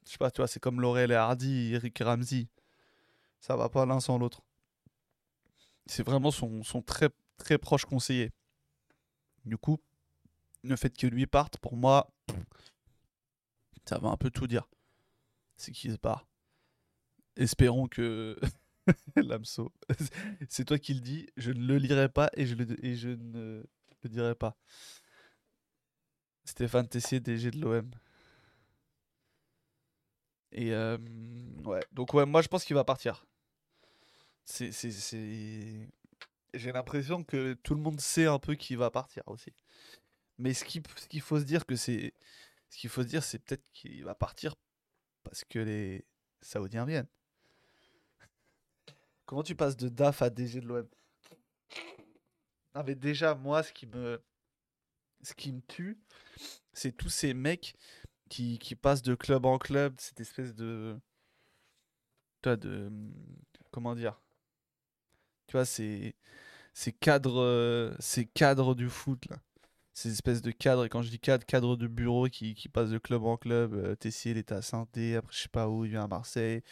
Je 0.04 0.12
sais 0.12 0.18
pas, 0.18 0.30
tu 0.30 0.40
vois, 0.40 0.48
c'est 0.48 0.60
comme 0.60 0.80
Laurel 0.80 1.12
et 1.12 1.14
Hardy, 1.14 1.74
Eric 1.74 1.98
Ramsey. 1.98 2.48
Ça 3.40 3.56
va 3.56 3.68
pas 3.68 3.84
l'un 3.84 4.00
sans 4.00 4.18
l'autre. 4.18 4.42
C'est 5.86 6.02
vraiment 6.02 6.30
son, 6.30 6.62
son, 6.62 6.82
très, 6.82 7.10
très 7.36 7.58
proche 7.58 7.84
conseiller. 7.84 8.30
Du 9.44 9.58
coup, 9.58 9.78
le 10.64 10.76
fait 10.76 10.96
que 10.96 11.06
lui 11.06 11.26
parte, 11.26 11.58
pour 11.58 11.76
moi, 11.76 12.10
ça 13.84 13.98
va 13.98 14.08
un 14.08 14.16
peu 14.16 14.30
tout 14.30 14.46
dire. 14.46 14.68
C'est 15.56 15.72
qu'il 15.72 15.92
se 15.92 15.98
barre. 15.98 16.26
Espérons 17.36 17.88
que 17.88 18.38
Lamso. 19.16 19.72
C'est 20.48 20.64
toi 20.64 20.78
qui 20.78 20.94
le 20.94 21.00
dis, 21.00 21.28
je 21.36 21.52
ne 21.52 21.66
le 21.66 21.78
lirai 21.78 22.08
pas 22.08 22.30
et 22.34 22.46
je, 22.46 22.54
ne 22.54 23.62
le 24.02 24.08
dirai 24.08 24.34
pas. 24.34 24.56
Stéphane 26.44 26.88
Tessier, 26.88 27.20
DG 27.20 27.50
de 27.50 27.60
l'OM. 27.60 27.90
Et 30.52 30.72
euh, 30.72 30.96
ouais, 31.64 31.84
donc 31.92 32.14
ouais, 32.14 32.24
moi 32.24 32.40
je 32.40 32.48
pense 32.48 32.64
qu'il 32.64 32.74
va 32.74 32.84
partir. 32.84 33.26
J'ai 34.46 35.90
l'impression 36.72 37.22
que 37.22 37.52
tout 37.62 37.74
le 37.74 37.82
monde 37.82 38.00
sait 38.00 38.26
un 38.26 38.38
peu 38.38 38.54
qu'il 38.54 38.78
va 38.78 38.90
partir 38.90 39.22
aussi. 39.26 39.52
Mais 40.38 40.54
ce 40.54 40.64
qu'il, 40.64 40.82
faut 41.20 41.38
se 41.38 41.44
dire 41.44 41.64
c'est, 41.76 42.14
ce 42.70 42.78
qu'il 42.78 42.88
faut 42.88 43.02
se 43.02 43.08
dire, 43.08 43.22
c'est 43.22 43.40
peut-être 43.40 43.70
qu'il 43.72 44.04
va 44.04 44.14
partir 44.14 44.54
parce 45.24 45.44
que 45.44 45.58
les 45.58 46.06
Saoudiens 46.40 46.86
viennent. 46.86 47.08
Comment 49.28 49.42
tu 49.42 49.54
passes 49.54 49.76
de 49.76 49.90
DAF 49.90 50.22
à 50.22 50.30
DG 50.30 50.62
de 50.62 50.66
l'OM 50.66 50.88
Ah 52.72 52.82
mais 52.82 52.94
déjà, 52.94 53.34
moi, 53.34 53.62
ce 53.62 53.74
qui 53.74 53.86
me, 53.86 54.22
ce 55.20 55.34
qui 55.34 55.52
me 55.52 55.60
tue, 55.68 55.98
c'est 56.72 56.92
tous 56.92 57.10
ces 57.10 57.34
mecs 57.34 57.76
qui, 58.30 58.58
qui, 58.58 58.74
passent 58.74 59.02
de 59.02 59.14
club 59.14 59.44
en 59.44 59.58
club, 59.58 59.94
cette 59.98 60.18
espèce 60.20 60.54
de... 60.54 60.98
Toi, 62.40 62.56
de... 62.56 62.90
Comment 63.70 63.94
dire? 63.94 64.18
Tu 65.46 65.52
vois, 65.52 65.66
c'est 65.66 66.16
ces 66.72 66.92
cadres, 66.92 67.94
ces 67.98 68.24
cadres 68.24 68.74
du 68.74 68.88
foot, 68.88 69.26
là. 69.28 69.36
Ces 69.92 70.10
espèces 70.10 70.40
de 70.40 70.52
cadres, 70.52 70.86
et 70.86 70.88
quand 70.88 71.02
je 71.02 71.10
dis 71.10 71.18
cadre, 71.18 71.44
cadre 71.44 71.76
de 71.76 71.86
bureau 71.86 72.28
qui, 72.28 72.54
qui 72.54 72.70
passent 72.70 72.90
de 72.90 72.98
club 72.98 73.24
en 73.24 73.36
club. 73.36 73.74
Euh, 73.74 73.94
Tessier, 73.94 74.32
il 74.32 74.54
à 74.54 74.62
saint 74.62 74.82
après 74.82 75.32
je 75.32 75.42
sais 75.42 75.48
pas 75.48 75.68
où, 75.68 75.84
il 75.84 75.90
vient 75.90 76.04
à 76.04 76.08
Marseille. 76.08 76.62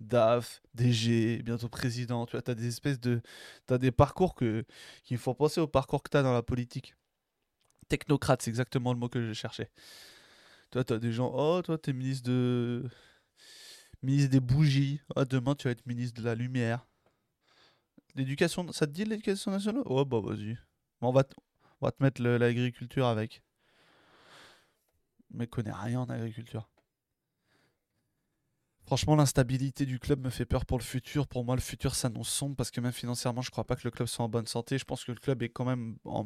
DAF, 0.00 0.62
DG, 0.74 1.42
bientôt 1.42 1.68
président. 1.68 2.26
Tu 2.26 2.36
vois, 2.36 2.48
as 2.48 2.54
des 2.54 2.68
espèces 2.68 3.00
de. 3.00 3.20
Tu 3.68 3.78
des 3.78 3.92
parcours 3.92 4.34
que, 4.34 4.64
qui 5.04 5.14
me 5.14 5.18
font 5.18 5.34
penser 5.34 5.60
au 5.60 5.66
parcours 5.66 6.02
que 6.02 6.10
tu 6.10 6.16
as 6.16 6.22
dans 6.22 6.32
la 6.32 6.42
politique. 6.42 6.94
Technocrate, 7.88 8.42
c'est 8.42 8.50
exactement 8.50 8.92
le 8.92 8.98
mot 8.98 9.08
que 9.08 9.26
je 9.26 9.32
cherchais. 9.32 9.70
Toi, 10.70 10.84
tu 10.84 10.92
as 10.94 10.98
des 10.98 11.12
gens. 11.12 11.30
Oh, 11.34 11.60
toi, 11.62 11.78
tu 11.78 11.90
es 11.90 11.92
ministre 11.92 12.28
de. 12.28 12.88
Ministre 14.02 14.30
des 14.30 14.40
bougies. 14.40 15.00
Oh, 15.16 15.24
demain, 15.24 15.54
tu 15.54 15.64
vas 15.64 15.72
être 15.72 15.86
ministre 15.86 16.20
de 16.20 16.26
la 16.26 16.34
lumière. 16.34 16.86
L'éducation. 18.14 18.70
Ça 18.72 18.86
te 18.86 18.92
dit 18.92 19.04
l'éducation 19.04 19.50
nationale? 19.50 19.82
Oh, 19.86 20.04
bah, 20.04 20.20
vas-y. 20.22 20.56
on, 21.02 21.12
va 21.12 21.24
on 21.80 21.86
va 21.86 21.92
te 21.92 22.02
mettre 22.02 22.22
l'agriculture 22.22 23.06
avec. 23.06 23.42
Mais 25.32 25.46
connais 25.46 25.72
rien 25.72 26.00
en 26.00 26.08
agriculture. 26.08 26.69
Franchement, 28.90 29.14
l'instabilité 29.14 29.86
du 29.86 30.00
club 30.00 30.24
me 30.24 30.30
fait 30.30 30.44
peur 30.44 30.66
pour 30.66 30.76
le 30.76 30.82
futur. 30.82 31.28
Pour 31.28 31.44
moi, 31.44 31.54
le 31.54 31.60
futur 31.60 31.94
s'annonce 31.94 32.28
sombre 32.28 32.56
parce 32.56 32.72
que 32.72 32.80
même 32.80 32.90
financièrement, 32.90 33.40
je 33.40 33.52
crois 33.52 33.62
pas 33.62 33.76
que 33.76 33.82
le 33.84 33.92
club 33.92 34.08
soit 34.08 34.24
en 34.24 34.28
bonne 34.28 34.48
santé. 34.48 34.78
Je 34.78 34.84
pense 34.84 35.04
que 35.04 35.12
le 35.12 35.20
club 35.20 35.44
est 35.44 35.48
quand 35.48 35.64
même 35.64 35.96
en 36.04 36.24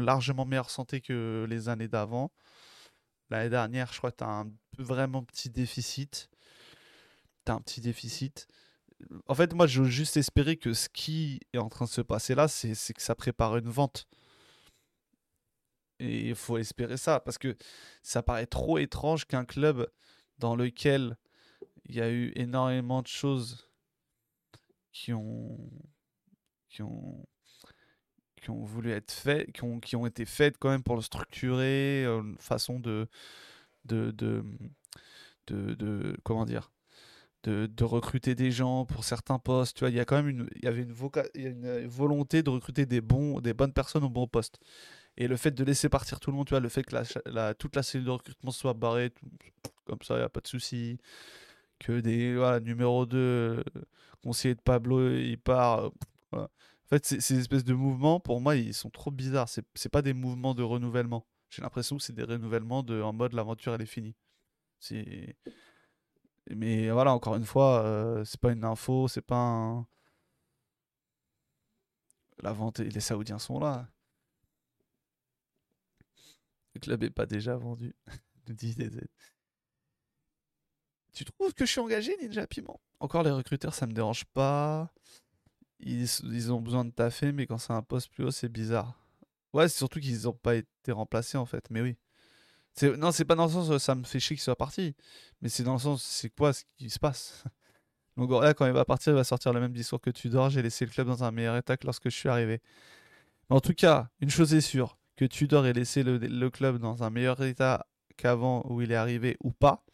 largement 0.00 0.44
meilleure 0.44 0.70
santé 0.70 1.00
que 1.00 1.46
les 1.48 1.68
années 1.68 1.86
d'avant. 1.86 2.32
L'année 3.30 3.50
dernière, 3.50 3.92
je 3.92 3.98
crois 3.98 4.10
que 4.10 4.16
tu 4.16 4.24
as 4.24 4.30
un 4.30 4.50
vraiment 4.78 5.22
petit 5.22 5.48
déficit. 5.48 6.28
Tu 7.46 7.52
as 7.52 7.54
un 7.54 7.60
petit 7.60 7.80
déficit. 7.80 8.48
En 9.28 9.36
fait, 9.36 9.54
moi, 9.54 9.68
je 9.68 9.82
veux 9.82 9.88
juste 9.88 10.16
espérer 10.16 10.56
que 10.56 10.74
ce 10.74 10.88
qui 10.88 11.38
est 11.52 11.58
en 11.58 11.68
train 11.68 11.84
de 11.84 11.90
se 11.90 12.00
passer 12.00 12.34
là, 12.34 12.48
c'est 12.48 12.94
que 12.94 13.02
ça 13.02 13.14
prépare 13.14 13.56
une 13.58 13.70
vente. 13.70 14.08
Et 16.00 16.30
il 16.30 16.34
faut 16.34 16.58
espérer 16.58 16.96
ça 16.96 17.20
parce 17.20 17.38
que 17.38 17.56
ça 18.02 18.24
paraît 18.24 18.46
trop 18.46 18.78
étrange 18.78 19.24
qu'un 19.24 19.44
club 19.44 19.88
dans 20.38 20.56
lequel 20.56 21.16
il 21.92 21.98
y 21.98 22.00
a 22.00 22.10
eu 22.10 22.32
énormément 22.36 23.02
de 23.02 23.06
choses 23.06 23.68
qui 24.92 25.12
ont, 25.12 25.58
qui 26.70 26.80
ont, 26.82 27.26
qui 28.40 28.48
ont 28.48 28.64
voulu 28.64 28.92
être 28.92 29.10
faites, 29.10 29.52
qui 29.52 29.62
ont, 29.62 29.78
qui 29.78 29.94
ont 29.94 30.06
été 30.06 30.24
faites 30.24 30.56
quand 30.56 30.70
même 30.70 30.82
pour 30.82 30.96
le 30.96 31.02
structurer, 31.02 32.04
euh, 32.06 32.22
une 32.22 32.38
façon 32.38 32.80
de, 32.80 33.08
de, 33.84 34.10
de, 34.10 34.42
de, 35.48 36.16
comment 36.24 36.46
dire, 36.46 36.72
de, 37.42 37.66
de, 37.66 37.84
recruter 37.84 38.34
des 38.34 38.50
gens 38.50 38.86
pour 38.86 39.04
certains 39.04 39.38
postes. 39.38 39.76
Tu 39.76 39.80
vois, 39.80 39.90
il 39.90 39.96
y 39.96 40.00
a 40.00 40.06
quand 40.06 40.16
même 40.16 40.28
une, 40.30 40.48
il 40.56 40.64
y 40.64 40.68
avait 40.68 40.84
une, 40.84 40.94
une 41.34 41.86
volonté 41.88 42.42
de 42.42 42.48
recruter 42.48 42.86
des 42.86 43.02
bons, 43.02 43.40
des 43.40 43.52
bonnes 43.52 43.74
personnes 43.74 44.04
au 44.04 44.10
bon 44.10 44.26
poste. 44.26 44.60
Et 45.18 45.28
le 45.28 45.36
fait 45.36 45.50
de 45.50 45.62
laisser 45.62 45.90
partir 45.90 46.20
tout 46.20 46.30
le 46.30 46.38
monde, 46.38 46.46
tu 46.46 46.50
vois, 46.52 46.60
le 46.60 46.70
fait 46.70 46.84
que 46.84 46.96
la, 47.26 47.54
toute 47.54 47.76
la 47.76 47.82
cellule 47.82 48.06
de 48.06 48.10
recrutement 48.12 48.50
soit 48.50 48.72
barrée, 48.72 49.12
comme 49.84 50.00
ça, 50.00 50.14
il 50.14 50.18
n'y 50.18 50.24
a 50.24 50.30
pas 50.30 50.40
de 50.40 50.48
souci. 50.48 50.96
Que 51.82 52.00
des 52.00 52.36
voilà, 52.36 52.60
numéro 52.60 53.06
2, 53.06 53.18
euh, 53.18 53.62
conseiller 54.22 54.54
de 54.54 54.60
Pablo, 54.60 55.10
il 55.16 55.36
part. 55.36 55.90
En 56.32 56.48
fait, 56.88 57.04
ces 57.04 57.38
espèces 57.38 57.64
de 57.64 57.74
mouvements, 57.74 58.20
pour 58.20 58.40
moi, 58.40 58.54
ils 58.54 58.74
sont 58.74 58.90
trop 58.90 59.10
bizarres. 59.10 59.48
C'est 59.48 59.88
pas 59.88 60.02
des 60.02 60.12
mouvements 60.12 60.54
de 60.54 60.62
renouvellement. 60.62 61.26
J'ai 61.50 61.62
l'impression 61.62 61.96
que 61.96 62.02
c'est 62.02 62.14
des 62.14 62.22
renouvellements 62.22 62.82
de, 62.82 63.02
en 63.02 63.12
mode 63.12 63.32
l'aventure, 63.32 63.74
elle 63.74 63.82
est 63.82 63.86
finie. 63.86 64.14
C'est. 64.78 65.36
Mais 66.50 66.90
voilà, 66.90 67.12
encore 67.12 67.36
une 67.36 67.44
fois, 67.44 67.82
euh, 67.84 68.24
c'est 68.24 68.40
pas 68.40 68.52
une 68.52 68.64
info, 68.64 69.08
c'est 69.08 69.22
pas 69.22 69.36
un. 69.36 69.86
La 72.42 72.52
vente 72.52 72.78
les 72.80 73.00
Saoudiens 73.00 73.38
sont 73.38 73.58
là. 73.58 73.88
Le 76.74 76.80
club 76.80 77.02
est 77.04 77.10
pas 77.10 77.26
déjà 77.26 77.56
vendu. 77.56 77.94
Tu 81.12 81.24
trouves 81.24 81.52
que 81.54 81.66
je 81.66 81.70
suis 81.70 81.80
engagé, 81.80 82.16
Ninja 82.20 82.46
Piment? 82.46 82.80
Encore 83.00 83.22
les 83.22 83.30
recruteurs, 83.30 83.74
ça 83.74 83.86
me 83.86 83.92
dérange 83.92 84.24
pas. 84.26 84.92
Ils, 85.80 86.52
ont 86.52 86.60
besoin 86.60 86.84
de 86.84 86.90
taffer, 86.90 87.32
mais 87.32 87.46
quand 87.46 87.58
c'est 87.58 87.72
un 87.72 87.82
poste 87.82 88.10
plus 88.10 88.24
haut, 88.24 88.30
c'est 88.30 88.48
bizarre. 88.48 88.94
Ouais, 89.52 89.68
c'est 89.68 89.78
surtout 89.78 90.00
qu'ils 90.00 90.22
n'ont 90.22 90.32
pas 90.32 90.54
été 90.54 90.92
remplacés 90.92 91.36
en 91.36 91.44
fait, 91.44 91.64
mais 91.70 91.82
oui. 91.82 91.96
Non, 92.96 93.12
c'est 93.12 93.24
pas 93.24 93.34
dans 93.34 93.46
le 93.46 93.52
sens 93.52 93.68
où 93.68 93.78
ça 93.78 93.94
me 93.94 94.04
fait 94.04 94.20
chier 94.20 94.36
qu'il 94.36 94.42
soit 94.42 94.56
parti, 94.56 94.94
mais 95.42 95.48
c'est 95.48 95.62
dans 95.62 95.74
le 95.74 95.78
sens 95.78 96.02
c'est 96.02 96.30
quoi 96.30 96.52
ce 96.52 96.64
qui 96.78 96.88
se 96.88 96.98
passe? 96.98 97.44
Longoria, 98.16 98.54
quand 98.54 98.66
il 98.66 98.72
va 98.72 98.84
partir, 98.84 99.12
il 99.12 99.16
va 99.16 99.24
sortir 99.24 99.52
le 99.52 99.60
même 99.60 99.72
discours 99.72 100.00
que 100.00 100.10
Tudor. 100.10 100.50
J'ai 100.50 100.62
laissé 100.62 100.84
le 100.84 100.90
club 100.90 101.06
dans 101.08 101.24
un 101.24 101.30
meilleur 101.30 101.56
état 101.56 101.76
que 101.76 101.86
lorsque 101.86 102.04
je 102.10 102.16
suis 102.16 102.28
arrivé. 102.28 102.60
En 103.48 103.60
tout 103.60 103.74
cas, 103.74 104.08
une 104.20 104.30
chose 104.30 104.54
est 104.54 104.60
sûre 104.60 104.98
que 105.16 105.24
Tudor 105.24 105.66
ait 105.66 105.72
laissé 105.72 106.02
le, 106.02 106.50
club 106.50 106.78
dans 106.78 107.02
un 107.02 107.10
meilleur 107.10 107.42
état 107.42 107.86
qu'avant 108.16 108.64
où 108.68 108.80
il 108.80 108.92
est 108.92 108.96
arrivé 108.96 109.36
ou 109.42 109.50
pas. 109.50 109.84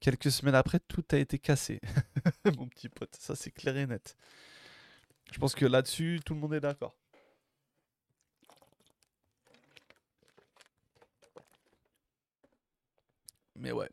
Quelques 0.00 0.30
semaines 0.30 0.54
après, 0.54 0.80
tout 0.80 1.04
a 1.12 1.16
été 1.18 1.38
cassé. 1.38 1.80
Mon 2.56 2.66
petit 2.66 2.88
pote, 2.88 3.14
ça 3.18 3.36
c'est 3.36 3.50
clair 3.50 3.76
et 3.76 3.86
net. 3.86 4.16
Je 5.32 5.38
pense 5.38 5.54
que 5.54 5.66
là-dessus, 5.66 6.20
tout 6.24 6.34
le 6.34 6.40
monde 6.40 6.54
est 6.54 6.60
d'accord. 6.60 6.96
Mais 13.56 13.72
ouais. 13.72 13.90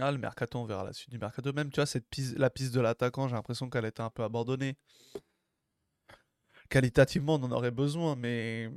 Ah, 0.00 0.10
le 0.10 0.18
mercato, 0.18 0.58
on 0.58 0.64
verra 0.64 0.82
la 0.84 0.92
suite 0.92 1.10
du 1.10 1.18
mercato. 1.18 1.52
Même, 1.52 1.70
tu 1.70 1.76
vois, 1.76 1.86
cette 1.86 2.06
la 2.36 2.50
piste 2.50 2.74
de 2.74 2.80
l'attaquant, 2.80 3.28
j'ai 3.28 3.34
l'impression 3.34 3.70
qu'elle 3.70 3.84
était 3.84 4.02
un 4.02 4.10
peu 4.10 4.24
abandonnée. 4.24 4.76
Qualitativement, 6.68 7.34
on 7.36 7.42
en 7.44 7.52
aurait 7.52 7.70
besoin, 7.70 8.16
mais 8.16 8.70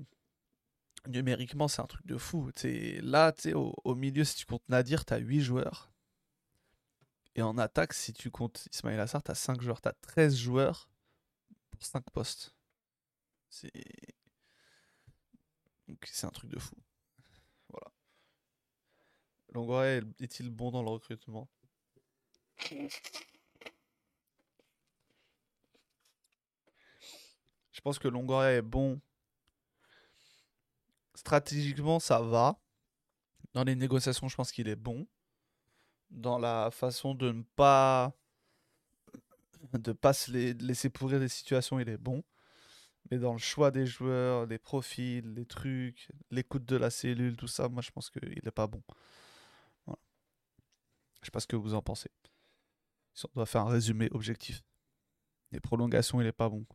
numériquement, 1.08 1.68
c'est 1.68 1.82
un 1.82 1.86
truc 1.88 2.06
de 2.06 2.18
fou. 2.18 2.52
là, 3.02 3.32
tu 3.32 3.54
au, 3.54 3.74
au, 3.84 3.96
milieu, 3.96 4.24
si 4.24 4.36
tu 4.36 4.46
comptes 4.46 4.68
Nadir, 4.70 5.06
tu 5.06 5.14
as 5.14 5.18
8 5.18 5.42
joueurs. 5.42 5.92
Et 7.38 7.42
en 7.44 7.58
attaque, 7.60 7.94
si 7.94 8.14
tu 8.14 8.32
comptes 8.32 8.68
Ismail 8.74 9.00
Assar, 9.00 9.24
tu 9.24 9.32
as 9.32 9.36
5 9.36 9.62
joueurs. 9.62 9.80
Tu 9.80 9.88
as 9.88 9.94
13 9.94 10.36
joueurs 10.36 10.90
pour 11.70 11.86
5 11.86 12.04
postes. 12.10 12.56
C'est. 13.50 13.72
C'est 16.04 16.26
un 16.26 16.32
truc 16.32 16.50
de 16.50 16.60
fou. 16.60 16.76
Longoria 19.54 20.02
est-il 20.20 20.50
bon 20.50 20.72
dans 20.72 20.84
le 20.84 20.90
recrutement? 20.90 21.48
Je 27.72 27.82
pense 27.82 28.00
que 28.00 28.08
Longoria 28.08 28.54
est 28.54 28.62
bon. 28.62 29.00
Stratégiquement, 31.16 32.00
ça 32.00 32.20
va. 32.20 32.60
Dans 33.54 33.64
les 33.64 33.76
négociations, 33.76 34.28
je 34.28 34.36
pense 34.36 34.52
qu'il 34.52 34.68
est 34.68 34.76
bon. 34.76 35.08
Dans 36.10 36.40
la 36.40 36.72
façon 36.72 37.14
de 37.14 37.32
ne 37.32 37.44
pas 37.56 38.14
de 39.74 39.92
pas 39.92 40.14
se 40.14 40.32
laisser 40.32 40.90
pourrir 40.90 41.20
des 41.20 41.28
situations, 41.28 41.80
il 41.80 41.90
est 41.90 41.98
bon. 41.98 42.24
Mais 43.10 43.18
dans 43.18 43.34
le 43.34 43.40
choix 43.40 43.72
des 43.72 43.86
joueurs, 43.86 44.46
les 44.46 44.58
profils, 44.58 45.34
les 45.34 45.46
trucs, 45.46 46.10
l'écoute 46.32 46.66
de 46.66 46.76
la 46.76 46.90
cellule, 46.90 47.38
tout 47.38 47.48
ça, 47.48 47.70
moi 47.70 47.82
je 47.82 47.92
pense 47.92 48.10
qu'il 48.10 48.42
n'est 48.44 48.52
pas 48.52 48.68
bon. 48.68 48.82
Je 51.22 51.26
sais 51.26 51.32
pas 51.32 51.40
ce 51.40 51.48
que 51.48 51.56
vous 51.56 51.74
en 51.74 51.82
pensez. 51.82 52.12
Si 53.14 53.26
on 53.26 53.32
doit 53.36 53.46
faire 53.46 53.62
un 53.62 53.70
résumé 53.70 54.10
objectif. 54.12 54.64
Les 55.52 55.60
prolongations, 55.60 56.22
il 56.22 56.28
est 56.28 56.32
pas 56.32 56.50
bon. 56.50 56.66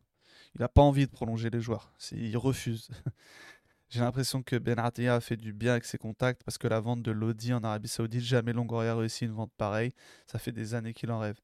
Il 0.55 0.61
n'a 0.61 0.67
pas 0.67 0.81
envie 0.81 1.05
de 1.05 1.11
prolonger 1.11 1.49
les 1.49 1.61
joueurs. 1.61 1.91
Il 2.11 2.37
refuse. 2.37 2.89
J'ai 3.89 3.99
l'impression 3.99 4.41
que 4.41 4.55
Ben 4.55 4.79
a 4.79 5.19
fait 5.19 5.37
du 5.37 5.53
bien 5.53 5.73
avec 5.73 5.85
ses 5.85 5.97
contacts 5.97 6.43
parce 6.43 6.57
que 6.57 6.67
la 6.67 6.79
vente 6.79 7.03
de 7.03 7.11
Lodi 7.11 7.53
en 7.53 7.63
Arabie 7.63 7.87
Saoudite, 7.87 8.21
jamais 8.21 8.53
Longoria 8.53 8.91
a 8.93 8.95
réussi 8.95 9.25
une 9.25 9.33
vente 9.33 9.51
pareille. 9.57 9.91
Ça 10.25 10.39
fait 10.39 10.51
des 10.51 10.73
années 10.73 10.93
qu'il 10.93 11.11
en 11.11 11.19
rêve. 11.19 11.39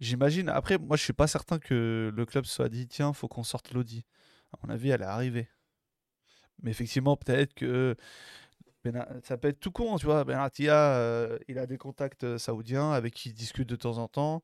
J'imagine. 0.00 0.48
Après, 0.48 0.78
moi, 0.78 0.96
je 0.96 1.02
suis 1.02 1.12
pas 1.12 1.26
certain 1.26 1.58
que 1.58 2.12
le 2.14 2.26
club 2.26 2.44
soit 2.44 2.68
dit 2.68 2.86
tiens, 2.86 3.12
faut 3.12 3.28
qu'on 3.28 3.42
sorte 3.42 3.72
Lodi. 3.72 4.04
À 4.52 4.58
mon 4.62 4.72
avis, 4.72 4.90
elle 4.90 5.02
est 5.02 5.04
arrivée. 5.04 5.48
Mais 6.62 6.70
effectivement, 6.70 7.16
peut-être 7.16 7.54
que 7.54 7.96
ça 9.22 9.36
peut 9.36 9.48
être 9.48 9.60
tout 9.60 9.70
con, 9.70 9.96
tu 9.96 10.06
vois. 10.06 10.24
Benatia, 10.24 10.74
euh, 10.74 11.38
il 11.48 11.58
a 11.58 11.66
des 11.66 11.78
contacts 11.78 12.24
euh, 12.24 12.38
saoudiens 12.38 12.92
avec 12.92 13.14
qui 13.14 13.30
il 13.30 13.34
discute 13.34 13.68
de 13.68 13.76
temps 13.76 13.98
en 13.98 14.08
temps. 14.08 14.42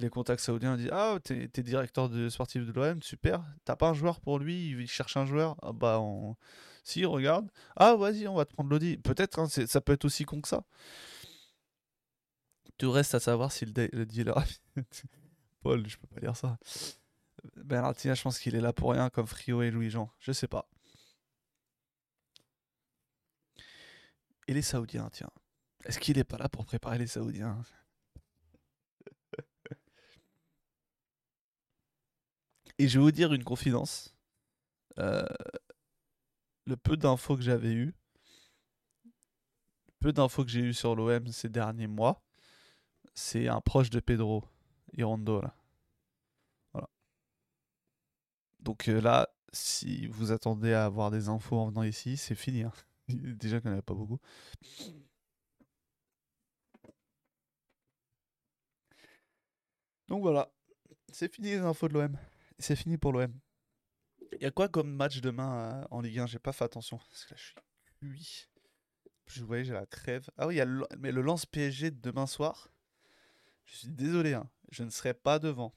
Les 0.00 0.08
contacts 0.08 0.40
saoudiens 0.40 0.78
disent 0.78 0.88
Ah, 0.92 1.18
t'es 1.22 1.50
es 1.54 1.62
directeur 1.62 2.08
de 2.08 2.30
sportif 2.30 2.64
de 2.66 2.72
l'OM, 2.72 3.02
super. 3.02 3.44
T'as 3.64 3.76
pas 3.76 3.90
un 3.90 3.94
joueur 3.94 4.20
pour 4.20 4.38
lui, 4.38 4.70
il 4.70 4.88
cherche 4.88 5.16
un 5.18 5.26
joueur. 5.26 5.56
Ah, 5.62 5.72
bah, 5.72 6.02
si, 6.82 7.04
regarde. 7.04 7.50
Ah, 7.76 7.94
vas-y, 7.96 8.26
on 8.26 8.34
va 8.34 8.46
te 8.46 8.54
prendre 8.54 8.70
l'audi. 8.70 8.96
Peut-être, 8.96 9.38
hein, 9.38 9.46
ça 9.48 9.80
peut 9.82 9.92
être 9.92 10.06
aussi 10.06 10.24
con 10.24 10.40
que 10.40 10.48
ça. 10.48 10.64
Tout 12.78 12.90
reste 12.90 13.14
à 13.14 13.20
savoir 13.20 13.52
si 13.52 13.66
le, 13.66 14.06
dealer. 14.06 14.42
Paul, 15.62 15.86
je 15.86 15.98
peux 15.98 16.06
pas 16.06 16.20
dire 16.20 16.34
ça. 16.34 16.58
Benatia, 17.56 18.14
je 18.14 18.22
pense 18.22 18.38
qu'il 18.38 18.54
est 18.54 18.60
là 18.60 18.72
pour 18.72 18.92
rien, 18.92 19.10
comme 19.10 19.26
Frio 19.26 19.60
et 19.60 19.70
Louis-Jean. 19.70 20.10
Je 20.18 20.32
sais 20.32 20.48
pas. 20.48 20.66
Et 24.48 24.54
les 24.54 24.62
Saoudiens, 24.62 25.10
tiens. 25.12 25.30
Est-ce 25.84 25.98
qu'il 25.98 26.16
n'est 26.16 26.24
pas 26.24 26.38
là 26.38 26.48
pour 26.48 26.64
préparer 26.64 26.96
les 26.96 27.06
Saoudiens? 27.06 27.60
Et 32.80 32.88
je 32.88 32.98
vais 32.98 33.04
vous 33.04 33.12
dire 33.12 33.34
une 33.34 33.44
confidence. 33.44 34.16
Euh, 34.98 35.22
le 36.64 36.78
peu 36.78 36.96
d'infos 36.96 37.36
que 37.36 37.42
j'avais 37.42 37.74
eu, 37.74 37.94
peu 39.98 40.14
d'infos 40.14 40.44
que 40.46 40.50
j'ai 40.50 40.60
eu 40.60 40.72
sur 40.72 40.96
l'OM 40.96 41.26
ces 41.26 41.50
derniers 41.50 41.88
mois, 41.88 42.22
c'est 43.12 43.48
un 43.48 43.60
proche 43.60 43.90
de 43.90 44.00
Pedro 44.00 44.44
Irondo 44.94 45.42
là. 45.42 45.54
Voilà. 46.72 46.88
Donc 48.60 48.88
euh, 48.88 48.98
là, 48.98 49.28
si 49.52 50.06
vous 50.06 50.32
attendez 50.32 50.72
à 50.72 50.86
avoir 50.86 51.10
des 51.10 51.28
infos 51.28 51.58
en 51.58 51.66
venant 51.68 51.82
ici, 51.82 52.16
c'est 52.16 52.34
fini. 52.34 52.62
Hein. 52.62 52.72
Déjà 53.08 53.60
qu'il 53.60 53.68
n'y 53.68 53.74
avait 53.74 53.82
pas 53.82 53.92
beaucoup. 53.92 54.20
Donc 60.08 60.22
voilà, 60.22 60.50
c'est 61.12 61.30
fini 61.30 61.50
les 61.50 61.58
infos 61.58 61.86
de 61.86 61.92
l'OM. 61.92 62.16
C'est 62.60 62.76
fini 62.76 62.98
pour 62.98 63.12
l'OM. 63.12 63.32
Il 64.32 64.42
y 64.42 64.46
a 64.46 64.50
quoi 64.50 64.68
comme 64.68 64.92
match 64.92 65.20
demain 65.20 65.82
euh, 65.82 65.86
en 65.90 66.00
Ligue 66.00 66.20
1 66.20 66.26
J'ai 66.26 66.38
pas 66.38 66.52
fait 66.52 66.64
attention. 66.64 66.98
Parce 66.98 67.24
que 67.24 67.34
là, 67.34 67.36
je 67.38 67.44
suis 67.44 67.54
cuit. 67.98 68.48
Je 69.26 69.44
voyais, 69.44 69.64
j'ai 69.64 69.72
la 69.72 69.86
crève. 69.86 70.28
Ah 70.36 70.46
oui, 70.46 70.56
y 70.56 70.60
a 70.60 70.64
le, 70.64 70.86
mais 70.98 71.10
le 71.10 71.22
lance 71.22 71.46
PSG 71.46 71.90
de 71.90 72.00
demain 72.00 72.26
soir. 72.26 72.68
Je 73.64 73.76
suis 73.76 73.88
désolé, 73.88 74.34
hein, 74.34 74.48
je 74.72 74.82
ne 74.82 74.90
serai 74.90 75.14
pas 75.14 75.38
devant. 75.38 75.74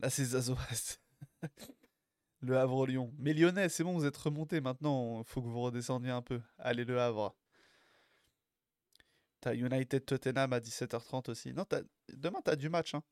Là, 0.00 0.10
c'est 0.10 0.24
Zazo. 0.24 0.56
Le 2.40 2.58
Havre-Lyon. 2.58 3.12
Mais 3.18 3.32
Lyonnais, 3.32 3.68
c'est 3.68 3.82
bon, 3.82 3.94
vous 3.94 4.04
êtes 4.04 4.16
remonté 4.16 4.60
maintenant. 4.60 5.22
Faut 5.24 5.42
que 5.42 5.48
vous 5.48 5.60
redescendiez 5.60 6.10
un 6.10 6.22
peu. 6.22 6.40
Allez, 6.58 6.84
Le 6.84 7.00
Havre. 7.00 7.34
T'as 9.40 9.54
United 9.54 10.04
Tottenham 10.04 10.52
à 10.52 10.60
17h30 10.60 11.30
aussi. 11.30 11.54
Non, 11.54 11.64
demain, 12.12 12.40
t'as 12.44 12.56
du 12.56 12.68
match. 12.68 12.94
Hein. 12.94 13.02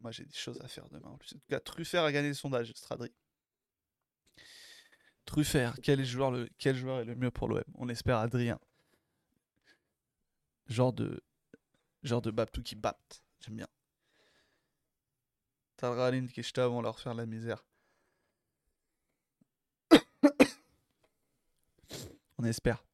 Moi, 0.00 0.10
j'ai 0.12 0.24
des 0.24 0.36
choses 0.36 0.60
à 0.62 0.68
faire 0.68 0.88
demain. 0.88 1.08
En 1.08 1.18
plus, 1.18 1.34
en 1.34 1.38
tout 1.38 1.48
cas, 1.48 1.60
Truffert 1.60 2.04
a 2.04 2.12
gagné 2.12 2.28
le 2.28 2.34
sondage, 2.34 2.72
Stradri. 2.74 3.12
Truffert, 5.26 5.76
quel 5.82 6.04
joueur, 6.04 6.30
le... 6.30 6.48
quel 6.58 6.74
joueur 6.76 7.00
est 7.00 7.04
le 7.04 7.14
mieux 7.14 7.30
pour 7.30 7.48
l'OM 7.48 7.62
On 7.74 7.88
espère 7.88 8.18
Adrien. 8.18 8.58
Genre 10.66 10.92
de. 10.92 11.22
Genre 12.02 12.22
de 12.22 12.30
Baptou 12.30 12.62
qui 12.62 12.76
batte. 12.76 13.22
J'aime 13.40 13.56
bien. 13.56 13.68
Talralin 15.76 16.26
Kishta 16.26 16.66
vont 16.68 16.80
leur 16.80 16.98
faire 16.98 17.14
la 17.14 17.26
misère. 17.26 17.64
On 22.38 22.44
espère. 22.44 22.84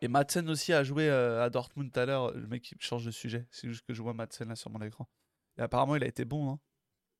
Et 0.00 0.08
Madsen 0.08 0.48
aussi 0.48 0.72
a 0.72 0.84
joué 0.84 1.08
euh, 1.08 1.44
à 1.44 1.50
Dortmund 1.50 1.92
tout 1.92 2.00
à 2.00 2.06
l'heure. 2.06 2.32
Le 2.32 2.46
mec 2.46 2.62
qui 2.62 2.74
change 2.78 3.04
de 3.04 3.10
sujet. 3.10 3.46
C'est 3.50 3.68
juste 3.68 3.84
que 3.86 3.94
je 3.94 4.02
vois 4.02 4.14
Madsen 4.14 4.48
là 4.48 4.56
sur 4.56 4.70
mon 4.70 4.80
écran. 4.82 5.08
Et 5.56 5.62
apparemment, 5.62 5.96
il 5.96 6.04
a 6.04 6.06
été 6.06 6.24
bon, 6.24 6.50
hein, 6.50 6.60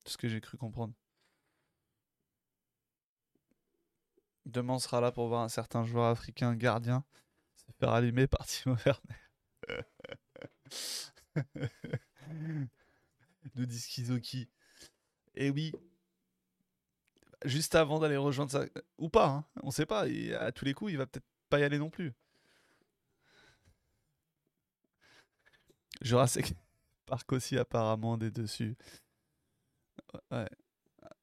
ce 0.05 0.17
que 0.17 0.29
j'ai 0.29 0.41
cru 0.41 0.57
comprendre. 0.57 0.93
Demain, 4.45 4.75
on 4.75 4.79
sera 4.79 5.01
là 5.01 5.11
pour 5.11 5.27
voir 5.27 5.43
un 5.43 5.49
certain 5.49 5.83
joueur 5.83 6.05
africain 6.07 6.55
gardien 6.55 7.03
se 7.55 7.65
faire 7.77 7.89
allumer 7.89 8.27
par 8.27 8.45
Timo 8.47 8.75
Werner. 8.85 9.09
Nous 13.55 13.65
dit 13.65 13.79
Skizoki. 13.79 14.49
Et 15.35 15.49
oui, 15.49 15.71
juste 17.45 17.75
avant 17.75 17.99
d'aller 17.99 18.17
rejoindre 18.17 18.51
ça, 18.51 18.65
ou 18.97 19.09
pas, 19.09 19.27
hein, 19.27 19.45
on 19.63 19.71
sait 19.71 19.85
pas. 19.85 20.05
à 20.39 20.51
tous 20.51 20.65
les 20.65 20.73
coups, 20.73 20.91
il 20.91 20.97
va 20.97 21.05
peut-être 21.05 21.27
pas 21.49 21.59
y 21.59 21.63
aller 21.63 21.79
non 21.79 21.89
plus. 21.89 22.13
Jurassic 26.01 26.53
Park 27.05 27.31
aussi 27.33 27.57
apparemment 27.57 28.17
des 28.17 28.31
dessus. 28.31 28.77
Ouais. 30.31 30.49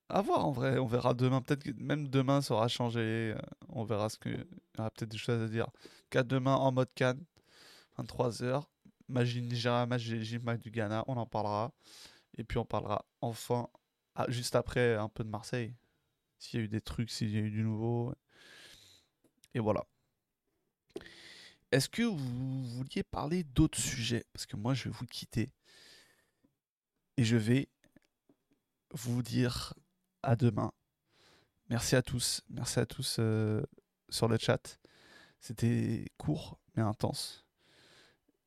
À 0.09 0.23
voir 0.23 0.47
en 0.47 0.53
vrai, 0.53 0.79
on 0.79 0.87
verra 0.87 1.15
demain. 1.15 1.41
Peut-être 1.41 1.65
que 1.65 1.71
même 1.83 2.09
demain 2.09 2.41
ça 2.43 2.55
aura 2.55 2.69
changé. 2.69 3.35
Euh, 3.35 3.39
on 3.69 3.85
verra 3.85 4.09
ce 4.09 4.19
que. 4.19 4.29
Il 4.29 4.79
y 4.79 4.81
aura 4.81 4.91
peut-être 4.91 5.11
des 5.11 5.19
choses 5.19 5.43
à 5.43 5.49
dire. 5.49 5.69
Cas 6.11 6.23
demain 6.23 6.55
en 6.55 6.73
mode 6.73 6.93
Cannes, 6.95 7.25
23h. 7.99 8.65
Magie 9.09 9.43
Nigeria, 9.43 9.87
match 9.87 10.05
du 10.05 10.71
Ghana, 10.71 11.05
on 11.07 11.17
en 11.17 11.27
parlera. 11.27 11.73
Et 12.37 12.45
puis 12.45 12.59
on 12.59 12.65
parlera 12.65 13.05
enfin, 13.21 13.69
ah, 14.15 14.27
juste 14.29 14.57
après, 14.57 14.95
un 14.95 15.09
peu 15.09 15.25
de 15.25 15.29
Marseille. 15.29 15.75
S'il 16.39 16.61
y 16.61 16.63
a 16.63 16.67
eu 16.67 16.69
des 16.69 16.81
trucs, 16.81 17.11
s'il 17.11 17.31
y 17.31 17.37
a 17.37 17.41
eu 17.41 17.51
du 17.51 17.63
nouveau. 17.63 18.15
Et 19.55 19.61
voilà. 19.61 19.85
Est-ce 21.77 21.91
que 21.91 22.05
vous 22.05 22.65
vouliez 22.65 23.03
parler 23.03 23.45
d'autres 23.45 23.79
sujets? 23.79 24.25
Parce 24.33 24.47
que 24.47 24.57
moi, 24.57 24.73
je 24.73 24.85
vais 24.85 24.95
vous 24.99 25.05
quitter. 25.05 25.53
Et 27.19 27.23
je 27.23 27.37
vais 27.37 27.69
vous 28.93 29.23
dire 29.23 29.75
à 30.23 30.37
demain. 30.37 30.73
Merci 31.69 31.95
à 31.95 32.01
tous. 32.01 32.41
Merci 32.49 32.79
à 32.79 32.87
tous 32.87 33.19
euh, 33.19 33.63
sur 34.09 34.27
le 34.27 34.39
chat. 34.39 34.81
C'était 35.39 36.07
court, 36.17 36.59
mais 36.77 36.83
intense. 36.83 37.45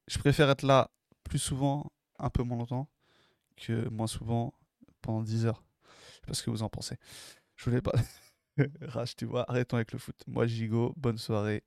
Je 0.07 0.17
préfère 0.17 0.49
être 0.49 0.63
là 0.63 0.89
plus 1.23 1.37
souvent, 1.37 1.91
un 2.17 2.31
peu 2.31 2.41
moins 2.41 2.57
longtemps, 2.57 2.89
que 3.57 3.87
moins 3.89 4.07
souvent 4.07 4.55
pendant 5.03 5.21
10 5.21 5.45
heures. 5.45 5.63
Je 5.83 6.15
sais 6.15 6.21
pas 6.25 6.33
ce 6.33 6.41
que 6.41 6.49
vous 6.49 6.63
en 6.63 6.69
pensez. 6.69 6.97
Je 7.57 7.65
voulais 7.65 7.83
pas. 7.83 7.93
Rach, 8.81 9.15
tu 9.15 9.25
vois, 9.25 9.47
arrêtons 9.47 9.75
avec 9.75 9.91
le 9.91 9.99
foot. 9.99 10.15
Moi, 10.25 10.47
Gigo, 10.47 10.95
bonne 10.97 11.19
soirée. 11.19 11.63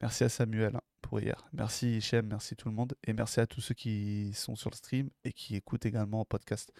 Merci 0.00 0.24
à 0.24 0.28
Samuel 0.28 0.76
hein, 0.76 0.80
pour 1.02 1.20
hier. 1.20 1.48
Merci 1.52 1.96
Hichem, 1.96 2.26
merci 2.26 2.56
tout 2.56 2.68
le 2.68 2.74
monde. 2.74 2.94
Et 3.04 3.12
merci 3.12 3.40
à 3.40 3.46
tous 3.46 3.60
ceux 3.60 3.74
qui 3.74 4.32
sont 4.34 4.56
sur 4.56 4.70
le 4.70 4.76
stream 4.76 5.10
et 5.24 5.32
qui 5.32 5.56
écoutent 5.56 5.86
également 5.86 6.20
le 6.20 6.24
podcast 6.24 6.72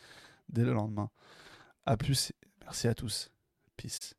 dès 0.48 0.64
le 0.64 0.72
lendemain. 0.72 1.10
A 1.86 1.96
plus, 1.96 2.32
merci 2.62 2.88
à 2.88 2.94
tous. 2.94 3.30
Peace. 3.76 4.17